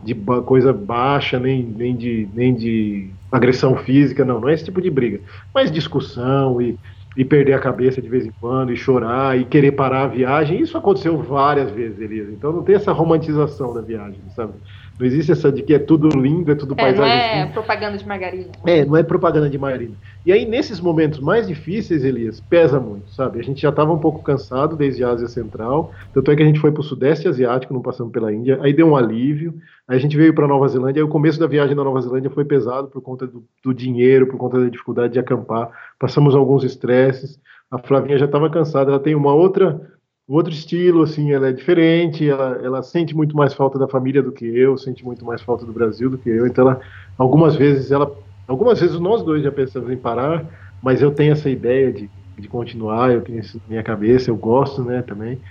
de, 0.04 0.16
de 0.16 0.16
coisa 0.42 0.74
baixa, 0.74 1.40
nem, 1.40 1.62
nem, 1.62 1.96
de, 1.96 2.28
nem 2.34 2.56
de 2.56 3.12
agressão 3.32 3.76
física, 3.78 4.26
não, 4.26 4.40
não 4.40 4.50
é 4.50 4.54
esse 4.54 4.66
tipo 4.66 4.82
de 4.82 4.90
briga. 4.90 5.20
Mas 5.54 5.72
discussão 5.72 6.62
e, 6.62 6.78
e 7.18 7.24
perder 7.26 7.54
a 7.54 7.60
cabeça 7.60 8.02
de 8.02 8.10
vez 8.10 8.26
em 8.26 8.32
quando, 8.40 8.72
e 8.72 8.76
chorar, 8.76 9.40
e 9.40 9.46
querer 9.46 9.72
parar 9.74 10.04
a 10.04 10.08
viagem, 10.08 10.62
isso 10.62 10.78
aconteceu 10.78 11.18
várias 11.18 11.72
vezes, 11.72 12.00
Elias. 12.00 12.30
Então, 12.30 12.52
não 12.52 12.64
tem 12.64 12.76
essa 12.76 12.92
romantização 12.92 13.74
da 13.74 13.82
viagem, 13.82 14.20
sabe? 14.36 14.54
Não 15.00 15.06
existe 15.06 15.32
essa 15.32 15.50
de 15.50 15.64
que 15.64 15.74
é 15.74 15.80
tudo 15.80 16.10
lindo, 16.10 16.52
é 16.52 16.56
tudo 16.56 16.74
É, 16.74 16.76
não 16.76 16.84
paisagem 16.84 17.18
é 17.18 17.44
assim. 17.44 17.54
propaganda 17.54 17.98
de 17.98 18.06
margarina. 18.06 18.48
É, 18.68 18.84
não 18.84 18.98
é 18.98 19.02
propaganda 19.04 19.50
de 19.50 19.58
margarina. 19.58 19.94
E 20.26 20.32
aí, 20.34 20.46
nesses 20.46 20.82
momentos 20.82 21.22
mais 21.22 21.48
difíceis, 21.48 22.04
Elias, 22.04 22.42
pesa 22.42 22.82
muito, 22.82 23.10
sabe? 23.12 23.40
A 23.40 23.44
gente 23.44 23.62
já 23.62 23.70
estava 23.70 23.94
um 23.94 23.98
pouco 23.98 24.22
cansado 24.22 24.76
desde 24.76 25.02
a 25.02 25.10
Ásia 25.10 25.30
Central, 25.30 25.94
tanto 26.14 26.30
é 26.30 26.36
que 26.36 26.44
a 26.44 26.46
gente 26.46 26.60
foi 26.60 26.72
para 26.74 26.82
o 26.82 26.84
Sudeste 26.84 27.30
Asiático, 27.30 27.74
não 27.74 27.82
passamos 27.82 28.12
pela 28.12 28.34
Índia, 28.34 28.60
aí 28.62 28.74
deu 28.74 28.88
um 28.88 28.96
alívio, 28.96 29.54
aí 29.90 29.98
a 29.98 30.00
gente 30.00 30.16
veio 30.16 30.34
para 30.36 30.48
Nova 30.48 30.68
Zelândia, 30.68 31.04
o 31.04 31.10
começo 31.10 31.40
da 31.40 31.48
viagem 31.48 31.76
na 31.76 31.84
Nova 31.84 32.00
Zelândia 32.00 32.30
foi 32.30 32.46
pesado 32.46 32.88
por 32.88 33.02
conta 33.02 33.26
do, 33.26 33.44
do 33.64 33.74
dinheiro, 33.74 34.28
por 34.28 34.38
conta 34.38 34.60
da 34.60 34.70
dificuldade 34.70 35.14
de 35.14 35.20
acampar, 35.20 35.72
passamos 35.98 36.36
alguns 36.36 36.64
estresses, 36.64 37.40
a 37.72 37.80
Flavinha 37.80 38.20
já 38.20 38.26
estava 38.26 38.50
cansada, 38.52 38.92
ela 38.92 39.00
tem 39.00 39.16
uma 39.16 39.34
outra 39.34 39.82
um 40.30 40.36
outro 40.36 40.54
estilo, 40.54 41.02
assim, 41.02 41.32
ela 41.32 41.50
é 41.50 41.52
diferente, 41.52 42.30
ela, 42.30 42.60
ela 42.64 42.84
sente 42.84 43.16
muito 43.16 43.36
mais 43.36 43.52
falta 43.52 43.80
da 43.80 43.88
família 43.88 44.22
do 44.22 44.32
que 44.32 44.46
eu, 44.46 44.78
sente 44.78 45.04
muito 45.04 45.26
mais 45.26 45.42
falta 45.42 45.66
do 45.66 45.74
Brasil 45.74 46.08
do 46.08 46.20
que 46.20 46.30
eu, 46.30 46.46
então 46.46 46.68
ela, 46.70 46.80
algumas 47.18 47.56
vezes 47.56 47.92
ela, 47.92 48.16
algumas 48.48 48.80
vezes 48.80 49.00
nós 49.00 49.24
dois 49.24 49.42
já 49.42 49.52
pensamos 49.52 49.90
em 49.90 49.98
parar, 49.98 50.46
mas 50.84 51.02
eu 51.02 51.10
tenho 51.10 51.32
essa 51.32 51.50
ideia 51.50 51.92
de, 51.92 52.08
de 52.38 52.48
continuar, 52.48 53.12
eu 53.12 53.22
tenho 53.22 53.40
isso 53.40 53.58
na 53.58 53.64
minha 53.70 53.84
cabeça, 53.84 54.30
eu 54.30 54.38
gosto, 54.38 54.84
né, 54.84 55.02
também, 55.02 55.42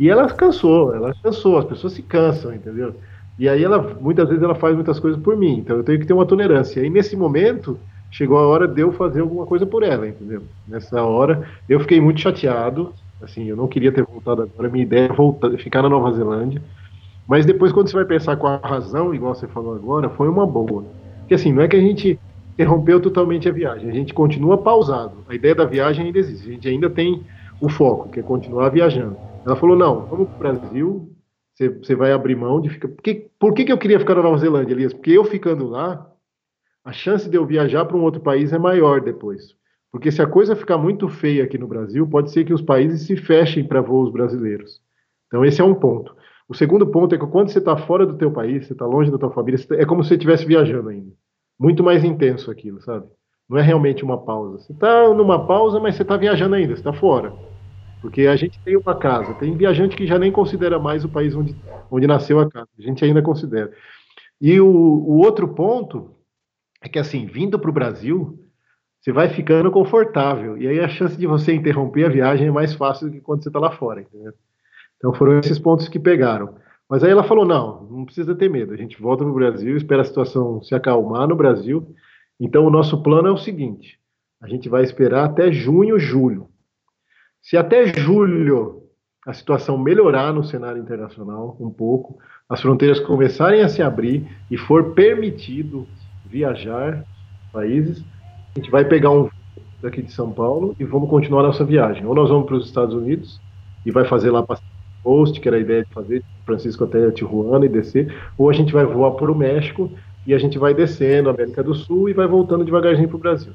e 0.00 0.08
ela 0.08 0.26
cansou, 0.32 0.94
ela 0.94 1.14
cansou, 1.22 1.58
as 1.58 1.66
pessoas 1.66 1.92
se 1.92 2.00
cansam, 2.00 2.54
entendeu? 2.54 2.94
E 3.38 3.48
aí 3.48 3.64
ela, 3.64 3.96
muitas 4.00 4.28
vezes 4.28 4.42
ela 4.42 4.54
faz 4.54 4.74
muitas 4.74 5.00
coisas 5.00 5.20
por 5.20 5.36
mim, 5.36 5.58
então 5.58 5.76
eu 5.76 5.84
tenho 5.84 5.98
que 5.98 6.06
ter 6.06 6.12
uma 6.12 6.26
tolerância, 6.26 6.84
e 6.84 6.90
nesse 6.90 7.16
momento, 7.16 7.78
chegou 8.10 8.38
a 8.38 8.46
hora 8.46 8.68
de 8.68 8.80
eu 8.80 8.92
fazer 8.92 9.20
alguma 9.20 9.46
coisa 9.46 9.64
por 9.64 9.82
ela, 9.82 10.06
entendeu? 10.06 10.42
Nessa 10.68 11.02
hora, 11.02 11.48
eu 11.68 11.80
fiquei 11.80 12.00
muito 12.00 12.20
chateado, 12.20 12.92
Assim, 13.22 13.44
eu 13.44 13.56
não 13.56 13.68
queria 13.68 13.92
ter 13.92 14.02
voltado 14.02 14.42
agora. 14.42 14.68
Minha 14.68 14.84
ideia 14.84 15.06
é 15.06 15.12
voltar, 15.12 15.50
ficar 15.58 15.82
na 15.82 15.88
Nova 15.88 16.12
Zelândia. 16.12 16.60
Mas 17.26 17.46
depois, 17.46 17.72
quando 17.72 17.88
você 17.88 17.94
vai 17.94 18.04
pensar 18.04 18.36
com 18.36 18.48
a 18.48 18.56
razão, 18.56 19.14
igual 19.14 19.34
você 19.34 19.46
falou 19.46 19.74
agora, 19.74 20.10
foi 20.10 20.28
uma 20.28 20.44
boa. 20.44 20.84
Porque 21.20 21.34
assim, 21.34 21.52
não 21.52 21.62
é 21.62 21.68
que 21.68 21.76
a 21.76 21.80
gente 21.80 22.18
interrompeu 22.54 23.00
totalmente 23.00 23.48
a 23.48 23.52
viagem, 23.52 23.88
a 23.88 23.94
gente 23.94 24.12
continua 24.12 24.58
pausado. 24.58 25.12
A 25.28 25.34
ideia 25.34 25.54
da 25.54 25.64
viagem 25.64 26.06
ainda 26.06 26.18
existe, 26.18 26.48
a 26.48 26.52
gente 26.52 26.68
ainda 26.68 26.90
tem 26.90 27.22
o 27.60 27.68
foco, 27.68 28.08
que 28.10 28.18
é 28.18 28.22
continuar 28.22 28.68
viajando. 28.70 29.16
Ela 29.46 29.54
falou: 29.54 29.76
não, 29.76 30.00
vamos 30.06 30.28
para 30.28 30.50
o 30.50 30.58
Brasil, 30.58 31.08
você, 31.54 31.68
você 31.68 31.94
vai 31.94 32.12
abrir 32.12 32.36
mão 32.36 32.60
de 32.60 32.70
ficar. 32.70 32.88
Porque, 32.88 33.28
por 33.38 33.54
que, 33.54 33.64
que 33.64 33.72
eu 33.72 33.78
queria 33.78 33.98
ficar 34.00 34.14
na 34.14 34.22
Nova 34.22 34.38
Zelândia, 34.38 34.72
Elias? 34.74 34.92
Porque 34.92 35.10
eu 35.12 35.24
ficando 35.24 35.66
lá, 35.66 36.10
a 36.84 36.92
chance 36.92 37.28
de 37.28 37.36
eu 37.36 37.46
viajar 37.46 37.84
para 37.84 37.96
um 37.96 38.02
outro 38.02 38.20
país 38.20 38.52
é 38.52 38.58
maior 38.58 39.00
depois. 39.00 39.54
Porque 39.90 40.10
se 40.10 40.22
a 40.22 40.26
coisa 40.26 40.56
ficar 40.56 40.78
muito 40.78 41.08
feia 41.08 41.44
aqui 41.44 41.58
no 41.58 41.66
Brasil, 41.68 42.06
pode 42.08 42.30
ser 42.30 42.44
que 42.44 42.54
os 42.54 42.62
países 42.62 43.02
se 43.06 43.14
fechem 43.16 43.62
para 43.66 43.82
voos 43.82 44.10
brasileiros. 44.10 44.80
Então 45.26 45.44
esse 45.44 45.60
é 45.60 45.64
um 45.64 45.74
ponto. 45.74 46.16
O 46.48 46.54
segundo 46.54 46.86
ponto 46.86 47.14
é 47.14 47.18
que 47.18 47.26
quando 47.26 47.50
você 47.50 47.58
está 47.58 47.76
fora 47.76 48.06
do 48.06 48.16
teu 48.16 48.30
país, 48.30 48.66
você 48.66 48.72
está 48.72 48.86
longe 48.86 49.10
da 49.10 49.18
tua 49.18 49.30
família, 49.30 49.58
tá- 49.66 49.76
é 49.76 49.84
como 49.84 50.02
se 50.02 50.08
você 50.08 50.14
estivesse 50.14 50.46
viajando 50.46 50.88
ainda. 50.88 51.12
Muito 51.58 51.82
mais 51.82 52.02
intenso 52.04 52.50
aquilo, 52.50 52.80
sabe? 52.80 53.06
Não 53.48 53.58
é 53.58 53.62
realmente 53.62 54.02
uma 54.02 54.18
pausa. 54.18 54.58
Você 54.58 54.72
está 54.72 55.12
numa 55.12 55.46
pausa, 55.46 55.78
mas 55.78 55.94
você 55.94 56.02
está 56.02 56.16
viajando 56.16 56.54
ainda, 56.54 56.74
você 56.74 56.80
está 56.80 56.92
fora. 56.92 57.32
Porque 58.02 58.26
a 58.26 58.34
gente 58.34 58.58
tem 58.64 58.76
uma 58.76 58.96
casa, 58.96 59.32
tem 59.34 59.56
viajante 59.56 59.96
que 59.96 60.08
já 60.08 60.18
nem 60.18 60.32
considera 60.32 60.76
mais 60.78 61.04
o 61.04 61.08
país 61.08 61.36
onde, 61.36 61.54
onde 61.88 62.06
nasceu 62.06 62.40
a 62.40 62.50
casa, 62.50 62.68
a 62.76 62.82
gente 62.82 63.04
ainda 63.04 63.22
considera. 63.22 63.72
E 64.40 64.60
o, 64.60 64.66
o 64.66 65.18
outro 65.18 65.46
ponto 65.46 66.10
é 66.82 66.88
que, 66.88 66.98
assim, 66.98 67.26
vindo 67.26 67.60
para 67.60 67.70
o 67.70 67.72
Brasil, 67.72 68.40
você 69.00 69.12
vai 69.12 69.28
ficando 69.28 69.70
confortável, 69.70 70.58
e 70.58 70.66
aí 70.66 70.80
a 70.80 70.88
chance 70.88 71.16
de 71.16 71.28
você 71.28 71.54
interromper 71.54 72.06
a 72.06 72.08
viagem 72.08 72.48
é 72.48 72.50
mais 72.50 72.74
fácil 72.74 73.06
do 73.06 73.12
que 73.12 73.20
quando 73.20 73.44
você 73.44 73.48
está 73.48 73.60
lá 73.60 73.70
fora, 73.70 74.00
entendeu? 74.00 74.32
Então 74.96 75.14
foram 75.14 75.38
esses 75.38 75.58
pontos 75.58 75.88
que 75.88 75.98
pegaram. 75.98 76.56
Mas 76.88 77.02
aí 77.02 77.10
ela 77.10 77.24
falou: 77.24 77.44
não, 77.44 77.84
não 77.84 78.04
precisa 78.04 78.34
ter 78.34 78.50
medo, 78.50 78.72
a 78.72 78.76
gente 78.76 79.00
volta 79.00 79.22
para 79.22 79.32
o 79.32 79.34
Brasil, 79.34 79.76
espera 79.76 80.02
a 80.02 80.04
situação 80.04 80.60
se 80.62 80.74
acalmar 80.74 81.28
no 81.28 81.36
Brasil. 81.36 81.94
Então 82.38 82.66
o 82.66 82.70
nosso 82.70 83.00
plano 83.02 83.28
é 83.28 83.32
o 83.32 83.36
seguinte: 83.36 83.98
a 84.40 84.48
gente 84.48 84.68
vai 84.68 84.82
esperar 84.82 85.24
até 85.24 85.52
junho, 85.52 85.98
julho. 85.98 86.51
Se 87.42 87.56
até 87.56 87.92
julho 87.92 88.84
a 89.26 89.32
situação 89.32 89.76
melhorar 89.76 90.32
no 90.32 90.44
cenário 90.44 90.80
internacional 90.80 91.56
um 91.60 91.70
pouco, 91.70 92.18
as 92.48 92.60
fronteiras 92.60 93.00
começarem 93.00 93.62
a 93.62 93.68
se 93.68 93.82
abrir 93.82 94.24
e 94.48 94.56
for 94.56 94.94
permitido 94.94 95.86
viajar 96.24 97.04
países, 97.52 98.02
a 98.54 98.58
gente 98.58 98.70
vai 98.70 98.84
pegar 98.84 99.10
um 99.10 99.28
daqui 99.82 100.02
de 100.02 100.12
São 100.12 100.32
Paulo 100.32 100.76
e 100.78 100.84
vamos 100.84 101.10
continuar 101.10 101.42
nossa 101.42 101.64
viagem. 101.64 102.06
Ou 102.06 102.14
nós 102.14 102.30
vamos 102.30 102.46
para 102.46 102.54
os 102.54 102.66
Estados 102.66 102.94
Unidos 102.94 103.40
e 103.84 103.90
vai 103.90 104.04
fazer 104.04 104.30
lá 104.30 104.46
Post, 105.02 105.40
que 105.40 105.48
era 105.48 105.56
a 105.56 105.60
ideia 105.60 105.84
de 105.84 105.92
fazer 105.92 106.22
Francisco 106.46 106.84
até 106.84 107.10
Tijuana 107.10 107.66
e 107.66 107.68
descer, 107.68 108.14
ou 108.38 108.48
a 108.48 108.52
gente 108.52 108.72
vai 108.72 108.84
voar 108.84 109.10
para 109.12 109.32
o 109.32 109.34
México 109.34 109.90
e 110.24 110.32
a 110.32 110.38
gente 110.38 110.58
vai 110.58 110.72
descendo 110.72 111.28
América 111.28 111.60
do 111.60 111.74
Sul 111.74 112.08
e 112.08 112.12
vai 112.12 112.28
voltando 112.28 112.64
devagarzinho 112.64 113.08
para 113.08 113.16
o 113.16 113.20
Brasil. 113.20 113.52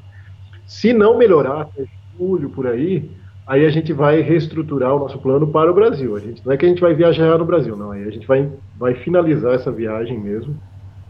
Se 0.66 0.92
não 0.92 1.18
melhorar 1.18 1.62
até 1.62 1.86
julho 2.18 2.50
por 2.50 2.68
aí, 2.68 3.10
aí 3.48 3.66
a 3.66 3.70
gente 3.70 3.94
vai 3.94 4.22
reestruturar 4.22 4.94
o 4.96 5.00
nosso 5.00 5.18
plano 5.20 5.48
para 5.48 5.72
o 5.72 5.74
Brasil. 5.74 6.16
A 6.16 6.20
gente, 6.20 6.46
não 6.46 6.52
é 6.52 6.58
que 6.58 6.66
a 6.66 6.70
gente 6.70 6.82
vai 6.82 6.94
viajar 6.94 7.38
no 7.38 7.46
Brasil, 7.46 7.76
não. 7.78 7.92
Aí 7.92 8.04
a 8.04 8.12
gente 8.12 8.28
vai, 8.28 8.50
vai 8.78 8.94
finalizar 8.94 9.56
essa 9.56 9.72
viagem 9.72 10.20
mesmo, 10.20 10.56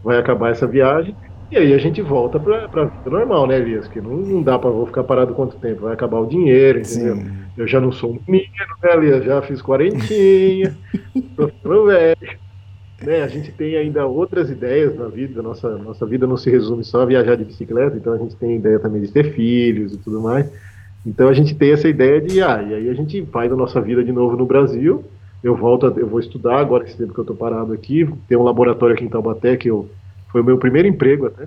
vai 0.02 0.16
acabar 0.16 0.50
essa 0.50 0.66
viagem, 0.66 1.14
e 1.50 1.56
aí 1.56 1.72
a 1.72 1.78
gente 1.78 2.02
volta 2.02 2.38
para 2.38 2.64
a 2.64 2.84
vida 2.84 3.10
normal, 3.10 3.46
né, 3.46 3.58
Elias? 3.58 3.88
Que 3.88 4.00
não, 4.00 4.16
não 4.16 4.42
dá 4.42 4.58
para 4.58 4.70
vou 4.70 4.86
ficar 4.86 5.02
parado 5.02 5.34
quanto 5.34 5.56
tempo, 5.56 5.82
vai 5.82 5.94
acabar 5.94 6.20
o 6.20 6.26
dinheiro, 6.26 6.80
entendeu? 6.80 7.16
Sim. 7.16 7.32
Eu 7.56 7.66
já 7.66 7.80
não 7.80 7.90
sou 7.90 8.12
um 8.12 8.20
menino, 8.28 8.50
né, 8.82 8.92
Elias? 8.94 9.24
Já 9.24 9.42
fiz 9.42 9.62
quarentinha, 9.62 10.76
tô 11.36 11.48
ficando 11.48 11.86
velho. 11.86 12.38
Né, 13.00 13.22
a 13.22 13.28
gente 13.28 13.52
tem 13.52 13.76
ainda 13.76 14.06
outras 14.06 14.50
ideias 14.50 14.94
na 14.96 15.06
vida, 15.06 15.40
nossa, 15.40 15.78
nossa 15.78 16.04
vida 16.04 16.26
não 16.26 16.36
se 16.36 16.50
resume 16.50 16.82
só 16.82 17.02
a 17.02 17.06
viajar 17.06 17.36
de 17.36 17.44
bicicleta, 17.44 17.96
então 17.96 18.12
a 18.12 18.18
gente 18.18 18.34
tem 18.34 18.56
ideia 18.56 18.78
também 18.80 19.00
de 19.00 19.12
ter 19.12 19.32
filhos 19.34 19.94
e 19.94 19.98
tudo 19.98 20.20
mais. 20.20 20.50
Então 21.06 21.28
a 21.28 21.32
gente 21.32 21.54
tem 21.54 21.72
essa 21.72 21.88
ideia 21.88 22.20
de, 22.20 22.42
ah, 22.42 22.62
e 22.62 22.74
aí 22.74 22.88
a 22.88 22.94
gente 22.94 23.24
faz 23.26 23.50
a 23.52 23.56
nossa 23.56 23.80
vida 23.80 24.04
de 24.04 24.12
novo 24.12 24.36
no 24.36 24.46
Brasil. 24.46 25.04
Eu 25.42 25.54
volto, 25.54 25.86
eu 25.96 26.06
vou 26.06 26.20
estudar 26.20 26.58
agora, 26.58 26.84
esse 26.84 26.96
tempo 26.96 27.14
que 27.14 27.20
eu 27.20 27.22
estou 27.22 27.36
parado 27.36 27.72
aqui. 27.72 28.08
Tem 28.28 28.36
um 28.36 28.42
laboratório 28.42 28.94
aqui 28.94 29.04
em 29.04 29.08
Taubaté 29.08 29.56
que 29.56 29.70
eu, 29.70 29.88
foi 30.30 30.40
o 30.40 30.44
meu 30.44 30.58
primeiro 30.58 30.88
emprego 30.88 31.26
até. 31.26 31.46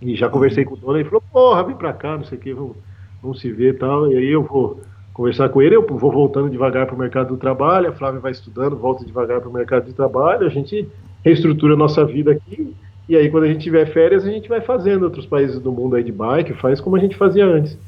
E 0.00 0.16
já 0.16 0.28
conversei 0.28 0.64
com 0.64 0.74
o 0.74 0.76
dono, 0.76 0.98
ele 0.98 1.04
falou, 1.04 1.22
porra, 1.32 1.62
vem 1.64 1.76
pra 1.76 1.92
cá, 1.92 2.16
não 2.16 2.24
sei 2.24 2.38
o 2.38 2.40
que, 2.40 2.52
vamos, 2.52 2.76
vamos 3.22 3.40
se 3.40 3.50
ver 3.52 3.74
e 3.74 3.78
tal. 3.78 4.10
E 4.10 4.16
aí 4.16 4.30
eu 4.30 4.42
vou 4.42 4.80
conversar 5.12 5.48
com 5.48 5.62
ele, 5.62 5.76
eu 5.76 5.86
vou 5.86 6.10
voltando 6.10 6.50
devagar 6.50 6.86
para 6.86 6.94
o 6.94 6.98
mercado 6.98 7.28
do 7.28 7.36
trabalho, 7.36 7.88
a 7.88 7.92
Flávia 7.92 8.20
vai 8.20 8.32
estudando, 8.32 8.76
volta 8.76 9.04
devagar 9.04 9.40
para 9.40 9.48
o 9.48 9.52
mercado 9.52 9.86
de 9.86 9.92
trabalho, 9.92 10.46
a 10.46 10.50
gente 10.50 10.88
reestrutura 11.24 11.74
a 11.74 11.76
nossa 11.76 12.04
vida 12.04 12.32
aqui. 12.32 12.74
E 13.08 13.14
aí, 13.16 13.30
quando 13.30 13.44
a 13.44 13.48
gente 13.48 13.62
tiver 13.62 13.86
férias, 13.86 14.26
a 14.26 14.30
gente 14.30 14.48
vai 14.48 14.62
fazendo 14.62 15.04
outros 15.04 15.26
países 15.26 15.60
do 15.60 15.70
mundo 15.70 15.94
aí 15.94 16.02
de 16.02 16.10
bike, 16.10 16.54
faz 16.54 16.80
como 16.80 16.96
a 16.96 16.98
gente 16.98 17.16
fazia 17.16 17.46
antes 17.46 17.78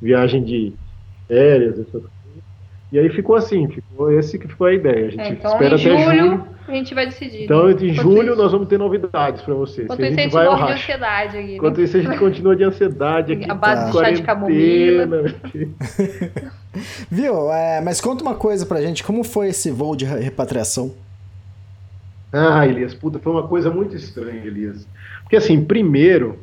viagem 0.00 0.42
de 0.42 0.72
férias, 1.28 1.78
essas 1.78 1.90
coisas. 1.90 2.16
E 2.92 2.98
aí 2.98 3.08
ficou 3.10 3.34
assim, 3.34 3.68
ficou 3.68 4.12
esse 4.12 4.38
que 4.38 4.46
ficou 4.46 4.68
a 4.68 4.72
ideia. 4.72 5.06
A 5.06 5.10
gente 5.10 5.20
é, 5.20 5.28
então, 5.30 5.52
espera 5.52 5.74
até 5.74 5.84
julho, 5.84 6.18
julho. 6.18 6.46
A 6.68 6.72
gente 6.72 6.94
vai 6.94 7.06
decidir. 7.06 7.44
Então, 7.44 7.70
em 7.70 7.92
julho, 7.92 8.32
isso, 8.32 8.42
nós 8.42 8.52
vamos 8.52 8.68
ter 8.68 8.78
novidades 8.78 9.42
para 9.42 9.54
vocês. 9.54 9.84
Enquanto 9.84 10.02
isso, 10.02 10.18
a 10.18 10.22
gente 10.22 10.32
vai 10.32 10.56
de 10.56 10.72
ansiedade 10.72 11.36
aqui. 11.36 11.46
Né? 11.46 11.54
Enquanto 11.56 11.80
isso, 11.80 11.96
a 11.96 12.00
gente 12.00 12.18
continua 12.18 12.56
de 12.56 12.64
ansiedade 12.64 13.32
aqui. 13.32 13.50
A 13.50 13.54
base 13.54 13.90
de 13.90 13.98
chá 13.98 14.10
de 14.10 14.22
camomila. 14.22 15.06
Viu? 17.10 17.52
É, 17.52 17.80
mas 17.80 18.00
conta 18.00 18.22
uma 18.22 18.34
coisa 18.34 18.66
pra 18.66 18.80
gente. 18.80 19.02
Como 19.04 19.22
foi 19.24 19.48
esse 19.48 19.70
voo 19.70 19.96
de 19.96 20.04
repatriação? 20.04 20.94
Ah, 22.32 22.66
Elias, 22.66 22.94
puta, 22.94 23.18
foi 23.18 23.32
uma 23.32 23.46
coisa 23.46 23.70
muito 23.70 23.94
estranha, 23.96 24.44
Elias. 24.44 24.86
Porque 25.22 25.36
assim, 25.36 25.64
primeiro, 25.64 26.38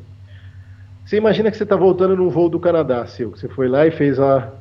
você 1.06 1.18
imagina 1.18 1.52
que 1.52 1.58
você 1.58 1.64
está 1.64 1.76
voltando 1.76 2.16
num 2.16 2.30
voo 2.30 2.50
do 2.50 2.60
Canadá, 2.60 3.06
seu, 3.06 3.32
que 3.32 3.40
você 3.40 3.48
foi 3.48 3.68
lá 3.68 3.86
e 3.86 3.92
fez 3.92 4.20
a, 4.20 4.52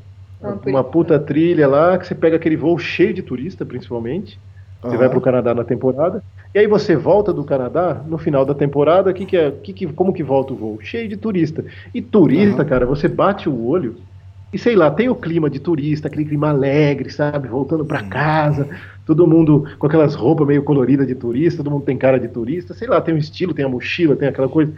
uma 0.67 0.83
puta 0.83 1.19
trilha 1.19 1.69
lá, 1.69 1.97
que 1.99 2.07
você 2.07 2.15
pega 2.15 2.37
aquele 2.37 2.57
voo 2.57 2.79
cheio 2.79 3.15
de 3.15 3.23
turista, 3.23 3.65
principalmente. 3.65 4.39
Você 4.83 4.95
uhum. 4.95 4.99
vai 4.99 5.09
para 5.09 5.19
o 5.19 5.23
Canadá 5.23 5.55
na 5.55 5.63
temporada. 5.63 6.23
E 6.55 6.59
aí 6.59 6.67
você 6.67 6.97
volta 6.97 7.33
do 7.33 7.45
Canadá 7.45 8.03
no 8.07 8.19
final 8.19 8.45
da 8.45 8.53
temporada. 8.53 9.13
Que 9.13 9.25
que 9.25 9.37
é, 9.37 9.51
que 9.51 9.73
que, 9.73 9.87
como 9.87 10.13
que 10.13 10.25
volta 10.25 10.53
o 10.53 10.57
voo? 10.57 10.79
Cheio 10.83 11.09
de 11.09 11.17
turista. 11.17 11.65
E 11.95 12.03
turista, 12.03 12.63
uhum. 12.63 12.69
cara, 12.69 12.85
você 12.85 13.07
bate 13.07 13.49
o 13.49 13.67
olho 13.67 13.97
e 14.53 14.59
sei 14.59 14.77
lá, 14.77 14.91
tem 14.91 15.09
o 15.09 15.15
clima 15.15 15.49
de 15.49 15.59
turista, 15.59 16.09
aquele 16.09 16.27
clima 16.27 16.51
alegre, 16.51 17.09
sabe? 17.11 17.49
Voltando 17.49 17.87
para 17.87 18.03
casa, 18.03 18.69
todo 19.07 19.27
mundo 19.27 19.67
com 19.79 19.87
aquelas 19.87 20.15
roupas 20.15 20.47
meio 20.47 20.63
coloridas 20.63 21.07
de 21.07 21.15
turista, 21.15 21.63
todo 21.63 21.73
mundo 21.73 21.85
tem 21.85 21.97
cara 21.97 22.21
de 22.21 22.29
turista, 22.29 22.75
sei 22.75 22.87
lá, 22.87 23.01
tem 23.01 23.15
um 23.15 23.19
estilo, 23.19 23.55
tem 23.55 23.65
a 23.65 23.69
mochila, 23.69 24.15
tem 24.15 24.29
aquela 24.29 24.49
coisa. 24.49 24.71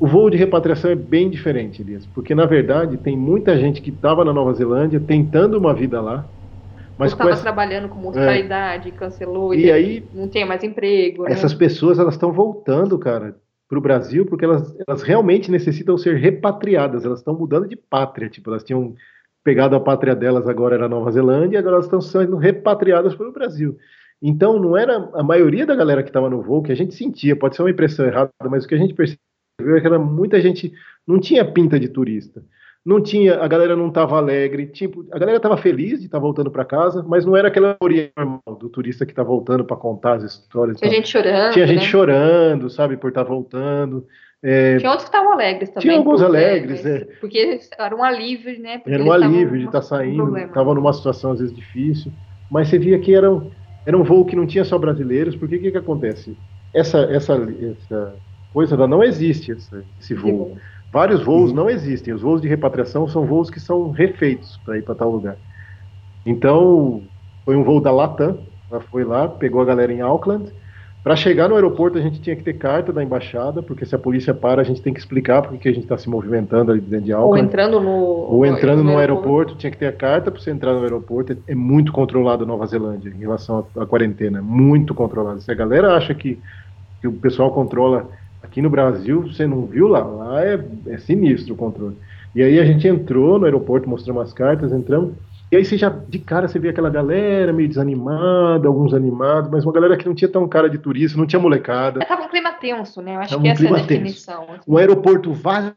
O 0.00 0.06
voo 0.06 0.30
de 0.30 0.38
repatriação 0.38 0.90
é 0.90 0.94
bem 0.94 1.28
diferente, 1.28 1.82
Elias, 1.82 2.06
porque 2.06 2.34
na 2.34 2.46
verdade 2.46 2.96
tem 2.96 3.14
muita 3.14 3.58
gente 3.58 3.82
que 3.82 3.90
estava 3.90 4.24
na 4.24 4.32
Nova 4.32 4.54
Zelândia 4.54 4.98
tentando 4.98 5.58
uma 5.58 5.74
vida 5.74 6.00
lá, 6.00 6.24
mas 6.96 7.12
estava 7.12 7.32
essa... 7.32 7.42
trabalhando 7.42 7.86
com 7.86 7.96
mortalidade, 7.96 8.88
é. 8.88 8.92
cancelou, 8.92 9.54
e, 9.54 9.66
e 9.66 9.70
aí 9.70 10.02
não 10.14 10.26
tem 10.26 10.46
mais 10.46 10.64
emprego. 10.64 11.24
Né? 11.24 11.32
Essas 11.32 11.52
pessoas 11.52 11.98
elas 11.98 12.14
estão 12.14 12.32
voltando, 12.32 12.98
cara, 12.98 13.36
para 13.68 13.78
o 13.78 13.82
Brasil 13.82 14.24
porque 14.24 14.46
elas, 14.46 14.74
elas 14.88 15.02
realmente 15.02 15.50
necessitam 15.50 15.98
ser 15.98 16.16
repatriadas, 16.16 17.04
elas 17.04 17.18
estão 17.18 17.34
mudando 17.34 17.68
de 17.68 17.76
pátria, 17.76 18.30
tipo 18.30 18.48
elas 18.48 18.64
tinham 18.64 18.94
pegado 19.44 19.76
a 19.76 19.80
pátria 19.80 20.16
delas 20.16 20.48
agora 20.48 20.76
era 20.76 20.86
a 20.86 20.88
Nova 20.88 21.10
Zelândia, 21.10 21.56
e 21.56 21.58
agora 21.58 21.74
elas 21.74 21.84
estão 21.84 22.00
sendo 22.00 22.38
repatriadas 22.38 23.14
para 23.14 23.28
o 23.28 23.32
Brasil. 23.32 23.76
Então 24.22 24.58
não 24.58 24.78
era 24.78 25.10
a 25.12 25.22
maioria 25.22 25.66
da 25.66 25.76
galera 25.76 26.02
que 26.02 26.08
estava 26.08 26.30
no 26.30 26.40
voo 26.40 26.62
que 26.62 26.72
a 26.72 26.76
gente 26.76 26.94
sentia, 26.94 27.36
pode 27.36 27.54
ser 27.54 27.62
uma 27.62 27.70
impressão 27.70 28.06
errada, 28.06 28.30
mas 28.48 28.64
o 28.64 28.68
que 28.68 28.74
a 28.74 28.78
gente 28.78 28.94
percebeu 28.94 29.29
viu 29.60 29.80
que 29.80 29.86
era 29.86 29.98
muita 29.98 30.40
gente 30.40 30.72
não 31.06 31.18
tinha 31.18 31.44
pinta 31.44 31.78
de 31.78 31.88
turista. 31.88 32.42
Não 32.84 33.02
tinha, 33.02 33.34
a 33.34 33.46
galera 33.46 33.76
não 33.76 33.88
estava 33.88 34.16
alegre, 34.16 34.66
tipo, 34.66 35.06
a 35.12 35.18
galera 35.18 35.36
estava 35.36 35.56
feliz 35.58 35.98
de 35.98 36.06
estar 36.06 36.16
tá 36.16 36.22
voltando 36.22 36.50
para 36.50 36.64
casa, 36.64 37.04
mas 37.06 37.26
não 37.26 37.36
era 37.36 37.48
aquela 37.48 37.72
euforia 37.72 38.10
normal 38.16 38.40
do 38.58 38.70
turista 38.70 39.04
que 39.04 39.12
está 39.12 39.22
voltando 39.22 39.64
para 39.66 39.76
contar 39.76 40.14
as 40.14 40.22
histórias. 40.24 40.78
Tinha 40.78 40.90
gente 40.90 41.08
chorando. 41.08 41.52
Tinha 41.52 41.66
gente 41.66 41.80
né? 41.80 41.86
chorando, 41.86 42.70
sabe, 42.70 42.96
por 42.96 43.08
estar 43.08 43.24
tá 43.24 43.28
voltando. 43.28 44.06
É, 44.42 44.78
tinha 44.78 44.90
outros 44.90 45.10
que 45.10 45.14
estavam 45.14 45.34
alegres 45.34 45.68
também. 45.68 45.82
Tinha 45.82 45.98
alguns 45.98 46.22
alegres, 46.22 46.86
é. 46.86 47.00
Porque 47.20 47.60
era 47.78 47.94
um 47.94 48.02
alívio, 48.02 48.58
né? 48.58 48.80
Era 48.86 49.02
um 49.02 49.12
alívio 49.12 49.58
de 49.58 49.66
estar 49.66 49.80
tá 49.80 49.82
saindo, 49.82 50.38
estava 50.38 50.74
numa 50.74 50.92
situação 50.94 51.32
às 51.32 51.40
vezes 51.40 51.54
difícil, 51.54 52.10
mas 52.50 52.68
você 52.68 52.78
via 52.78 52.98
que 52.98 53.14
era, 53.14 53.30
um, 53.30 53.50
era 53.84 53.96
um 53.96 54.02
voo 54.02 54.24
que 54.24 54.34
não 54.34 54.46
tinha 54.46 54.64
só 54.64 54.78
brasileiros, 54.78 55.36
porque 55.36 55.56
o 55.56 55.60
que, 55.60 55.70
que 55.70 55.76
acontece? 55.76 56.34
Essa, 56.72 57.00
essa, 57.12 57.34
essa 57.34 58.14
coisa 58.52 58.76
não 58.86 59.02
existe 59.02 59.52
esse, 59.52 59.82
esse 60.00 60.14
voo. 60.14 60.56
Vários 60.92 61.22
voos 61.22 61.50
uhum. 61.50 61.56
não 61.56 61.70
existem. 61.70 62.12
Os 62.12 62.22
voos 62.22 62.40
de 62.40 62.48
repatriação 62.48 63.08
são 63.08 63.24
voos 63.24 63.48
que 63.48 63.60
são 63.60 63.90
refeitos 63.90 64.58
para 64.64 64.78
ir 64.78 64.82
para 64.82 64.94
tal 64.94 65.10
lugar. 65.10 65.36
Então, 66.26 67.02
foi 67.44 67.56
um 67.56 67.62
voo 67.62 67.80
da 67.80 67.92
Latam. 67.92 68.38
Ela 68.70 68.80
foi 68.80 69.04
lá, 69.04 69.28
pegou 69.28 69.60
a 69.60 69.64
galera 69.64 69.92
em 69.92 70.00
Auckland. 70.00 70.52
Para 71.02 71.16
chegar 71.16 71.48
no 71.48 71.54
aeroporto, 71.54 71.96
a 71.96 72.00
gente 72.00 72.20
tinha 72.20 72.36
que 72.36 72.42
ter 72.42 72.52
carta 72.54 72.92
da 72.92 73.02
embaixada, 73.02 73.62
porque 73.62 73.86
se 73.86 73.94
a 73.94 73.98
polícia 73.98 74.34
para, 74.34 74.60
a 74.60 74.64
gente 74.64 74.82
tem 74.82 74.92
que 74.92 75.00
explicar 75.00 75.40
porque 75.40 75.56
que 75.56 75.68
a 75.68 75.72
gente 75.72 75.84
está 75.84 75.96
se 75.96 76.10
movimentando 76.10 76.72
ali 76.72 76.80
dentro 76.80 77.06
de 77.06 77.12
Auckland. 77.12 77.40
Ou 77.40 77.46
entrando 77.46 77.80
no. 77.80 77.90
Ou 77.90 78.44
entrando 78.44 78.84
no, 78.84 78.98
aeroporto, 78.98 79.54
tinha 79.54 79.70
que 79.70 79.78
ter 79.78 79.86
a 79.86 79.92
carta 79.92 80.30
para 80.30 80.38
você 80.38 80.50
entrar 80.50 80.74
no 80.74 80.82
aeroporto. 80.82 81.34
É 81.46 81.54
muito 81.54 81.90
controlado 81.90 82.44
a 82.44 82.46
Nova 82.46 82.66
Zelândia 82.66 83.08
em 83.08 83.20
relação 83.20 83.64
à, 83.74 83.82
à 83.82 83.86
quarentena. 83.86 84.42
Muito 84.42 84.94
controlado. 84.94 85.40
Se 85.40 85.50
a 85.50 85.54
galera 85.54 85.96
acha 85.96 86.14
que, 86.14 86.38
que 87.00 87.08
o 87.08 87.12
pessoal 87.12 87.50
controla 87.50 88.10
Aqui 88.42 88.62
no 88.62 88.70
Brasil, 88.70 89.22
você 89.22 89.46
não 89.46 89.66
viu 89.66 89.88
lá, 89.88 90.00
lá 90.00 90.44
é, 90.44 90.64
é 90.86 90.98
sinistro 90.98 91.54
o 91.54 91.56
controle. 91.56 91.96
E 92.34 92.42
aí 92.42 92.58
a 92.58 92.64
gente 92.64 92.86
entrou 92.86 93.38
no 93.38 93.44
aeroporto, 93.44 93.88
mostramos 93.88 94.22
as 94.22 94.32
cartas, 94.32 94.72
entramos, 94.72 95.14
e 95.52 95.56
aí 95.56 95.64
você 95.64 95.76
já, 95.76 95.88
de 95.88 96.18
cara, 96.20 96.46
você 96.46 96.60
vê 96.60 96.68
aquela 96.68 96.88
galera 96.88 97.52
meio 97.52 97.68
desanimada, 97.68 98.68
alguns 98.68 98.94
animados, 98.94 99.50
mas 99.50 99.64
uma 99.64 99.72
galera 99.72 99.96
que 99.96 100.06
não 100.06 100.14
tinha 100.14 100.30
tão 100.30 100.48
cara 100.48 100.70
de 100.70 100.78
turista, 100.78 101.18
não 101.18 101.26
tinha 101.26 101.40
molecada. 101.40 101.98
Tava 102.06 102.22
um 102.22 102.28
clima 102.28 102.52
tenso, 102.52 103.02
né? 103.02 103.16
Eu 103.16 103.20
acho 103.20 103.30
Tava 103.30 103.42
que 103.42 103.48
um 103.48 103.52
essa 103.52 103.64
é 103.64 103.68
a 103.68 103.72
definição. 103.82 104.46
Tenso. 104.46 104.62
Um 104.68 104.76
aeroporto 104.76 105.32
vazio, 105.32 105.74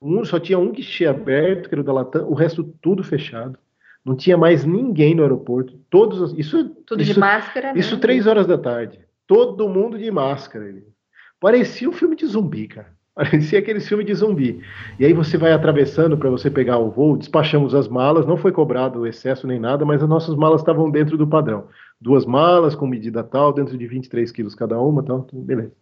um, 0.00 0.24
só 0.24 0.38
tinha 0.38 0.58
um 0.58 0.70
guichê 0.72 1.06
aberto, 1.06 1.68
que 1.68 1.74
era 1.74 1.80
o 1.80 1.84
da 1.84 1.92
Latam, 1.92 2.28
o 2.28 2.34
resto 2.34 2.64
tudo 2.82 3.02
fechado. 3.02 3.58
Não 4.04 4.14
tinha 4.14 4.36
mais 4.36 4.64
ninguém 4.64 5.14
no 5.14 5.22
aeroporto. 5.22 5.78
Todos, 5.88 6.36
isso, 6.36 6.68
tudo 6.86 7.02
isso, 7.02 7.14
de 7.14 7.20
máscara. 7.20 7.72
Isso 7.78 7.94
né? 7.94 8.00
três 8.00 8.26
horas 8.26 8.46
da 8.46 8.58
tarde. 8.58 8.98
Todo 9.26 9.68
mundo 9.68 9.96
de 9.96 10.10
máscara. 10.10 10.74
Parecia 11.42 11.90
um 11.90 11.92
filme 11.92 12.14
de 12.14 12.24
zumbi, 12.24 12.68
cara. 12.68 12.86
Parecia 13.12 13.58
aquele 13.58 13.80
filme 13.80 14.04
de 14.04 14.14
zumbi. 14.14 14.60
E 14.98 15.04
aí 15.04 15.12
você 15.12 15.36
vai 15.36 15.52
atravessando 15.52 16.16
para 16.16 16.30
você 16.30 16.48
pegar 16.48 16.78
o 16.78 16.88
voo, 16.88 17.16
despachamos 17.16 17.74
as 17.74 17.88
malas, 17.88 18.24
não 18.24 18.36
foi 18.36 18.52
cobrado 18.52 19.04
excesso 19.06 19.44
nem 19.44 19.58
nada, 19.58 19.84
mas 19.84 20.00
as 20.00 20.08
nossas 20.08 20.36
malas 20.36 20.60
estavam 20.60 20.88
dentro 20.88 21.18
do 21.18 21.26
padrão. 21.26 21.64
Duas 22.00 22.24
malas 22.24 22.76
com 22.76 22.86
medida 22.86 23.24
tal, 23.24 23.52
dentro 23.52 23.76
de 23.76 23.86
23 23.88 24.30
quilos 24.30 24.54
cada 24.54 24.80
uma, 24.80 25.02
tal, 25.02 25.22
tudo 25.22 25.42
beleza. 25.42 25.72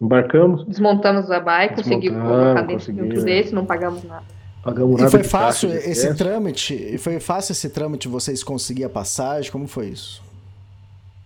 Embarcamos. 0.00 0.66
Desmontamos 0.66 1.30
a 1.30 1.38
bike, 1.38 1.76
conseguimos 1.76 2.20
colocar 2.20 2.62
dentro 2.62 2.92
de 2.92 3.24
desse, 3.24 3.54
não 3.54 3.64
pagamos 3.64 4.02
nada. 4.02 4.24
Pagamos 4.64 4.96
nada 4.96 5.08
e 5.08 5.10
foi 5.10 5.22
fácil 5.22 5.70
esse 5.70 6.12
trâmite? 6.14 6.74
E 6.74 6.98
foi 6.98 7.20
fácil 7.20 7.52
esse 7.52 7.70
trâmite 7.70 8.08
vocês 8.08 8.42
conseguir 8.42 8.84
a 8.84 8.90
passagem? 8.90 9.52
Como 9.52 9.68
foi 9.68 9.86
isso? 9.86 10.23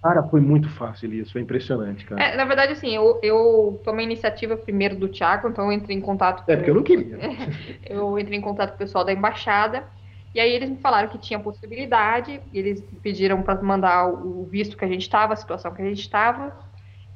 Cara, 0.02 0.22
foi 0.22 0.40
muito 0.40 0.68
fácil, 0.70 1.06
Elias. 1.06 1.30
Foi 1.30 1.40
impressionante, 1.40 2.04
cara. 2.04 2.22
É, 2.22 2.36
na 2.36 2.44
verdade, 2.44 2.72
assim, 2.72 2.94
eu, 2.94 3.18
eu 3.22 3.80
tomei 3.84 4.04
a 4.04 4.08
iniciativa 4.08 4.56
primeiro 4.56 4.96
do 4.96 5.08
Thiago, 5.08 5.48
então 5.48 5.66
eu 5.66 5.72
entrei 5.72 5.96
em 5.96 6.00
contato 6.00 6.44
com... 6.44 6.52
É, 6.52 6.56
porque 6.56 6.70
eu 6.70 6.74
não 6.74 6.84
queria. 6.84 7.18
eu 7.84 8.18
entrei 8.18 8.38
em 8.38 8.42
contato 8.42 8.70
com 8.70 8.76
o 8.76 8.78
pessoal 8.78 9.04
da 9.04 9.12
embaixada, 9.12 9.84
e 10.32 10.38
aí 10.38 10.52
eles 10.52 10.70
me 10.70 10.76
falaram 10.76 11.08
que 11.08 11.18
tinha 11.18 11.40
possibilidade, 11.40 12.40
eles 12.54 12.80
pediram 13.02 13.42
para 13.42 13.60
mandar 13.60 14.06
o 14.08 14.44
visto 14.44 14.76
que 14.76 14.84
a 14.84 14.88
gente 14.88 15.02
estava, 15.02 15.32
a 15.32 15.36
situação 15.36 15.74
que 15.74 15.82
a 15.82 15.84
gente 15.84 16.00
estava, 16.00 16.56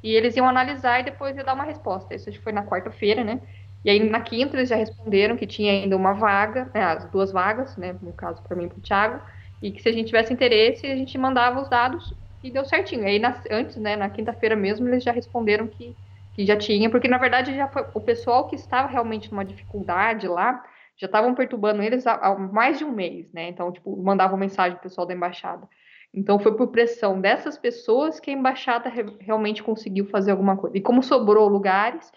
e 0.03 0.13
eles 0.13 0.35
iam 0.35 0.49
analisar 0.49 0.99
e 0.99 1.03
depois 1.03 1.37
ia 1.37 1.43
dar 1.43 1.53
uma 1.53 1.63
resposta. 1.63 2.13
Isso 2.13 2.29
foi 2.41 2.51
na 2.51 2.65
quarta-feira, 2.65 3.23
né? 3.23 3.39
E 3.85 3.89
aí 3.89 4.09
na 4.09 4.19
quinta 4.19 4.57
eles 4.57 4.67
já 4.67 4.75
responderam 4.75 5.37
que 5.37 5.47
tinha 5.47 5.71
ainda 5.71 5.95
uma 5.95 6.13
vaga, 6.13 6.69
né, 6.73 6.83
as 6.83 7.09
duas 7.09 7.31
vagas, 7.31 7.77
né, 7.77 7.95
no 8.01 8.13
caso 8.13 8.41
para 8.41 8.55
mim 8.55 8.65
e 8.65 8.69
para 8.69 8.77
o 8.77 8.81
Thiago, 8.81 9.21
e 9.61 9.71
que 9.71 9.81
se 9.81 9.89
a 9.89 9.91
gente 9.91 10.07
tivesse 10.07 10.33
interesse, 10.33 10.85
a 10.87 10.95
gente 10.95 11.17
mandava 11.17 11.61
os 11.61 11.69
dados 11.69 12.13
e 12.43 12.51
deu 12.51 12.65
certinho. 12.65 13.05
Aí 13.05 13.19
na, 13.19 13.41
antes, 13.49 13.77
né, 13.77 13.95
na 13.95 14.09
quinta-feira 14.09 14.55
mesmo, 14.55 14.87
eles 14.87 15.03
já 15.03 15.11
responderam 15.11 15.67
que, 15.67 15.95
que 16.35 16.45
já 16.45 16.57
tinha, 16.57 16.89
porque 16.89 17.07
na 17.07 17.17
verdade 17.17 17.55
já 17.55 17.67
foi 17.67 17.85
o 17.93 18.01
pessoal 18.01 18.47
que 18.47 18.55
estava 18.55 18.87
realmente 18.87 19.31
numa 19.31 19.45
dificuldade 19.45 20.27
lá, 20.27 20.63
já 20.97 21.05
estavam 21.05 21.33
perturbando 21.33 21.81
eles 21.81 22.05
há, 22.05 22.13
há, 22.13 22.37
mais 22.37 22.77
de 22.77 22.85
um 22.85 22.91
mês, 22.91 23.31
né? 23.31 23.49
Então, 23.49 23.71
tipo, 23.71 23.95
mandavam 23.97 24.37
mensagem 24.37 24.73
pro 24.73 24.83
pessoal 24.83 25.07
da 25.07 25.13
embaixada. 25.13 25.67
Então, 26.13 26.37
foi 26.37 26.55
por 26.55 26.67
pressão 26.67 27.19
dessas 27.19 27.57
pessoas 27.57 28.19
que 28.19 28.29
a 28.29 28.33
embaixada 28.33 28.87
re 28.89 29.03
realmente 29.19 29.63
conseguiu 29.63 30.05
fazer 30.05 30.29
alguma 30.29 30.55
coisa. 30.55 30.77
E 30.77 30.81
como 30.81 31.01
sobrou 31.01 31.47
lugares, 31.47 32.11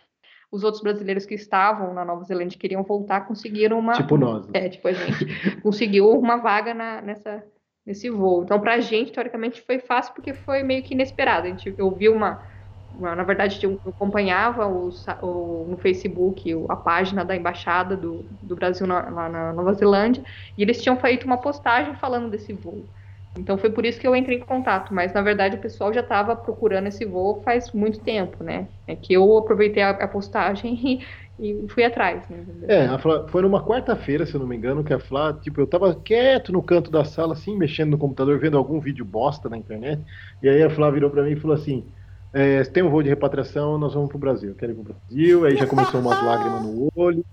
os 0.53 0.63
outros 0.63 0.83
brasileiros 0.83 1.25
que 1.25 1.35
estavam 1.35 1.95
na 1.95 2.05
Nova 2.05 2.23
Zelândia 2.25 2.59
queriam 2.59 2.83
voltar, 2.83 3.27
conseguiram 3.27 3.79
uma. 3.79 3.95
Tipo 3.95 4.19
nós. 4.19 4.47
Né? 4.49 4.67
É, 4.67 4.69
tipo 4.69 4.87
a 4.89 4.93
gente. 4.93 5.61
conseguiu 5.63 6.11
uma 6.11 6.37
vaga 6.37 6.75
na, 6.75 7.01
nessa, 7.01 7.43
nesse 7.87 8.11
voo. 8.11 8.43
Então, 8.45 8.61
para 8.61 8.75
a 8.75 8.81
gente, 8.81 9.13
teoricamente, 9.13 9.63
foi 9.63 9.79
fácil 9.79 10.15
porque 10.15 10.35
foi 10.35 10.63
meio 10.63 10.83
que 10.83 10.95
inesperado. 10.95 11.47
A 11.47 11.51
gente 11.51 11.75
ouviu 11.81 12.15
uma, 12.15 12.43
uma 12.91 13.15
na 13.15 13.23
verdade, 13.25 13.59
eu 13.65 13.81
acompanhava 13.87 14.67
o, 14.67 14.91
o, 15.23 15.67
no 15.71 15.77
Facebook 15.79 16.53
a 16.69 16.77
página 16.77 17.25
da 17.25 17.37
embaixada 17.37 17.97
do, 17.97 18.29
do 18.43 18.57
Brasil 18.57 18.87
na, 18.87 19.09
lá 19.11 19.29
na 19.29 19.53
Nova 19.53 19.75
Zelândia 19.75 20.25
e 20.57 20.63
eles 20.63 20.83
tinham 20.83 20.97
feito 20.99 21.25
uma 21.27 21.41
postagem 21.41 21.95
falando 21.97 22.31
desse 22.31 22.53
voo. 22.53 22.91
Então 23.39 23.59
foi 23.59 23.71
por 23.71 23.85
isso 23.85 24.01
que 24.01 24.07
eu 24.07 24.17
entrei 24.17 24.39
em 24.39 24.41
contato, 24.41 24.95
mas 24.95 25.13
na 25.13 25.21
verdade 25.23 25.57
o 25.57 25.61
pessoal 25.61 25.93
já 25.93 26.01
estava 26.01 26.35
procurando 26.35 26.87
esse 26.87 27.05
voo 27.05 27.43
faz 27.43 27.71
muito 27.73 28.01
tempo, 28.01 28.43
né? 28.43 28.69
É 28.87 28.97
que 28.97 29.13
eu 29.13 29.37
aproveitei 29.37 29.83
a, 29.83 29.91
a 29.91 30.09
postagem 30.09 30.75
e, 30.85 31.07
e 31.39 31.67
fui 31.69 31.85
atrás, 31.85 32.27
né? 32.29 32.45
É, 32.67 32.99
Flá, 32.99 33.29
foi 33.29 33.43
numa 33.43 33.63
quarta-feira, 33.63 34.25
se 34.25 34.35
eu 34.35 34.41
não 34.41 34.47
me 34.47 34.57
engano, 34.57 34.83
que 34.83 34.93
a 34.93 34.99
Flá, 34.99 35.35
tipo, 35.35 35.61
eu 35.61 35.67
tava 35.67 35.95
quieto 35.95 36.51
no 36.53 36.63
canto 36.63 36.91
da 36.91 37.05
sala, 37.05 37.35
assim, 37.35 37.57
mexendo 37.57 37.91
no 37.91 37.99
computador, 37.99 38.39
vendo 38.39 38.57
algum 38.57 38.81
vídeo 38.81 39.05
bosta 39.05 39.49
na 39.49 39.57
internet, 39.57 40.03
e 40.43 40.49
aí 40.49 40.63
a 40.63 40.71
Flá 40.71 40.91
virou 40.91 41.11
para 41.11 41.23
mim 41.23 41.33
e 41.33 41.37
falou 41.37 41.55
assim, 41.55 41.85
é, 42.33 42.63
tem 42.65 42.83
um 42.83 42.91
voo 42.91 43.03
de 43.03 43.09
repatriação, 43.09 43.79
nós 43.79 43.95
vamos 43.95 44.09
pro 44.09 44.19
Brasil. 44.19 44.55
Quero 44.55 44.73
ir 44.73 44.75
pro 44.75 44.95
Brasil, 44.95 45.45
aí 45.45 45.57
já 45.57 45.67
começou 45.67 46.01
umas 46.01 46.21
lágrimas 46.25 46.63
no 46.63 46.89
olho, 46.95 47.25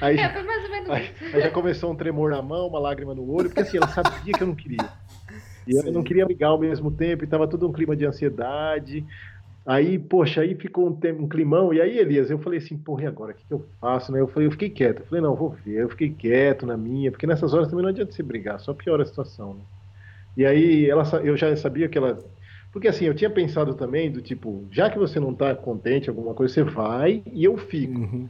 aí, 0.00 0.18
é, 0.18 0.28
foi 0.28 0.42
mais 0.42 0.64
ou 0.64 0.70
menos 0.70 0.90
aí, 0.90 1.12
aí 1.32 1.40
já 1.40 1.50
começou 1.50 1.90
um 1.90 1.96
tremor 1.96 2.30
na 2.30 2.42
mão, 2.42 2.68
uma 2.68 2.78
lágrima 2.78 3.14
no 3.14 3.28
olho, 3.28 3.48
porque 3.48 3.60
assim, 3.60 3.76
ela 3.76 3.88
sabia 3.88 4.32
que 4.32 4.42
eu 4.42 4.46
não 4.46 4.54
queria. 4.54 4.88
E 5.66 5.72
Sim. 5.72 5.86
eu 5.86 5.92
não 5.92 6.02
queria 6.02 6.24
ligar 6.24 6.48
ao 6.48 6.58
mesmo 6.58 6.90
tempo, 6.90 7.24
e 7.24 7.26
tava 7.26 7.48
todo 7.48 7.66
um 7.68 7.72
clima 7.72 7.96
de 7.96 8.04
ansiedade. 8.04 9.04
Aí, 9.66 9.98
poxa, 9.98 10.42
aí 10.42 10.54
ficou 10.54 10.90
um, 10.90 11.22
um 11.22 11.28
climão, 11.28 11.72
e 11.72 11.80
aí, 11.80 11.98
Elias, 11.98 12.30
eu 12.30 12.38
falei 12.38 12.58
assim, 12.58 12.76
porra, 12.76 13.04
e 13.04 13.06
agora? 13.06 13.32
O 13.32 13.34
que, 13.34 13.46
que 13.46 13.54
eu 13.54 13.64
faço? 13.80 14.12
Né? 14.12 14.20
Eu 14.20 14.28
falei, 14.28 14.46
eu 14.46 14.52
fiquei 14.52 14.68
quieto. 14.68 15.00
Eu 15.00 15.06
falei, 15.06 15.22
não, 15.22 15.34
vou 15.34 15.50
ver. 15.50 15.82
Eu 15.82 15.88
fiquei 15.88 16.10
quieto 16.10 16.66
na 16.66 16.76
minha, 16.76 17.10
porque 17.10 17.26
nessas 17.26 17.54
horas 17.54 17.68
também 17.68 17.82
não 17.82 17.90
adianta 17.90 18.12
se 18.12 18.22
brigar, 18.22 18.60
só 18.60 18.74
piora 18.74 19.02
a 19.02 19.06
situação. 19.06 19.54
Né? 19.54 19.60
E 20.36 20.44
aí, 20.44 20.90
ela, 20.90 21.04
eu 21.22 21.36
já 21.36 21.54
sabia 21.56 21.88
que 21.88 21.96
ela. 21.96 22.18
Porque 22.72 22.88
assim, 22.88 23.06
eu 23.06 23.14
tinha 23.14 23.30
pensado 23.30 23.74
também 23.74 24.10
do 24.10 24.20
tipo, 24.20 24.64
já 24.70 24.90
que 24.90 24.98
você 24.98 25.20
não 25.20 25.32
tá 25.32 25.54
contente 25.54 26.08
alguma 26.08 26.34
coisa, 26.34 26.52
você 26.52 26.62
vai 26.64 27.22
e 27.32 27.44
eu 27.44 27.56
fico. 27.56 28.00
Uhum. 28.00 28.28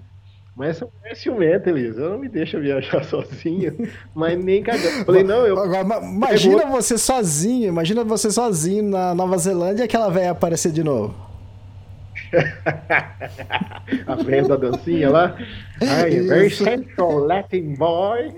Mas 0.57 0.77
essa 0.77 0.85
mulher 0.87 1.13
é 1.13 1.15
ciumenta, 1.15 1.71
Elisa. 1.71 2.01
Ela 2.01 2.11
não 2.11 2.19
me 2.19 2.29
deixa 2.29 2.61
viajar 2.61 3.03
sozinha, 3.09 3.75
mas 4.15 4.39
nem 4.43 4.63
cagando. 4.63 5.05
Falei, 5.05 5.25
não, 5.25 5.47
eu. 5.47 5.59
Agora, 5.59 6.05
imagina 6.05 6.59
pegou... 6.59 6.73
você 6.73 6.97
sozinho, 6.97 7.69
imagina 7.69 8.05
você 8.05 8.31
sozinho 8.31 8.85
na 8.85 9.15
Nova 9.15 9.37
Zelândia 9.37 9.83
e 9.83 9.85
aquela 9.85 10.09
velha 10.09 10.31
aparecer 10.31 10.71
de 10.71 10.85
novo. 10.85 11.24
a 14.07 14.49
da 14.49 14.57
dancinha 14.57 15.11
lá. 15.11 15.37
Ai, 15.81 16.21
very 16.21 16.51
central 16.51 17.19
Latin 17.19 17.75
boy. 17.75 18.31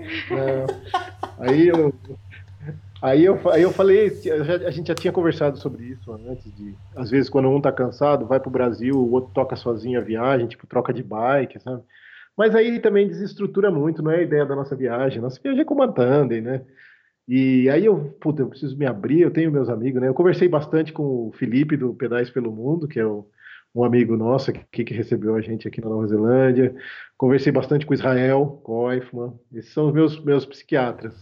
Aí 1.39 1.67
eu. 1.67 1.93
Aí 2.99 3.25
eu, 3.25 3.39
aí 3.51 3.61
eu 3.61 3.71
falei, 3.71 4.11
a 4.65 4.71
gente 4.71 4.87
já 4.87 4.95
tinha 4.95 5.13
conversado 5.13 5.57
sobre 5.59 5.85
isso 5.85 6.11
antes 6.11 6.51
de. 6.55 6.73
Às 6.95 7.11
vezes, 7.11 7.29
quando 7.29 7.47
um 7.47 7.61
tá 7.61 7.71
cansado, 7.71 8.25
vai 8.25 8.39
pro 8.39 8.49
Brasil, 8.49 8.95
o 8.95 9.11
outro 9.11 9.31
toca 9.33 9.55
sozinho 9.55 9.99
a 9.99 10.03
viagem, 10.03 10.47
tipo, 10.47 10.65
troca 10.65 10.91
de 10.91 11.03
bike, 11.03 11.59
sabe? 11.59 11.83
Mas 12.35 12.55
aí 12.55 12.79
também 12.79 13.07
desestrutura 13.07 13.69
muito, 13.69 14.01
não 14.01 14.11
é 14.11 14.17
a 14.17 14.21
ideia 14.21 14.45
da 14.45 14.55
nossa 14.55 14.75
viagem. 14.75 15.21
Nossa 15.21 15.39
viagem 15.41 15.61
é 15.61 15.65
com 15.65 15.75
uma 15.75 15.91
tandem, 15.91 16.41
né? 16.41 16.61
E 17.27 17.69
aí 17.69 17.85
eu, 17.85 18.15
puta, 18.21 18.41
eu 18.41 18.47
preciso 18.47 18.77
me 18.77 18.85
abrir, 18.85 19.21
eu 19.21 19.31
tenho 19.31 19.51
meus 19.51 19.69
amigos, 19.69 20.01
né? 20.01 20.07
Eu 20.07 20.13
conversei 20.13 20.47
bastante 20.47 20.93
com 20.93 21.27
o 21.27 21.31
Felipe 21.33 21.75
do 21.75 21.93
Pedais 21.93 22.29
pelo 22.29 22.51
Mundo, 22.51 22.87
que 22.87 22.99
é 22.99 23.05
o, 23.05 23.27
um 23.77 23.83
amigo 23.83 24.17
nosso 24.17 24.49
aqui 24.49 24.83
que 24.83 24.93
recebeu 24.93 25.35
a 25.35 25.41
gente 25.41 25.67
aqui 25.67 25.79
na 25.79 25.89
Nova 25.89 26.07
Zelândia. 26.07 26.73
Conversei 27.15 27.51
bastante 27.51 27.85
com 27.85 27.93
Israel 27.93 28.59
Koifman. 28.63 29.33
Esses 29.53 29.71
são 29.71 29.87
os 29.87 29.93
meus, 29.93 30.19
meus 30.19 30.45
psiquiatras. 30.45 31.13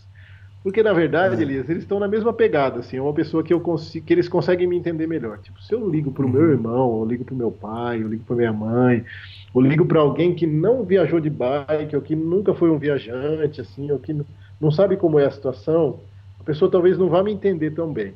Porque, 0.64 0.82
na 0.82 0.94
verdade, 0.94 1.36
é. 1.36 1.42
Elias, 1.42 1.70
eles 1.70 1.84
estão 1.84 2.00
na 2.00 2.08
mesma 2.08 2.34
pegada, 2.34 2.80
assim, 2.80 2.98
é 2.98 3.02
uma 3.02 3.14
pessoa 3.14 3.44
que 3.44 3.54
eu 3.54 3.60
consigo, 3.60 4.04
que 4.04 4.12
eles 4.12 4.28
conseguem 4.28 4.66
me 4.66 4.76
entender 4.76 5.06
melhor. 5.06 5.38
Tipo, 5.38 5.62
se 5.62 5.74
eu 5.74 5.88
ligo 5.88 6.12
pro 6.12 6.26
uhum. 6.26 6.32
meu 6.32 6.50
irmão, 6.50 7.00
eu 7.02 7.06
ligo 7.06 7.24
pro 7.24 7.36
meu 7.36 7.52
pai, 7.52 8.02
eu 8.02 8.08
ligo 8.08 8.24
pra 8.24 8.36
minha 8.36 8.54
mãe, 8.54 9.06
ou 9.54 9.62
ligo 9.62 9.86
para 9.86 10.00
alguém 10.00 10.34
que 10.34 10.48
não 10.48 10.84
viajou 10.84 11.20
de 11.20 11.30
bike, 11.30 11.96
ou 11.96 12.02
que 12.02 12.16
nunca 12.16 12.54
foi 12.56 12.72
um 12.72 12.80
viajante, 12.80 13.62
assim, 13.62 13.92
ou 13.92 14.00
que 14.00 14.16
não 14.60 14.72
sabe 14.72 14.98
como 14.98 15.20
é 15.20 15.26
a 15.26 15.32
situação, 15.32 16.00
a 16.40 16.44
pessoa 16.44 16.72
talvez 16.72 16.98
não 16.98 17.10
vá 17.10 17.22
me 17.22 17.32
entender 17.32 17.72
tão 17.72 17.94
bem. 17.94 18.14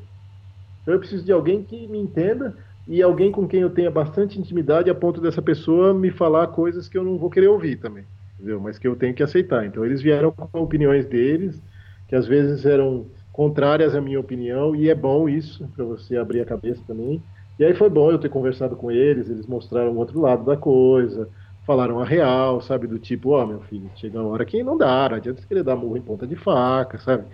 Então 0.81 0.95
eu 0.95 0.99
preciso 0.99 1.23
de 1.23 1.31
alguém 1.31 1.61
que 1.61 1.85
me 1.87 1.99
entenda 1.99 2.55
e 2.89 3.03
alguém 3.03 3.31
com 3.31 3.47
quem 3.47 3.61
eu 3.61 3.69
tenha 3.69 3.91
bastante 3.91 4.39
intimidade 4.39 4.89
a 4.89 4.95
ponto 4.95 5.21
dessa 5.21 5.43
pessoa 5.43 5.93
me 5.93 6.09
falar 6.09 6.47
coisas 6.47 6.89
que 6.89 6.97
eu 6.97 7.03
não 7.03 7.19
vou 7.19 7.29
querer 7.29 7.47
ouvir 7.47 7.75
também, 7.75 8.03
entendeu? 8.33 8.59
Mas 8.59 8.79
que 8.79 8.87
eu 8.87 8.95
tenho 8.95 9.13
que 9.13 9.21
aceitar. 9.21 9.63
Então 9.63 9.85
eles 9.85 10.01
vieram 10.01 10.31
com 10.31 10.59
opiniões 10.59 11.05
deles, 11.05 11.61
que 12.07 12.15
às 12.15 12.25
vezes 12.27 12.65
eram 12.65 13.05
contrárias 13.31 13.95
à 13.95 14.01
minha 14.01 14.19
opinião, 14.19 14.75
e 14.75 14.89
é 14.89 14.95
bom 14.95 15.29
isso, 15.29 15.69
para 15.75 15.85
você 15.85 16.17
abrir 16.17 16.41
a 16.41 16.45
cabeça 16.45 16.81
também. 16.87 17.21
E 17.59 17.63
aí 17.63 17.75
foi 17.75 17.89
bom 17.91 18.09
eu 18.09 18.17
ter 18.17 18.29
conversado 18.29 18.75
com 18.75 18.89
eles, 18.89 19.29
eles 19.29 19.45
mostraram 19.45 19.91
o 19.91 19.97
outro 19.97 20.19
lado 20.19 20.43
da 20.43 20.57
coisa, 20.57 21.29
falaram 21.67 21.99
a 21.99 22.05
real, 22.05 22.59
sabe? 22.59 22.87
Do 22.87 22.97
tipo, 22.97 23.29
ó, 23.31 23.43
oh, 23.43 23.47
meu 23.47 23.61
filho, 23.61 23.91
chega 23.95 24.19
uma 24.19 24.29
hora 24.31 24.45
que 24.45 24.63
não 24.63 24.75
dá, 24.75 25.09
não 25.09 25.17
adianta 25.17 25.41
você 25.41 25.47
querer 25.47 25.63
dar 25.63 25.75
murro 25.75 25.95
em 25.95 26.01
ponta 26.01 26.25
de 26.25 26.35
faca, 26.35 26.97
sabe? 26.97 27.27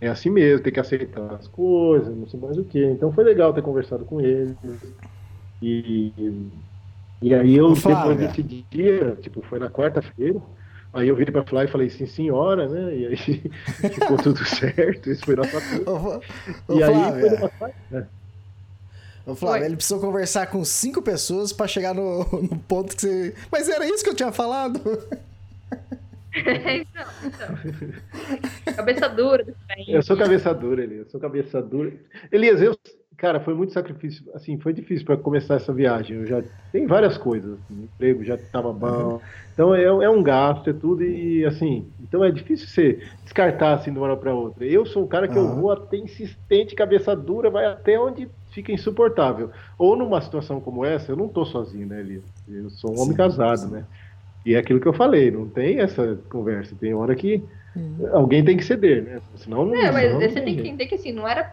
É 0.00 0.08
assim 0.08 0.28
mesmo, 0.28 0.62
tem 0.62 0.72
que 0.72 0.80
aceitar 0.80 1.34
as 1.34 1.48
coisas, 1.48 2.14
não 2.14 2.26
sei 2.26 2.38
mais 2.38 2.58
o 2.58 2.64
que. 2.64 2.84
Então 2.84 3.12
foi 3.12 3.24
legal 3.24 3.52
ter 3.54 3.62
conversado 3.62 4.04
com 4.04 4.20
eles. 4.20 4.54
E, 5.62 6.12
e 7.22 7.34
aí 7.34 7.56
eu, 7.56 7.72
depois 7.72 8.18
desse 8.18 8.42
dia, 8.42 9.16
tipo, 9.22 9.40
foi 9.42 9.58
na 9.58 9.70
quarta-feira, 9.70 10.38
aí 10.92 11.08
eu 11.08 11.16
virei 11.16 11.32
pra 11.32 11.44
Fly 11.44 11.64
e 11.64 11.68
falei, 11.68 11.88
sim, 11.88 12.04
senhora, 12.04 12.68
né? 12.68 12.94
E 12.94 13.06
aí 13.06 13.16
ficou 13.90 14.18
tudo 14.18 14.44
certo, 14.44 15.10
isso 15.10 15.24
foi 15.24 15.34
nossa 15.34 15.60
coisa. 15.60 16.20
E 16.68 16.82
aí 16.82 17.48
foi. 17.58 17.72
Né? 17.90 18.06
Ô, 19.26 19.34
Flávio, 19.34 19.62
Oi. 19.62 19.66
ele 19.66 19.76
precisou 19.76 19.98
conversar 19.98 20.46
com 20.46 20.64
cinco 20.64 21.02
pessoas 21.02 21.52
para 21.52 21.66
chegar 21.66 21.92
no, 21.92 22.18
no, 22.42 22.58
ponto 22.60 22.94
que 22.94 23.00
você. 23.02 23.34
Mas 23.50 23.68
era 23.68 23.84
isso 23.84 24.04
que 24.04 24.10
eu 24.10 24.14
tinha 24.14 24.30
falado. 24.30 24.80
então, 26.76 27.04
então. 27.24 28.74
Cabeça 28.74 29.08
dura 29.08 29.44
do 29.44 29.54
Eu 29.88 30.02
sou 30.02 30.16
cabeça 30.16 30.54
dura, 30.54 30.82
Elias. 30.82 31.06
Eu 31.06 31.10
sou 31.10 31.20
cabeça 31.20 31.62
dura. 31.62 31.92
Elias, 32.30 32.60
eu, 32.60 32.76
cara, 33.16 33.40
foi 33.40 33.54
muito 33.54 33.72
sacrifício. 33.72 34.24
Assim, 34.34 34.58
foi 34.58 34.72
difícil 34.72 35.06
para 35.06 35.16
começar 35.16 35.54
essa 35.54 35.72
viagem. 35.72 36.18
Eu 36.18 36.26
já 36.26 36.42
tem 36.70 36.86
várias 36.86 37.16
coisas. 37.16 37.54
Assim, 37.54 37.80
o 37.80 37.84
emprego 37.84 38.24
já 38.24 38.34
estava 38.34 38.72
bom. 38.72 39.20
Então 39.54 39.74
é, 39.74 39.84
é, 39.84 40.10
um 40.10 40.22
gasto, 40.22 40.68
é 40.68 40.72
tudo. 40.74 41.02
E 41.02 41.44
assim, 41.46 41.86
então 42.02 42.22
é 42.22 42.30
difícil 42.30 42.68
você 42.68 43.00
descartar 43.24 43.74
assim 43.74 43.90
de 43.90 43.98
uma 43.98 44.06
hora 44.06 44.16
para 44.16 44.34
outra. 44.34 44.66
Eu 44.66 44.84
sou 44.84 45.04
o 45.04 45.08
cara 45.08 45.26
que 45.26 45.38
uhum. 45.38 45.48
eu 45.48 45.56
vou 45.56 45.72
até 45.72 45.96
insistente, 45.96 46.74
cabeça 46.74 47.16
dura, 47.16 47.48
vai 47.48 47.64
até 47.64 47.98
onde 47.98 48.28
fica 48.50 48.70
insuportável. 48.70 49.50
Ou 49.78 49.96
numa 49.96 50.20
situação 50.20 50.60
como 50.60 50.84
essa, 50.84 51.12
eu 51.12 51.16
não 51.16 51.28
tô 51.28 51.44
sozinho, 51.46 51.86
né, 51.86 52.00
Elias? 52.00 52.24
Eu 52.46 52.68
sou 52.70 52.92
um 52.92 52.96
sim, 52.96 53.02
homem 53.02 53.16
casado, 53.16 53.60
sim. 53.60 53.70
né? 53.70 53.86
E 54.46 54.54
é 54.54 54.58
aquilo 54.58 54.78
que 54.78 54.86
eu 54.86 54.92
falei, 54.92 55.28
não 55.28 55.48
tem 55.48 55.80
essa 55.80 56.16
conversa. 56.30 56.76
Tem 56.78 56.94
hora 56.94 57.16
que 57.16 57.42
hum. 57.76 58.06
alguém 58.12 58.44
tem 58.44 58.56
que 58.56 58.64
ceder, 58.64 59.02
né? 59.02 59.20
Senão 59.34 59.66
não. 59.66 59.74
É, 59.74 59.90
mas 59.90 60.12
você 60.12 60.40
tem 60.40 60.54
que 60.54 60.60
entender 60.60 60.86
que 60.86 60.94
assim, 60.94 61.12
não 61.12 61.26
era 61.26 61.52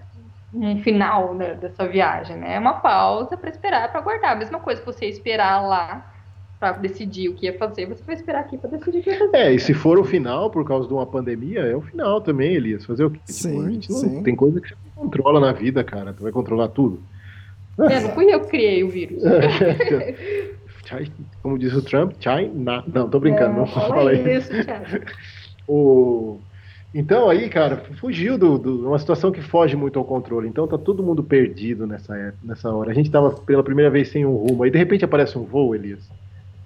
um 0.54 0.80
final 0.84 1.34
né, 1.34 1.56
dessa 1.56 1.88
viagem, 1.88 2.38
né? 2.38 2.54
É 2.54 2.60
uma 2.60 2.74
pausa 2.74 3.36
para 3.36 3.50
esperar, 3.50 3.92
para 3.92 4.00
guardar. 4.00 4.34
A 4.34 4.36
mesma 4.36 4.60
coisa 4.60 4.80
que 4.80 4.86
você 4.86 5.08
esperar 5.08 5.60
lá 5.68 6.14
para 6.60 6.74
decidir 6.74 7.30
o 7.30 7.34
que 7.34 7.48
ia 7.48 7.58
fazer, 7.58 7.88
você 7.88 8.04
vai 8.04 8.14
esperar 8.14 8.42
aqui 8.42 8.60
para 8.60 8.70
decidir 8.70 9.00
o 9.00 9.02
que 9.02 9.10
ia 9.10 9.18
fazer. 9.18 9.38
É, 9.38 9.52
e 9.52 9.60
se 9.60 9.74
for 9.74 9.98
o 9.98 10.04
final 10.04 10.52
por 10.52 10.64
causa 10.64 10.88
de 10.88 10.94
uma 10.94 11.08
pandemia, 11.08 11.62
é 11.62 11.76
o 11.76 11.82
final 11.82 12.22
também, 12.22 12.54
Elias. 12.54 12.86
Fazer 12.86 13.06
o 13.06 13.10
quê? 13.10 13.20
Sim, 13.26 13.50
tipo, 13.50 13.62
a 13.64 13.72
gente 13.72 13.92
não, 13.92 13.98
sim. 13.98 14.22
tem 14.22 14.36
coisa 14.36 14.62
que 14.62 14.70
você 14.70 14.76
não 14.96 15.04
controla 15.06 15.40
na 15.40 15.52
vida, 15.52 15.84
cara. 15.84 16.14
Tu 16.14 16.22
vai 16.22 16.32
controlar 16.32 16.68
tudo. 16.68 17.02
É, 17.80 18.00
não 18.02 18.12
fui 18.12 18.32
eu 18.32 18.40
que 18.42 18.50
criei 18.50 18.84
o 18.84 18.90
vírus. 18.90 19.24
como 21.42 21.58
diz 21.58 21.74
o 21.74 21.82
Trump, 21.82 22.14
China. 22.20 22.84
Não, 22.88 23.10
tô 23.10 23.20
brincando, 23.20 23.56
é, 23.56 23.60
não 23.60 23.68
fala 23.68 24.14
isso. 24.14 24.52
o... 25.68 26.40
Então 26.94 27.28
aí, 27.28 27.50
cara, 27.50 27.78
fugiu 28.00 28.38
de 28.38 28.46
uma 28.46 29.00
situação 29.00 29.32
que 29.32 29.42
foge 29.42 29.76
muito 29.76 29.98
ao 29.98 30.06
controle. 30.06 30.48
Então 30.48 30.68
tá 30.68 30.78
todo 30.78 31.02
mundo 31.02 31.24
perdido 31.24 31.88
nessa, 31.88 32.16
época, 32.16 32.38
nessa 32.44 32.72
hora. 32.72 32.92
A 32.92 32.94
gente 32.94 33.10
tava 33.10 33.32
pela 33.32 33.64
primeira 33.64 33.90
vez 33.90 34.10
sem 34.10 34.26
um 34.26 34.36
rumo. 34.36 34.64
Aí 34.64 34.70
de 34.70 34.78
repente 34.78 35.04
aparece 35.04 35.38
um 35.38 35.44
voo, 35.44 35.74
Elias. 35.74 36.08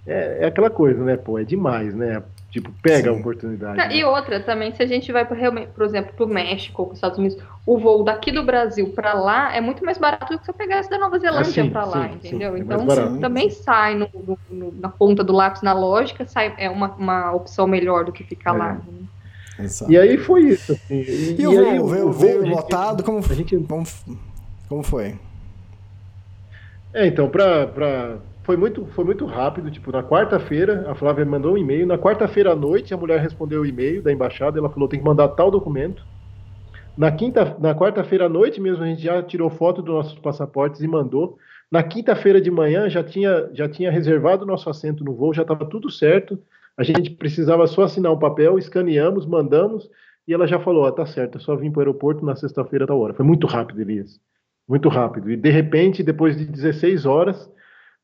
É, 0.05 0.39
é 0.41 0.45
aquela 0.47 0.69
coisa, 0.69 1.03
né, 1.03 1.15
pô? 1.15 1.39
É 1.39 1.43
demais, 1.43 1.95
né? 1.95 2.21
Tipo, 2.49 2.71
pega 2.81 3.09
Sim. 3.11 3.17
a 3.17 3.19
oportunidade. 3.19 3.77
Né? 3.77 3.97
E 3.97 4.03
outra 4.05 4.39
também, 4.39 4.73
se 4.73 4.81
a 4.81 4.85
gente 4.85 5.11
vai, 5.11 5.25
por 5.25 5.85
exemplo, 5.85 6.13
para 6.15 6.25
o 6.25 6.27
México 6.27 6.81
ou 6.81 6.87
para 6.87 6.93
os 6.93 6.97
Estados 6.97 7.17
Unidos, 7.17 7.37
o 7.65 7.77
voo 7.77 8.03
daqui 8.03 8.31
do 8.31 8.43
Brasil 8.43 8.93
para 8.95 9.13
lá 9.13 9.53
é 9.53 9.59
muito 9.59 9.83
mais 9.83 9.97
barato 9.97 10.33
do 10.33 10.39
que 10.39 10.45
se 10.45 10.51
eu 10.51 10.55
pegasse 10.55 10.89
da 10.89 10.97
Nova 10.97 11.19
Zelândia 11.19 11.65
ah, 11.65 11.69
para 11.69 11.85
lá, 11.85 12.07
sim, 12.07 12.15
entendeu? 12.15 12.53
Sim, 12.53 12.59
é 12.59 12.61
então 12.61 13.19
também 13.19 13.49
sai 13.49 13.95
no, 13.95 14.09
no, 14.49 14.73
na 14.79 14.87
ponta 14.87 15.23
do 15.23 15.33
lápis 15.33 15.61
na 15.61 15.73
lógica, 15.73 16.25
sai, 16.25 16.53
é 16.57 16.69
uma, 16.69 16.93
uma 16.95 17.33
opção 17.33 17.67
melhor 17.67 18.05
do 18.05 18.13
que 18.13 18.23
ficar 18.23 18.55
é. 18.55 18.57
lá. 18.57 18.73
Né? 18.73 19.67
E 19.89 19.97
aí 19.97 20.17
foi 20.17 20.43
isso. 20.43 20.71
Assim, 20.71 21.01
e, 21.01 21.35
e, 21.37 21.41
e, 21.41 21.47
o 21.47 21.51
voo, 21.51 21.69
aí, 21.69 21.95
veio, 21.95 22.11
veio 22.13 22.47
lotado? 22.47 23.03
Como, 23.03 23.21
gente... 23.33 23.57
como, 23.57 23.85
como 24.69 24.83
foi? 24.83 25.15
É, 26.93 27.05
então, 27.07 27.27
para 27.27 28.17
foi 28.47 28.55
muito, 28.55 28.85
foi 28.87 29.03
muito 29.03 29.25
rápido. 29.25 29.69
Tipo, 29.69 29.91
na 29.91 30.01
quarta-feira, 30.01 30.89
a 30.89 30.95
Flávia 30.95 31.25
mandou 31.25 31.55
um 31.55 31.57
e-mail. 31.57 31.85
Na 31.85 31.97
quarta-feira 31.97 32.53
à 32.53 32.55
noite, 32.55 32.93
a 32.93 32.97
mulher 32.97 33.19
respondeu 33.19 33.61
o 33.61 33.65
e-mail 33.65 34.01
da 34.01 34.09
embaixada. 34.09 34.57
Ela 34.57 34.69
falou: 34.69 34.87
tem 34.87 34.99
que 34.99 35.05
mandar 35.05 35.27
tal 35.29 35.51
documento. 35.51 36.01
Na 36.97 37.11
quinta, 37.11 37.57
na 37.59 37.75
quarta-feira 37.75 38.25
à 38.25 38.29
noite 38.29 38.61
mesmo, 38.61 38.81
a 38.83 38.87
gente 38.87 39.03
já 39.03 39.21
tirou 39.21 39.49
foto 39.49 39.81
dos 39.81 39.93
nossos 39.93 40.17
passaportes 40.19 40.81
e 40.81 40.87
mandou. 40.87 41.37
Na 41.69 41.83
quinta-feira 41.83 42.39
de 42.39 42.49
manhã, 42.49 42.89
já 42.89 43.03
tinha, 43.03 43.49
já 43.53 43.67
tinha 43.67 43.91
reservado 43.91 44.45
o 44.45 44.47
nosso 44.47 44.69
assento 44.69 45.03
no 45.03 45.13
voo, 45.13 45.33
já 45.33 45.41
estava 45.41 45.65
tudo 45.65 45.91
certo. 45.91 46.39
A 46.77 46.83
gente 46.83 47.09
precisava 47.09 47.67
só 47.67 47.83
assinar 47.83 48.13
um 48.13 48.19
papel, 48.19 48.57
escaneamos, 48.57 49.25
mandamos. 49.25 49.89
E 50.25 50.33
ela 50.33 50.47
já 50.47 50.57
falou: 50.57 50.85
ah, 50.85 50.91
tá 50.93 51.05
certo, 51.05 51.37
é 51.37 51.41
só 51.41 51.53
vir 51.53 51.69
para 51.69 51.79
o 51.79 51.81
aeroporto 51.81 52.25
na 52.25 52.37
sexta-feira 52.37 52.85
da 52.85 52.95
hora. 52.95 53.13
Foi 53.13 53.25
muito 53.25 53.45
rápido, 53.45 53.81
Elias. 53.81 54.21
Muito 54.65 54.87
rápido. 54.87 55.29
E 55.29 55.35
de 55.35 55.49
repente, 55.49 56.01
depois 56.01 56.37
de 56.37 56.45
16 56.45 57.05
horas, 57.05 57.51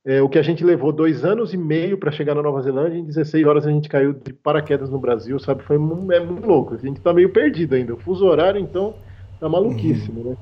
é, 0.05 0.21
o 0.21 0.27
que 0.27 0.37
a 0.37 0.41
gente 0.41 0.63
levou 0.65 0.91
dois 0.91 1.23
anos 1.23 1.53
e 1.53 1.57
meio 1.57 1.97
para 1.97 2.11
chegar 2.11 2.35
na 2.35 2.41
Nova 2.41 2.61
Zelândia, 2.61 2.97
em 2.97 3.05
16 3.05 3.45
horas 3.45 3.65
a 3.65 3.71
gente 3.71 3.87
caiu 3.87 4.13
de 4.13 4.33
paraquedas 4.33 4.89
no 4.89 4.99
Brasil, 4.99 5.39
sabe? 5.39 5.63
Foi 5.63 5.77
muito, 5.77 6.11
é 6.11 6.19
muito 6.19 6.45
louco. 6.45 6.73
A 6.73 6.77
gente 6.77 6.99
tá 6.99 7.13
meio 7.13 7.29
perdido 7.29 7.75
ainda. 7.75 7.93
O 7.93 7.97
fuso 7.97 8.25
horário, 8.25 8.59
então, 8.59 8.95
tá 9.39 9.47
maluquíssimo, 9.47 10.19
uhum. 10.19 10.29
né? 10.31 10.37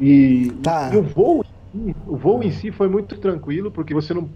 E, 0.00 0.52
tá. 0.62 0.90
e, 0.92 0.96
o 0.96 1.02
voo, 1.02 1.44
o 2.06 2.16
voo 2.16 2.42
em 2.42 2.52
si 2.52 2.70
foi 2.70 2.88
muito 2.88 3.18
tranquilo, 3.18 3.70
porque 3.70 3.92
você 3.92 4.14
não. 4.14 4.22
O 4.22 4.30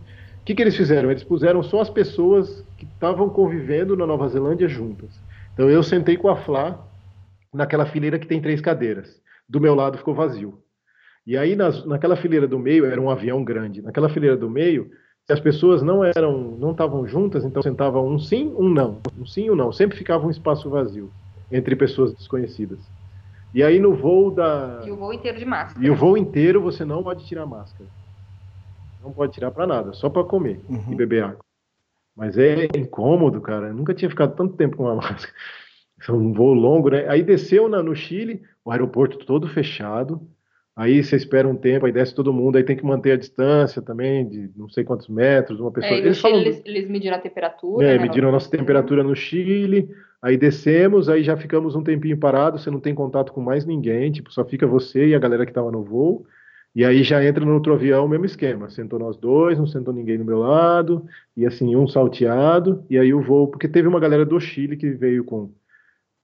que, 0.45 0.55
que 0.55 0.63
eles 0.63 0.77
fizeram? 0.77 1.11
Eles 1.11 1.23
puseram 1.23 1.63
só 1.63 1.81
as 1.81 1.91
pessoas 1.91 2.65
que 2.77 2.85
estavam 2.85 3.29
convivendo 3.29 3.97
na 3.97 4.07
Nova 4.07 4.29
Zelândia 4.29 4.69
juntas. 4.69 5.21
Então 5.53 5.69
eu 5.69 5.83
sentei 5.83 6.17
com 6.17 6.29
a 6.29 6.37
Flá 6.37 6.85
naquela 7.53 7.87
fileira 7.87 8.19
que 8.19 8.27
tem 8.27 8.41
três 8.41 8.61
cadeiras. 8.61 9.21
Do 9.49 9.61
meu 9.61 9.75
lado 9.75 9.99
ficou 9.99 10.15
vazio. 10.15 10.59
E 11.29 11.37
aí, 11.37 11.55
nas, 11.55 11.85
naquela 11.85 12.17
fileira 12.17 12.49
do 12.49 12.59
meio, 12.59 12.87
era 12.87 12.99
um 12.99 13.11
avião 13.11 13.45
grande. 13.45 13.83
Naquela 13.83 14.09
fileira 14.09 14.35
do 14.35 14.49
meio, 14.49 14.91
se 15.27 15.33
as 15.35 15.39
pessoas 15.39 15.83
não 15.83 16.03
eram, 16.03 16.57
não 16.59 16.71
estavam 16.71 17.07
juntas, 17.07 17.45
então 17.45 17.61
sentava 17.61 18.01
um 18.01 18.19
sim, 18.19 18.55
um 18.57 18.67
não. 18.67 19.03
Um 19.21 19.27
sim 19.27 19.45
e 19.45 19.51
um 19.51 19.55
não. 19.55 19.71
Sempre 19.71 19.99
ficava 19.99 20.27
um 20.27 20.31
espaço 20.31 20.71
vazio 20.71 21.11
entre 21.53 21.77
pessoas 21.77 22.15
desconhecidas. 22.15 22.79
E 23.53 23.63
aí, 23.63 23.79
no 23.79 23.95
voo 23.95 24.31
da. 24.31 24.81
E 24.87 24.91
o 24.91 24.97
voo 24.97 25.13
inteiro 25.13 25.39
de 25.39 25.45
máscara. 25.45 25.87
E 25.87 25.91
o 25.91 25.95
voo 25.95 26.17
inteiro 26.17 26.63
você 26.63 26.83
não 26.83 27.03
pode 27.03 27.27
tirar 27.27 27.45
máscara. 27.45 27.91
Não 29.03 29.13
pode 29.13 29.35
tirar 29.35 29.51
para 29.51 29.67
nada, 29.67 29.93
só 29.93 30.09
para 30.09 30.25
comer 30.25 30.63
uhum. 30.67 30.93
e 30.93 30.95
beber 30.95 31.25
água. 31.25 31.45
Mas 32.17 32.39
é 32.39 32.69
incômodo, 32.75 33.39
cara. 33.43 33.67
Eu 33.67 33.75
nunca 33.75 33.93
tinha 33.93 34.09
ficado 34.09 34.35
tanto 34.35 34.57
tempo 34.57 34.79
com 34.79 34.85
uma 34.85 34.95
máscara. 34.97 35.35
É 36.09 36.11
um 36.11 36.33
voo 36.33 36.55
longo, 36.55 36.89
né? 36.89 37.07
Aí 37.07 37.23
desceu 37.23 37.69
na, 37.69 37.83
no 37.83 37.95
Chile, 37.95 38.43
o 38.65 38.71
aeroporto 38.71 39.19
todo 39.27 39.47
fechado 39.47 40.27
Aí 40.79 41.03
você 41.03 41.17
espera 41.17 41.49
um 41.49 41.57
tempo, 41.57 41.87
aí 41.87 41.91
desce 41.91 42.15
todo 42.15 42.33
mundo, 42.33 42.55
aí 42.55 42.63
tem 42.63 42.77
que 42.77 42.87
manter 42.87 43.11
a 43.11 43.17
distância 43.17 43.83
também, 43.83 44.29
de 44.29 44.49
não 44.57 44.69
sei 44.69 44.85
quantos 44.85 45.09
metros, 45.09 45.59
uma 45.59 45.73
pessoa. 45.73 45.93
É, 45.93 45.99
eles, 45.99 46.21
falam... 46.21 46.39
eles, 46.39 46.63
eles, 46.65 46.89
mediram 46.89 47.17
a 47.17 47.21
temperatura. 47.21 47.85
É, 47.85 47.97
né, 47.97 48.03
mediram 48.03 48.29
a 48.29 48.33
nossa 48.33 48.49
temperatura 48.49 49.03
no 49.03 49.17
Chile, 49.17 49.91
aí 50.23 50.37
descemos, 50.37 51.09
aí 51.09 51.25
já 51.25 51.37
ficamos 51.37 51.75
um 51.75 51.83
tempinho 51.83 52.17
parado, 52.17 52.61
você 52.61 52.71
não 52.71 52.79
tem 52.79 52.95
contato 52.95 53.33
com 53.33 53.41
mais 53.41 53.67
ninguém, 53.67 54.13
tipo, 54.13 54.33
só 54.33 54.45
fica 54.45 54.69
você 54.69 55.09
e 55.09 55.17
a 55.17 55.19
galera 55.19 55.45
que 55.45 55.51
estava 55.51 55.73
no 55.73 55.83
voo. 55.83 56.25
E 56.77 56.85
aí 56.85 57.03
já 57.03 57.25
entra 57.25 57.45
no 57.45 57.55
outro 57.55 57.73
avião 57.73 58.05
o 58.05 58.09
mesmo 58.09 58.27
esquema. 58.27 58.71
Sentou 58.71 59.01
nós 59.01 59.17
dois, 59.17 59.59
não 59.59 59.67
sentou 59.67 59.93
ninguém 59.93 60.17
do 60.17 60.25
meu 60.25 60.39
lado, 60.39 61.05
e 61.37 61.45
assim, 61.45 61.75
um 61.75 61.89
salteado, 61.89 62.85
e 62.89 62.97
aí 62.97 63.13
o 63.13 63.21
voo, 63.21 63.49
porque 63.49 63.67
teve 63.67 63.89
uma 63.89 63.99
galera 63.99 64.25
do 64.25 64.39
Chile 64.39 64.77
que 64.77 64.91
veio 64.91 65.25
com 65.25 65.51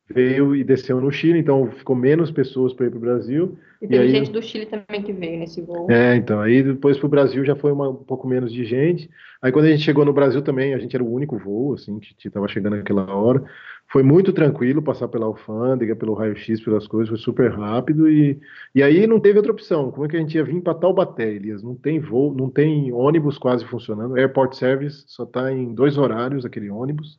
veio 0.08 0.54
e 0.54 0.62
desceu 0.62 1.00
no 1.00 1.10
Chile, 1.10 1.38
então 1.38 1.70
ficou 1.70 1.96
menos 1.96 2.30
pessoas 2.30 2.72
para 2.72 2.86
ir 2.86 2.90
para 2.90 2.98
o 2.98 3.00
Brasil. 3.00 3.56
E 3.80 3.88
teve 3.88 4.02
aí, 4.02 4.10
gente 4.10 4.30
do 4.30 4.42
Chile 4.42 4.66
também 4.66 5.02
que 5.02 5.12
veio 5.12 5.38
nesse 5.38 5.62
voo. 5.62 5.90
É, 5.90 6.16
então, 6.16 6.40
aí 6.40 6.62
depois 6.62 6.98
para 6.98 7.06
o 7.06 7.10
Brasil 7.10 7.44
já 7.44 7.56
foi 7.56 7.72
uma, 7.72 7.88
um 7.88 7.94
pouco 7.94 8.28
menos 8.28 8.52
de 8.52 8.64
gente. 8.64 9.08
Aí 9.40 9.50
quando 9.50 9.66
a 9.66 9.70
gente 9.70 9.82
chegou 9.82 10.04
no 10.04 10.12
Brasil 10.12 10.42
também, 10.42 10.74
a 10.74 10.78
gente 10.78 10.94
era 10.94 11.04
o 11.04 11.12
único 11.12 11.38
voo, 11.38 11.74
assim, 11.74 11.98
que 11.98 12.28
estava 12.28 12.48
chegando 12.48 12.76
naquela 12.76 13.14
hora. 13.14 13.44
Foi 13.90 14.02
muito 14.02 14.32
tranquilo 14.32 14.82
passar 14.82 15.08
pela 15.08 15.26
alfândega, 15.26 15.94
pelo 15.94 16.14
raio-x, 16.14 16.60
pelas 16.62 16.86
coisas, 16.86 17.08
foi 17.08 17.18
super 17.18 17.50
rápido 17.52 18.08
e, 18.08 18.40
e 18.74 18.82
aí 18.82 19.06
não 19.06 19.20
teve 19.20 19.38
outra 19.38 19.52
opção. 19.52 19.90
Como 19.90 20.04
é 20.04 20.08
que 20.08 20.16
a 20.16 20.20
gente 20.20 20.34
ia 20.34 20.44
vir 20.44 20.60
para 20.60 20.74
Taubaté, 20.74 21.32
Elias? 21.32 21.62
Não 21.62 21.74
tem 21.74 22.00
voo, 22.00 22.34
não 22.34 22.50
tem 22.50 22.92
ônibus 22.92 23.38
quase 23.38 23.64
funcionando. 23.64 24.16
Airport 24.16 24.54
Service 24.54 25.04
só 25.06 25.24
está 25.24 25.52
em 25.52 25.74
dois 25.74 25.96
horários, 25.96 26.44
aquele 26.44 26.70
ônibus. 26.70 27.18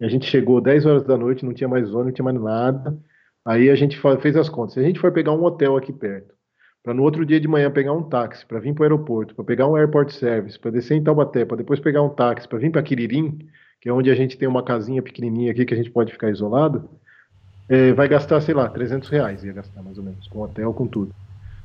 A 0.00 0.08
gente 0.08 0.26
chegou 0.26 0.60
10 0.60 0.86
horas 0.86 1.04
da 1.04 1.16
noite, 1.16 1.44
não 1.44 1.52
tinha 1.52 1.68
mais 1.68 1.88
ônibus, 1.88 2.06
não 2.06 2.12
tinha 2.12 2.24
mais 2.24 2.40
nada. 2.40 2.98
Aí 3.44 3.68
a 3.70 3.74
gente 3.74 4.00
fez 4.20 4.36
as 4.36 4.48
contas. 4.48 4.74
Se 4.74 4.80
a 4.80 4.82
gente 4.82 4.98
for 4.98 5.12
pegar 5.12 5.32
um 5.32 5.44
hotel 5.44 5.76
aqui 5.76 5.92
perto, 5.92 6.34
para 6.82 6.94
no 6.94 7.02
outro 7.02 7.26
dia 7.26 7.38
de 7.38 7.46
manhã 7.46 7.70
pegar 7.70 7.92
um 7.92 8.02
táxi, 8.02 8.44
para 8.46 8.58
vir 8.58 8.74
para 8.74 8.82
o 8.82 8.84
aeroporto, 8.84 9.34
para 9.34 9.44
pegar 9.44 9.66
um 9.66 9.76
airport 9.76 10.10
service, 10.10 10.58
para 10.58 10.70
descer 10.70 10.96
em 10.96 11.04
Taubaté, 11.04 11.44
para 11.44 11.58
depois 11.58 11.78
pegar 11.78 12.02
um 12.02 12.08
táxi, 12.08 12.48
para 12.48 12.58
vir 12.58 12.70
para 12.70 12.82
Quiririm, 12.82 13.38
que 13.80 13.88
é 13.88 13.92
onde 13.92 14.10
a 14.10 14.14
gente 14.14 14.38
tem 14.38 14.48
uma 14.48 14.62
casinha 14.62 15.02
pequenininha 15.02 15.52
aqui 15.52 15.64
que 15.64 15.74
a 15.74 15.76
gente 15.76 15.90
pode 15.90 16.12
ficar 16.12 16.30
isolado, 16.30 16.88
é, 17.68 17.92
vai 17.92 18.08
gastar, 18.08 18.40
sei 18.40 18.54
lá, 18.54 18.68
300 18.68 19.08
reais, 19.08 19.44
ia 19.44 19.52
gastar 19.52 19.82
mais 19.82 19.98
ou 19.98 20.04
menos, 20.04 20.26
com 20.28 20.40
hotel, 20.40 20.72
com 20.72 20.86
tudo. 20.86 21.14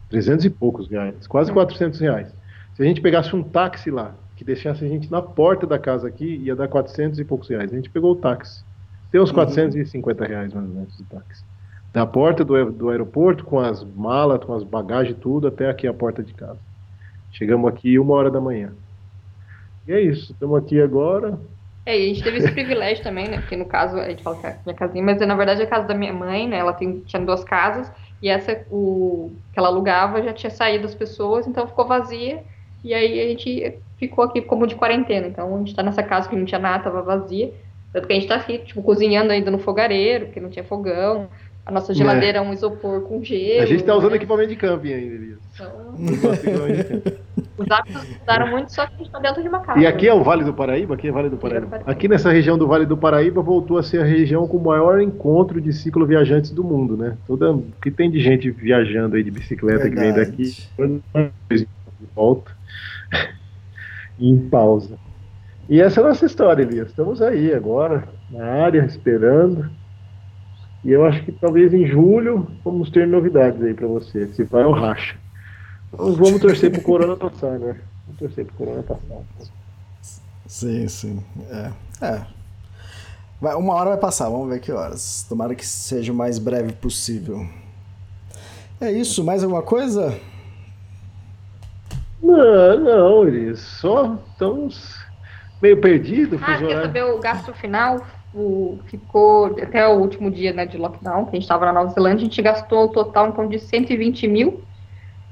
300 0.10 0.46
e 0.46 0.50
poucos 0.50 0.88
reais, 0.88 1.26
quase 1.28 1.52
400 1.52 2.00
reais. 2.00 2.34
Se 2.76 2.84
a 2.84 2.86
gente 2.86 3.02
pegasse 3.02 3.36
um 3.36 3.42
táxi 3.42 3.90
lá, 3.90 4.14
que 4.36 4.44
deixasse 4.44 4.84
a 4.84 4.88
gente 4.88 5.10
na 5.10 5.22
porta 5.22 5.66
da 5.66 5.80
casa 5.80 6.08
aqui, 6.08 6.38
ia 6.44 6.56
dar 6.56 6.68
400 6.68 7.20
e 7.20 7.24
poucos 7.24 7.48
reais. 7.48 7.72
A 7.72 7.76
gente 7.76 7.90
pegou 7.90 8.12
o 8.12 8.16
táxi. 8.16 8.64
Tem 9.12 9.22
uns 9.22 9.30
uhum. 9.30 9.36
450 9.36 10.26
reais 10.26 10.54
mais 10.54 10.68
ou 10.68 10.74
menos 10.74 10.98
de 10.98 11.04
táxi. 11.06 11.44
Da 11.94 12.06
porta 12.06 12.44
do, 12.44 12.72
do 12.72 12.90
aeroporto, 12.90 13.46
com 13.46 13.60
as 13.60 13.84
malas, 13.84 14.44
com 14.44 14.54
as 14.54 14.64
bagagens, 14.64 15.18
tudo, 15.20 15.48
até 15.48 15.70
aqui 15.70 15.88
a 15.88 15.94
porta 15.94 16.22
de 16.22 16.34
casa. 16.34 16.60
Chegamos 17.32 17.70
aqui 17.70 17.98
uma 17.98 18.14
hora 18.14 18.30
da 18.30 18.42
manhã. 18.42 18.74
E 19.88 19.94
é 19.94 20.02
isso, 20.02 20.34
estamos 20.34 20.58
aqui 20.58 20.82
agora. 20.82 21.40
É, 21.86 21.98
e 21.98 22.04
a 22.04 22.14
gente 22.14 22.24
teve 22.24 22.38
esse 22.40 22.52
privilégio 22.52 23.04
também, 23.04 23.30
né? 23.30 23.40
Porque 23.40 23.56
no 23.56 23.66
caso, 23.66 23.98
a 23.98 24.10
gente 24.10 24.24
fala 24.24 24.38
que 24.38 24.48
é 24.48 24.60
minha 24.66 24.76
casinha, 24.76 25.04
mas 25.04 25.20
na 25.20 25.36
verdade 25.36 25.62
é 25.62 25.66
a 25.66 25.70
casa 25.70 25.88
da 25.88 25.94
minha 25.94 26.12
mãe, 26.12 26.48
né? 26.48 26.58
Ela 26.58 26.74
tem, 26.74 27.00
tinha 27.02 27.24
duas 27.24 27.44
casas, 27.44 27.92
e 28.22 28.28
essa 28.28 28.66
o, 28.72 29.32
que 29.54 29.60
ela 29.60 29.68
alugava 29.68 30.22
já 30.24 30.34
tinha 30.34 30.50
saído 30.50 30.86
as 30.86 30.96
pessoas, 30.96 31.48
então 31.48 31.68
ficou 31.68 31.86
vazia. 31.86 32.44
E 32.84 32.94
aí 32.94 33.20
a 33.20 33.30
gente 33.30 33.80
ficou 33.98 34.24
aqui 34.24 34.42
como 34.42 34.68
de 34.68 34.76
quarentena. 34.76 35.28
Então 35.28 35.54
a 35.54 35.58
gente 35.60 35.70
está 35.70 35.84
nessa 35.84 36.04
casa 36.04 36.30
que 36.30 36.36
não 36.36 36.46
tinha 36.46 36.60
nada, 36.60 36.78
estava 36.78 37.02
vazia. 37.02 37.54
Tanto 37.92 38.08
que 38.08 38.14
a 38.14 38.16
gente 38.16 38.28
tá 38.28 38.36
aqui, 38.36 38.58
tipo, 38.60 38.82
cozinhando 38.84 39.32
ainda 39.32 39.50
no 39.50 39.58
fogareiro, 39.58 40.26
porque 40.26 40.40
não 40.40 40.50
tinha 40.50 40.66
fogão. 40.66 41.30
A 41.66 41.72
nossa 41.72 41.96
geladeira 41.96 42.38
é, 42.38 42.42
um 42.42 42.54
isopor 42.54 43.02
com 43.02 43.24
gelo. 43.24 43.64
A 43.64 43.66
gente 43.66 43.84
tá 43.84 43.96
usando 43.96 44.12
né? 44.12 44.18
equipamento 44.18 44.50
de 44.50 44.56
camping 44.56 44.94
ainda, 44.94 45.16
Elias. 45.16 45.40
Então... 45.54 45.96
Os 47.58 47.72
hábitos 47.72 48.06
mudaram 48.20 48.48
muito, 48.50 48.72
só 48.72 48.86
que 48.86 48.96
a 48.96 48.98
gente 48.98 49.10
tá 49.10 49.20
dentro 49.20 49.42
de 49.42 49.48
uma 49.48 49.62
casa. 49.62 49.80
E 49.80 49.88
aqui 49.88 50.08
é 50.08 50.14
o 50.14 50.24
Vale 50.24 50.44
do 50.44 50.54
Paraíba? 50.54 50.94
Aqui 50.94 51.08
é 51.08 51.12
Vale 51.12 51.30
do 51.30 51.38
Paraíba. 51.38 51.82
Aqui 51.86 52.08
nessa 52.08 52.30
região 52.30 52.58
do 52.58 52.68
Vale 52.68 52.86
do 52.86 52.98
Paraíba 52.98 53.42
voltou 53.42 53.78
a 53.78 53.84
ser 53.84 54.02
a 54.02 54.04
região 54.04 54.48
com 54.48 54.58
o 54.58 54.64
maior 54.64 55.02
encontro 55.02 55.62
de 55.62 55.72
cicloviajantes 55.72 56.52
do 56.52 56.64
mundo, 56.64 56.98
né? 56.98 57.18
Toda 57.26 57.58
que 57.82 57.90
tem 57.90 58.12
de 58.12 58.20
gente 58.20 58.52
viajando 58.52 59.16
aí 59.16 59.24
de 59.24 59.32
bicicleta 59.32 59.90
Verdade. 59.90 60.32
que 60.32 60.44
vem 60.78 61.02
daqui, 61.18 61.68
volta, 62.14 62.52
em 64.20 64.50
pausa. 64.50 64.98
E 65.68 65.82
essa 65.82 66.00
é 66.00 66.04
a 66.04 66.08
nossa 66.08 66.26
história, 66.26 66.64
Elias. 66.64 66.90
Estamos 66.90 67.22
aí 67.22 67.54
agora, 67.54 68.08
na 68.30 68.46
área, 68.46 68.86
esperando. 68.86 69.70
E 70.84 70.92
eu 70.92 71.04
acho 71.06 71.24
que 71.24 71.32
talvez 71.32 71.74
em 71.74 71.88
julho 71.88 72.48
vamos 72.64 72.92
ter 72.92 73.08
novidades 73.08 73.62
aí 73.64 73.74
para 73.74 73.88
você. 73.88 74.28
Se 74.28 74.44
vai 74.44 74.64
ou 74.64 74.74
racha. 74.74 75.16
Então 75.92 76.14
vamos 76.14 76.40
torcer 76.40 76.72
pro 76.72 76.82
Corona 76.82 77.16
passar, 77.16 77.58
né? 77.58 77.80
Vamos 78.06 78.20
torcer 78.20 78.46
pro 78.46 78.56
Corona 78.56 78.84
passar. 78.84 79.24
Sim, 80.46 80.88
sim. 80.88 81.24
É. 81.50 81.72
é. 82.06 82.22
Vai, 83.42 83.56
uma 83.56 83.74
hora 83.74 83.90
vai 83.92 84.00
passar, 84.00 84.30
vamos 84.30 84.50
ver 84.50 84.60
que 84.60 84.72
horas. 84.72 85.26
Tomara 85.28 85.56
que 85.56 85.66
seja 85.66 86.12
o 86.12 86.16
mais 86.16 86.38
breve 86.38 86.74
possível. 86.74 87.48
É 88.80 88.92
isso, 88.92 89.24
mais 89.24 89.44
alguma 89.44 89.64
coisa? 89.64 90.16
Não, 92.22 92.80
não, 92.80 93.28
eles 93.28 93.60
só 93.60 94.18
estamos 94.32 95.00
meio 95.62 95.80
perdidos. 95.80 96.40
Ah, 96.44 96.58
quer 96.58 96.82
saber 96.82 97.04
o 97.04 97.20
gasto 97.20 97.54
final? 97.54 98.06
O, 98.34 98.80
ficou 98.88 99.46
até 99.62 99.88
o 99.88 99.98
último 99.98 100.30
dia 100.30 100.52
né, 100.52 100.66
de 100.66 100.78
lockdown, 100.78 101.26
que 101.26 101.32
a 101.32 101.36
gente 101.36 101.44
estava 101.44 101.66
na 101.66 101.74
Nova 101.74 101.92
Zelândia, 101.92 102.18
a 102.18 102.30
gente 102.30 102.42
gastou 102.42 102.86
o 102.86 102.90
total 102.90 103.30
então, 103.30 103.48
de 103.48 103.60
120 103.60 104.28
mil 104.28 104.64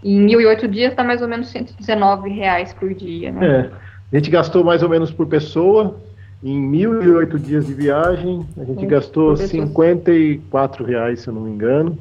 em 0.04 0.28
1.008 0.28 0.68
dias 0.68 0.96
dá 0.96 1.04
mais 1.04 1.22
ou 1.22 1.28
menos 1.28 1.50
119 1.50 2.30
reais 2.30 2.74
por 2.74 2.94
dia, 2.94 3.32
né? 3.32 3.48
É. 3.48 3.72
A 4.12 4.16
gente 4.18 4.30
gastou 4.30 4.64
mais 4.64 4.84
ou 4.84 4.90
menos 4.90 5.12
por 5.12 5.26
pessoa. 5.26 6.00
Em 6.44 6.62
1.008 6.72 7.40
dias 7.40 7.66
de 7.66 7.74
viagem, 7.74 8.46
a 8.58 8.66
gente 8.66 8.86
gastou 8.86 9.38
54 9.38 10.84
reais, 10.84 11.22
se 11.22 11.30
eu 11.30 11.34
não 11.34 11.44
me 11.44 11.52
engano. 11.52 11.98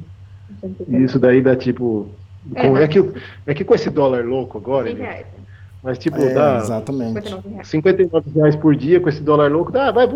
E 0.87 0.97
isso 1.01 1.17
daí 1.17 1.41
dá 1.41 1.55
tipo. 1.55 2.09
É, 2.55 2.67
com, 2.67 2.77
é, 2.77 2.87
que, 2.87 3.13
é 3.47 3.53
que 3.53 3.63
com 3.63 3.75
esse 3.75 3.89
dólar 3.89 4.25
louco 4.25 4.57
agora. 4.57 4.91
Reais, 4.93 5.25
né? 5.25 5.43
Mas 5.83 5.97
tipo, 5.97 6.17
é, 6.17 6.33
dá. 6.33 6.57
Exatamente. 6.57 7.35
59 7.63 8.31
reais 8.33 8.55
por 8.55 8.75
dia 8.75 8.99
com 8.99 9.09
esse 9.09 9.21
dólar 9.21 9.51
louco. 9.51 9.71
Dá, 9.71 9.91
vai, 9.91 10.07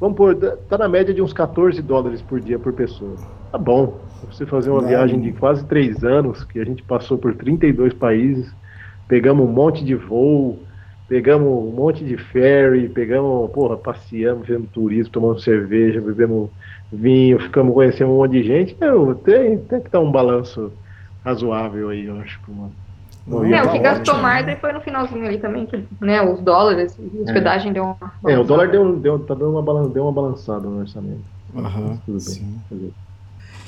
vamos 0.00 0.16
pôr. 0.16 0.34
Tá 0.68 0.78
na 0.78 0.88
média 0.88 1.12
de 1.12 1.20
uns 1.20 1.32
14 1.32 1.82
dólares 1.82 2.22
por 2.22 2.40
dia 2.40 2.58
por 2.58 2.72
pessoa. 2.72 3.16
Tá 3.50 3.58
bom. 3.58 3.98
Você 4.30 4.46
fazer 4.46 4.70
uma 4.70 4.80
Não. 4.80 4.88
viagem 4.88 5.20
de 5.20 5.32
quase 5.32 5.64
três 5.64 6.04
anos, 6.04 6.44
que 6.44 6.60
a 6.60 6.64
gente 6.64 6.82
passou 6.82 7.18
por 7.18 7.34
32 7.34 7.94
países, 7.94 8.52
pegamos 9.06 9.48
um 9.48 9.52
monte 9.52 9.84
de 9.84 9.94
voo, 9.94 10.58
pegamos 11.08 11.48
um 11.48 11.70
monte 11.70 12.04
de 12.04 12.16
ferry, 12.16 12.88
pegamos, 12.88 13.50
porra, 13.52 13.76
passeamos, 13.76 14.46
fizemos 14.46 14.68
turismo, 14.70 15.12
tomamos 15.12 15.42
cerveja, 15.42 16.00
bebemos 16.00 16.50
vinho, 16.92 17.38
ficamos 17.40 17.74
conhecendo 17.74 18.10
um 18.10 18.16
monte 18.16 18.32
de 18.32 18.42
gente. 18.42 18.76
Eu, 18.80 19.14
tem, 19.14 19.58
tem 19.58 19.80
que 19.80 19.86
estar 19.86 20.00
um 20.00 20.10
balanço 20.10 20.72
razoável 21.24 21.90
aí, 21.90 22.06
eu 22.06 22.18
acho, 22.20 22.40
uma, 22.48 22.70
é, 23.30 23.62
o 23.62 23.70
que 23.70 23.78
gastou 23.78 24.16
mais 24.18 24.48
aí 24.48 24.56
foi 24.56 24.72
no 24.72 24.80
finalzinho 24.80 25.26
ali 25.26 25.38
também, 25.38 25.66
que, 25.66 25.84
né, 26.00 26.22
os 26.22 26.40
dólares, 26.40 26.96
a 26.98 27.22
hospedagem 27.22 27.70
é. 27.70 27.74
deu 27.74 27.84
uma. 27.84 28.12
É, 28.26 28.38
o 28.38 28.44
dólar 28.44 28.70
deu, 28.70 28.96
deu, 28.96 29.18
tá 29.18 29.34
dando 29.34 29.58
uma, 29.58 29.88
deu 29.88 30.04
uma 30.04 30.12
balançada 30.12 30.66
no 30.66 30.80
orçamento. 30.80 31.20
Aham, 31.54 31.98
tudo 32.06 32.18
bem. 32.24 32.92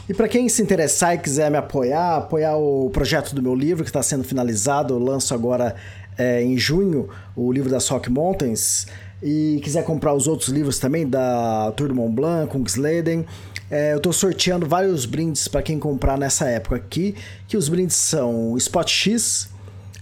E 0.09 0.15
para 0.15 0.27
quem 0.27 0.49
se 0.49 0.63
interessar 0.63 1.15
e 1.15 1.19
quiser 1.19 1.51
me 1.51 1.59
apoiar, 1.59 2.17
apoiar 2.17 2.57
o 2.57 2.91
projeto 2.91 3.35
do 3.35 3.43
meu 3.43 3.55
livro 3.55 3.85
que 3.85 3.91
está 3.91 4.03
sendo 4.03 4.25
finalizado, 4.25 4.95
eu 4.95 4.99
lanço 4.99 5.35
agora 5.35 5.77
é, 6.17 6.43
em 6.43 6.57
junho 6.57 7.09
o 7.37 7.53
livro 7.53 7.71
da 7.71 7.81
Sock 7.81 8.11
Mountains. 8.11 8.87
E 9.23 9.61
quiser 9.63 9.85
comprar 9.85 10.15
os 10.15 10.27
outros 10.27 10.49
livros 10.49 10.79
também 10.79 11.07
da 11.07 11.73
Tour 11.77 11.89
de 11.89 11.95
Mont 11.95 12.15
Blanc, 12.15 12.51
Kungsleden, 12.51 13.27
é, 13.71 13.93
eu 13.93 13.99
estou 13.99 14.13
sorteando 14.13 14.67
vários 14.67 15.07
brindes 15.07 15.47
para 15.47 15.63
quem 15.63 15.79
comprar 15.79 16.19
nessa 16.19 16.47
época 16.49 16.77
aqui, 16.77 17.15
que 17.47 17.57
os 17.57 17.69
brindes 17.69 17.97
são 17.97 18.57
Spot 18.57 18.89
X, 18.89 19.49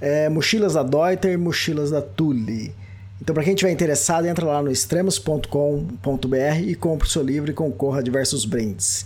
é, 0.00 0.28
mochilas 0.28 0.74
da 0.74 0.82
Deuter 0.82 1.32
e 1.32 1.36
mochilas 1.36 1.90
da 1.90 2.00
Tule. 2.00 2.74
Então, 3.20 3.34
para 3.34 3.44
quem 3.44 3.52
estiver 3.52 3.72
interessado, 3.72 4.26
entra 4.26 4.46
lá 4.46 4.62
no 4.62 4.70
extremos.com.br 4.70 6.60
e 6.64 6.74
compre 6.74 7.06
o 7.06 7.10
seu 7.10 7.22
livro 7.22 7.50
e 7.50 7.54
concorra 7.54 7.98
a 7.98 8.02
diversos 8.02 8.44
brindes. 8.44 9.04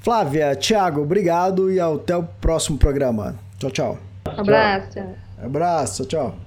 Flávia, 0.00 0.54
Thiago, 0.54 1.00
obrigado 1.00 1.72
e 1.72 1.80
até 1.80 2.14
o 2.14 2.22
próximo 2.22 2.78
programa. 2.78 3.36
Tchau, 3.58 3.70
tchau. 3.70 3.98
Abraço. 4.26 5.00
Abraço, 5.42 6.04
tchau. 6.04 6.43